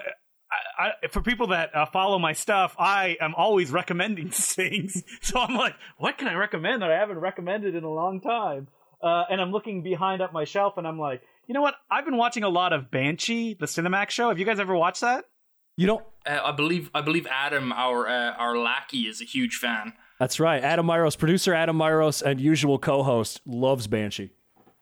I, 0.51 0.91
I 1.03 1.07
for 1.07 1.21
people 1.21 1.47
that 1.47 1.75
uh, 1.75 1.85
follow 1.85 2.19
my 2.19 2.33
stuff, 2.33 2.75
I 2.77 3.17
am 3.21 3.33
always 3.35 3.71
recommending 3.71 4.29
things. 4.31 5.03
So 5.21 5.39
I'm 5.39 5.55
like, 5.55 5.75
what 5.97 6.17
can 6.17 6.27
I 6.27 6.33
recommend 6.35 6.81
that 6.81 6.91
I 6.91 6.97
haven't 6.97 7.19
recommended 7.19 7.75
in 7.75 7.83
a 7.83 7.89
long 7.89 8.21
time? 8.21 8.67
Uh, 9.01 9.23
and 9.29 9.41
I'm 9.41 9.51
looking 9.51 9.81
behind 9.81 10.21
up 10.21 10.31
my 10.31 10.43
shelf, 10.43 10.77
and 10.77 10.87
I'm 10.87 10.99
like, 10.99 11.21
You 11.47 11.53
know 11.53 11.61
what? 11.61 11.75
I've 11.89 12.05
been 12.05 12.17
watching 12.17 12.43
a 12.43 12.49
lot 12.49 12.71
of 12.73 12.91
Banshee, 12.91 13.55
the 13.55 13.65
Cinemax 13.65 14.11
show. 14.11 14.29
Have 14.29 14.37
you 14.37 14.45
guys 14.45 14.59
ever 14.59 14.75
watched 14.75 15.01
that? 15.01 15.25
You 15.77 15.87
don't. 15.87 16.05
Uh, 16.25 16.39
I 16.43 16.51
believe 16.51 16.91
I 16.93 17.01
believe 17.01 17.25
Adam, 17.29 17.71
our 17.71 18.07
uh, 18.07 18.33
our 18.33 18.57
lackey, 18.57 19.03
is 19.07 19.21
a 19.21 19.25
huge 19.25 19.55
fan. 19.55 19.93
That's 20.19 20.39
right. 20.39 20.63
Adam 20.63 20.85
Myros, 20.85 21.17
producer 21.17 21.53
Adam 21.53 21.77
Myros, 21.77 22.21
and 22.21 22.39
usual 22.39 22.77
co-host 22.77 23.41
loves 23.45 23.87
Banshee. 23.87 24.31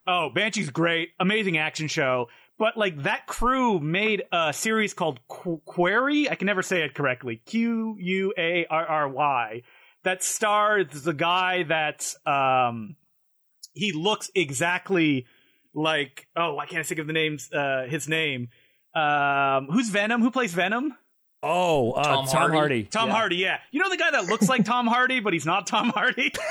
Oh, 0.06 0.30
Banshee's 0.34 0.70
great, 0.70 1.12
amazing 1.20 1.58
action 1.58 1.88
show. 1.88 2.28
But 2.60 2.76
like 2.78 3.04
that 3.04 3.26
crew 3.26 3.80
made 3.80 4.24
a 4.34 4.52
series 4.54 4.94
called 4.94 5.20
Qu- 5.30 5.62
Query. 5.66 6.30
I 6.30 6.36
can 6.36 6.46
never 6.46 6.62
say 6.62 6.84
it 6.84 6.94
correctly. 6.94 7.42
Q 7.46 7.96
U 7.98 8.34
A 8.38 8.66
R 8.70 8.86
R 8.86 9.08
Y. 9.10 9.62
That 10.04 10.22
stars 10.24 11.04
the 11.04 11.14
guy 11.14 11.64
that's 11.64 12.18
um, 12.28 12.98
he 13.74 13.94
looks 13.94 14.30
exactly 14.36 15.26
like. 15.74 16.28
Oh, 16.36 16.54
why 16.56 16.66
can't 16.66 16.82
I 16.82 16.84
think 16.84 17.00
of 17.00 17.08
the 17.08 17.14
names? 17.14 17.50
Uh, 17.52 17.86
his 17.90 18.08
name. 18.10 18.50
Um, 18.94 19.68
who's 19.72 19.90
Venom? 19.90 20.22
Who 20.22 20.30
plays 20.30 20.54
Venom? 20.54 20.94
Oh, 21.42 21.92
uh, 21.94 22.04
Tom, 22.04 22.26
Tom 22.26 22.38
Hardy. 22.38 22.58
Hardy. 22.58 22.84
Tom 22.84 23.08
Yeah. 23.08 23.16
Hardy, 23.16 23.36
yeah. 23.38 23.58
You 23.72 23.80
know 23.82 23.90
the 23.90 23.96
guy 23.96 24.12
that 24.12 24.26
looks 24.26 24.50
like 24.50 24.66
Tom 24.66 24.88
Hardy, 24.88 25.22
but 25.22 25.32
he's 25.32 25.46
not 25.46 25.66
Tom 25.68 25.90
Hardy? 25.96 26.34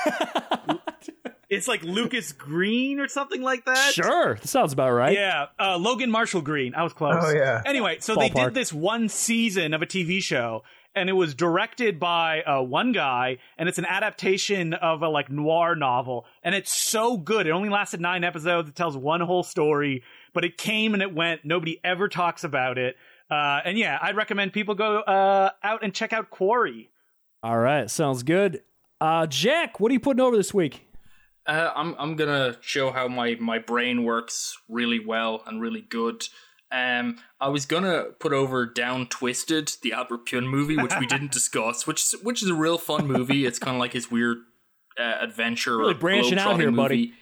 it's 1.51 1.69
like 1.69 1.83
Lucas 1.83 2.33
Green 2.33 3.01
or 3.01 3.09
something 3.09 3.43
like 3.43 3.65
that. 3.65 3.95
Sure, 3.95 4.35
that 4.35 4.49
sounds 4.49 4.73
about 4.73 4.91
right. 4.93 5.15
Yeah, 5.15 5.47
uh, 5.59 5.79
Logan 5.79 6.11
Marshall 6.11 6.43
Green. 6.43 6.75
I 6.75 6.83
was 6.83 6.93
close. 6.93 7.17
Oh, 7.19 7.31
yeah. 7.31 7.63
Anyway, 7.65 7.99
so 8.01 8.15
they 8.15 8.29
did 8.29 8.55
this 8.55 8.73
one 8.73 9.09
season 9.09 9.75
of 9.75 9.83
a 9.83 9.87
TV 9.87 10.23
show, 10.23 10.63
and 10.95 11.09
it 11.09 11.15
was 11.15 11.35
directed 11.35 11.99
by 11.99 12.43
uh, 12.43 12.61
one 12.61 12.93
guy, 12.93 13.39
and 13.57 13.69
it's 13.69 13.79
an 13.79 13.87
adaptation 13.87 14.75
of 14.75 15.03
a 15.03 15.09
like 15.09 15.31
noir 15.31 15.75
novel, 15.75 16.27
and 16.43 16.55
it's 16.55 16.73
so 16.73 17.17
good. 17.17 17.47
It 17.47 17.51
only 17.51 17.71
lasted 17.71 18.01
nine 18.01 18.25
episodes. 18.25 18.69
It 18.69 18.75
tells 18.75 18.97
one 18.97 19.21
whole 19.21 19.43
story, 19.43 20.03
but 20.35 20.45
it 20.45 20.59
came 20.59 20.93
and 20.93 21.03
it 21.03 21.15
went. 21.15 21.45
Nobody 21.45 21.81
ever 21.83 22.09
talks 22.09 22.45
about 22.45 22.77
it. 22.79 22.97
Uh, 23.31 23.61
and 23.65 23.79
yeah, 23.79 23.99
I'd 24.01 24.17
recommend 24.17 24.53
people 24.53 24.75
go 24.75 25.01
uh, 25.01 25.51
out 25.63 25.83
and 25.83 25.95
check 25.95 26.13
out 26.13 26.31
Quarry. 26.31 26.91
All 27.43 27.59
right, 27.59 27.91
sounds 27.91 28.23
good. 28.23 28.63
Uh, 29.01 29.27
Jack, 29.27 29.81
what 29.81 29.91
are 29.91 29.93
you 29.93 30.01
putting 30.01 30.21
over 30.21 30.37
this 30.37 30.53
week? 30.53 30.88
Uh, 31.49 31.73
I'm 31.75 31.95
I'm 31.99 32.15
gonna 32.15 32.57
show 32.61 32.93
how 32.93 33.09
my 33.09 33.37
my 33.41 33.59
brain 33.59 34.05
works 34.05 34.59
really 34.69 35.01
well 35.01 35.43
and 35.47 35.61
really 35.61 35.81
good. 35.81 36.25
Um, 36.71 37.17
I 37.41 37.49
was 37.49 37.65
gonna 37.65 38.05
put 38.19 38.35
over 38.35 38.67
Down 38.67 39.07
Twisted, 39.07 39.73
the 39.83 39.95
Albert 39.95 40.27
Pyun 40.27 40.47
movie, 40.47 40.77
which 40.77 40.93
we 41.01 41.07
didn't 41.07 41.33
discuss, 41.41 41.87
which 41.87 42.03
is, 42.03 42.21
which 42.23 42.43
is 42.43 42.51
a 42.51 42.55
real 42.55 42.77
fun 42.77 43.07
movie. 43.07 43.47
It's 43.47 43.59
kind 43.59 43.75
of 43.75 43.81
like 43.81 43.95
his 43.95 44.11
weird 44.11 44.37
uh, 45.01 45.17
adventure, 45.23 45.79
Really 45.79 45.95
branching 45.95 46.39
out 46.39 46.61
here, 46.61 46.71
buddy. 46.71 47.15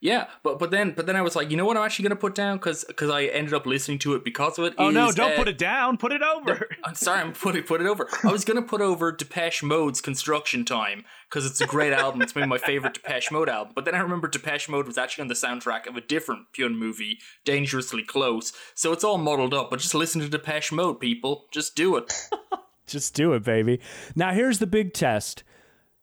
Yeah, 0.00 0.28
but 0.44 0.60
but 0.60 0.70
then 0.70 0.92
but 0.92 1.06
then 1.06 1.16
I 1.16 1.22
was 1.22 1.34
like, 1.34 1.50
you 1.50 1.56
know 1.56 1.64
what? 1.64 1.76
I'm 1.76 1.84
actually 1.84 2.04
gonna 2.04 2.20
put 2.20 2.36
down 2.36 2.58
because 2.58 2.84
because 2.84 3.10
I 3.10 3.24
ended 3.24 3.52
up 3.52 3.66
listening 3.66 3.98
to 4.00 4.14
it 4.14 4.24
because 4.24 4.56
of 4.56 4.64
it. 4.64 4.74
Oh 4.78 4.90
no, 4.90 5.10
don't 5.10 5.32
uh, 5.32 5.36
put 5.36 5.48
it 5.48 5.58
down. 5.58 5.96
Put 5.96 6.12
it 6.12 6.22
over. 6.22 6.68
I'm 6.84 6.94
sorry, 6.94 7.20
I'm 7.20 7.32
putting 7.32 7.64
put 7.64 7.80
it 7.80 7.86
over. 7.88 8.08
I 8.22 8.30
was 8.30 8.44
gonna 8.44 8.62
put 8.62 8.80
over 8.80 9.10
Depeche 9.10 9.64
Mode's 9.64 10.00
Construction 10.00 10.64
Time 10.64 11.04
because 11.28 11.44
it's 11.44 11.60
a 11.60 11.66
great 11.66 11.92
album. 11.92 12.22
It's 12.22 12.36
maybe 12.36 12.46
my 12.46 12.58
favorite 12.58 12.94
Depeche 12.94 13.32
Mode 13.32 13.48
album. 13.48 13.72
But 13.74 13.86
then 13.86 13.96
I 13.96 13.98
remember 13.98 14.28
Depeche 14.28 14.68
Mode 14.68 14.86
was 14.86 14.98
actually 14.98 15.22
on 15.22 15.28
the 15.28 15.34
soundtrack 15.34 15.88
of 15.88 15.96
a 15.96 16.00
different 16.00 16.52
Pyun 16.56 16.78
movie, 16.78 17.18
Dangerously 17.44 18.04
Close. 18.04 18.52
So 18.76 18.92
it's 18.92 19.02
all 19.02 19.18
muddled 19.18 19.52
up. 19.52 19.68
But 19.68 19.80
just 19.80 19.96
listen 19.96 20.20
to 20.20 20.28
Depeche 20.28 20.70
Mode, 20.70 21.00
people. 21.00 21.46
Just 21.52 21.74
do 21.74 21.96
it. 21.96 22.12
Just 22.86 23.12
do 23.12 23.34
it, 23.34 23.44
baby. 23.44 23.80
Now, 24.16 24.32
here's 24.32 24.60
the 24.60 24.66
big 24.66 24.94
test. 24.94 25.44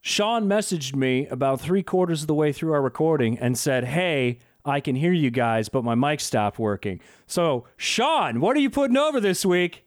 Sean 0.06 0.44
messaged 0.44 0.94
me 0.94 1.26
about 1.26 1.60
three 1.60 1.82
quarters 1.82 2.20
of 2.20 2.28
the 2.28 2.34
way 2.34 2.52
through 2.52 2.72
our 2.72 2.80
recording 2.80 3.36
and 3.40 3.58
said, 3.58 3.82
Hey, 3.82 4.38
I 4.64 4.78
can 4.78 4.94
hear 4.94 5.12
you 5.12 5.32
guys, 5.32 5.68
but 5.68 5.82
my 5.82 5.96
mic 5.96 6.20
stopped 6.20 6.60
working. 6.60 7.00
So, 7.26 7.66
Sean, 7.76 8.38
what 8.40 8.56
are 8.56 8.60
you 8.60 8.70
putting 8.70 8.96
over 8.96 9.18
this 9.18 9.44
week? 9.44 9.84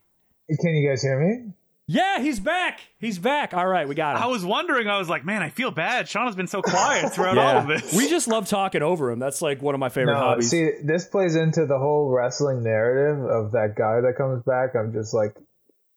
Can 0.49 0.75
you 0.75 0.89
guys 0.89 1.01
hear 1.01 1.17
me? 1.25 1.53
Yeah, 1.87 2.19
he's 2.19 2.41
back. 2.41 2.81
He's 2.97 3.17
back. 3.17 3.53
All 3.53 3.65
right, 3.65 3.87
we 3.87 3.95
got 3.95 4.17
him. 4.17 4.23
I 4.23 4.25
was 4.25 4.43
wondering. 4.43 4.89
I 4.89 4.97
was 4.97 5.07
like, 5.07 5.23
man, 5.23 5.41
I 5.41 5.47
feel 5.47 5.71
bad. 5.71 6.09
Sean 6.09 6.25
has 6.25 6.35
been 6.35 6.47
so 6.47 6.61
quiet 6.61 7.09
throughout 7.13 7.37
all 7.37 7.57
of 7.59 7.67
this. 7.67 7.93
we 7.95 8.09
just 8.09 8.27
love 8.27 8.45
talking 8.45 8.81
over 8.81 9.09
him. 9.11 9.19
That's 9.19 9.41
like 9.41 9.61
one 9.61 9.73
of 9.73 9.79
my 9.79 9.87
favorite 9.87 10.15
No, 10.15 10.19
hobbies. 10.19 10.49
see, 10.49 10.69
this 10.83 11.05
plays 11.05 11.37
into 11.37 11.65
the 11.65 11.77
whole 11.79 12.09
wrestling 12.13 12.61
narrative 12.61 13.23
of 13.23 13.53
that 13.53 13.75
guy 13.77 14.01
that 14.01 14.15
comes 14.17 14.43
back. 14.43 14.75
I'm 14.75 14.91
just 14.91 15.13
like, 15.13 15.33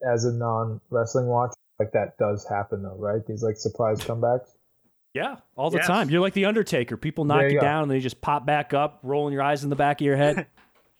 as 0.08 0.24
a 0.24 0.32
non 0.32 0.80
wrestling 0.90 1.26
watcher, 1.26 1.54
like 1.82 1.92
that 1.92 2.16
does 2.18 2.46
happen 2.48 2.82
though, 2.82 2.96
right? 2.96 3.24
These 3.26 3.42
like 3.42 3.56
surprise 3.56 3.98
comebacks. 4.00 4.48
yeah, 5.14 5.36
all 5.56 5.70
the 5.70 5.78
Yes. 5.78 5.86
time. 5.86 6.08
You're 6.10 6.20
like 6.20 6.32
the 6.34 6.44
Undertaker. 6.46 6.96
People 6.96 7.24
knock 7.24 7.40
There 7.40 7.48
you 7.48 7.54
you 7.56 7.60
down 7.60 7.82
and 7.82 7.90
then 7.90 7.96
you 7.96 8.02
just 8.02 8.20
pop 8.20 8.46
back 8.46 8.72
up, 8.74 9.00
rolling 9.02 9.32
your 9.34 9.42
eyes 9.42 9.64
in 9.64 9.70
the 9.70 9.76
back 9.76 10.00
of 10.00 10.04
your 10.06 10.16
head. 10.16 10.46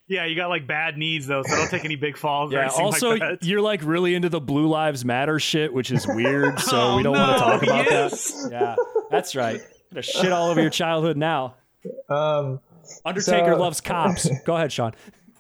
Yeah, 0.08 0.26
you 0.26 0.36
got 0.36 0.50
like 0.50 0.66
bad 0.66 0.98
knees 0.98 1.26
though, 1.26 1.42
so 1.42 1.56
don't 1.56 1.70
take 1.70 1.86
any 1.86 1.96
big 1.96 2.18
falls. 2.18 2.52
or 2.52 2.56
Yeah. 2.58 2.68
Also, 2.68 3.10
like 3.12 3.20
that. 3.20 3.38
you're 3.46 3.62
like 3.62 3.82
really 3.82 4.14
into 4.14 4.28
the 4.28 4.40
Blue 4.40 4.66
Lives 4.66 5.04
Matter 5.06 5.38
shit, 5.38 5.72
which 5.72 5.90
is 5.90 6.06
weird. 6.06 6.58
So 6.60 6.76
Oh, 6.80 6.96
we 6.96 7.02
don't 7.02 7.16
want 7.16 7.38
to 7.38 7.42
talk 7.42 7.62
about 7.62 7.86
yes. 7.86 8.42
that. 8.42 8.50
Yeah, 8.52 8.76
that's 9.10 9.34
right. 9.34 9.60
Gonna 9.90 10.02
shit 10.02 10.30
all 10.30 10.50
over 10.50 10.60
your 10.60 10.70
childhood 10.70 11.16
now. 11.16 11.54
Um, 12.10 12.60
Undertaker 13.06 13.54
So- 13.54 13.60
loves 13.60 13.80
cops. 13.80 14.28
Go 14.44 14.54
ahead, 14.56 14.70
Sean. 14.72 14.92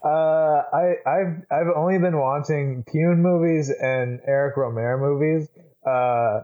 Uh, 0.04 0.62
I, 0.72 0.94
I've 1.06 1.42
I've 1.50 1.76
only 1.76 1.98
been 1.98 2.18
watching 2.18 2.84
Pyun 2.84 3.18
movies 3.18 3.70
and 3.70 4.20
Eric 4.26 4.56
Rohmer 4.56 4.98
movies. 4.98 5.48
Uh, 5.86 6.42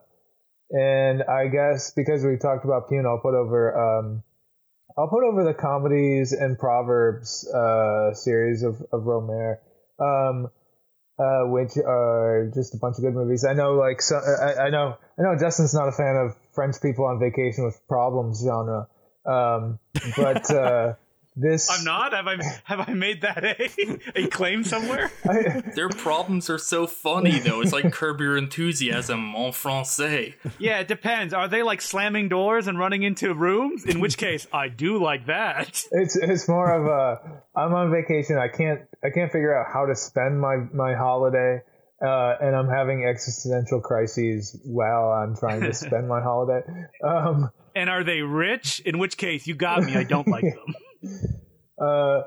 and 0.71 1.23
I 1.23 1.49
guess 1.49 1.93
because 1.93 2.25
we 2.25 2.37
talked 2.37 2.65
about 2.65 2.89
Pyun, 2.89 3.07
I'll 3.07 3.21
put 3.21 3.35
over 3.35 3.99
um, 3.99 4.23
I'll 4.97 5.09
put 5.09 5.25
over 5.25 5.45
the 5.45 5.55
comedies 5.55 6.33
and 6.33 6.59
proverbs 6.59 7.49
uh, 7.53 8.15
series 8.15 8.63
of 8.63 8.81
of 8.93 9.03
Rohmer, 9.03 9.59
um, 9.99 10.51
uh, 11.19 11.49
which 11.51 11.77
are 11.79 12.51
just 12.55 12.75
a 12.75 12.79
bunch 12.79 12.99
of 12.99 13.05
good 13.05 13.15
movies. 13.15 13.45
I 13.45 13.55
know, 13.55 13.75
like 13.75 14.03
so, 14.03 14.17
I, 14.17 14.67
I 14.67 14.71
know 14.71 14.97
I 15.19 15.23
know 15.23 15.37
Justin's 15.39 15.75
not 15.75 15.89
a 15.89 15.93
fan 15.93 16.17
of 16.17 16.37
French 16.55 16.77
people 16.83 17.07
on 17.07 17.19
vacation 17.19 17.65
with 17.65 17.81
problems 17.89 18.43
genre, 18.45 18.89
um, 19.25 19.79
but 20.17 20.51
uh, 20.51 20.95
this 21.41 21.70
I'm 21.70 21.84
not. 21.84 22.12
Have 22.12 22.26
I 22.26 22.36
have 22.64 22.89
I 22.89 22.93
made 22.93 23.22
that 23.22 23.45
a, 23.45 23.99
a 24.14 24.26
claim 24.28 24.64
somewhere? 24.64 25.11
I, 25.28 25.62
Their 25.74 25.89
problems 25.89 26.51
are 26.51 26.59
so 26.59 26.86
funny 26.86 27.39
though. 27.39 27.61
It's 27.61 27.72
like 27.72 27.93
Curb 27.93 28.20
Your 28.20 28.36
Enthusiasm 28.36 29.34
en 29.36 29.53
français. 29.53 30.34
Yeah, 30.59 30.80
it 30.80 30.89
depends. 30.89 31.32
Are 31.34 31.49
they 31.49 31.62
like 31.62 31.80
slamming 31.80 32.28
doors 32.28 32.66
and 32.66 32.78
running 32.78 33.03
into 33.03 33.34
rooms? 33.34 33.84
In 33.84 34.01
which 34.01 34.16
case, 34.18 34.47
I 34.53 34.68
do 34.68 35.03
like 35.03 35.26
that. 35.26 35.84
it's 35.93 36.16
it's 36.16 36.49
more 36.49 36.70
of 36.72 36.86
a 36.86 37.43
I'm 37.59 37.74
on 37.74 37.91
vacation. 37.91 38.39
I 38.39 38.49
can't 38.49 38.80
I 39.05 39.11
can't 39.11 39.30
figure 39.32 39.57
out 39.59 39.66
how 39.72 39.86
to 39.86 39.95
spend 39.95 40.41
my 40.41 40.57
my 40.72 40.95
holiday, 40.95 41.62
uh, 42.05 42.34
and 42.41 42.55
I'm 42.57 42.68
having 42.68 43.05
existential 43.05 43.80
crises 43.80 44.59
while 44.64 45.09
I'm 45.11 45.36
trying 45.36 45.61
to 45.62 45.72
spend 45.74 46.09
my 46.09 46.20
holiday. 46.20 46.62
Um, 47.05 47.51
And 47.74 47.89
are 47.91 48.03
they 48.03 48.22
rich? 48.22 48.80
In 48.80 48.99
which 48.99 49.16
case, 49.16 49.47
you 49.47 49.55
got 49.55 49.82
me. 49.84 49.95
I 49.95 50.03
don't 50.05 50.26
like 50.26 50.43
them. 50.55 50.74
Uh, 51.80 52.20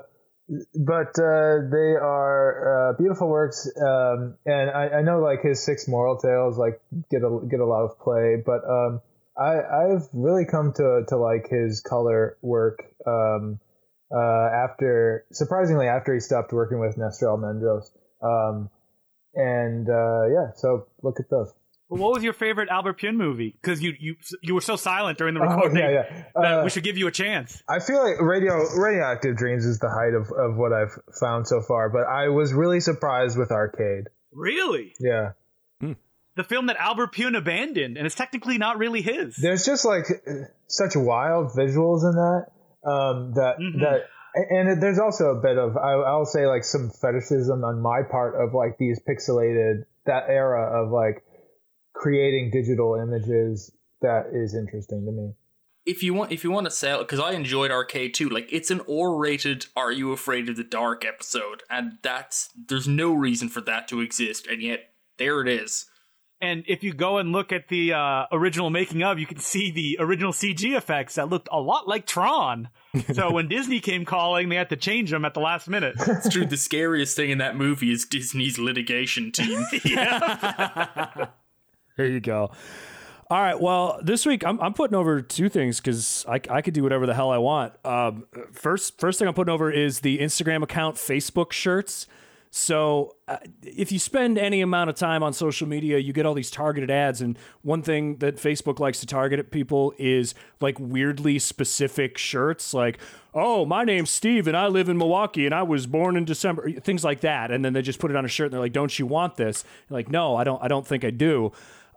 but 0.74 1.18
uh, 1.18 1.64
they 1.70 1.94
are 1.96 2.90
uh, 2.90 2.96
beautiful 2.98 3.28
works, 3.28 3.68
um, 3.80 4.36
and 4.44 4.70
I, 4.70 4.98
I 4.98 5.02
know 5.02 5.20
like 5.20 5.42
his 5.42 5.64
six 5.64 5.88
moral 5.88 6.18
tales 6.18 6.58
like 6.58 6.80
get 7.10 7.22
a 7.22 7.40
get 7.48 7.60
a 7.60 7.66
lot 7.66 7.84
of 7.84 7.98
play, 8.00 8.36
but 8.44 8.60
um, 8.68 9.00
I 9.38 9.60
I've 9.60 10.08
really 10.12 10.44
come 10.44 10.72
to 10.74 11.04
to 11.08 11.16
like 11.16 11.48
his 11.48 11.80
color 11.80 12.36
work 12.42 12.80
um, 13.06 13.60
uh, 14.14 14.48
after 14.64 15.24
surprisingly 15.32 15.86
after 15.86 16.12
he 16.12 16.20
stopped 16.20 16.52
working 16.52 16.80
with 16.80 16.98
Nestor 16.98 17.26
Almendros, 17.26 17.90
um, 18.22 18.68
and 19.34 19.88
uh, 19.88 20.26
yeah, 20.26 20.52
so 20.56 20.86
look 21.02 21.20
at 21.20 21.30
those. 21.30 21.52
Well, 21.92 22.00
what 22.00 22.14
was 22.14 22.24
your 22.24 22.32
favorite 22.32 22.70
Albert 22.70 22.98
Pyun 23.00 23.16
movie? 23.16 23.54
Because 23.60 23.82
you 23.82 23.92
you 24.00 24.16
you 24.42 24.54
were 24.54 24.62
so 24.62 24.76
silent 24.76 25.18
during 25.18 25.34
the 25.34 25.40
Oh, 25.40 25.44
recording 25.46 25.76
yeah, 25.76 26.04
yeah. 26.34 26.60
Uh, 26.60 26.64
we 26.64 26.70
should 26.70 26.84
give 26.84 26.96
you 26.96 27.06
a 27.06 27.10
chance. 27.12 27.62
I 27.68 27.80
feel 27.80 28.02
like 28.02 28.18
radio 28.20 28.54
radioactive 28.76 29.36
dreams 29.36 29.66
is 29.66 29.78
the 29.78 29.90
height 29.90 30.14
of, 30.14 30.22
of 30.32 30.56
what 30.56 30.72
I've 30.72 30.92
found 31.20 31.46
so 31.46 31.60
far, 31.60 31.90
but 31.90 32.06
I 32.06 32.28
was 32.28 32.54
really 32.54 32.80
surprised 32.80 33.36
with 33.38 33.50
Arcade. 33.52 34.04
Really, 34.32 34.94
Yeah. 35.00 35.32
the 36.34 36.44
film 36.44 36.64
that 36.68 36.76
Albert 36.78 37.12
Pyun 37.14 37.36
abandoned, 37.36 37.98
and 37.98 38.06
it's 38.06 38.14
technically 38.14 38.56
not 38.56 38.78
really 38.78 39.02
his. 39.02 39.36
there's 39.36 39.66
just 39.66 39.84
like 39.84 40.06
such 40.68 40.96
wild 40.96 41.48
visuals 41.52 42.08
in 42.08 42.14
that 42.16 42.46
um, 42.90 43.32
that 43.34 43.56
Mhm. 43.60 43.80
that 43.80 44.04
and 44.48 44.80
there's 44.82 44.98
also 44.98 45.36
a 45.36 45.42
bit 45.42 45.58
of 45.58 45.76
I, 45.76 45.92
I'll 45.92 46.24
say 46.24 46.46
like 46.46 46.64
some 46.64 46.88
fetishism 46.88 47.62
on 47.64 47.82
my 47.82 48.00
part 48.10 48.34
of 48.34 48.54
like 48.54 48.78
these 48.78 48.98
pixelated 49.06 49.84
that 50.06 50.24
era 50.30 50.82
of 50.82 50.90
like 50.90 51.22
creating 51.94 52.50
digital 52.52 52.94
images 52.96 53.72
that 54.00 54.26
is 54.32 54.54
interesting 54.54 55.04
to 55.06 55.12
me. 55.12 55.32
if 55.86 56.02
you 56.02 56.12
want 56.14 56.32
if 56.32 56.42
you 56.44 56.50
want 56.50 56.64
to 56.64 56.70
sell 56.70 56.98
because 57.00 57.20
i 57.20 57.32
enjoyed 57.32 57.70
arcade 57.70 58.14
too 58.14 58.28
like 58.28 58.48
it's 58.52 58.70
an 58.70 58.80
r-rated 58.88 59.66
are 59.76 59.92
you 59.92 60.12
afraid 60.12 60.48
of 60.48 60.56
the 60.56 60.64
dark 60.64 61.04
episode 61.04 61.62
and 61.70 61.92
that's 62.02 62.50
there's 62.68 62.88
no 62.88 63.12
reason 63.12 63.48
for 63.48 63.60
that 63.60 63.86
to 63.88 64.00
exist 64.00 64.46
and 64.46 64.62
yet 64.62 64.90
there 65.18 65.40
it 65.40 65.48
is 65.48 65.86
And 66.40 66.64
if 66.66 66.82
you 66.82 66.92
go 66.92 67.18
and 67.18 67.30
look 67.30 67.52
at 67.52 67.68
the 67.68 67.92
uh, 67.92 68.26
original 68.32 68.68
making 68.68 69.04
of, 69.04 69.20
you 69.20 69.26
can 69.26 69.38
see 69.38 69.70
the 69.70 69.98
original 70.00 70.32
CG 70.32 70.76
effects 70.76 71.14
that 71.14 71.28
looked 71.28 71.48
a 71.52 71.60
lot 71.60 71.86
like 71.86 72.04
Tron. 72.04 72.68
so 73.14 73.30
when 73.30 73.46
Disney 73.46 73.78
came 73.78 74.04
calling, 74.04 74.48
they 74.48 74.56
had 74.56 74.70
to 74.70 74.76
change 74.76 75.12
them 75.12 75.24
at 75.24 75.34
the 75.34 75.40
last 75.40 75.68
minute. 75.68 75.94
It's 76.08 76.28
true. 76.28 76.44
The 76.44 76.56
scariest 76.56 77.14
thing 77.14 77.30
in 77.30 77.38
that 77.38 77.54
movie 77.54 77.92
is 77.92 78.06
Disney's 78.06 78.58
litigation 78.58 79.30
team. 79.30 79.64
There 81.96 82.06
you 82.06 82.20
go. 82.20 82.50
All 83.30 83.40
right. 83.40 83.58
Well, 83.58 83.98
this 84.02 84.26
week 84.26 84.44
I'm, 84.44 84.60
I'm 84.60 84.74
putting 84.74 84.94
over 84.94 85.22
two 85.22 85.48
things 85.48 85.80
because 85.80 86.24
I, 86.28 86.40
I 86.50 86.60
could 86.60 86.74
do 86.74 86.82
whatever 86.82 87.06
the 87.06 87.14
hell 87.14 87.30
I 87.30 87.38
want. 87.38 87.72
Um, 87.84 88.26
first, 88.52 89.00
first 89.00 89.18
thing 89.18 89.26
I'm 89.26 89.34
putting 89.34 89.52
over 89.52 89.70
is 89.70 90.00
the 90.00 90.18
Instagram 90.18 90.62
account 90.62 90.96
Facebook 90.96 91.52
shirts. 91.52 92.06
So 92.54 93.16
uh, 93.28 93.38
if 93.62 93.90
you 93.90 93.98
spend 93.98 94.36
any 94.36 94.60
amount 94.60 94.90
of 94.90 94.96
time 94.96 95.22
on 95.22 95.32
social 95.32 95.66
media, 95.66 95.96
you 95.96 96.12
get 96.12 96.26
all 96.26 96.34
these 96.34 96.50
targeted 96.50 96.90
ads. 96.90 97.22
And 97.22 97.38
one 97.62 97.80
thing 97.80 98.16
that 98.16 98.36
Facebook 98.36 98.78
likes 98.78 99.00
to 99.00 99.06
target 99.06 99.38
at 99.38 99.50
people 99.50 99.94
is 99.96 100.34
like 100.60 100.78
weirdly 100.78 101.38
specific 101.38 102.18
shirts, 102.18 102.74
like, 102.74 102.98
oh, 103.32 103.64
my 103.64 103.84
name's 103.84 104.10
Steve 104.10 104.46
and 104.46 104.54
I 104.54 104.66
live 104.66 104.90
in 104.90 104.98
Milwaukee 104.98 105.46
and 105.46 105.54
I 105.54 105.62
was 105.62 105.86
born 105.86 106.18
in 106.18 106.26
December, 106.26 106.70
things 106.72 107.02
like 107.02 107.22
that. 107.22 107.50
And 107.50 107.64
then 107.64 107.72
they 107.72 107.80
just 107.80 107.98
put 107.98 108.10
it 108.10 108.16
on 108.18 108.26
a 108.26 108.28
shirt 108.28 108.48
and 108.48 108.52
they're 108.52 108.60
like, 108.60 108.74
don't 108.74 108.98
you 108.98 109.06
want 109.06 109.36
this? 109.36 109.64
You're 109.88 109.98
like, 109.98 110.10
no, 110.10 110.36
I 110.36 110.44
don't. 110.44 110.62
I 110.62 110.68
don't 110.68 110.86
think 110.86 111.02
I 111.06 111.10
do. 111.10 111.52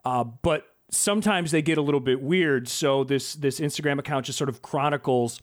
Uh, 0.06 0.24
but 0.24 0.68
sometimes 0.91 1.51
they 1.51 1.62
get 1.62 1.78
a 1.78 1.82
little 1.82 1.99
bit 1.99 2.22
weird. 2.22 2.68
So 2.68 3.03
this 3.03 3.34
this 3.34 3.60
Instagram 3.60 3.99
account 3.99 4.28
just 4.28 4.38
sort 4.38 4.49
of 4.49 4.62
chronicles 4.62 5.41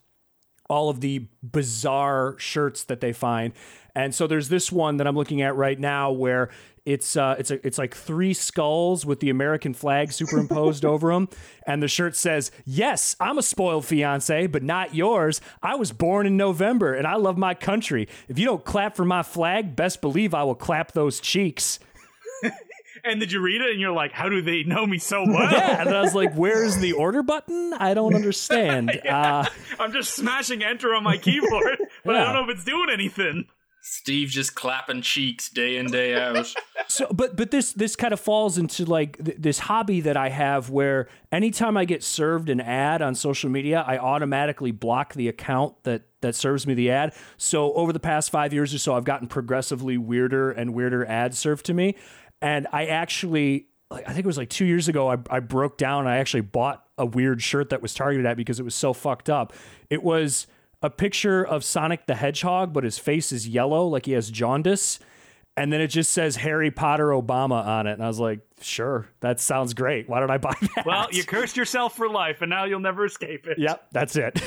all 0.71 0.89
of 0.89 1.01
the 1.01 1.27
bizarre 1.43 2.35
shirts 2.39 2.85
that 2.85 3.01
they 3.01 3.13
find. 3.13 3.53
And 3.95 4.15
so 4.15 4.27
there's 4.27 4.49
this 4.49 4.73
one 4.73 4.97
that 4.97 5.07
I'm 5.07 5.15
looking 5.15 5.43
at 5.43 5.55
right 5.55 5.79
now 5.79 6.11
where 6.13 6.49
it's 6.87 7.15
uh, 7.17 7.37
it's 7.39 7.51
a, 7.51 7.65
it's 7.65 7.79
like 7.79 7.95
three 7.95 8.33
skulls 8.33 9.05
with 9.05 9.21
the 9.21 9.29
American 9.29 9.75
flag 9.75 10.13
superimposed 10.13 10.85
over 10.93 11.13
them, 11.13 11.29
and 11.67 11.81
the 11.83 11.89
shirt 11.89 12.17
says, 12.17 12.51
"Yes, 12.65 13.15
I'm 13.21 13.39
a 13.39 13.43
spoiled 13.43 13.85
fiance, 13.85 14.49
but 14.49 14.63
not 14.65 14.95
yours. 14.95 15.41
I 15.63 15.77
was 15.77 15.93
born 15.93 16.27
in 16.27 16.37
November, 16.37 16.95
and 16.95 17.07
I 17.07 17.15
love 17.17 17.39
my 17.39 17.55
country. 17.55 18.09
If 18.29 18.39
you 18.39 18.47
don't 18.47 18.65
clap 18.65 18.97
for 18.97 19.05
my 19.05 19.23
flag, 19.23 19.77
best 19.77 20.01
believe 20.01 20.35
I 20.35 20.43
will 20.43 20.57
clap 20.57 20.93
those 20.93 21.21
cheeks." 21.21 21.79
and 23.05 23.21
did 23.21 23.33
you 23.33 23.41
read 23.41 23.61
it? 23.61 23.71
And 23.71 23.81
you're 23.81 23.93
like, 23.93 24.13
how 24.13 24.29
do 24.29 24.43
they 24.43 24.63
know 24.63 24.87
me 24.87 24.99
so 24.99 25.25
well? 25.27 25.51
Yeah, 25.51 25.81
and 25.81 25.91
I 25.91 26.03
was 26.03 26.15
like, 26.15 26.35
"Where's 26.35 26.77
the 26.79 26.93
order 26.93 27.23
button? 27.23 27.73
I 27.75 27.95
don't 27.95 28.15
understand." 28.15 28.91
uh, 29.09 29.45
I'm 29.79 29.93
just 29.93 30.15
smashing 30.15 30.63
enter 30.63 30.95
on 30.95 31.03
my 31.03 31.17
keyboard, 31.17 31.79
but 32.05 32.17
I 32.17 32.25
don't 32.25 32.35
know 32.35 32.51
if 32.51 32.57
it's 32.57 32.65
doing 32.65 32.89
anything. 32.93 33.47
Steve 33.85 34.29
just 34.29 34.55
clapping 34.55 35.03
cheeks 35.03 35.49
day 35.51 35.77
in 35.77 35.91
day 35.91 36.15
out. 36.15 36.55
So, 36.89 37.07
but 37.11 37.37
but 37.37 37.51
this 37.51 37.73
this 37.73 37.97
kind 37.97 38.13
of 38.13 38.21
falls 38.21 38.59
into 38.59 38.85
like 38.85 39.25
th- 39.25 39.39
this 39.39 39.61
hobby 39.61 40.03
that 40.03 40.17
I 40.17 40.29
have, 40.29 40.69
where 40.69 41.09
anytime 41.31 41.79
I 41.79 41.87
get 41.87 42.03
served 42.03 42.51
an 42.51 42.61
ad 42.61 43.01
on 43.01 43.15
social 43.15 43.49
media, 43.49 43.83
I 43.87 43.97
automatically 43.97 44.73
block 44.73 45.15
the 45.15 45.29
account 45.29 45.75
that 45.85 46.03
that 46.21 46.35
serves 46.35 46.67
me 46.67 46.75
the 46.75 46.91
ad. 46.91 47.15
So 47.39 47.73
over 47.75 47.95
the 47.95 48.01
past 48.01 48.31
five 48.31 48.53
years 48.53 48.75
or 48.75 48.79
so, 48.79 48.95
I've 48.95 49.05
gotten 49.05 49.27
progressively 49.27 49.97
weirder 49.97 50.51
and 50.51 50.75
weirder 50.75 51.07
ads 51.07 51.39
served 51.39 51.65
to 51.67 51.75
me, 51.75 51.95
and 52.43 52.67
I 52.73 52.87
actually. 52.87 53.69
I 53.91 54.15
think 54.15 54.21
it 54.21 54.27
was 54.27 54.39
like 54.39 54.49
two 54.49 54.65
years 54.65 54.89
ago. 54.89 55.11
I, 55.11 55.19
I 55.29 55.41
broke 55.41 55.77
down. 55.77 56.07
And 56.07 56.09
I 56.09 56.17
actually 56.17 56.41
bought 56.41 56.83
a 56.97 57.05
weird 57.05 57.43
shirt 57.43 57.69
that 57.69 57.83
was 57.83 57.93
targeted 57.93 58.25
at 58.25 58.39
because 58.39 58.59
it 58.59 58.63
was 58.63 58.75
so 58.75 58.95
fucked 58.95 59.29
up. 59.29 59.53
It 59.91 60.03
was 60.03 60.47
a 60.81 60.89
picture 60.89 61.45
of 61.45 61.63
Sonic 61.63 62.07
the 62.07 62.15
Hedgehog, 62.15 62.73
but 62.73 62.85
his 62.85 62.99
face 62.99 63.33
is 63.33 63.47
yellow, 63.47 63.87
like 63.87 64.07
he 64.07 64.13
has 64.13 64.31
jaundice 64.31 64.99
and 65.57 65.73
then 65.73 65.81
it 65.81 65.89
just 65.89 66.13
says 66.13 66.37
Harry 66.37 66.71
Potter 66.71 67.09
Obama 67.09 67.65
on 67.65 67.87
it. 67.87 67.93
And 67.93 68.03
I 68.03 68.09
was 68.09 68.19
like, 68.19 68.41
sure, 68.61 69.09
that 69.21 69.39
sounds 69.39 69.75
great. 69.75 70.09
Why 70.09 70.21
don't 70.21 70.31
I 70.31 70.39
buy 70.39 70.55
that? 70.75 70.87
Well, 70.87 71.09
you 71.11 71.25
cursed 71.25 71.57
yourself 71.57 71.97
for 71.97 72.09
life, 72.09 72.41
and 72.41 72.49
now 72.51 72.65
you'll 72.65 72.81
never 72.81 73.05
escape 73.05 73.47
it. 73.47 73.59
Yep, 73.59 73.89
that's 73.93 74.17
it. 74.17 74.41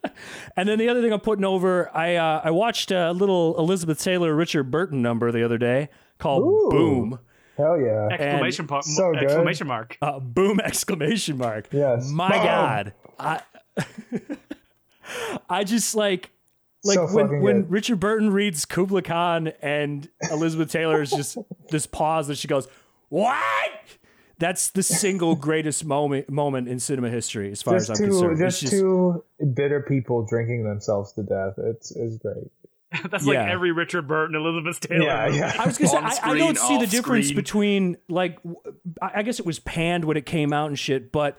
and 0.56 0.68
then 0.68 0.78
the 0.78 0.88
other 0.88 1.02
thing 1.02 1.12
I'm 1.12 1.20
putting 1.20 1.44
over, 1.44 1.94
I 1.94 2.16
uh, 2.16 2.40
I 2.44 2.50
watched 2.50 2.90
a 2.90 3.12
little 3.12 3.58
Elizabeth 3.58 4.02
Taylor 4.02 4.34
Richard 4.34 4.70
Burton 4.70 5.02
number 5.02 5.30
the 5.30 5.44
other 5.44 5.58
day 5.58 5.90
called 6.18 6.42
Ooh. 6.44 6.70
Boom. 6.70 7.18
Hell 7.58 7.78
yeah. 7.80 8.08
Exclamation, 8.10 8.66
po- 8.66 8.80
So 8.80 9.12
good. 9.12 9.24
exclamation 9.24 9.66
mark. 9.66 9.98
Uh, 10.00 10.18
boom 10.20 10.60
exclamation 10.64 11.36
mark. 11.36 11.66
Yes. 11.72 12.08
My 12.08 12.30
Boom. 12.30 12.42
God. 12.44 12.92
I 13.18 13.42
I 15.50 15.64
just 15.64 15.94
like 15.94 16.30
like 16.84 16.94
So 16.96 17.06
when 17.14 17.40
when 17.42 17.62
good. 17.62 17.70
Richard 17.70 18.00
Burton 18.00 18.30
reads 18.32 18.64
Kubla 18.64 19.02
Khan 19.02 19.48
and 19.60 20.08
Elizabeth 20.30 20.70
Taylor 20.70 21.02
is 21.02 21.10
just 21.10 21.36
this 21.70 21.86
pause 21.86 22.28
that 22.28 22.38
she 22.38 22.48
goes, 22.48 22.68
What? 23.08 23.34
That's 24.38 24.70
the 24.70 24.84
single 24.84 25.34
greatest 25.34 25.84
moment 25.84 26.30
moment 26.30 26.68
in 26.68 26.78
cinema 26.78 27.10
history, 27.10 27.50
as 27.50 27.60
far 27.60 27.74
Just 27.74 27.90
as 27.90 27.98
I'm 28.00 28.06
two, 28.06 28.12
concerned. 28.12 28.38
just, 28.38 28.62
It's 28.62 28.70
two 28.70 29.24
bitter 29.54 29.80
people 29.82 30.24
drinking 30.26 30.62
themselves 30.62 31.12
to 31.14 31.24
death. 31.24 31.54
It's 31.58 31.90
it's 31.90 32.18
great. 32.18 32.46
That's 33.10 33.26
like 33.26 33.36
every 33.36 33.72
Richard 33.72 34.08
Burton, 34.08 34.34
Elizabeth 34.34 34.80
Taylor. 34.80 35.04
Yeah, 35.04 35.28
yeah. 35.28 35.56
I 35.58 35.66
was 35.66 35.76
gonna 35.76 35.88
say 35.90 35.96
On 35.98 36.04
I, 36.04 36.18
I 36.22 36.38
don't 36.38 36.56
see 36.56 36.78
the 36.78 36.86
difference 36.86 37.26
screen. 37.26 37.36
between 37.36 37.96
like 38.08 38.36
w- 38.42 38.56
I 39.02 39.10
I 39.16 39.22
guess 39.22 39.38
it 39.38 39.46
was 39.46 39.58
panned 39.58 40.04
when 40.04 40.16
it 40.16 40.24
came 40.24 40.52
out 40.54 40.68
and 40.68 40.78
shit, 40.78 41.12
but 41.12 41.38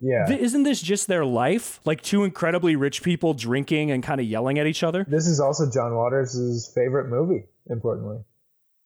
yeah. 0.00 0.26
th- 0.26 0.40
isn't 0.40 0.62
this 0.62 0.80
just 0.80 1.08
their 1.08 1.24
life? 1.24 1.80
Like 1.84 2.00
two 2.02 2.22
incredibly 2.22 2.76
rich 2.76 3.02
people 3.02 3.34
drinking 3.34 3.90
and 3.90 4.04
kind 4.04 4.20
of 4.20 4.26
yelling 4.26 4.58
at 4.60 4.66
each 4.66 4.84
other? 4.84 5.04
This 5.08 5.26
is 5.26 5.40
also 5.40 5.68
John 5.68 5.96
Waters' 5.96 6.70
favorite 6.74 7.08
movie. 7.08 7.46
Importantly, 7.68 8.18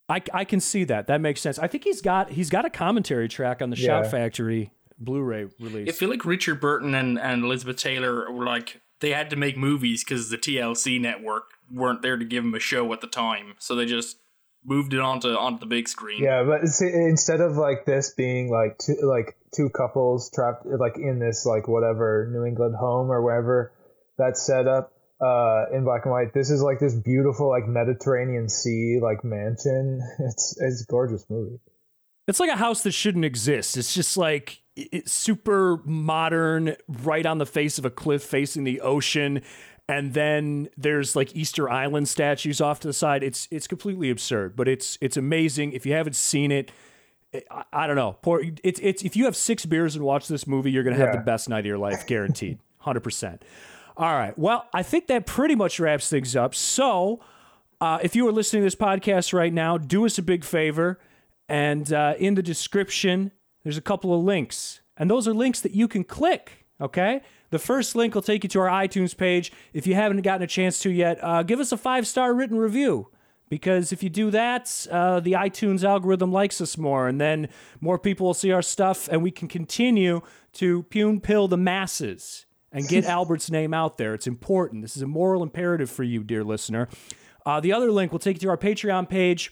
I, 0.08 0.22
I 0.32 0.44
can 0.44 0.60
see 0.60 0.84
that. 0.84 1.06
That 1.08 1.20
makes 1.20 1.40
sense. 1.40 1.58
I 1.58 1.66
think 1.68 1.84
he's 1.84 2.00
got 2.00 2.30
he's 2.30 2.50
got 2.50 2.64
a 2.64 2.70
commentary 2.70 3.28
track 3.28 3.60
on 3.60 3.70
the 3.70 3.76
Shout 3.76 4.06
Factory 4.06 4.72
Blu-ray 4.98 5.48
release. 5.60 5.88
I 5.88 5.92
feel 5.92 6.08
like 6.08 6.24
Richard 6.24 6.60
Burton 6.60 6.94
and, 6.94 7.18
and 7.18 7.44
Elizabeth 7.44 7.76
Taylor 7.76 8.30
were 8.32 8.44
like 8.44 8.80
they 9.00 9.10
had 9.10 9.30
to 9.30 9.36
make 9.36 9.56
movies 9.56 10.04
because 10.04 10.30
the 10.30 10.38
TLC 10.38 11.00
network 11.00 11.50
weren't 11.72 12.02
there 12.02 12.16
to 12.16 12.24
give 12.24 12.44
them 12.44 12.54
a 12.54 12.60
show 12.60 12.92
at 12.92 13.00
the 13.00 13.06
time, 13.06 13.54
so 13.58 13.74
they 13.74 13.86
just 13.86 14.18
moved 14.64 14.94
it 14.94 15.00
onto 15.00 15.28
onto 15.28 15.58
the 15.58 15.66
big 15.66 15.88
screen. 15.88 16.22
yeah. 16.22 16.44
But 16.44 16.66
see, 16.68 16.86
instead 16.86 17.40
of 17.40 17.56
like 17.56 17.84
this 17.84 18.14
being 18.16 18.50
like 18.50 18.78
two 18.78 18.96
like 19.02 19.36
two 19.54 19.70
couples 19.70 20.30
trapped 20.30 20.66
like 20.66 20.96
in 20.96 21.18
this 21.18 21.44
like 21.46 21.68
whatever 21.68 22.30
New 22.32 22.44
England 22.44 22.76
home 22.78 23.10
or 23.10 23.22
wherever 23.22 23.72
that's 24.18 24.44
set 24.44 24.66
up 24.68 24.92
uh, 25.20 25.64
in 25.72 25.84
black 25.84 26.04
and 26.04 26.12
white, 26.12 26.34
this 26.34 26.50
is 26.50 26.62
like 26.62 26.78
this 26.78 26.94
beautiful 26.94 27.48
like 27.48 27.66
Mediterranean 27.66 28.48
Sea 28.48 29.00
like 29.02 29.24
mansion. 29.24 30.00
It's 30.20 30.56
it's 30.60 30.82
a 30.82 30.86
gorgeous 30.86 31.24
movie. 31.28 31.58
It's 32.28 32.38
like 32.38 32.50
a 32.50 32.56
house 32.56 32.82
that 32.84 32.92
shouldn't 32.92 33.24
exist. 33.24 33.76
It's 33.76 33.94
just 33.94 34.16
like 34.16 34.62
it's 34.76 35.12
super 35.12 35.80
modern, 35.84 36.76
right 36.88 37.26
on 37.26 37.38
the 37.38 37.46
face 37.46 37.78
of 37.78 37.84
a 37.84 37.90
cliff 37.90 38.22
facing 38.22 38.64
the 38.64 38.80
ocean. 38.80 39.42
And 39.88 40.14
then 40.14 40.68
there's 40.76 41.16
like 41.16 41.34
Easter 41.36 41.68
Island 41.68 42.08
statues 42.08 42.60
off 42.60 42.80
to 42.80 42.88
the 42.88 42.92
side. 42.94 43.22
It's 43.22 43.48
it's 43.50 43.66
completely 43.66 44.10
absurd, 44.10 44.56
but 44.56 44.68
it's 44.68 44.96
it's 45.00 45.16
amazing. 45.16 45.72
If 45.72 45.84
you 45.84 45.92
haven't 45.92 46.16
seen 46.16 46.52
it, 46.52 46.70
I, 47.50 47.64
I 47.72 47.86
don't 47.86 47.96
know. 47.96 48.16
Poor, 48.22 48.42
it's 48.62 48.80
it's 48.82 49.02
if 49.02 49.16
you 49.16 49.24
have 49.24 49.36
six 49.36 49.66
beers 49.66 49.96
and 49.96 50.04
watch 50.04 50.28
this 50.28 50.46
movie, 50.46 50.70
you're 50.70 50.84
gonna 50.84 50.96
have 50.96 51.08
Yeah. 51.08 51.16
the 51.16 51.22
best 51.24 51.48
night 51.48 51.60
of 51.60 51.66
your 51.66 51.78
life, 51.78 52.06
guaranteed, 52.06 52.58
hundred 52.78 53.00
percent. 53.00 53.44
All 53.96 54.14
right. 54.14 54.38
Well, 54.38 54.66
I 54.72 54.82
think 54.82 55.08
that 55.08 55.26
pretty 55.26 55.54
much 55.54 55.78
wraps 55.78 56.08
things 56.08 56.34
up. 56.36 56.54
So, 56.54 57.20
uh, 57.80 57.98
if 58.02 58.16
you 58.16 58.26
are 58.28 58.32
listening 58.32 58.62
to 58.62 58.66
this 58.66 58.74
podcast 58.76 59.32
right 59.34 59.52
now, 59.52 59.76
do 59.76 60.06
us 60.06 60.16
a 60.16 60.22
big 60.22 60.44
favor. 60.44 60.98
And 61.48 61.92
uh, 61.92 62.14
in 62.18 62.34
the 62.34 62.42
description, 62.42 63.32
there's 63.64 63.76
a 63.76 63.82
couple 63.82 64.14
of 64.14 64.22
links. 64.24 64.80
And 64.96 65.10
those 65.10 65.28
are 65.28 65.34
links 65.34 65.60
that 65.60 65.72
you 65.72 65.88
can 65.88 66.04
click. 66.04 66.64
Okay. 66.80 67.20
The 67.52 67.58
first 67.58 67.94
link 67.94 68.14
will 68.14 68.22
take 68.22 68.44
you 68.44 68.48
to 68.48 68.60
our 68.60 68.68
iTunes 68.68 69.14
page. 69.14 69.52
If 69.74 69.86
you 69.86 69.94
haven't 69.94 70.22
gotten 70.22 70.42
a 70.42 70.46
chance 70.46 70.78
to 70.80 70.90
yet, 70.90 71.22
uh, 71.22 71.42
give 71.42 71.60
us 71.60 71.70
a 71.70 71.76
five 71.76 72.06
star 72.06 72.32
written 72.32 72.56
review. 72.56 73.08
Because 73.50 73.92
if 73.92 74.02
you 74.02 74.08
do 74.08 74.30
that, 74.30 74.86
uh, 74.90 75.20
the 75.20 75.32
iTunes 75.32 75.84
algorithm 75.84 76.32
likes 76.32 76.62
us 76.62 76.78
more, 76.78 77.06
and 77.06 77.20
then 77.20 77.50
more 77.82 77.98
people 77.98 78.26
will 78.26 78.32
see 78.32 78.50
our 78.50 78.62
stuff, 78.62 79.06
and 79.12 79.22
we 79.22 79.30
can 79.30 79.48
continue 79.48 80.22
to 80.54 80.84
Pyun 80.84 81.22
pill 81.22 81.46
the 81.46 81.58
masses 81.58 82.46
and 82.72 82.88
get 82.88 83.04
Albert's 83.18 83.50
name 83.50 83.74
out 83.74 83.98
there. 83.98 84.14
It's 84.14 84.26
important. 84.26 84.80
This 84.80 84.96
is 84.96 85.02
a 85.02 85.06
moral 85.06 85.42
imperative 85.42 85.90
for 85.90 86.02
you, 86.02 86.24
dear 86.24 86.42
listener. 86.42 86.88
Uh, 87.44 87.60
the 87.60 87.74
other 87.74 87.92
link 87.92 88.12
will 88.12 88.18
take 88.18 88.36
you 88.36 88.40
to 88.40 88.48
our 88.48 88.56
Patreon 88.56 89.06
page. 89.06 89.50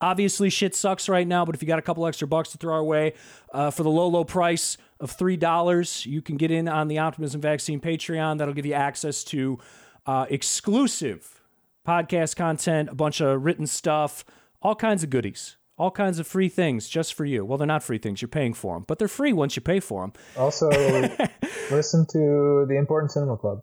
Obviously, 0.00 0.50
shit 0.50 0.74
sucks 0.74 1.08
right 1.08 1.26
now, 1.26 1.44
but 1.44 1.54
if 1.54 1.62
you 1.62 1.68
got 1.68 1.78
a 1.78 1.82
couple 1.82 2.06
extra 2.06 2.28
bucks 2.28 2.50
to 2.50 2.58
throw 2.58 2.74
our 2.74 2.84
way 2.84 3.14
uh, 3.52 3.70
for 3.70 3.82
the 3.82 3.90
low, 3.90 4.08
low 4.08 4.24
price 4.24 4.76
of 5.00 5.16
$3, 5.16 6.06
you 6.06 6.20
can 6.20 6.36
get 6.36 6.50
in 6.50 6.68
on 6.68 6.88
the 6.88 6.98
Optimism 6.98 7.40
Vaccine 7.40 7.80
Patreon. 7.80 8.36
That'll 8.36 8.54
give 8.54 8.66
you 8.66 8.74
access 8.74 9.24
to 9.24 9.58
uh, 10.04 10.26
exclusive 10.28 11.40
podcast 11.86 12.36
content, 12.36 12.90
a 12.90 12.94
bunch 12.94 13.20
of 13.20 13.42
written 13.44 13.66
stuff, 13.66 14.24
all 14.60 14.74
kinds 14.74 15.02
of 15.02 15.08
goodies, 15.08 15.56
all 15.78 15.90
kinds 15.90 16.18
of 16.18 16.26
free 16.26 16.48
things 16.48 16.88
just 16.88 17.14
for 17.14 17.24
you. 17.24 17.44
Well, 17.44 17.56
they're 17.56 17.66
not 17.66 17.82
free 17.82 17.98
things, 17.98 18.20
you're 18.20 18.28
paying 18.28 18.52
for 18.52 18.74
them, 18.74 18.84
but 18.86 18.98
they're 18.98 19.08
free 19.08 19.32
once 19.32 19.56
you 19.56 19.62
pay 19.62 19.80
for 19.80 20.02
them. 20.02 20.12
Also, 20.36 20.68
listen 21.70 22.06
to 22.12 22.66
the 22.68 22.76
Important 22.76 23.12
Cinema 23.12 23.36
Club. 23.36 23.62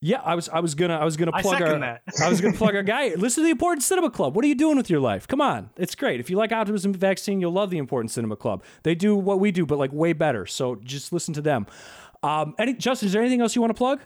Yeah, 0.00 0.20
I 0.22 0.34
was 0.34 0.48
I 0.48 0.60
was 0.60 0.74
gonna 0.74 0.96
I 0.96 1.04
was 1.04 1.16
gonna 1.16 1.32
I 1.34 1.42
plug 1.42 1.62
our 1.62 1.78
that. 1.78 2.02
I 2.22 2.28
was 2.28 2.40
gonna 2.40 2.56
plug 2.56 2.74
our 2.74 2.82
guy. 2.82 3.14
Listen 3.16 3.42
to 3.42 3.46
the 3.46 3.50
Important 3.50 3.82
Cinema 3.82 4.10
Club. 4.10 4.36
What 4.36 4.44
are 4.44 4.48
you 4.48 4.54
doing 4.54 4.76
with 4.76 4.90
your 4.90 5.00
life? 5.00 5.26
Come 5.26 5.40
on, 5.40 5.70
it's 5.76 5.94
great. 5.94 6.20
If 6.20 6.28
you 6.28 6.36
like 6.36 6.52
optimism 6.52 6.92
vaccine, 6.92 7.40
you'll 7.40 7.52
love 7.52 7.70
the 7.70 7.78
Important 7.78 8.10
Cinema 8.10 8.36
Club. 8.36 8.62
They 8.82 8.94
do 8.94 9.16
what 9.16 9.40
we 9.40 9.50
do, 9.50 9.64
but 9.64 9.78
like 9.78 9.92
way 9.92 10.12
better. 10.12 10.44
So 10.44 10.76
just 10.76 11.12
listen 11.12 11.32
to 11.34 11.42
them. 11.42 11.66
Um, 12.22 12.54
any 12.58 12.74
Justin, 12.74 13.06
is 13.06 13.12
there 13.12 13.22
anything 13.22 13.40
else 13.40 13.54
you 13.54 13.62
want 13.62 13.70
to 13.70 13.78
plug? 13.78 14.00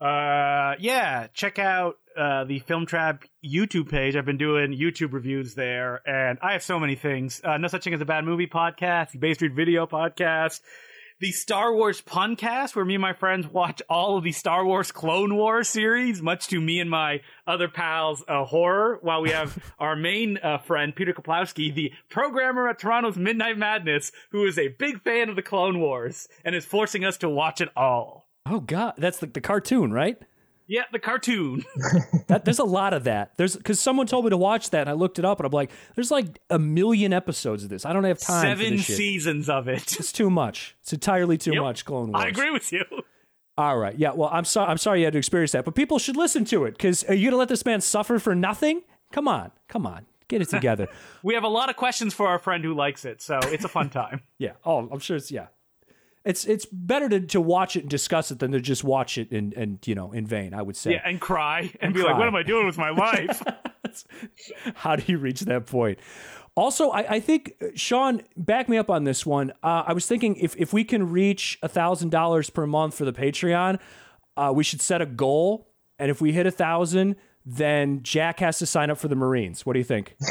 Uh, 0.00 0.74
yeah, 0.78 1.28
check 1.32 1.58
out 1.58 1.98
uh, 2.16 2.44
the 2.44 2.58
Film 2.60 2.84
Trap 2.84 3.24
YouTube 3.44 3.88
page. 3.88 4.16
I've 4.16 4.26
been 4.26 4.36
doing 4.38 4.72
YouTube 4.72 5.12
reviews 5.12 5.54
there, 5.54 6.02
and 6.06 6.38
I 6.42 6.52
have 6.52 6.62
so 6.62 6.78
many 6.78 6.96
things. 6.96 7.40
Uh, 7.42 7.56
no 7.56 7.68
such 7.68 7.84
thing 7.84 7.94
as 7.94 8.00
a 8.00 8.04
bad 8.04 8.24
movie 8.24 8.46
podcast, 8.46 9.18
Bay 9.18 9.32
Street 9.34 9.52
Video 9.54 9.86
podcast, 9.86 10.60
the 11.18 11.32
Star 11.32 11.72
Wars 11.72 12.02
Puncast, 12.02 12.76
where 12.76 12.84
me 12.84 12.94
and 12.94 13.02
my 13.02 13.14
friends 13.14 13.46
watch 13.46 13.80
all 13.88 14.18
of 14.18 14.24
the 14.24 14.32
Star 14.32 14.64
Wars 14.66 14.92
Clone 14.92 15.34
Wars 15.34 15.68
series, 15.68 16.20
much 16.20 16.48
to 16.48 16.60
me 16.60 16.78
and 16.78 16.90
my 16.90 17.22
other 17.46 17.68
pals' 17.68 18.22
uh, 18.28 18.44
horror. 18.44 18.98
While 19.00 19.22
we 19.22 19.30
have 19.30 19.58
our 19.78 19.96
main 19.96 20.38
uh, 20.42 20.58
friend 20.58 20.94
Peter 20.94 21.14
Kuplowsky, 21.14 21.74
the 21.74 21.92
programmer 22.10 22.68
at 22.68 22.78
Toronto's 22.78 23.16
Midnight 23.16 23.56
Madness, 23.56 24.12
who 24.30 24.44
is 24.44 24.58
a 24.58 24.68
big 24.68 25.00
fan 25.02 25.28
of 25.30 25.36
the 25.36 25.42
Clone 25.42 25.80
Wars 25.80 26.28
and 26.44 26.54
is 26.54 26.66
forcing 26.66 27.04
us 27.04 27.16
to 27.18 27.28
watch 27.30 27.60
it 27.60 27.70
all. 27.74 28.28
Oh 28.44 28.60
God, 28.60 28.94
that's 28.98 29.22
like 29.22 29.32
the 29.32 29.40
cartoon, 29.40 29.92
right? 29.92 30.18
Yeah, 30.68 30.82
the 30.92 30.98
cartoon. 30.98 31.64
That 32.28 32.44
there's 32.44 32.58
a 32.58 32.64
lot 32.64 32.92
of 32.92 33.04
that. 33.04 33.36
There's 33.36 33.54
because 33.54 33.78
someone 33.78 34.06
told 34.08 34.24
me 34.24 34.30
to 34.30 34.36
watch 34.36 34.70
that, 34.70 34.80
and 34.80 34.90
I 34.90 34.94
looked 34.94 35.18
it 35.20 35.24
up, 35.24 35.38
and 35.38 35.46
I'm 35.46 35.52
like, 35.52 35.70
there's 35.94 36.10
like 36.10 36.40
a 36.50 36.58
million 36.58 37.12
episodes 37.12 37.62
of 37.62 37.68
this. 37.70 37.84
I 37.86 37.92
don't 37.92 38.02
have 38.02 38.18
time. 38.18 38.42
for 38.56 38.62
Seven 38.62 38.76
this 38.76 38.84
shit. 38.86 38.96
seasons 38.96 39.48
of 39.48 39.68
it. 39.68 39.96
It's 40.00 40.10
too 40.10 40.28
much. 40.28 40.76
It's 40.82 40.92
entirely 40.92 41.38
too 41.38 41.52
Yep. 41.52 41.62
much. 41.62 41.84
Clone 41.84 42.10
Wars. 42.10 42.24
I 42.24 42.28
agree 42.28 42.50
with 42.50 42.72
you. 42.72 42.82
All 43.56 43.78
right. 43.78 43.96
Yeah. 43.96 44.10
Well, 44.12 44.28
I'm 44.32 44.44
sorry. 44.44 44.68
I'm 44.70 44.76
sorry 44.78 44.98
you 45.00 45.04
had 45.06 45.12
to 45.12 45.18
experience 45.18 45.52
that, 45.52 45.64
but 45.64 45.74
people 45.76 45.98
should 46.00 46.16
listen 46.16 46.44
to 46.46 46.64
it 46.64 46.72
because 46.72 47.04
are 47.04 47.14
you 47.14 47.26
gonna 47.30 47.38
let 47.38 47.48
this 47.48 47.64
man 47.64 47.80
suffer 47.80 48.18
for 48.18 48.34
nothing? 48.34 48.82
Come 49.12 49.28
on. 49.28 49.52
Come 49.68 49.86
on. 49.86 50.04
Get 50.28 50.42
it 50.42 50.48
together. 50.48 50.88
We 51.22 51.34
have 51.34 51.44
a 51.44 51.48
lot 51.48 51.70
of 51.70 51.76
questions 51.76 52.12
for 52.14 52.26
our 52.28 52.38
friend 52.40 52.64
who 52.64 52.74
likes 52.74 53.04
it, 53.04 53.22
so 53.22 53.38
it's 53.44 53.64
a 53.64 53.68
fun 53.68 53.88
time. 54.02 54.22
yeah. 54.38 54.52
Oh, 54.64 54.88
I'm 54.90 54.98
sure 54.98 55.16
it's 55.16 55.30
yeah. 55.30 55.46
It's 56.26 56.44
it's 56.44 56.66
better 56.66 57.08
to, 57.08 57.20
to 57.20 57.40
watch 57.40 57.76
it 57.76 57.80
and 57.80 57.90
discuss 57.90 58.30
it 58.32 58.40
than 58.40 58.50
to 58.52 58.60
just 58.60 58.82
watch 58.82 59.16
it 59.16 59.30
and 59.30 59.54
and 59.54 59.78
you 59.86 59.94
know 59.94 60.12
in 60.12 60.26
vain. 60.26 60.54
I 60.54 60.62
would 60.62 60.76
say. 60.76 60.92
yeah, 60.92 61.02
and 61.04 61.20
cry 61.20 61.60
and, 61.60 61.76
And 61.80 61.94
be 61.94 62.02
like, 62.02 62.18
"What 62.18 62.26
am 62.26 62.34
I 62.34 62.42
doing 62.42 62.66
with 62.66 62.76
my 62.76 62.90
life?" 62.90 63.42
How 64.74 64.96
do 64.96 65.04
you 65.06 65.18
reach 65.18 65.40
that 65.42 65.66
point? 65.66 65.98
Also, 66.56 66.90
I, 66.90 67.14
I 67.14 67.20
think 67.20 67.54
uh, 67.62 67.66
Sean, 67.74 68.22
back 68.36 68.68
me 68.68 68.76
up 68.76 68.90
on 68.90 69.04
this 69.04 69.24
one. 69.24 69.52
Uh, 69.62 69.84
I 69.86 69.92
was 69.92 70.06
thinking 70.06 70.36
if 70.36 70.56
if 70.56 70.72
we 70.72 70.82
can 70.84 71.10
reach 71.10 71.58
a 71.62 71.68
thousand 71.68 72.10
dollars 72.10 72.50
per 72.50 72.66
month 72.66 72.96
for 72.96 73.04
the 73.04 73.12
Patreon, 73.12 73.78
uh, 74.36 74.52
we 74.54 74.64
should 74.64 74.80
set 74.80 75.00
a 75.00 75.06
goal, 75.06 75.68
and 75.98 76.10
if 76.10 76.20
we 76.20 76.32
hit 76.32 76.46
a 76.46 76.50
thousand, 76.50 77.16
then 77.44 78.02
Jack 78.02 78.40
has 78.40 78.58
to 78.58 78.66
sign 78.66 78.90
up 78.90 78.98
for 78.98 79.06
the 79.08 79.14
Marines. 79.14 79.64
What 79.64 79.74
do 79.74 79.78
you 79.78 79.84
think? 79.84 80.16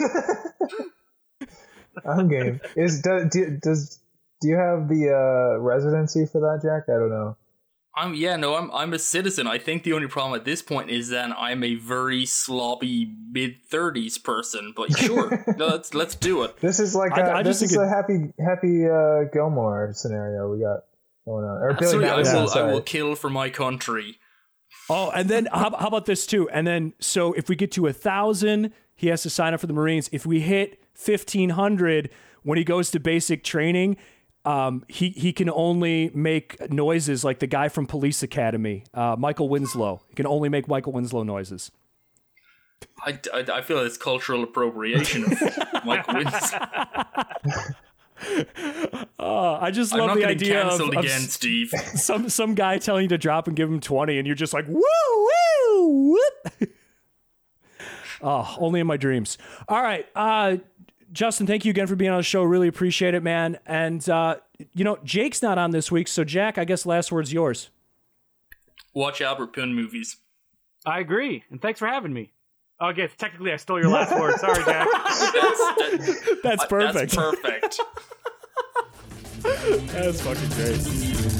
I'm 2.06 2.28
game. 2.28 2.60
Is 2.76 3.02
do, 3.02 3.30
do, 3.32 3.58
does 3.62 4.00
do 4.42 4.48
you 4.48 4.56
have 4.56 4.88
the 4.90 5.10
uh, 5.12 5.60
residency 5.60 6.26
for 6.32 6.42
that, 6.42 6.62
Jack? 6.62 6.94
I 6.94 7.00
don't 7.00 7.10
know. 7.10 7.38
I'm 7.98 8.14
yeah, 8.14 8.36
no, 8.36 8.56
I'm 8.56 8.70
I'm 8.72 8.94
a 8.94 9.00
citizen. 9.00 9.48
I 9.48 9.58
think 9.58 9.84
the 9.84 9.94
only 9.94 10.08
problem 10.08 10.38
at 10.38 10.44
this 10.44 10.62
point 10.62 10.90
is 10.90 11.10
that 11.10 11.32
I'm 11.38 11.64
a 11.64 11.76
very 11.76 12.26
sloppy 12.26 13.14
mid 13.32 13.56
thirties 13.70 14.18
person. 14.18 14.74
But 14.76 14.92
sure, 14.98 15.46
no, 15.58 15.68
let's 15.68 15.94
let's 15.94 16.14
do 16.16 16.44
it. 16.44 16.58
This 16.60 16.82
is 16.82 16.94
like 16.94 17.14
I- 17.14 17.22
a, 17.22 17.34
I 17.36 17.44
this 17.44 17.62
just 17.62 17.72
is 17.72 17.78
think 17.78 17.84
a 17.84 17.90
happy 17.90 18.34
happy 18.44 18.86
uh, 18.86 19.30
Gilmore 19.34 19.92
scenario 19.94 20.52
we 20.52 20.60
got 20.60 20.82
going 21.26 21.46
on. 21.46 21.58
Or 21.62 21.74
Billy 21.74 22.04
Absolutely, 22.06 22.10
I 22.10 22.16
Madison. 22.18 22.44
will 22.44 22.52
I 22.70 22.74
will 22.74 22.82
kill 22.82 23.16
for 23.16 23.30
my 23.30 23.50
country. 23.50 24.20
Oh, 24.90 25.10
and 25.12 25.30
then 25.30 25.48
how, 25.52 25.74
how 25.76 25.88
about 25.88 26.06
this 26.06 26.28
too? 26.28 26.50
And 26.50 26.68
then 26.68 26.94
so 27.00 27.32
if 27.34 27.48
we 27.48 27.56
get 27.56 27.72
to 27.74 27.88
a 27.88 27.94
thousand, 27.94 28.74
he 28.96 29.08
has 29.08 29.24
to 29.24 29.30
sign 29.30 29.54
up 29.54 29.62
for 29.62 29.68
the 29.68 29.74
Marines. 29.74 30.10
If 30.12 30.26
we 30.26 30.42
hit 30.42 30.84
fifteen 30.94 31.52
hundred, 31.52 32.10
when 32.44 32.58
he 32.58 32.66
goes 32.66 32.92
to 32.92 33.00
basic 33.00 33.46
training, 33.46 33.96
um, 34.46 34.84
he 34.88 35.10
he 35.10 35.34
can 35.34 35.50
only 35.50 36.12
make 36.14 36.72
noises 36.72 37.24
like 37.24 37.40
the 37.40 37.48
guy 37.48 37.70
from 37.70 37.86
Police 37.88 38.24
Academy, 38.24 38.84
uh, 38.94 39.16
Michael 39.18 39.50
Winslow. 39.50 40.02
He 40.10 40.16
can 40.16 40.28
only 40.28 40.50
make 40.50 40.68
Michael 40.68 40.94
Winslow 40.94 41.24
noises. 41.24 41.72
I, 43.02 43.20
I, 43.34 43.46
I 43.54 43.62
feel 43.62 43.80
it's 43.80 43.98
cultural 43.98 44.44
appropriation 44.44 45.24
of 45.24 45.42
Mike 45.86 46.08
Winslow. 46.08 46.60
Uh, 49.20 49.58
I 49.60 49.72
just 49.72 49.94
love 49.94 50.16
the 50.16 50.26
idea 50.26 50.62
of, 50.62 50.80
of 50.80 50.90
again, 50.90 51.22
Steve. 51.22 51.70
some 51.96 52.30
some 52.30 52.54
guy 52.54 52.78
telling 52.78 53.04
you 53.04 53.10
to 53.10 53.18
drop 53.18 53.48
and 53.48 53.56
give 53.56 53.70
him 53.70 53.80
twenty, 53.80 54.18
and 54.18 54.28
you're 54.28 54.36
just 54.36 54.54
like 54.54 54.68
woo 54.68 54.82
woo 55.74 56.12
whoop. 56.12 56.70
oh, 58.22 58.56
only 58.60 58.80
in 58.80 58.88
my 58.88 58.98
dreams. 58.98 59.38
All 59.68 59.82
right, 59.82 60.06
uh, 60.16 60.58
Justin, 61.16 61.48
thank 61.48 61.64
you 61.64 61.72
again 61.72 61.88
for 61.88 61.96
being 61.96 62.12
on 62.12 62.18
the 62.18 62.24
show. 62.24 62.44
Really 62.44 62.68
appreciate 62.68 63.14
it, 63.14 63.24
man. 63.24 63.58
And 63.66 64.08
uh, 64.10 64.36
you 64.74 64.84
know, 64.84 65.00
Jake's 65.04 65.42
not 65.42 65.58
on 65.58 65.72
this 65.72 65.90
week, 65.92 66.08
so 66.10 66.24
Jack, 66.26 66.58
I 66.58 66.66
guess 66.66 66.86
last 66.86 67.12
word's 67.12 67.32
yours. 67.34 67.70
Watch 68.94 69.22
Albert 69.22 69.54
Pyun 69.54 69.74
movies. 69.74 70.18
I 70.86 71.00
agree, 71.00 71.44
and 71.50 71.62
thanks 71.62 71.80
for 71.80 71.88
having 71.88 72.14
me. 72.14 72.34
Oh, 72.82 72.88
I 72.88 72.94
guess 72.94 73.12
technically 73.18 73.54
I 73.54 73.56
stole 73.56 73.80
your 73.80 73.90
last 73.90 74.12
word. 74.20 74.36
Sorry, 74.36 74.64
Jack. 74.66 74.88
That's, 74.92 75.34
that- 75.34 76.40
That's 76.44 76.66
perfect. 76.66 77.16
That's 77.16 77.16
perfect. 77.16 77.80
That's 79.94 80.22
fucking 80.22 80.50
great. 80.50 81.35